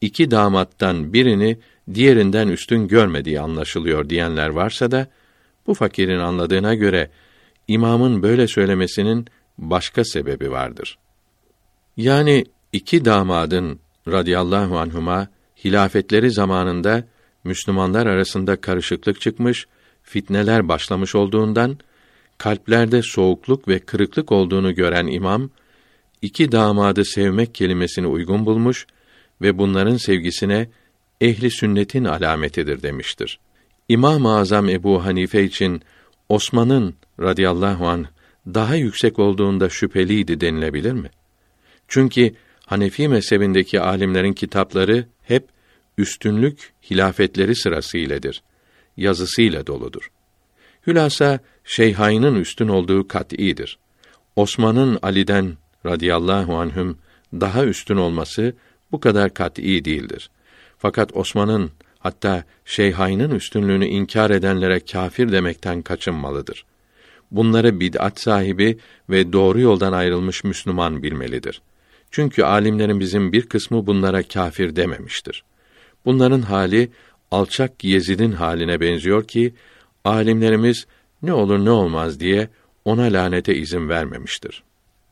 iki 0.00 0.30
damattan 0.30 1.12
birini 1.12 1.58
diğerinden 1.94 2.48
üstün 2.48 2.88
görmediği 2.88 3.40
anlaşılıyor 3.40 4.08
diyenler 4.08 4.48
varsa 4.48 4.90
da 4.90 5.06
bu 5.66 5.74
fakirin 5.74 6.18
anladığına 6.18 6.74
göre 6.74 7.10
imamın 7.68 8.22
böyle 8.22 8.48
söylemesinin 8.48 9.26
başka 9.58 10.04
sebebi 10.04 10.50
vardır. 10.50 10.98
Yani 11.96 12.44
iki 12.72 13.04
damadın 13.04 13.83
radıyallahu 14.08 14.78
anhuma 14.78 15.28
hilafetleri 15.64 16.30
zamanında 16.30 17.04
Müslümanlar 17.44 18.06
arasında 18.06 18.56
karışıklık 18.56 19.20
çıkmış, 19.20 19.66
fitneler 20.02 20.68
başlamış 20.68 21.14
olduğundan 21.14 21.78
kalplerde 22.38 23.02
soğukluk 23.02 23.68
ve 23.68 23.78
kırıklık 23.78 24.32
olduğunu 24.32 24.74
gören 24.74 25.06
imam 25.06 25.50
iki 26.22 26.52
damadı 26.52 27.04
sevmek 27.04 27.54
kelimesini 27.54 28.06
uygun 28.06 28.46
bulmuş 28.46 28.86
ve 29.42 29.58
bunların 29.58 29.96
sevgisine 29.96 30.68
ehli 31.20 31.50
sünnetin 31.50 32.04
alametidir 32.04 32.82
demiştir. 32.82 33.38
İmam-ı 33.88 34.36
Azam 34.36 34.68
Ebu 34.68 35.04
Hanife 35.04 35.44
için 35.44 35.82
Osman'ın 36.28 36.94
radıyallahu 37.20 37.86
an 37.86 38.06
daha 38.46 38.74
yüksek 38.74 39.18
olduğunda 39.18 39.68
şüpheliydi 39.68 40.40
denilebilir 40.40 40.92
mi? 40.92 41.10
Çünkü 41.88 42.34
Hanefi 42.66 43.08
mezhebindeki 43.08 43.80
alimlerin 43.80 44.32
kitapları 44.32 45.06
hep 45.22 45.48
üstünlük 45.98 46.72
hilafetleri 46.90 47.56
sırasıyledir. 47.56 48.42
Yazısıyla 48.96 49.66
doludur. 49.66 50.10
Hülasa 50.86 51.38
Şeyhayn'ın 51.64 52.34
üstün 52.34 52.68
olduğu 52.68 53.08
kat'idir. 53.08 53.78
Osman'ın 54.36 54.98
Ali'den 55.02 55.56
radıyallahu 55.86 56.56
anhüm 56.56 56.98
daha 57.32 57.64
üstün 57.64 57.96
olması 57.96 58.54
bu 58.92 59.00
kadar 59.00 59.34
kat'î 59.34 59.84
değildir. 59.84 60.30
Fakat 60.78 61.16
Osman'ın 61.16 61.70
hatta 61.98 62.44
Şeyhayn'ın 62.64 63.30
üstünlüğünü 63.30 63.86
inkar 63.86 64.30
edenlere 64.30 64.80
kâfir 64.80 65.32
demekten 65.32 65.82
kaçınmalıdır. 65.82 66.64
Bunları 67.30 67.80
bid'at 67.80 68.20
sahibi 68.20 68.78
ve 69.10 69.32
doğru 69.32 69.60
yoldan 69.60 69.92
ayrılmış 69.92 70.44
Müslüman 70.44 71.02
bilmelidir. 71.02 71.62
Çünkü 72.14 72.42
alimlerin 72.42 73.00
bizim 73.00 73.32
bir 73.32 73.42
kısmı 73.42 73.86
bunlara 73.86 74.22
kâfir 74.22 74.76
dememiştir. 74.76 75.44
Bunların 76.04 76.42
hali 76.42 76.90
alçak 77.30 77.84
Yezid'in 77.84 78.32
haline 78.32 78.80
benziyor 78.80 79.24
ki 79.24 79.54
alimlerimiz 80.04 80.86
ne 81.22 81.32
olur 81.32 81.64
ne 81.64 81.70
olmaz 81.70 82.20
diye 82.20 82.48
ona 82.84 83.02
lanete 83.02 83.54
izin 83.54 83.88
vermemiştir. 83.88 84.62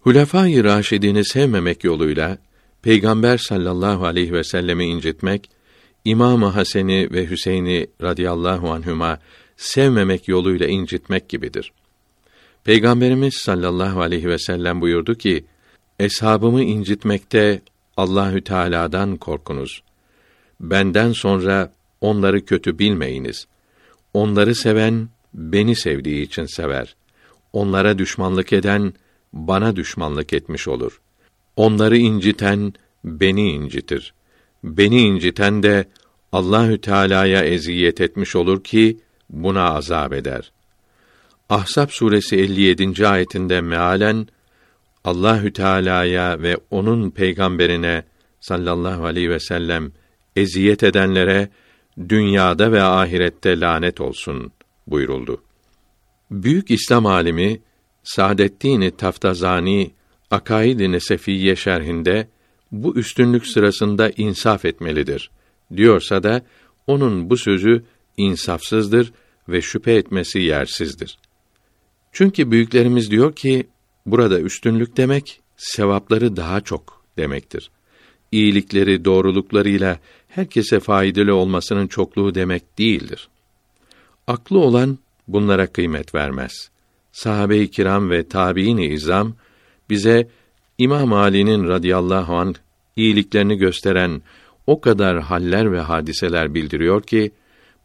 Hulefâ-i 0.00 0.64
Raşidini 0.64 1.24
sevmemek 1.24 1.84
yoluyla 1.84 2.38
Peygamber 2.82 3.38
sallallahu 3.38 4.06
aleyhi 4.06 4.32
ve 4.32 4.44
sellemi 4.44 4.84
incitmek, 4.84 5.50
İmam-ı 6.04 6.46
Hasen'i 6.46 7.08
ve 7.12 7.30
Hüseyin'i 7.30 7.86
radıyallahu 8.02 8.70
anhüma 8.70 9.18
sevmemek 9.56 10.28
yoluyla 10.28 10.66
incitmek 10.66 11.28
gibidir. 11.28 11.72
Peygamberimiz 12.64 13.34
sallallahu 13.34 14.00
aleyhi 14.00 14.28
ve 14.28 14.38
sellem 14.38 14.80
buyurdu 14.80 15.14
ki: 15.14 15.44
Eshabımı 16.02 16.62
incitmekte 16.62 17.62
Allahü 17.96 18.44
Teala'dan 18.44 19.16
korkunuz. 19.16 19.82
Benden 20.60 21.12
sonra 21.12 21.72
onları 22.00 22.44
kötü 22.44 22.78
bilmeyiniz. 22.78 23.46
Onları 24.14 24.54
seven 24.54 25.08
beni 25.34 25.76
sevdiği 25.76 26.22
için 26.26 26.46
sever. 26.46 26.96
Onlara 27.52 27.98
düşmanlık 27.98 28.52
eden 28.52 28.94
bana 29.32 29.76
düşmanlık 29.76 30.32
etmiş 30.32 30.68
olur. 30.68 31.00
Onları 31.56 31.96
inciten 31.96 32.74
beni 33.04 33.50
incitir. 33.50 34.14
Beni 34.64 35.00
inciten 35.00 35.62
de 35.62 35.84
Allahü 36.32 36.80
Teala'ya 36.80 37.44
eziyet 37.44 38.00
etmiş 38.00 38.36
olur 38.36 38.64
ki 38.64 38.98
buna 39.30 39.74
azap 39.74 40.12
eder. 40.12 40.52
Ahzab 41.48 41.88
suresi 41.88 42.36
57. 42.36 43.08
ayetinde 43.08 43.60
mealen 43.60 44.28
Allahü 45.04 45.52
Teala'ya 45.52 46.42
ve 46.42 46.56
onun 46.70 47.10
peygamberine 47.10 48.04
sallallahu 48.40 49.04
aleyhi 49.04 49.30
ve 49.30 49.40
sellem 49.40 49.92
eziyet 50.36 50.82
edenlere 50.82 51.48
dünyada 52.08 52.72
ve 52.72 52.82
ahirette 52.82 53.60
lanet 53.60 54.00
olsun 54.00 54.52
buyuruldu. 54.86 55.42
Büyük 56.30 56.70
İslam 56.70 57.06
alimi 57.06 57.60
Saadettin 58.02 58.90
Taftazani 58.90 59.90
Akaid-i 60.30 60.92
Nesefiyye 60.92 61.56
şerhinde 61.56 62.28
bu 62.72 62.96
üstünlük 62.96 63.46
sırasında 63.46 64.10
insaf 64.16 64.64
etmelidir 64.64 65.30
diyorsa 65.76 66.22
da 66.22 66.42
onun 66.86 67.30
bu 67.30 67.36
sözü 67.36 67.84
insafsızdır 68.16 69.12
ve 69.48 69.62
şüphe 69.62 69.92
etmesi 69.92 70.38
yersizdir. 70.38 71.18
Çünkü 72.12 72.50
büyüklerimiz 72.50 73.10
diyor 73.10 73.36
ki 73.36 73.66
burada 74.06 74.40
üstünlük 74.40 74.96
demek 74.96 75.40
sevapları 75.56 76.36
daha 76.36 76.60
çok 76.60 77.02
demektir. 77.18 77.70
İyilikleri 78.32 79.04
doğruluklarıyla 79.04 79.98
herkese 80.28 80.80
faydalı 80.80 81.34
olmasının 81.34 81.86
çokluğu 81.86 82.34
demek 82.34 82.78
değildir. 82.78 83.28
Aklı 84.26 84.58
olan 84.58 84.98
bunlara 85.28 85.66
kıymet 85.66 86.14
vermez. 86.14 86.70
Sahabe-i 87.12 87.70
kiram 87.70 88.10
ve 88.10 88.28
tabiin-i 88.28 88.86
izam 88.86 89.34
bize 89.90 90.28
İmam 90.78 91.12
Ali'nin 91.12 91.68
radıyallahu 91.68 92.36
an 92.36 92.54
iyiliklerini 92.96 93.56
gösteren 93.56 94.22
o 94.66 94.80
kadar 94.80 95.20
haller 95.20 95.72
ve 95.72 95.80
hadiseler 95.80 96.54
bildiriyor 96.54 97.02
ki 97.02 97.32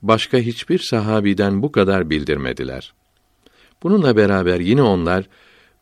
başka 0.01 0.37
hiçbir 0.37 0.79
sahabiden 0.79 1.61
bu 1.61 1.71
kadar 1.71 2.09
bildirmediler. 2.09 2.93
Bununla 3.83 4.17
beraber 4.17 4.59
yine 4.59 4.81
onlar 4.81 5.25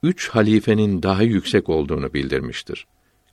üç 0.06 0.30
halifenin 0.30 1.04
daha 1.04 1.24
yüksek 1.24 1.70
olduğunu 1.70 2.14
bildirmiştir. 2.14 2.88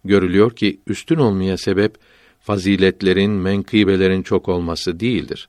Görülüyor 0.05 0.57
ki 0.57 0.81
üstün 0.87 1.17
olmaya 1.17 1.59
sebep 1.59 1.97
faziletlerin, 2.41 3.31
menkıbelerin 3.31 4.23
çok 4.23 4.49
olması 4.49 5.01
değildir. 5.01 5.49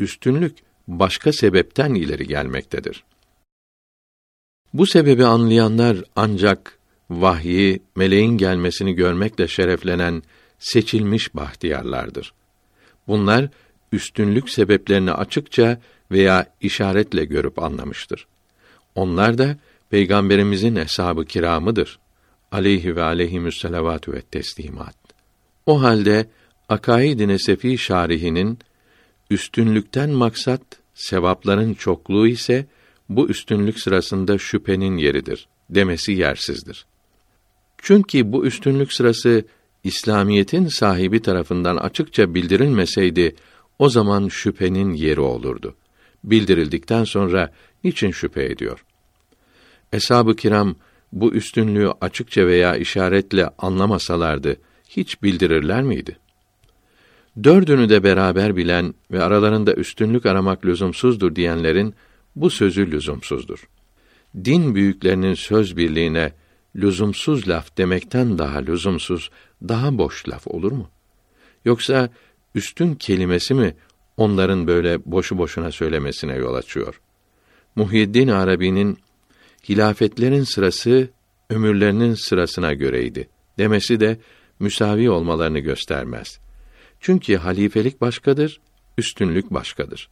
Üstünlük 0.00 0.56
başka 0.88 1.32
sebepten 1.32 1.94
ileri 1.94 2.26
gelmektedir. 2.26 3.04
Bu 4.74 4.86
sebebi 4.86 5.24
anlayanlar 5.24 5.96
ancak 6.16 6.78
vahyi, 7.10 7.82
meleğin 7.96 8.38
gelmesini 8.38 8.94
görmekle 8.94 9.48
şereflenen 9.48 10.22
seçilmiş 10.58 11.34
bahtiyarlardır. 11.34 12.32
Bunlar 13.08 13.48
üstünlük 13.92 14.50
sebeplerini 14.50 15.12
açıkça 15.12 15.80
veya 16.10 16.46
işaretle 16.60 17.24
görüp 17.24 17.62
anlamıştır. 17.62 18.26
Onlar 18.94 19.38
da 19.38 19.56
peygamberimizin 19.90 20.76
eshab-ı 20.76 21.24
kiramıdır. 21.24 21.98
Aleyhi 22.52 22.96
ve 22.96 23.02
aleyhimüsselavatü 23.02 24.12
ve 24.12 24.20
teslimat. 24.20 24.96
O 25.66 25.82
halde 25.82 26.28
Akaid-i 26.68 27.28
Nesefi 27.28 27.78
şarihinin 27.78 28.58
üstünlükten 29.30 30.10
maksat 30.10 30.60
sevapların 30.94 31.74
çokluğu 31.74 32.26
ise 32.28 32.66
bu 33.08 33.28
üstünlük 33.28 33.80
sırasında 33.80 34.38
şüphenin 34.38 34.96
yeridir 34.96 35.48
demesi 35.70 36.12
yersizdir. 36.12 36.86
Çünkü 37.78 38.32
bu 38.32 38.46
üstünlük 38.46 38.92
sırası 38.92 39.44
İslamiyetin 39.84 40.66
sahibi 40.66 41.22
tarafından 41.22 41.76
açıkça 41.76 42.34
bildirilmeseydi 42.34 43.36
o 43.78 43.88
zaman 43.88 44.28
şüphenin 44.28 44.92
yeri 44.92 45.20
olurdu. 45.20 45.74
Bildirildikten 46.24 47.04
sonra 47.04 47.52
niçin 47.84 48.10
şüphe 48.10 48.44
ediyor? 48.44 48.84
Eshab-ı 49.92 50.36
kiram 50.36 50.74
bu 51.12 51.32
üstünlüğü 51.34 51.92
açıkça 52.00 52.46
veya 52.46 52.76
işaretle 52.76 53.50
anlamasalardı 53.58 54.56
hiç 54.88 55.22
bildirirler 55.22 55.82
miydi? 55.82 56.16
Dördünü 57.44 57.88
de 57.88 58.02
beraber 58.02 58.56
bilen 58.56 58.94
ve 59.10 59.22
aralarında 59.22 59.74
üstünlük 59.74 60.26
aramak 60.26 60.64
lüzumsuzdur 60.64 61.36
diyenlerin 61.36 61.94
bu 62.36 62.50
sözü 62.50 62.90
lüzumsuzdur. 62.90 63.68
Din 64.44 64.74
büyüklerinin 64.74 65.34
söz 65.34 65.76
birliğine 65.76 66.32
lüzumsuz 66.76 67.48
laf 67.48 67.76
demekten 67.78 68.38
daha 68.38 68.58
lüzumsuz, 68.58 69.30
daha 69.68 69.98
boş 69.98 70.28
laf 70.28 70.46
olur 70.46 70.72
mu? 70.72 70.88
Yoksa 71.64 72.08
üstün 72.54 72.94
kelimesi 72.94 73.54
mi 73.54 73.74
onların 74.16 74.66
böyle 74.66 74.98
boşu 75.04 75.38
boşuna 75.38 75.72
söylemesine 75.72 76.34
yol 76.36 76.54
açıyor? 76.54 77.00
Muhyiddin 77.76 78.28
Arabi'nin 78.28 78.98
hilafetlerin 79.68 80.44
sırası 80.44 81.08
ömürlerinin 81.50 82.14
sırasına 82.14 82.72
göreydi 82.72 83.28
demesi 83.58 84.00
de 84.00 84.18
müsavi 84.60 85.10
olmalarını 85.10 85.58
göstermez. 85.58 86.38
Çünkü 87.00 87.36
halifelik 87.36 88.00
başkadır, 88.00 88.60
üstünlük 88.98 89.50
başkadır. 89.50 90.08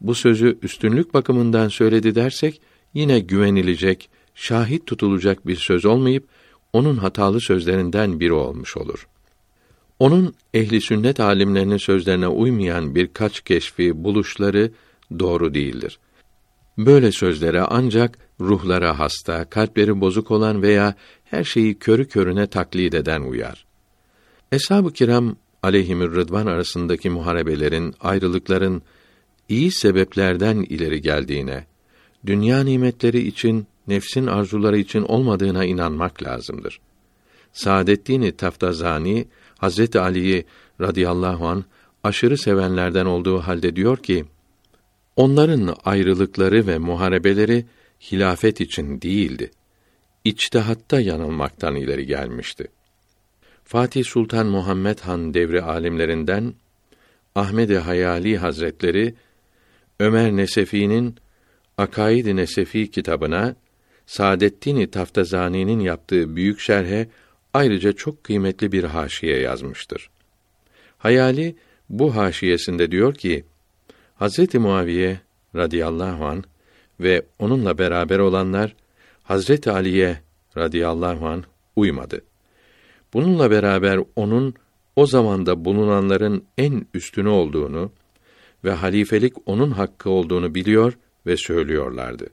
Bu 0.00 0.14
sözü 0.14 0.58
üstünlük 0.62 1.14
bakımından 1.14 1.68
söyledi 1.68 2.14
dersek 2.14 2.60
yine 2.94 3.20
güvenilecek, 3.20 4.10
şahit 4.34 4.86
tutulacak 4.86 5.46
bir 5.46 5.56
söz 5.56 5.84
olmayıp 5.84 6.28
onun 6.72 6.96
hatalı 6.96 7.40
sözlerinden 7.40 8.20
biri 8.20 8.32
olmuş 8.32 8.76
olur. 8.76 9.08
Onun 9.98 10.34
ehli 10.54 10.80
sünnet 10.80 11.20
alimlerinin 11.20 11.76
sözlerine 11.76 12.28
uymayan 12.28 12.94
birkaç 12.94 13.40
keşfi, 13.40 14.04
buluşları 14.04 14.70
doğru 15.18 15.54
değildir. 15.54 15.98
Böyle 16.78 17.12
sözlere 17.12 17.60
ancak 17.60 18.18
ruhlara 18.40 18.98
hasta, 18.98 19.44
kalpleri 19.44 20.00
bozuk 20.00 20.30
olan 20.30 20.62
veya 20.62 20.94
her 21.24 21.44
şeyi 21.44 21.74
körü 21.74 22.08
körüne 22.08 22.46
taklit 22.46 22.94
eden 22.94 23.22
uyar. 23.22 23.66
Eshab-ı 24.52 24.92
kiram 24.92 25.36
aleyhimür 25.62 26.14
rıdvan 26.14 26.46
arasındaki 26.46 27.10
muharebelerin, 27.10 27.94
ayrılıkların 28.00 28.82
iyi 29.48 29.70
sebeplerden 29.70 30.56
ileri 30.56 31.00
geldiğine, 31.02 31.66
dünya 32.26 32.64
nimetleri 32.64 33.18
için, 33.18 33.66
nefsin 33.88 34.26
arzuları 34.26 34.78
için 34.78 35.02
olmadığına 35.02 35.64
inanmak 35.64 36.22
lazımdır. 36.22 36.80
Saadettin 37.52 38.32
Taftazani 38.32 39.26
Hazreti 39.58 40.00
Ali'yi 40.00 40.44
radıyallahu 40.80 41.46
an 41.46 41.64
aşırı 42.04 42.38
sevenlerden 42.38 43.06
olduğu 43.06 43.38
halde 43.38 43.76
diyor 43.76 43.96
ki: 43.96 44.24
Onların 45.16 45.76
ayrılıkları 45.84 46.66
ve 46.66 46.78
muharebeleri 46.78 47.64
hilafet 48.00 48.60
için 48.60 49.00
değildi. 49.00 49.50
İçtihatta 50.24 51.00
yanılmaktan 51.00 51.76
ileri 51.76 52.06
gelmişti. 52.06 52.66
Fatih 53.64 54.04
Sultan 54.04 54.46
Muhammed 54.46 54.98
Han 54.98 55.34
devri 55.34 55.62
alimlerinden 55.62 56.54
Ahmed-i 57.34 57.78
Hayali 57.78 58.38
Hazretleri 58.38 59.14
Ömer 60.00 60.32
Nesefi'nin 60.32 61.16
Akaid-i 61.78 62.36
Nesefi 62.36 62.90
kitabına 62.90 63.56
Saadettin 64.06 64.86
Taftazani'nin 64.86 65.80
yaptığı 65.80 66.36
büyük 66.36 66.60
şerhe 66.60 67.08
ayrıca 67.54 67.92
çok 67.92 68.24
kıymetli 68.24 68.72
bir 68.72 68.84
haşiye 68.84 69.40
yazmıştır. 69.40 70.10
Hayali 70.98 71.56
bu 71.88 72.16
haşiyesinde 72.16 72.90
diyor 72.90 73.14
ki 73.14 73.44
Hazreti 74.14 74.58
Muaviye 74.58 75.20
radıyallahu 75.54 76.24
an 76.24 76.44
ve 77.00 77.22
onunla 77.38 77.78
beraber 77.78 78.18
olanlar 78.18 78.76
Hazreti 79.22 79.70
Ali'ye 79.70 80.20
radıyallahu 80.56 81.26
an 81.26 81.44
uymadı. 81.76 82.20
Bununla 83.14 83.50
beraber 83.50 84.00
onun 84.16 84.54
o 84.96 85.06
zamanda 85.06 85.64
bulunanların 85.64 86.44
en 86.58 86.86
üstünü 86.94 87.28
olduğunu 87.28 87.92
ve 88.64 88.70
halifelik 88.70 89.34
onun 89.46 89.70
hakkı 89.70 90.10
olduğunu 90.10 90.54
biliyor 90.54 90.98
ve 91.26 91.36
söylüyorlardı. 91.36 92.26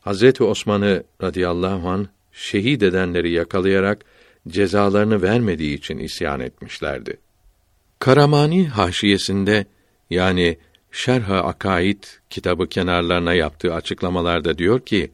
Hazreti 0.00 0.44
Osman'ı 0.44 1.04
radıyallahu 1.22 1.88
an 1.88 2.08
şehit 2.32 2.82
edenleri 2.82 3.32
yakalayarak 3.32 4.04
cezalarını 4.48 5.22
vermediği 5.22 5.74
için 5.74 5.98
isyan 5.98 6.40
etmişlerdi. 6.40 7.16
Karamani 7.98 8.68
haşiyesinde 8.68 9.66
yani 10.10 10.58
Şerh-i 10.92 11.32
Akaid 11.32 12.04
kitabı 12.30 12.68
kenarlarına 12.68 13.34
yaptığı 13.34 13.74
açıklamalarda 13.74 14.58
diyor 14.58 14.80
ki: 14.80 15.10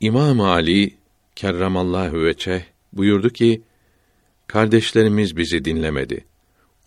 İmam 0.00 0.40
Ali 0.40 0.94
kerramallahu 1.36 2.24
veçe 2.24 2.64
buyurdu 2.92 3.30
ki 3.30 3.62
kardeşlerimiz 4.46 5.36
bizi 5.36 5.64
dinlemedi. 5.64 6.24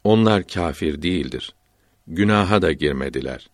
Onlar 0.03 0.47
kafir 0.47 1.01
değildir. 1.01 1.53
Günaha 2.07 2.61
da 2.61 2.72
girmediler. 2.72 3.49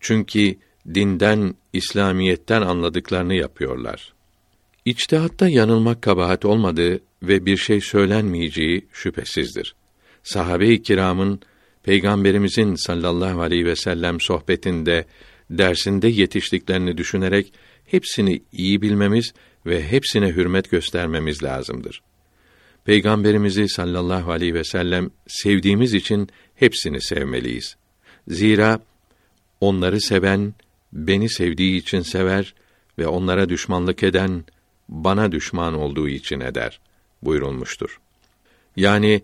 Çünkü 0.00 0.54
dinden, 0.94 1.54
İslamiyetten 1.72 2.62
anladıklarını 2.62 3.34
yapıyorlar. 3.34 4.12
İçtihatta 4.84 5.48
yanılmak 5.48 6.02
kabahat 6.02 6.44
olmadığı 6.44 7.00
ve 7.22 7.46
bir 7.46 7.56
şey 7.56 7.80
söylenmeyeceği 7.80 8.86
şüphesizdir. 8.92 9.74
Sahabe-i 10.22 10.82
kiramın 10.82 11.40
Peygamberimizin 11.82 12.74
sallallahu 12.74 13.42
aleyhi 13.42 13.64
ve 13.64 13.76
sellem 13.76 14.20
sohbetinde, 14.20 15.04
dersinde 15.50 16.08
yetiştiklerini 16.08 16.96
düşünerek 16.96 17.52
hepsini 17.86 18.42
iyi 18.52 18.82
bilmemiz 18.82 19.34
ve 19.66 19.88
hepsine 19.88 20.28
hürmet 20.28 20.70
göstermemiz 20.70 21.42
lazımdır. 21.42 22.02
Peygamberimizi 22.84 23.68
sallallahu 23.68 24.32
aleyhi 24.32 24.54
ve 24.54 24.64
sellem 24.64 25.10
sevdiğimiz 25.26 25.94
için 25.94 26.28
hepsini 26.54 27.00
sevmeliyiz. 27.00 27.76
Zira 28.28 28.80
onları 29.60 30.00
seven 30.00 30.54
beni 30.92 31.30
sevdiği 31.30 31.80
için 31.80 32.00
sever 32.00 32.54
ve 32.98 33.06
onlara 33.06 33.48
düşmanlık 33.48 34.02
eden 34.02 34.44
bana 34.88 35.32
düşman 35.32 35.74
olduğu 35.74 36.08
için 36.08 36.40
eder 36.40 36.80
buyurulmuştur. 37.22 38.00
Yani 38.76 39.22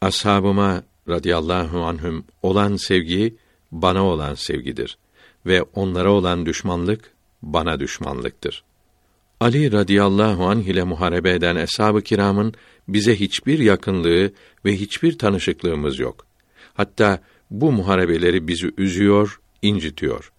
ashabıma 0.00 0.82
radıyallahu 1.08 1.84
anhüm 1.84 2.24
olan 2.42 2.76
sevgi 2.76 3.36
bana 3.72 4.06
olan 4.06 4.34
sevgidir 4.34 4.98
ve 5.46 5.62
onlara 5.62 6.10
olan 6.12 6.46
düşmanlık 6.46 7.12
bana 7.42 7.80
düşmanlıktır. 7.80 8.64
Ali 9.40 9.72
radıyallahu 9.72 10.46
anh 10.46 10.64
ile 10.64 10.84
muharebe 10.84 11.30
eden 11.30 11.56
eshab-ı 11.56 12.02
kiramın 12.02 12.54
bize 12.88 13.20
hiçbir 13.20 13.58
yakınlığı 13.58 14.32
ve 14.64 14.76
hiçbir 14.76 15.18
tanışıklığımız 15.18 15.98
yok. 15.98 16.26
Hatta 16.74 17.22
bu 17.50 17.72
muharebeleri 17.72 18.48
bizi 18.48 18.72
üzüyor, 18.78 19.40
incitiyor. 19.62 20.32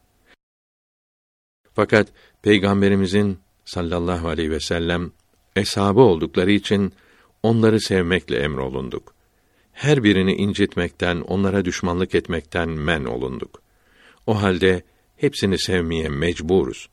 Fakat 1.74 2.08
Peygamberimizin 2.42 3.40
sallallahu 3.66 4.28
aleyhi 4.28 4.52
ve 4.52 4.60
sellem 4.60 5.12
eshabı 5.56 6.02
oldukları 6.02 6.52
için 6.52 6.94
onları 7.44 7.82
sevmekle 7.82 8.38
emrolunduk. 8.40 9.14
Her 9.73 10.03
birini 10.03 10.34
incitmekten, 10.34 11.22
onlara 11.22 11.65
düşmanlık 11.65 12.15
etmekten 12.15 12.69
men 12.69 13.06
olunduk. 13.06 13.61
O 14.27 14.41
halde 14.41 14.84
hepsini 15.18 15.60
sevmeye 15.60 16.10
mecburuz. 16.10 16.89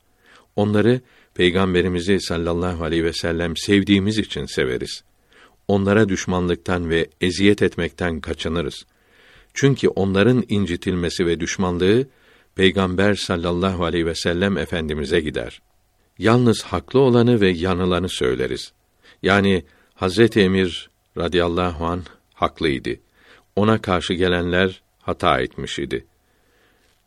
Onları 0.55 1.01
Peygamberimizi 1.33 2.19
sallallahu 2.19 2.83
aleyhi 2.83 3.03
ve 3.03 3.13
sellem 3.13 3.57
sevdiğimiz 3.57 4.17
için 4.17 4.45
severiz. 4.45 5.03
Onlara 5.67 6.09
düşmanlıktan 6.09 6.89
ve 6.89 7.09
eziyet 7.21 7.61
etmekten 7.61 8.19
kaçınırız. 8.19 8.85
Çünkü 9.53 9.87
onların 9.87 10.43
incitilmesi 10.49 11.25
ve 11.25 11.39
düşmanlığı 11.39 12.07
Peygamber 12.55 13.15
sallallahu 13.15 13.85
aleyhi 13.85 14.05
ve 14.05 14.15
sellem 14.15 14.57
efendimize 14.57 15.19
gider. 15.19 15.61
Yalnız 16.17 16.63
haklı 16.63 16.99
olanı 16.99 17.41
ve 17.41 17.49
yanılanı 17.49 18.09
söyleriz. 18.09 18.71
Yani 19.23 19.63
Hazreti 19.93 20.41
Emir 20.41 20.89
radıyallahu 21.17 21.85
an 21.85 22.03
haklıydı. 22.41 22.95
Ona 23.55 23.81
karşı 23.81 24.13
gelenler 24.13 24.81
hata 24.99 25.41
etmiş 25.41 25.79
idi. 25.79 26.05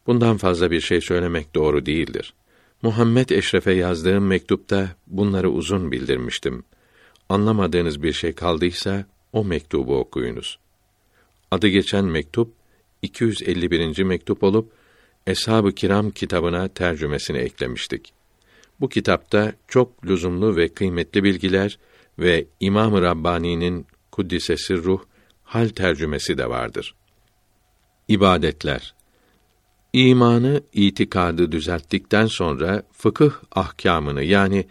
Bundan 0.06 0.36
fazla 0.36 0.70
bir 0.70 0.80
şey 0.80 1.00
söylemek 1.00 1.54
doğru 1.54 1.86
değildir. 1.86 2.34
Muhammed 2.82 3.28
Eşref'e 3.28 3.72
yazdığım 3.72 4.26
mektupta 4.26 4.96
bunları 5.06 5.50
uzun 5.50 5.92
bildirmiştim. 5.92 6.64
Anlamadığınız 7.28 8.02
bir 8.02 8.12
şey 8.12 8.32
kaldıysa 8.32 9.04
o 9.32 9.44
mektubu 9.44 9.98
okuyunuz. 9.98 10.58
Adı 11.50 11.68
geçen 11.68 12.04
mektup 12.04 12.52
251. 13.02 14.02
mektup 14.02 14.42
olup 14.42 14.72
Eshab-ı 15.26 15.72
Kiram 15.72 16.10
kitabına 16.10 16.68
tercümesini 16.68 17.38
eklemiştik. 17.38 18.12
Bu 18.80 18.88
kitapta 18.88 19.52
çok 19.68 20.06
lüzumlu 20.06 20.56
ve 20.56 20.68
kıymetli 20.68 21.24
bilgiler 21.24 21.78
ve 22.18 22.44
İmam-ı 22.60 23.02
Rabbani'nin 23.02 23.86
kuddisesi 24.10 24.76
ruh 24.76 25.00
hal 25.54 25.68
tercümesi 25.68 26.38
de 26.38 26.50
vardır. 26.50 26.94
İbadetler 28.08 28.94
İmanı, 29.92 30.62
itikadı 30.72 31.52
düzelttikten 31.52 32.26
sonra 32.26 32.82
fıkıh 32.92 33.30
ahkamını 33.52 34.22
yani 34.22 34.66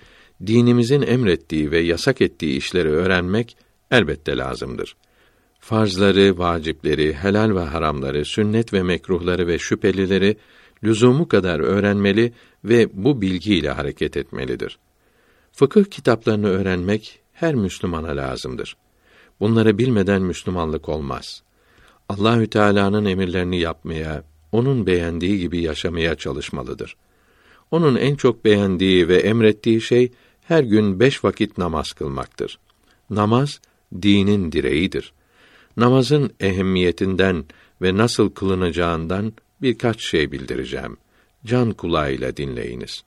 dinimizin 0.48 1.02
emrettiği 1.02 1.72
ve 1.72 1.80
yasak 1.80 2.22
ettiği 2.22 2.58
işleri 2.58 2.90
öğrenmek 2.90 3.58
elbette 3.92 4.38
lazımdır. 4.38 4.96
Farzları, 5.60 6.38
vacipleri, 6.38 7.14
helal 7.14 7.56
ve 7.56 7.60
haramları, 7.60 8.26
sünnet 8.26 8.74
ve 8.74 8.84
mekruhları 8.84 9.48
ve 9.48 9.60
şüphelileri 9.60 10.38
lüzumu 10.84 11.28
kadar 11.28 11.60
öğrenmeli 11.60 12.34
ve 12.64 12.88
bu 12.94 13.22
bilgiyle 13.22 13.70
hareket 13.70 14.18
etmelidir. 14.18 14.78
Fıkıh 15.52 15.84
kitaplarını 15.84 16.48
öğrenmek 16.48 17.20
her 17.34 17.56
Müslümana 17.56 18.18
lazımdır. 18.18 18.76
Bunları 19.42 19.78
bilmeden 19.78 20.22
Müslümanlık 20.22 20.90
olmaz. 20.90 21.44
Allahü 22.10 22.48
Teala'nın 22.48 23.06
emirlerini 23.06 23.60
yapmaya, 23.60 24.24
onun 24.52 24.86
beğendiği 24.86 25.40
gibi 25.40 25.62
yaşamaya 25.62 26.16
çalışmalıdır. 26.16 26.96
Onun 27.72 27.96
en 27.96 28.16
çok 28.16 28.46
beğendiği 28.46 29.08
ve 29.08 29.18
emrettiği 29.18 29.82
şey 29.82 30.12
her 30.42 30.64
gün 30.64 31.00
beş 31.00 31.24
vakit 31.24 31.58
namaz 31.58 31.92
kılmaktır. 31.92 32.60
Namaz 33.10 33.60
dinin 34.02 34.52
direğidir. 34.52 35.14
Namazın 35.78 36.32
ehemmiyetinden 36.40 37.46
ve 37.82 37.98
nasıl 37.98 38.30
kılınacağından 38.30 39.34
birkaç 39.62 40.04
şey 40.04 40.32
bildireceğim. 40.32 40.98
Can 41.46 41.72
kulağıyla 41.72 42.38
dinleyiniz. 42.38 43.04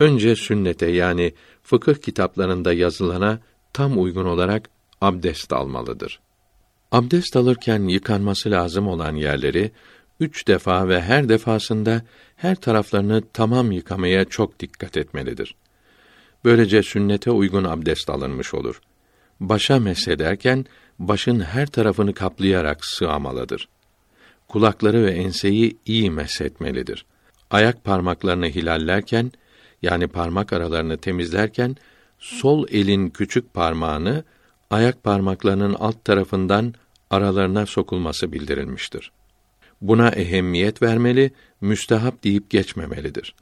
Önce 0.00 0.36
sünnete 0.36 0.86
yani 0.86 1.32
fıkıh 1.62 1.94
kitaplarında 1.94 2.72
yazılana 2.72 3.40
tam 3.72 4.02
uygun 4.02 4.24
olarak 4.24 4.75
abdest 5.00 5.52
almalıdır. 5.52 6.20
Abdest 6.92 7.36
alırken 7.36 7.82
yıkanması 7.82 8.50
lazım 8.50 8.88
olan 8.88 9.14
yerleri 9.14 9.70
üç 10.20 10.48
defa 10.48 10.88
ve 10.88 11.02
her 11.02 11.28
defasında 11.28 12.02
her 12.36 12.54
taraflarını 12.54 13.22
tamam 13.32 13.72
yıkamaya 13.72 14.24
çok 14.24 14.60
dikkat 14.60 14.96
etmelidir. 14.96 15.54
Böylece 16.44 16.82
sünnete 16.82 17.30
uygun 17.30 17.64
abdest 17.64 18.10
alınmış 18.10 18.54
olur. 18.54 18.80
Başa 19.40 19.78
mesederken 19.78 20.64
başın 20.98 21.40
her 21.40 21.66
tarafını 21.66 22.14
kaplayarak 22.14 22.84
sığamalıdır. 22.84 23.68
Kulakları 24.48 25.04
ve 25.04 25.10
enseyi 25.10 25.76
iyi 25.86 26.10
meshetmelidir. 26.10 27.06
Ayak 27.50 27.84
parmaklarını 27.84 28.46
hilallerken 28.46 29.32
yani 29.82 30.06
parmak 30.08 30.52
aralarını 30.52 30.98
temizlerken 30.98 31.76
sol 32.18 32.66
elin 32.70 33.10
küçük 33.10 33.54
parmağını 33.54 34.24
ayak 34.70 35.02
parmaklarının 35.02 35.74
alt 35.74 36.04
tarafından 36.04 36.74
aralarına 37.10 37.66
sokulması 37.66 38.32
bildirilmiştir. 38.32 39.12
Buna 39.80 40.08
ehemmiyet 40.08 40.82
vermeli, 40.82 41.30
müstehap 41.60 42.24
deyip 42.24 42.50
geçmemelidir. 42.50 43.34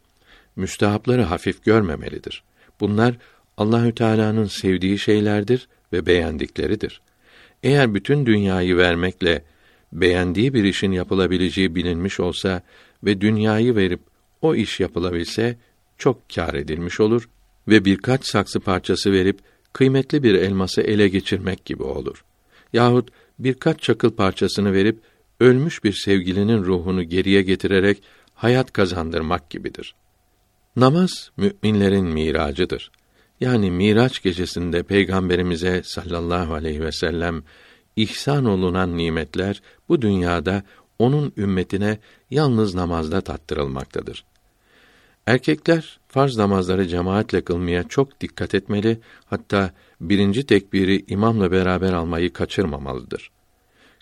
Müstehapları 0.56 1.22
hafif 1.22 1.64
görmemelidir. 1.64 2.42
Bunlar 2.80 3.14
Allahü 3.56 3.94
Teala'nın 3.94 4.46
sevdiği 4.46 4.98
şeylerdir 4.98 5.68
ve 5.92 6.06
beğendikleridir. 6.06 7.00
Eğer 7.62 7.94
bütün 7.94 8.26
dünyayı 8.26 8.76
vermekle 8.76 9.44
beğendiği 9.92 10.54
bir 10.54 10.64
işin 10.64 10.92
yapılabileceği 10.92 11.74
bilinmiş 11.74 12.20
olsa 12.20 12.62
ve 13.04 13.20
dünyayı 13.20 13.76
verip 13.76 14.00
o 14.42 14.54
iş 14.54 14.80
yapılabilse 14.80 15.56
çok 15.98 16.30
kâr 16.34 16.54
edilmiş 16.54 17.00
olur 17.00 17.28
ve 17.68 17.84
birkaç 17.84 18.26
saksı 18.26 18.60
parçası 18.60 19.12
verip 19.12 19.38
kıymetli 19.74 20.22
bir 20.22 20.34
elması 20.34 20.80
ele 20.80 21.08
geçirmek 21.08 21.64
gibi 21.64 21.82
olur. 21.82 22.24
Yahut 22.72 23.08
birkaç 23.38 23.82
çakıl 23.82 24.10
parçasını 24.10 24.72
verip 24.72 24.98
ölmüş 25.40 25.84
bir 25.84 25.92
sevgilinin 25.92 26.64
ruhunu 26.64 27.02
geriye 27.02 27.42
getirerek 27.42 28.02
hayat 28.34 28.72
kazandırmak 28.72 29.50
gibidir. 29.50 29.94
Namaz 30.76 31.30
müminlerin 31.36 32.06
miracıdır. 32.06 32.90
Yani 33.40 33.70
Miraç 33.70 34.22
gecesinde 34.22 34.82
peygamberimize 34.82 35.82
sallallahu 35.84 36.54
aleyhi 36.54 36.80
ve 36.80 36.92
sellem 36.92 37.42
ihsan 37.96 38.44
olunan 38.44 38.96
nimetler 38.96 39.62
bu 39.88 40.02
dünyada 40.02 40.62
onun 40.98 41.32
ümmetine 41.36 41.98
yalnız 42.30 42.74
namazda 42.74 43.20
tattırılmaktadır. 43.20 44.24
Erkekler 45.26 46.00
farz 46.08 46.36
namazları 46.36 46.88
cemaatle 46.88 47.44
kılmaya 47.44 47.88
çok 47.88 48.20
dikkat 48.20 48.54
etmeli, 48.54 49.00
hatta 49.26 49.70
birinci 50.00 50.46
tekbiri 50.46 51.04
imamla 51.08 51.52
beraber 51.52 51.92
almayı 51.92 52.32
kaçırmamalıdır. 52.32 53.30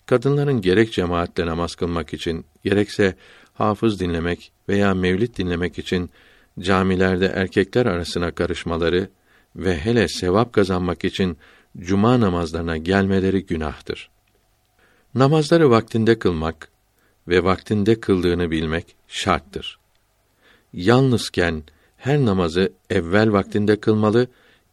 Kadınların 0.05 0.61
gerek 0.61 0.93
cemaatle 0.93 1.45
namaz 1.45 1.75
kılmak 1.75 2.13
için, 2.13 2.45
gerekse 2.63 3.15
hafız 3.53 3.99
dinlemek 3.99 4.51
veya 4.69 4.93
mevlid 4.93 5.37
dinlemek 5.37 5.79
için 5.79 6.09
camilerde 6.59 7.25
erkekler 7.25 7.85
arasına 7.85 8.31
karışmaları 8.31 9.09
ve 9.55 9.77
hele 9.77 10.07
sevap 10.07 10.53
kazanmak 10.53 11.05
için 11.05 11.37
cuma 11.77 12.19
namazlarına 12.19 12.77
gelmeleri 12.77 13.45
günahtır. 13.45 14.09
Namazları 15.15 15.69
vaktinde 15.69 16.19
kılmak 16.19 16.69
ve 17.27 17.43
vaktinde 17.43 17.99
kıldığını 17.99 18.51
bilmek 18.51 18.95
şarttır. 19.07 19.82
Yalnızken 20.73 21.63
her 21.97 22.25
namazı 22.25 22.73
evvel 22.89 23.31
vaktinde 23.31 23.79
kılmalı, 23.79 24.27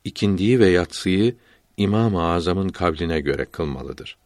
ikindiyi 0.04 0.60
ve 0.60 0.68
yatsıyı 0.68 1.36
İmam-ı 1.76 2.22
Azam'ın 2.22 2.68
kavline 2.68 3.20
göre 3.20 3.44
kılmalıdır. 3.44 4.16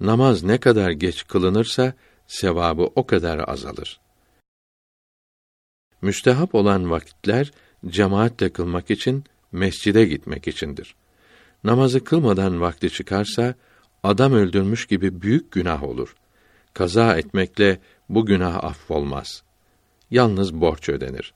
Namaz 0.00 0.42
ne 0.42 0.58
kadar 0.58 0.90
geç 0.90 1.26
kılınırsa 1.26 1.94
sevabı 2.26 2.82
o 2.82 3.06
kadar 3.06 3.48
azalır. 3.48 4.00
Müstehap 6.02 6.54
olan 6.54 6.90
vakitler 6.90 7.50
cemaatle 7.86 8.52
kılmak 8.52 8.90
için 8.90 9.24
mescide 9.52 10.04
gitmek 10.04 10.48
içindir. 10.48 10.94
Namazı 11.64 12.04
kılmadan 12.04 12.60
vakti 12.60 12.90
çıkarsa 12.90 13.54
adam 14.02 14.32
öldürmüş 14.32 14.86
gibi 14.86 15.22
büyük 15.22 15.52
günah 15.52 15.82
olur. 15.82 16.16
Kaza 16.74 17.16
etmekle 17.18 17.80
bu 18.08 18.26
günah 18.26 18.64
affolmaz. 18.64 19.42
Yalnız 20.12 20.54
borç 20.54 20.88
ödenir. 20.88 21.34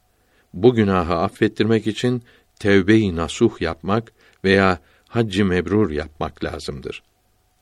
Bu 0.54 0.74
günahı 0.74 1.14
affettirmek 1.14 1.86
için 1.86 2.22
tevbe-i 2.58 3.16
nasuh 3.16 3.60
yapmak 3.60 4.12
veya 4.44 4.78
haccı 5.08 5.44
mebrur 5.44 5.90
yapmak 5.90 6.44
lazımdır. 6.44 7.02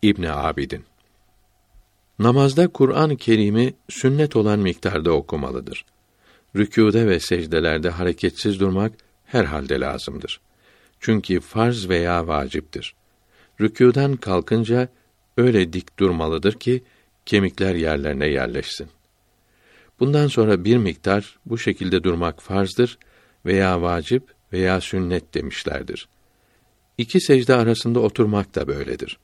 İbn 0.03 0.23
Abidin 0.23 0.85
Namazda 2.19 2.69
Kur'an-ı 2.69 3.16
Kerim'i 3.16 3.74
sünnet 3.89 4.36
olan 4.36 4.59
miktarda 4.59 5.12
okumalıdır. 5.12 5.85
Rükûde 6.57 7.07
ve 7.07 7.20
secdelerde 7.20 7.91
hareketsiz 7.91 8.61
durmak 8.61 8.93
herhalde 9.24 9.81
lazımdır. 9.81 10.41
Çünkü 11.01 11.41
farz 11.41 11.89
veya 11.89 12.27
vaciptir. 12.27 12.95
Rükûdan 13.61 14.16
kalkınca 14.16 14.89
öyle 15.36 15.73
dik 15.73 15.99
durmalıdır 15.99 16.53
ki 16.53 16.82
kemikler 17.27 17.74
yerlerine 17.74 18.27
yerleşsin. 18.27 18.89
Bundan 20.01 20.27
sonra 20.27 20.65
bir 20.65 20.77
miktar 20.77 21.39
bu 21.47 21.59
şekilde 21.59 22.05
durmak 22.05 22.43
farzdır 22.43 22.99
veya 23.47 23.83
vacip 23.83 24.23
veya 24.53 24.81
sünnet 24.81 25.35
demişlerdir. 25.35 26.09
İki 26.99 27.21
secde 27.21 27.55
arasında 27.55 28.01
oturmak 28.01 28.55
da 28.55 28.66
böyledir. 28.66 29.19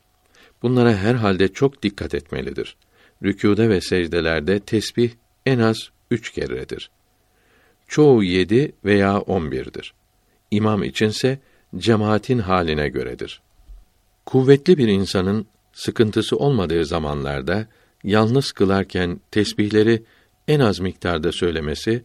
Bunlara 0.63 0.97
her 0.97 1.15
halde 1.15 1.49
çok 1.49 1.83
dikkat 1.83 2.15
etmelidir. 2.15 2.77
Rükûde 3.23 3.69
ve 3.69 3.81
secdelerde 3.81 4.61
tesbih 4.61 5.11
en 5.47 5.59
az 5.59 5.91
üç 6.11 6.33
keredir. 6.33 6.91
Çoğu 7.89 8.23
yedi 8.25 8.73
veya 8.85 9.19
on 9.19 9.53
birdir. 9.53 9.95
İmam 10.51 10.83
içinse 10.83 11.39
cemaatin 11.77 12.39
haline 12.39 12.89
göredir. 12.89 13.43
Kuvvetli 14.27 14.79
bir 14.79 14.89
insanın 14.89 15.47
sıkıntısı 15.73 16.37
olmadığı 16.37 16.85
zamanlarda 16.85 17.67
yalnız 18.05 18.53
kılarken 18.53 19.21
tesbihleri 19.31 20.03
en 20.51 20.61
az 20.61 20.81
miktarda 20.81 21.33
söylemesi 21.33 22.03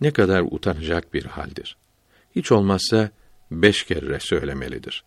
ne 0.00 0.10
kadar 0.10 0.42
utanacak 0.50 1.14
bir 1.14 1.24
haldir. 1.24 1.76
Hiç 2.36 2.52
olmazsa 2.52 3.10
beş 3.50 3.84
kere 3.84 4.20
söylemelidir. 4.20 5.04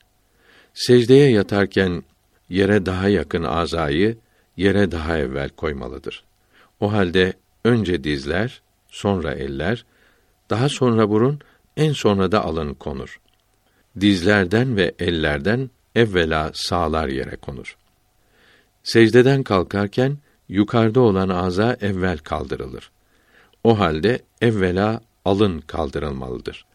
Secdeye 0.73 1.31
yatarken 1.31 2.03
yere 2.49 2.85
daha 2.85 3.09
yakın 3.09 3.43
azayı 3.43 4.17
yere 4.57 4.91
daha 4.91 5.17
evvel 5.17 5.49
koymalıdır. 5.49 6.23
O 6.79 6.91
halde 6.93 7.33
önce 7.63 8.03
dizler, 8.03 8.61
sonra 8.87 9.33
eller, 9.33 9.85
daha 10.49 10.69
sonra 10.69 11.09
burun, 11.09 11.39
en 11.77 11.93
sonra 11.93 12.31
da 12.31 12.45
alın 12.45 12.73
konur. 12.73 13.19
Dizlerden 13.99 14.77
ve 14.77 14.95
ellerden 14.99 15.69
evvela 15.95 16.51
sağlar 16.53 17.07
yere 17.07 17.35
konur. 17.35 17.77
Secdeden 18.83 19.43
kalkarken 19.43 20.17
yukarıda 20.49 20.99
olan 20.99 21.29
aza 21.29 21.77
evvel 21.81 22.17
kaldırılır. 22.17 22.91
O 23.63 23.79
halde 23.79 24.19
evvela 24.41 25.01
alın 25.25 25.61
kaldırılmalıdır. 25.61 26.65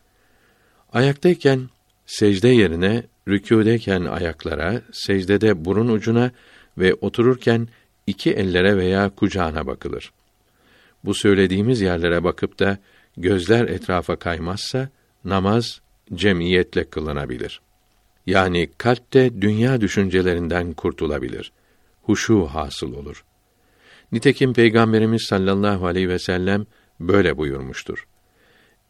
Ayaktayken 0.92 1.68
secde 2.06 2.48
yerine 2.48 3.02
rükûdeyken 3.28 4.05
ayaklara, 4.05 4.82
secdede 4.92 5.64
burun 5.64 5.88
ucuna 5.88 6.30
ve 6.78 6.94
otururken 6.94 7.68
iki 8.06 8.32
ellere 8.32 8.76
veya 8.76 9.10
kucağına 9.10 9.66
bakılır. 9.66 10.12
Bu 11.05 11.14
söylediğimiz 11.14 11.80
yerlere 11.80 12.24
bakıp 12.24 12.59
da 12.59 12.78
gözler 13.16 13.68
etrafa 13.68 14.16
kaymazsa 14.16 14.88
namaz 15.24 15.80
cemiyetle 16.14 16.84
kılınabilir. 16.84 17.60
Yani 18.26 18.70
kalpte 18.78 19.42
dünya 19.42 19.80
düşüncelerinden 19.80 20.72
kurtulabilir. 20.72 21.52
Huşu 22.02 22.44
hasıl 22.46 22.92
olur. 22.92 23.24
Nitekim 24.12 24.52
Peygamberimiz 24.52 25.22
sallallahu 25.22 25.86
aleyhi 25.86 26.09
ve 26.09 26.18
sellem 26.18 26.66
böyle 27.01 27.36
buyurmuştur. 27.36 28.06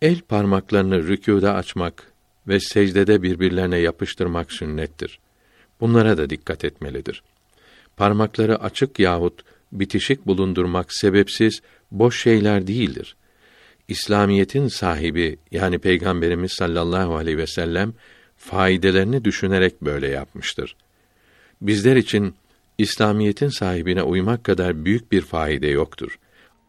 El 0.02 0.20
parmaklarını 0.20 1.08
rükûda 1.08 1.54
açmak 1.54 2.12
ve 2.48 2.60
secdede 2.60 3.22
birbirlerine 3.22 3.78
yapıştırmak 3.78 4.52
sünnettir. 4.52 5.18
Bunlara 5.80 6.18
da 6.18 6.30
dikkat 6.30 6.64
etmelidir. 6.64 7.22
Parmakları 7.96 8.62
açık 8.62 8.98
yahut 8.98 9.42
bitişik 9.72 10.26
bulundurmak 10.26 10.94
sebepsiz 10.94 11.62
boş 11.90 12.22
şeyler 12.22 12.66
değildir. 12.66 13.16
İslamiyetin 13.88 14.68
sahibi 14.68 15.38
yani 15.50 15.78
Peygamberimiz 15.78 16.52
sallallahu 16.52 17.16
aleyhi 17.16 17.38
ve 17.38 17.46
sellem 17.46 17.92
faydelerini 18.36 19.24
düşünerek 19.24 19.82
böyle 19.82 20.08
yapmıştır. 20.08 20.76
Bizler 21.60 21.96
için 21.96 22.34
İslamiyetin 22.78 23.48
sahibine 23.48 24.02
uymak 24.02 24.44
kadar 24.44 24.84
büyük 24.84 25.12
bir 25.12 25.20
faide 25.20 25.68
yoktur. 25.68 26.18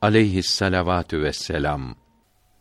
Aleyhisselavatü 0.02 1.22
vesselam. 1.22 1.96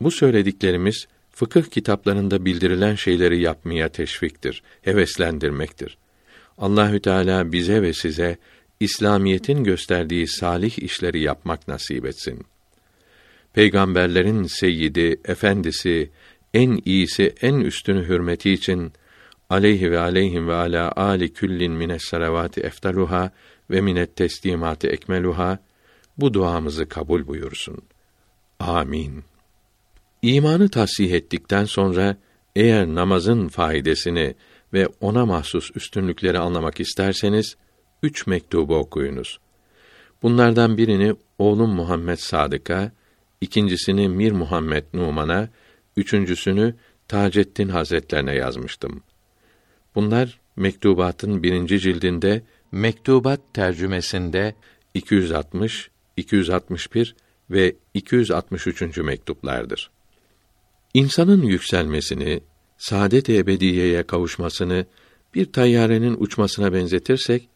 Bu 0.01 0.11
söylediklerimiz 0.11 1.07
fıkıh 1.31 1.63
kitaplarında 1.63 2.45
bildirilen 2.45 2.95
şeyleri 2.95 3.41
yapmaya 3.41 3.89
teşviktir, 3.89 4.63
heveslendirmektir. 4.83 5.99
Allahü 6.59 7.01
Teala 7.01 7.53
bize 7.53 7.83
ve 7.83 7.93
size 7.93 8.39
İslamiyetin 8.81 9.65
gösterdiği 9.65 10.29
salih 10.29 10.79
işleri 10.79 11.21
yapmak 11.21 11.69
nasip 11.69 12.07
etsin. 12.07 12.47
Peygamberlerin 13.53 14.45
seyyidi, 14.45 15.21
efendisi, 15.25 16.11
en 16.55 16.81
iyisi, 16.85 17.35
en 17.41 17.55
üstünü 17.55 18.09
hürmeti 18.09 18.51
için 18.51 18.93
aleyhi 19.51 19.91
ve 19.91 19.99
aleyhim 19.99 20.49
ve 20.49 20.55
ala 20.55 20.93
ali 20.97 21.33
küllin 21.33 21.73
mines 21.73 22.03
salavati 22.03 22.61
eftaluha 22.61 23.31
ve 23.71 23.81
minet 23.81 24.17
teslimati 24.17 24.89
ekmeluha 24.89 25.59
bu 26.19 26.35
duamızı 26.35 26.89
kabul 26.89 27.27
buyursun. 27.27 27.79
Amin. 28.61 29.25
İmanı 30.23 30.69
tasih 30.69 31.13
ettikten 31.13 31.65
sonra 31.65 32.17
eğer 32.57 32.87
namazın 32.87 33.49
faydasını 33.49 34.35
ve 34.73 34.89
ona 35.01 35.27
mahsus 35.27 35.71
üstünlükleri 35.77 36.39
anlamak 36.39 36.81
isterseniz 36.81 37.57
üç 38.03 38.27
mektubu 38.27 38.77
okuyunuz. 38.77 39.39
Bunlardan 40.23 40.79
birini 40.79 41.15
oğlum 41.39 41.71
Muhammed 41.71 42.17
Sadık'a, 42.17 42.93
ikincisini 43.41 44.09
Mir 44.09 44.33
Muhammed 44.33 44.85
Numan'a, 44.95 45.49
üçüncüsünü 45.97 46.75
Taceddin 47.09 47.69
Hazretlerine 47.69 48.35
yazmıştım. 48.35 49.03
Bunlar 49.95 50.41
mektubatın 50.57 51.43
birinci 51.43 51.81
cildinde 51.81 52.43
mektubat 52.73 53.41
tercümesinde 53.55 54.55
260, 54.95 55.91
261 56.17 57.17
ve 57.51 57.77
263. 57.95 58.99
mektuplardır. 58.99 59.91
İnsanın 60.95 61.43
yükselmesini, 61.43 62.41
saadet-i 62.79 63.39
ebediyeye 63.39 64.03
kavuşmasını 64.03 64.87
bir 65.35 65.53
tayyarenin 65.53 66.17
uçmasına 66.19 66.73
benzetirsek, 66.73 67.49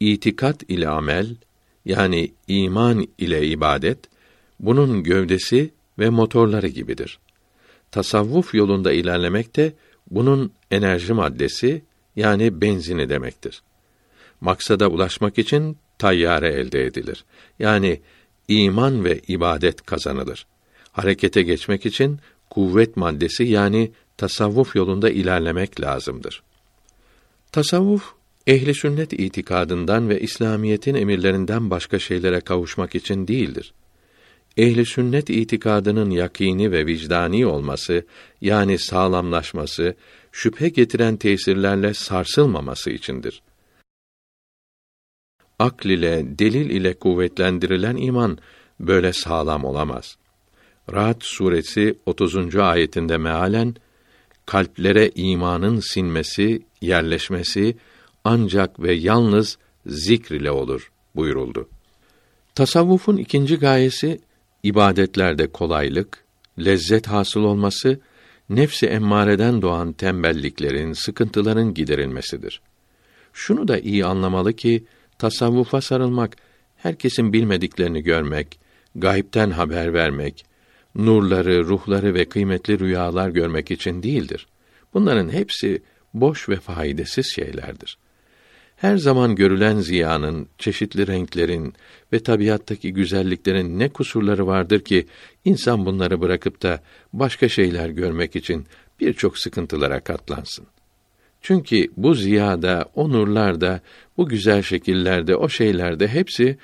itikat 0.00 0.62
ile 0.70 0.88
amel, 0.88 1.36
yani 1.84 2.32
iman 2.48 3.08
ile 3.18 3.46
ibadet, 3.46 3.98
bunun 4.60 5.02
gövdesi 5.02 5.70
ve 5.98 6.10
motorları 6.10 6.68
gibidir. 6.68 7.18
Tasavvuf 7.90 8.54
yolunda 8.54 8.92
ilerlemek 8.92 9.56
de 9.56 9.72
bunun 10.10 10.52
enerji 10.70 11.12
maddesi 11.12 11.82
yani 12.16 12.60
benzini 12.60 13.08
demektir. 13.08 13.62
Maksada 14.40 14.88
ulaşmak 14.88 15.38
için 15.38 15.76
tayyare 15.98 16.48
elde 16.48 16.84
edilir. 16.84 17.24
Yani 17.58 18.00
iman 18.48 19.04
ve 19.04 19.20
ibadet 19.28 19.86
kazanılır. 19.86 20.46
Harekete 20.92 21.42
geçmek 21.42 21.86
için 21.86 22.18
kuvvet 22.50 22.96
maddesi 22.96 23.44
yani 23.44 23.90
tasavvuf 24.16 24.76
yolunda 24.76 25.10
ilerlemek 25.10 25.80
lazımdır. 25.80 26.42
Tasavvuf 27.52 28.12
ehli 28.46 28.74
sünnet 28.74 29.12
itikadından 29.12 30.08
ve 30.08 30.20
İslamiyetin 30.20 30.94
emirlerinden 30.94 31.70
başka 31.70 31.98
şeylere 31.98 32.40
kavuşmak 32.40 32.94
için 32.94 33.28
değildir. 33.28 33.72
Ehli 34.58 34.86
sünnet 34.86 35.30
itikadının 35.30 36.10
yakini 36.10 36.72
ve 36.72 36.86
vicdani 36.86 37.46
olması 37.46 38.06
yani 38.40 38.78
sağlamlaşması, 38.78 39.94
şüphe 40.32 40.68
getiren 40.68 41.16
tesirlerle 41.16 41.94
sarsılmaması 41.94 42.90
içindir. 42.90 43.42
Akl 45.58 45.86
ile, 45.86 46.38
delil 46.38 46.70
ile 46.70 46.94
kuvvetlendirilen 46.94 47.96
iman 47.96 48.38
böyle 48.80 49.12
sağlam 49.12 49.64
olamaz. 49.64 50.16
Rahat 50.92 51.24
suresi 51.24 51.94
30. 52.06 52.56
ayetinde 52.56 53.16
mealen 53.16 53.74
kalplere 54.46 55.10
imanın 55.14 55.80
sinmesi, 55.80 56.62
yerleşmesi 56.80 57.76
ancak 58.24 58.80
ve 58.80 58.92
yalnız 58.92 59.58
zikr 59.86 60.32
ile 60.32 60.50
olur 60.50 60.92
buyuruldu. 61.16 61.68
Tasavvufun 62.54 63.16
ikinci 63.16 63.56
gayesi 63.56 64.20
ibadetlerde 64.68 65.46
kolaylık, 65.46 66.24
lezzet 66.58 67.06
hasıl 67.06 67.44
olması, 67.44 68.00
nefsi 68.50 68.86
emmareden 68.86 69.62
doğan 69.62 69.92
tembelliklerin, 69.92 70.92
sıkıntıların 70.92 71.74
giderilmesidir. 71.74 72.60
Şunu 73.32 73.68
da 73.68 73.78
iyi 73.78 74.04
anlamalı 74.04 74.52
ki 74.52 74.84
tasavvufa 75.18 75.80
sarılmak 75.80 76.36
herkesin 76.76 77.32
bilmediklerini 77.32 78.02
görmek, 78.02 78.58
gayipten 78.94 79.50
haber 79.50 79.94
vermek, 79.94 80.44
nurları, 80.94 81.64
ruhları 81.64 82.14
ve 82.14 82.24
kıymetli 82.24 82.78
rüyalar 82.78 83.28
görmek 83.28 83.70
için 83.70 84.02
değildir. 84.02 84.46
Bunların 84.94 85.28
hepsi 85.28 85.82
boş 86.14 86.48
ve 86.48 86.56
faydasız 86.56 87.26
şeylerdir. 87.26 87.98
Her 88.78 88.96
zaman 88.96 89.34
görülen 89.34 89.76
ziyanın, 89.76 90.48
çeşitli 90.58 91.06
renklerin 91.06 91.74
ve 92.12 92.20
tabiattaki 92.20 92.92
güzelliklerin 92.92 93.78
ne 93.78 93.88
kusurları 93.88 94.46
vardır 94.46 94.80
ki 94.80 95.06
insan 95.44 95.86
bunları 95.86 96.20
bırakıp 96.20 96.62
da 96.62 96.80
başka 97.12 97.48
şeyler 97.48 97.88
görmek 97.88 98.36
için 98.36 98.66
birçok 99.00 99.38
sıkıntılara 99.38 100.00
katlansın. 100.00 100.66
Çünkü 101.42 101.88
bu 101.96 102.14
ziyada, 102.14 102.84
o 102.94 103.12
nurlarda, 103.12 103.80
bu 104.16 104.28
güzel 104.28 104.62
şekillerde, 104.62 105.36
o 105.36 105.48
şeylerde 105.48 106.08
hepsi 106.08 106.58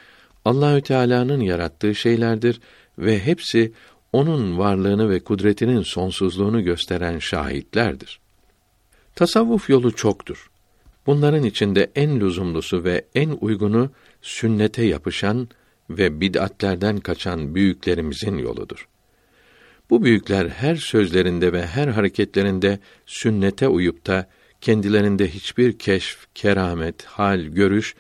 Allahü 0.45 0.82
Teala'nın 0.82 1.41
yarattığı 1.41 1.95
şeylerdir 1.95 2.61
ve 2.99 3.19
hepsi 3.19 3.73
onun 4.12 4.59
varlığını 4.59 5.11
ve 5.11 5.20
kudretinin 5.20 5.82
sonsuzluğunu 5.82 6.65
gösteren 6.65 7.19
şahitlerdir. 7.19 8.20
Tasavvuf 9.15 9.70
yolu 9.70 9.97
çoktur. 9.97 10.51
Bunların 11.06 11.43
içinde 11.43 11.90
en 11.94 12.20
lüzumlusu 12.20 12.85
ve 12.85 13.05
en 13.14 13.39
uygunu 13.40 13.90
sünnete 14.22 14.85
yapışan 14.85 15.48
ve 15.90 16.20
bid'atlerden 16.20 16.98
kaçan 16.98 17.55
büyüklerimizin 17.55 18.39
yoludur. 18.39 18.89
Bu 19.90 20.05
büyükler 20.05 20.48
her 20.48 20.76
sözlerinde 20.76 21.52
ve 21.52 21.66
her 21.66 21.89
hareketlerinde 21.89 22.78
sünnete 23.06 23.68
uyup 23.68 24.06
da 24.06 24.28
kendilerinde 24.60 25.28
hiçbir 25.28 25.78
keşf, 25.78 26.26
keramet, 26.35 27.05
hal, 27.05 27.40
görüş 27.40 27.94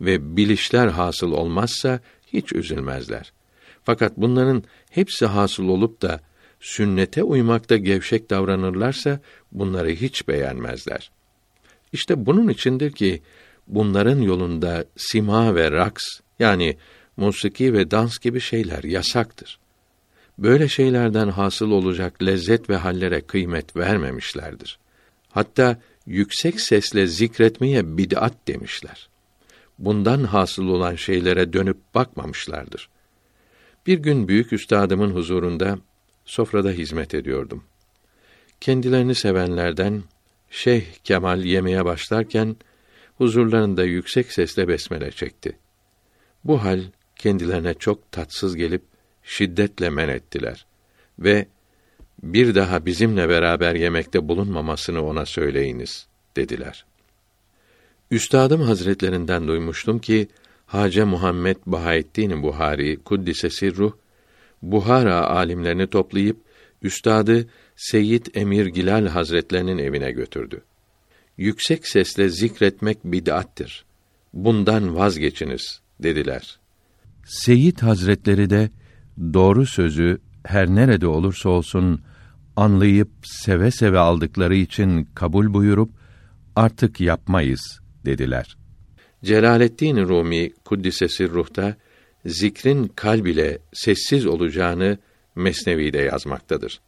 ve 0.00 0.36
bilişler 0.36 0.88
hasıl 0.88 1.32
olmazsa 1.32 2.00
hiç 2.26 2.52
üzülmezler. 2.52 3.32
Fakat 3.84 4.16
bunların 4.16 4.64
hepsi 4.90 5.26
hasıl 5.26 5.68
olup 5.68 6.02
da 6.02 6.20
sünnete 6.60 7.22
uymakta 7.22 7.76
gevşek 7.76 8.30
davranırlarsa 8.30 9.20
bunları 9.52 9.90
hiç 9.90 10.28
beğenmezler. 10.28 11.10
İşte 11.92 12.26
bunun 12.26 12.48
içindir 12.48 12.92
ki 12.92 13.22
bunların 13.66 14.20
yolunda 14.20 14.84
sima 14.96 15.54
ve 15.54 15.70
raks 15.70 16.04
yani 16.38 16.76
musiki 17.16 17.72
ve 17.72 17.90
dans 17.90 18.18
gibi 18.18 18.40
şeyler 18.40 18.84
yasaktır. 18.84 19.58
Böyle 20.38 20.68
şeylerden 20.68 21.28
hasıl 21.28 21.70
olacak 21.70 22.22
lezzet 22.22 22.70
ve 22.70 22.76
hallere 22.76 23.20
kıymet 23.20 23.76
vermemişlerdir. 23.76 24.78
Hatta 25.30 25.80
yüksek 26.06 26.60
sesle 26.60 27.06
zikretmeye 27.06 27.98
bid'at 27.98 28.48
demişler. 28.48 29.08
Bundan 29.78 30.24
hasıl 30.24 30.68
olan 30.68 30.94
şeylere 30.94 31.52
dönüp 31.52 31.76
bakmamışlardır. 31.94 32.88
Bir 33.86 33.98
gün 33.98 34.28
büyük 34.28 34.52
üstadımın 34.52 35.10
huzurunda 35.10 35.78
sofrada 36.24 36.70
hizmet 36.70 37.14
ediyordum. 37.14 37.64
Kendilerini 38.60 39.14
sevenlerden 39.14 40.02
Şeyh 40.50 40.84
Kemal 41.04 41.44
yemeye 41.44 41.84
başlarken 41.84 42.56
huzurlarında 43.18 43.84
yüksek 43.84 44.32
sesle 44.32 44.68
besmele 44.68 45.10
çekti. 45.10 45.58
Bu 46.44 46.64
hal 46.64 46.80
kendilerine 47.16 47.74
çok 47.74 48.12
tatsız 48.12 48.56
gelip 48.56 48.82
şiddetle 49.22 49.90
men 49.90 50.08
ettiler 50.08 50.66
ve 51.18 51.46
bir 52.22 52.54
daha 52.54 52.86
bizimle 52.86 53.28
beraber 53.28 53.74
yemekte 53.74 54.28
bulunmamasını 54.28 55.04
ona 55.04 55.26
söyleyiniz 55.26 56.06
dediler. 56.36 56.84
Üstadım 58.10 58.62
Hazretlerinden 58.62 59.48
duymuştum 59.48 59.98
ki 59.98 60.28
Hace 60.66 61.04
Muhammed 61.04 61.56
Bahaettin 61.66 62.42
Buhari 62.42 62.96
kuddise 62.96 63.48
ruh 63.76 63.92
Buhara 64.62 65.26
alimlerini 65.26 65.86
toplayıp 65.86 66.36
üstadı 66.82 67.48
Seyyid 67.78 68.26
Emir 68.34 68.66
Gilal 68.66 69.06
Hazretlerinin 69.06 69.78
evine 69.78 70.10
götürdü. 70.12 70.60
Yüksek 71.36 71.88
sesle 71.88 72.28
zikretmek 72.28 73.04
bid'attir. 73.04 73.84
Bundan 74.32 74.96
vazgeçiniz 74.96 75.80
dediler. 76.02 76.58
Seyyid 77.24 77.78
Hazretleri 77.78 78.50
de 78.50 78.70
doğru 79.34 79.66
sözü 79.66 80.18
her 80.44 80.68
nerede 80.68 81.06
olursa 81.06 81.48
olsun 81.48 82.02
anlayıp 82.56 83.08
seve 83.24 83.70
seve 83.70 83.98
aldıkları 83.98 84.56
için 84.56 85.08
kabul 85.14 85.54
buyurup 85.54 85.90
artık 86.56 87.00
yapmayız 87.00 87.80
dediler. 88.04 88.56
Celaleddin 89.24 89.96
Rumi 89.96 90.52
kuddisesi 90.64 91.30
ruhta 91.30 91.76
zikrin 92.26 92.88
kalb 92.96 93.26
ile 93.26 93.58
sessiz 93.72 94.26
olacağını 94.26 94.98
Mesnevi'de 95.36 95.98
yazmaktadır. 95.98 96.80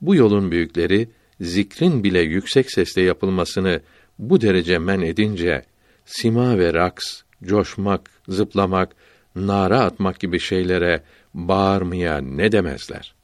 Bu 0.00 0.14
yolun 0.14 0.50
büyükleri 0.50 1.08
zikrin 1.40 2.04
bile 2.04 2.20
yüksek 2.20 2.70
sesle 2.70 3.02
yapılmasını 3.02 3.80
bu 4.18 4.40
derece 4.40 4.78
men 4.78 5.00
edince 5.00 5.64
sima 6.06 6.58
ve 6.58 6.74
raks, 6.74 7.22
coşmak, 7.44 8.10
zıplamak, 8.28 8.96
nara 9.36 9.80
atmak 9.80 10.20
gibi 10.20 10.40
şeylere 10.40 11.02
bağırmaya 11.34 12.18
ne 12.18 12.52
demezler. 12.52 13.14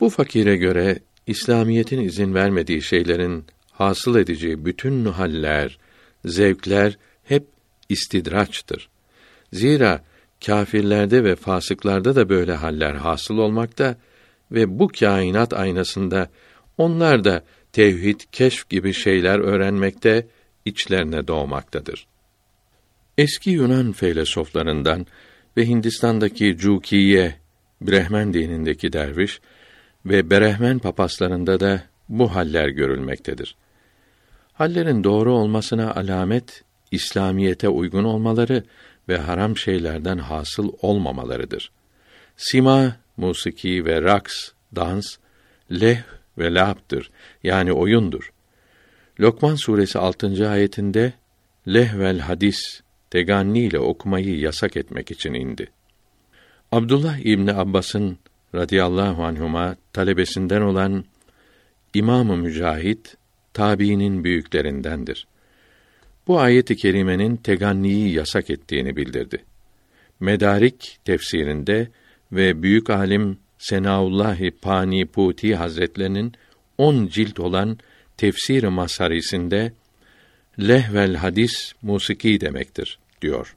Bu 0.00 0.10
fakire 0.10 0.56
göre 0.56 0.98
İslamiyetin 1.26 2.00
izin 2.00 2.34
vermediği 2.34 2.82
şeylerin 2.82 3.44
hasıl 3.72 4.16
edeceği 4.16 4.64
bütün 4.64 5.04
haller, 5.04 5.78
zevkler 6.24 6.98
hep 7.24 7.46
istidraçtır. 7.88 8.88
Zira 9.52 10.04
kâfirlerde 10.46 11.24
ve 11.24 11.36
fasıklarda 11.36 12.16
da 12.16 12.28
böyle 12.28 12.54
haller 12.54 12.94
hasıl 12.94 13.38
olmakta 13.38 13.96
ve 14.52 14.78
bu 14.78 14.88
kainat 14.88 15.52
aynasında 15.52 16.28
onlar 16.78 17.24
da 17.24 17.44
tevhid, 17.72 18.20
keşf 18.32 18.68
gibi 18.68 18.92
şeyler 18.92 19.38
öğrenmekte, 19.38 20.26
içlerine 20.64 21.28
doğmaktadır. 21.28 22.06
Eski 23.18 23.50
Yunan 23.50 23.92
filozoflarından 23.92 25.06
ve 25.56 25.66
Hindistan'daki 25.66 26.56
Cukiye, 26.56 27.34
Brehmen 27.80 28.34
dinindeki 28.34 28.92
derviş 28.92 29.40
ve 30.06 30.30
Berehmen 30.30 30.78
papaslarında 30.78 31.60
da 31.60 31.82
bu 32.08 32.34
haller 32.34 32.68
görülmektedir. 32.68 33.56
Hallerin 34.52 35.04
doğru 35.04 35.32
olmasına 35.32 35.94
alamet 35.94 36.64
İslamiyete 36.90 37.68
uygun 37.68 38.04
olmaları 38.04 38.64
ve 39.08 39.18
haram 39.18 39.56
şeylerden 39.56 40.18
hasıl 40.18 40.72
olmamalarıdır. 40.82 41.70
Sima, 42.36 42.96
musiki 43.20 43.84
ve 43.84 44.02
raks, 44.02 44.34
dans, 44.76 45.16
leh 45.70 46.02
ve 46.38 46.54
lab'dır. 46.54 47.10
Yani 47.42 47.72
oyundur. 47.72 48.32
Lokman 49.20 49.54
suresi 49.54 49.98
6. 49.98 50.50
ayetinde 50.50 51.12
lehvel 51.68 52.18
hadis 52.18 52.80
teganni 53.10 53.60
ile 53.60 53.78
okumayı 53.78 54.38
yasak 54.38 54.76
etmek 54.76 55.10
için 55.10 55.34
indi. 55.34 55.68
Abdullah 56.72 57.18
İbni 57.18 57.52
Abbas'ın 57.52 58.18
radıyallahu 58.54 59.24
anhuma 59.24 59.76
talebesinden 59.92 60.60
olan 60.60 61.04
İmam-ı 61.94 62.36
Mücahit 62.36 63.16
tabiinin 63.52 64.24
büyüklerindendir. 64.24 65.26
Bu 66.26 66.40
ayet-i 66.40 66.76
kerimenin 66.76 67.36
teganniyi 67.36 68.12
yasak 68.12 68.50
ettiğini 68.50 68.96
bildirdi. 68.96 69.44
Medarik 70.20 70.98
tefsirinde 71.04 71.88
ve 72.32 72.62
büyük 72.62 72.90
alim 72.90 73.38
Senaullahi 73.58 74.50
Paniputi 74.50 75.56
Hazretlerinin 75.56 76.32
on 76.78 77.06
cilt 77.06 77.40
olan 77.40 77.78
Tefsir-i 78.16 78.68
Masarisinde 78.68 79.72
lehvel 80.58 81.14
hadis 81.14 81.72
musiki 81.82 82.40
demektir 82.40 82.98
diyor. 83.22 83.56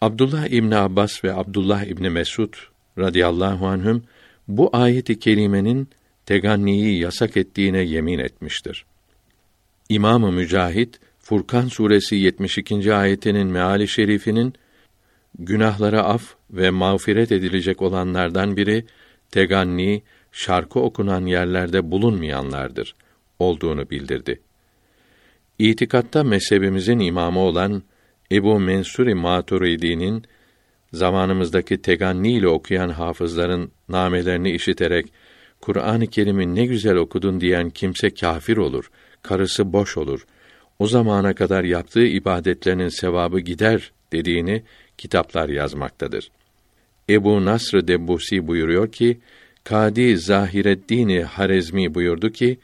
Abdullah 0.00 0.46
İbni 0.46 0.76
Abbas 0.76 1.24
ve 1.24 1.34
Abdullah 1.34 1.84
İbni 1.84 2.10
Mesud 2.10 2.54
radıyallahu 2.98 3.66
anhüm 3.66 4.02
bu 4.48 4.70
ayeti 4.72 5.18
kerimenin 5.18 5.88
teganniyi 6.26 6.98
yasak 6.98 7.36
ettiğine 7.36 7.82
yemin 7.82 8.18
etmiştir. 8.18 8.84
İmamı 9.88 10.32
Mücahit 10.32 11.00
Furkan 11.18 11.68
suresi 11.68 12.16
72. 12.16 12.94
ayetinin 12.94 13.46
meali 13.46 13.88
şerifinin 13.88 14.54
günahlara 15.38 16.02
af 16.02 16.34
ve 16.50 16.70
mağfiret 16.70 17.32
edilecek 17.32 17.82
olanlardan 17.82 18.56
biri 18.56 18.84
teganni 19.30 20.02
şarkı 20.32 20.80
okunan 20.80 21.26
yerlerde 21.26 21.90
bulunmayanlardır 21.90 22.94
olduğunu 23.38 23.90
bildirdi. 23.90 24.40
İtikatta 25.58 26.24
mezhebimizin 26.24 26.98
imamı 26.98 27.40
olan 27.40 27.82
Ebu 28.32 28.60
Mensur 28.60 29.06
Maturidi'nin 29.06 30.24
zamanımızdaki 30.92 31.82
teganni 31.82 32.32
ile 32.32 32.48
okuyan 32.48 32.88
hafızların 32.88 33.72
namelerini 33.88 34.50
işiterek 34.50 35.12
Kur'an-ı 35.60 36.06
Kerim'i 36.06 36.54
ne 36.54 36.66
güzel 36.66 36.96
okudun 36.96 37.40
diyen 37.40 37.70
kimse 37.70 38.10
kafir 38.10 38.56
olur, 38.56 38.90
karısı 39.22 39.72
boş 39.72 39.96
olur. 39.96 40.26
O 40.78 40.86
zamana 40.86 41.34
kadar 41.34 41.64
yaptığı 41.64 42.06
ibadetlerinin 42.06 42.88
sevabı 42.88 43.40
gider 43.40 43.92
dediğini 44.12 44.62
kitaplar 44.98 45.48
yazmaktadır. 45.48 46.30
Ebu 47.10 47.44
Nasr 47.44 47.88
Debbusi 47.88 48.46
buyuruyor 48.46 48.92
ki, 48.92 49.20
Kadi 49.64 50.18
Zahireddin 50.18 51.22
Harezmi 51.22 51.94
buyurdu 51.94 52.30
ki, 52.30 52.58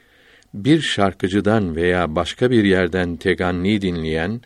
bir 0.53 0.81
şarkıcıdan 0.81 1.75
veya 1.75 2.15
başka 2.15 2.51
bir 2.51 2.63
yerden 2.63 3.15
teganni 3.15 3.81
dinleyen 3.81 4.41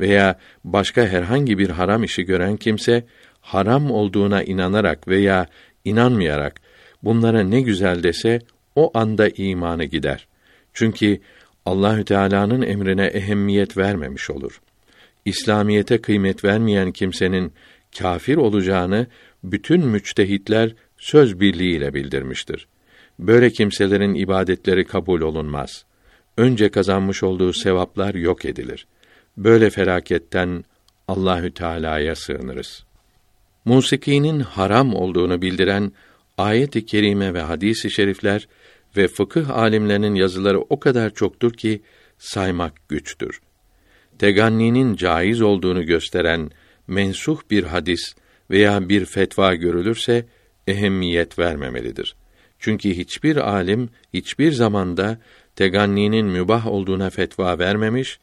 veya 0.00 0.38
başka 0.64 1.06
herhangi 1.06 1.58
bir 1.58 1.70
haram 1.70 2.04
işi 2.04 2.22
gören 2.22 2.56
kimse 2.56 3.04
haram 3.40 3.90
olduğuna 3.90 4.42
inanarak 4.42 5.08
veya 5.08 5.46
inanmayarak 5.84 6.60
bunlara 7.02 7.42
ne 7.42 7.60
güzel 7.60 8.02
dese 8.02 8.40
o 8.76 8.90
anda 8.94 9.28
imanı 9.28 9.84
gider. 9.84 10.26
Çünkü 10.74 11.20
Allahü 11.66 12.04
Teala'nın 12.04 12.62
emrine 12.62 13.06
ehemmiyet 13.06 13.76
vermemiş 13.76 14.30
olur. 14.30 14.60
İslamiyete 15.24 16.00
kıymet 16.00 16.44
vermeyen 16.44 16.92
kimsenin 16.92 17.52
kafir 17.98 18.36
olacağını 18.36 19.06
bütün 19.44 19.86
müçtehitler 19.86 20.74
söz 20.98 21.40
birliğiyle 21.40 21.94
bildirmiştir. 21.94 22.68
Böyle 23.18 23.50
kimselerin 23.50 24.14
ibadetleri 24.14 24.84
kabul 24.84 25.20
olunmaz. 25.20 25.84
Önce 26.36 26.68
kazanmış 26.68 27.22
olduğu 27.22 27.52
sevaplar 27.52 28.14
yok 28.14 28.44
edilir. 28.44 28.86
Böyle 29.36 29.70
felaketten 29.70 30.64
Allahü 31.08 31.54
Teala'ya 31.54 32.16
sığınırız. 32.16 32.84
Musikinin 33.64 34.40
haram 34.40 34.94
olduğunu 34.94 35.42
bildiren 35.42 35.92
ayet-i 36.38 36.86
kerime 36.86 37.34
ve 37.34 37.40
hadis-i 37.40 37.90
şerifler 37.90 38.48
ve 38.96 39.08
fıkıh 39.08 39.50
alimlerinin 39.50 40.14
yazıları 40.14 40.60
o 40.60 40.80
kadar 40.80 41.10
çoktur 41.10 41.52
ki 41.52 41.82
saymak 42.18 42.88
güçtür. 42.88 43.40
Teganninin 44.18 44.96
caiz 44.96 45.40
olduğunu 45.40 45.86
gösteren 45.86 46.50
mensuh 46.86 47.40
bir 47.50 47.64
hadis 47.64 48.14
veya 48.50 48.88
bir 48.88 49.04
fetva 49.04 49.54
görülürse 49.54 50.26
ehemmiyet 50.66 51.38
vermemelidir. 51.38 52.16
Çünkü 52.58 52.90
hiçbir 52.96 53.36
alim 53.36 53.88
hiçbir 54.14 54.52
zamanda 54.52 55.18
teganninin 55.56 56.26
mübah 56.26 56.66
olduğuna 56.66 57.10
fetva 57.10 57.58
vermemiş, 57.58 58.18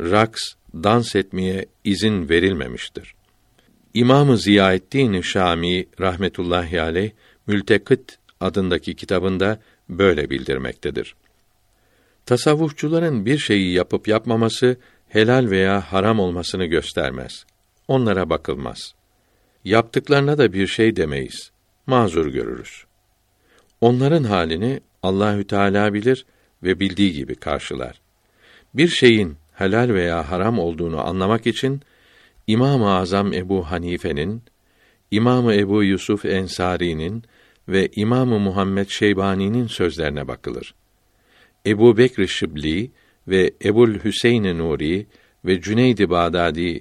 raks, 0.00 0.42
dans 0.74 1.16
etmeye 1.16 1.66
izin 1.84 2.28
verilmemiştir. 2.28 3.14
İmamı 3.94 4.38
Ziyaettin 4.38 5.20
Şami 5.20 5.86
rahmetullahi 6.00 6.80
aleyh 6.80 7.10
Mültekıt 7.46 8.18
adındaki 8.40 8.94
kitabında 8.94 9.60
böyle 9.88 10.30
bildirmektedir. 10.30 11.14
Tasavvufçuların 12.26 13.26
bir 13.26 13.38
şeyi 13.38 13.72
yapıp 13.72 14.08
yapmaması 14.08 14.76
helal 15.08 15.50
veya 15.50 15.80
haram 15.92 16.20
olmasını 16.20 16.64
göstermez. 16.64 17.44
Onlara 17.88 18.30
bakılmaz. 18.30 18.94
Yaptıklarına 19.64 20.38
da 20.38 20.52
bir 20.52 20.66
şey 20.66 20.96
demeyiz. 20.96 21.50
Mazur 21.86 22.26
görürüz. 22.26 22.84
Onların 23.80 24.24
halini 24.24 24.80
Allahü 25.02 25.46
Teala 25.46 25.94
bilir 25.94 26.26
ve 26.62 26.80
bildiği 26.80 27.12
gibi 27.12 27.34
karşılar. 27.34 28.00
Bir 28.74 28.88
şeyin 28.88 29.36
helal 29.54 29.88
veya 29.88 30.30
haram 30.30 30.58
olduğunu 30.58 31.06
anlamak 31.06 31.46
için 31.46 31.80
İmam-ı 32.46 32.90
Azam 32.90 33.32
Ebu 33.32 33.70
Hanife'nin, 33.70 34.42
İmamı 35.10 35.54
Ebu 35.54 35.84
Yusuf 35.84 36.24
Ensari'nin 36.24 37.22
ve 37.68 37.88
İmamı 37.96 38.38
Muhammed 38.38 38.88
Şeybani'nin 38.88 39.66
sözlerine 39.66 40.28
bakılır. 40.28 40.74
Ebu 41.66 41.96
Bekr 41.96 42.26
Şibli 42.26 42.90
ve 43.28 43.50
Ebul 43.64 43.94
Hüseyin 44.04 44.58
Nuri 44.58 45.06
ve 45.44 45.60
Cüneyd-i 45.60 46.10
Bağdadi 46.10 46.80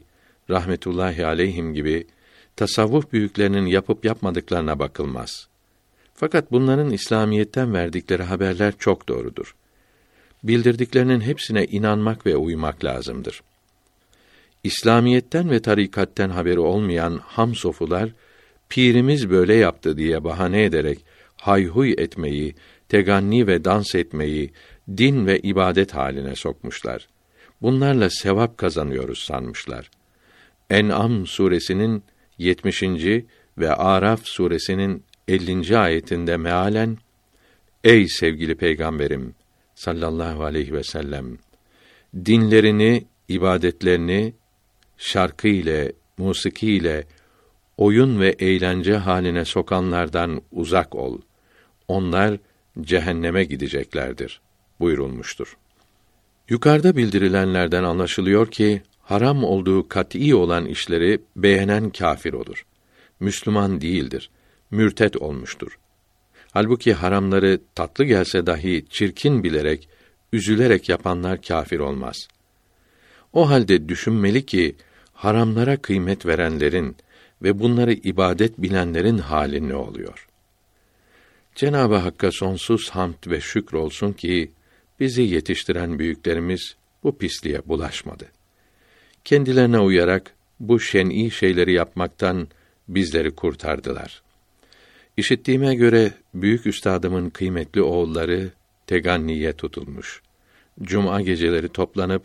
rahmetullahi 0.49 1.25
aleyhim 1.25 1.74
gibi 1.74 2.07
tasavvuf 2.56 3.14
büyüklerinin 3.14 3.65
yapıp 3.65 4.06
yapmadıklarına 4.06 4.80
bakılmaz. 4.80 5.48
Fakat 6.14 6.51
bunların 6.51 6.91
İslamiyetten 6.91 7.74
verdikleri 7.74 8.24
haberler 8.24 8.74
çok 8.80 9.09
doğrudur. 9.09 9.56
Bildirdiklerinin 10.43 11.22
hepsine 11.22 11.65
inanmak 11.65 12.25
ve 12.25 12.35
uymak 12.35 12.83
lazımdır. 12.83 13.41
İslamiyetten 14.64 15.49
ve 15.49 15.59
tarikatten 15.59 16.30
haberi 16.30 16.59
olmayan 16.59 17.19
ham 17.24 17.56
sofular 17.56 18.09
pirimiz 18.69 19.30
böyle 19.30 19.53
yaptı 19.53 19.98
diye 19.98 20.24
bahane 20.24 20.64
ederek 20.64 20.99
hayhuy 21.38 21.95
etmeyi, 21.98 22.56
teganni 22.90 23.48
ve 23.48 23.64
dans 23.65 23.95
etmeyi 23.95 24.51
din 24.89 25.25
ve 25.25 25.39
ibadet 25.39 25.95
haline 25.95 26.35
sokmuşlar. 26.35 27.07
Bunlarla 27.61 28.09
sevap 28.09 28.57
kazanıyoruz 28.57 29.19
sanmışlar. 29.19 29.91
En'am 30.69 31.27
suresinin 31.27 32.03
70. 32.38 32.83
ve 33.57 33.73
Araf 33.75 34.25
suresinin 34.25 35.03
50. 35.27 35.77
ayetinde 35.77 36.38
mealen 36.38 36.97
Ey 37.83 38.07
sevgili 38.07 38.55
peygamberim 38.55 39.35
sallallahu 39.75 40.43
aleyhi 40.43 40.73
ve 40.73 40.83
sellem 40.83 41.38
dinlerini, 42.25 43.05
ibadetlerini 43.27 44.33
şarkı 44.97 45.47
ile, 45.47 45.91
musiki 46.17 46.72
ile 46.72 47.03
oyun 47.77 48.19
ve 48.19 48.30
eğlence 48.39 48.97
haline 48.97 49.45
sokanlardan 49.45 50.41
uzak 50.51 50.95
ol. 50.95 51.22
Onlar 51.88 52.38
cehenneme 52.81 53.43
gideceklerdir 53.43 54.41
buyurulmuştur. 54.80 55.58
Yukarıda 56.50 56.95
bildirilenlerden 56.95 57.84
anlaşılıyor 57.84 58.52
ki 58.52 58.82
haram 59.02 59.44
olduğu 59.44 59.88
kat'î 59.88 60.36
olan 60.36 60.66
işleri 60.66 61.22
beğenen 61.36 61.90
kafir 61.90 62.34
olur. 62.34 62.66
Müslüman 63.20 63.82
değildir. 63.82 64.30
Mürtet 64.72 65.18
olmuştur. 65.18 65.78
Halbuki 66.52 66.94
haramları 66.94 67.62
tatlı 67.76 68.04
gelse 68.04 68.45
dahi 68.45 68.86
çirkin 68.90 69.44
bilerek, 69.44 69.90
üzülerek 70.34 70.90
yapanlar 70.90 71.42
kafir 71.42 71.80
olmaz. 71.80 72.28
O 73.34 73.50
halde 73.50 73.90
düşünmeli 73.90 74.45
ki 74.45 74.76
haramlara 75.14 75.78
kıymet 75.78 76.26
verenlerin 76.26 76.95
ve 77.42 77.60
bunları 77.60 77.94
ibadet 77.94 78.58
bilenlerin 78.58 79.18
hali 79.18 79.70
ne 79.70 79.76
oluyor? 79.76 80.28
Cenab-ı 81.56 81.95
Hakk'a 81.95 82.32
sonsuz 82.32 82.90
hamd 82.90 83.28
ve 83.28 83.42
şükür 83.42 83.78
olsun 83.78 84.14
ki 84.14 84.52
bizi 84.99 85.22
yetiştiren 85.22 85.99
büyüklerimiz 85.99 86.75
bu 87.03 87.17
pisliğe 87.17 87.61
bulaşmadı. 87.65 88.25
Kendilerine 89.24 89.80
uyarak 89.80 90.33
bu 90.59 90.80
şen'i 90.80 91.32
şeyleri 91.32 91.74
yapmaktan 91.74 92.48
bizleri 92.88 93.35
kurtardılar. 93.35 94.24
İşittiğime 95.17 95.75
göre 95.75 96.14
büyük 96.33 96.65
üstadımın 96.65 97.30
kıymetli 97.30 97.82
oğulları 97.82 98.49
teganniye 98.88 99.53
tutulmuş. 99.53 100.22
Cuma 100.82 101.22
geceleri 101.22 101.69
toplanıp 101.69 102.24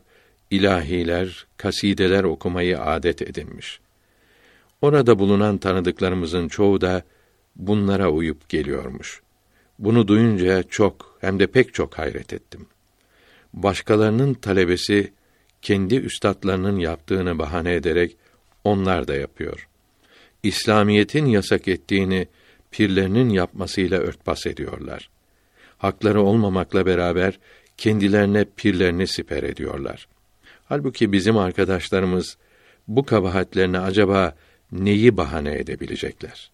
ilahiler, 0.51 1.47
kasideler 1.57 2.25
okumayı 2.25 2.81
adet 2.81 3.23
edinmiş. 3.23 3.81
Orada 4.83 5.19
bulunan 5.19 5.59
tanıdıklarımızın 5.59 6.49
çoğu 6.49 6.81
da 6.81 7.03
bunlara 7.57 8.11
uyup 8.11 8.49
geliyormuş. 8.49 9.23
Bunu 9.81 10.09
duyunca 10.09 10.63
çok 10.63 11.19
hem 11.21 11.39
de 11.39 11.47
pek 11.47 11.75
çok 11.75 11.99
hayret 11.99 12.33
ettim. 12.33 12.67
Başkalarının 13.55 14.35
talebesi 14.35 15.13
kendi 15.63 15.97
üstadlarının 15.97 16.79
yaptığını 16.79 17.39
bahane 17.39 17.75
ederek 17.75 18.17
onlar 18.65 19.09
da 19.09 19.15
yapıyor. 19.15 19.69
İslamiyetin 20.43 21.27
yasak 21.27 21.69
ettiğini 21.69 22.29
pirlerinin 22.71 23.29
yapmasıyla 23.29 23.99
örtbas 23.99 24.47
ediyorlar. 24.47 25.11
Hakları 25.79 26.23
olmamakla 26.23 26.87
beraber 26.87 27.39
kendilerine 27.77 28.45
pirlerini 28.57 29.07
siper 29.07 29.43
ediyorlar. 29.43 30.09
Halbuki 30.65 31.13
bizim 31.13 31.39
arkadaşlarımız 31.39 32.37
bu 32.89 33.05
kabahatlerini 33.05 33.79
acaba 33.79 34.35
neyi 34.73 35.17
bahane 35.17 35.55
edebilecekler? 35.55 36.51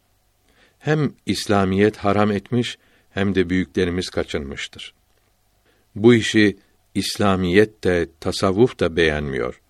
Hem 0.79 1.13
İslamiyet 1.27 1.97
haram 1.97 2.33
etmiş 2.33 2.79
hem 3.17 3.35
de 3.35 3.51
büyüklerimiz 3.51 4.09
kaçınmıştır. 4.11 4.95
Bu 5.95 6.15
işi 6.15 6.57
İslamiyet 6.95 7.85
de 7.85 8.09
tasavvuf 8.21 8.81
da 8.81 8.97
beğenmiyor. 8.97 9.61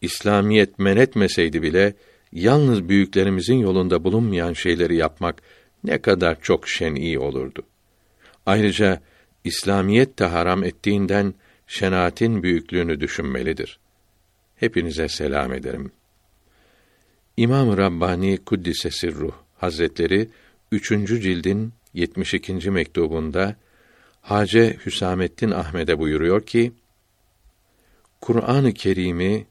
İslamiyet 0.00 0.78
men 0.78 0.96
etmeseydi 0.96 1.62
bile 1.62 1.94
yalnız 2.32 2.88
büyüklerimizin 2.88 3.58
yolunda 3.58 4.04
bulunmayan 4.04 4.52
şeyleri 4.52 4.96
yapmak 4.96 5.42
ne 5.84 5.98
kadar 5.98 6.40
çok 6.40 6.68
şen'i 6.68 7.18
olurdu. 7.18 7.62
Ayrıca 8.46 9.00
İslamiyet 9.44 10.18
de 10.18 10.24
haram 10.24 10.64
ettiğinden 10.64 11.34
şenaatin 11.66 12.42
büyüklüğünü 12.42 13.00
düşünmelidir. 13.00 13.78
Hepinize 14.56 15.08
selam 15.08 15.52
ederim. 15.52 15.92
İmam 17.36 17.76
Rabbani 17.76 18.38
Kuddise 18.46 18.90
Sirruh 18.90 19.34
Hazretleri 19.58 20.28
3. 20.72 20.88
cildin 20.88 21.72
72. 21.94 22.70
mektubunda 22.70 23.56
Hace 24.22 24.76
Hüsamettin 24.86 25.50
Ahmed'e 25.50 25.98
buyuruyor 25.98 26.46
ki: 26.46 26.72
Kur'an-ı 28.20 28.74
Kerim'i, 28.74 29.46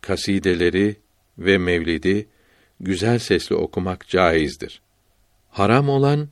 kasideleri 0.00 0.96
ve 1.38 1.58
mevlidi 1.58 2.26
güzel 2.80 3.18
sesli 3.18 3.54
okumak 3.54 4.08
caizdir. 4.08 4.80
Haram 5.50 5.88
olan 5.88 6.28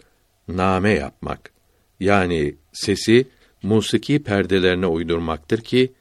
name 0.48 0.90
yapmak 0.90 1.52
yani 2.00 2.54
sesi 2.72 3.28
musiki 3.62 4.22
perdelerine 4.22 4.86
uydurmaktır 4.86 5.60
ki 5.60 5.92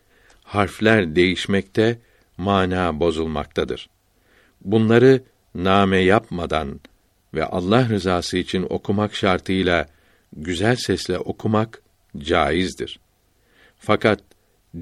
harfler 0.44 1.16
değişmekte, 1.16 2.00
mana 2.38 3.00
bozulmaktadır. 3.00 3.90
Bunları 4.62 5.24
name 5.56 5.98
yapmadan 5.98 6.80
ve 7.34 7.46
Allah 7.46 7.90
rızası 7.90 8.38
için 8.38 8.68
okumak 8.70 9.16
şartıyla 9.16 9.88
güzel 10.34 10.76
sesle 10.76 11.18
okumak 11.18 11.82
caizdir. 12.18 13.00
Fakat 13.78 14.20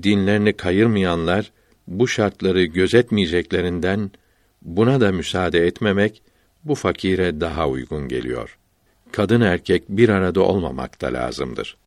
dinlerini 0.03 0.53
kayırmayanlar 0.53 1.51
bu 1.87 2.07
şartları 2.07 2.63
gözetmeyeceklerinden 2.63 4.11
buna 4.61 5.01
da 5.01 5.11
müsaade 5.11 5.67
etmemek 5.67 6.21
bu 6.63 6.75
fakire 6.75 7.41
daha 7.41 7.67
uygun 7.67 8.07
geliyor. 8.07 8.57
Kadın 9.11 9.41
erkek 9.41 9.89
bir 9.89 10.09
arada 10.09 10.41
olmamak 10.41 11.01
da 11.01 11.13
lazımdır. 11.13 11.77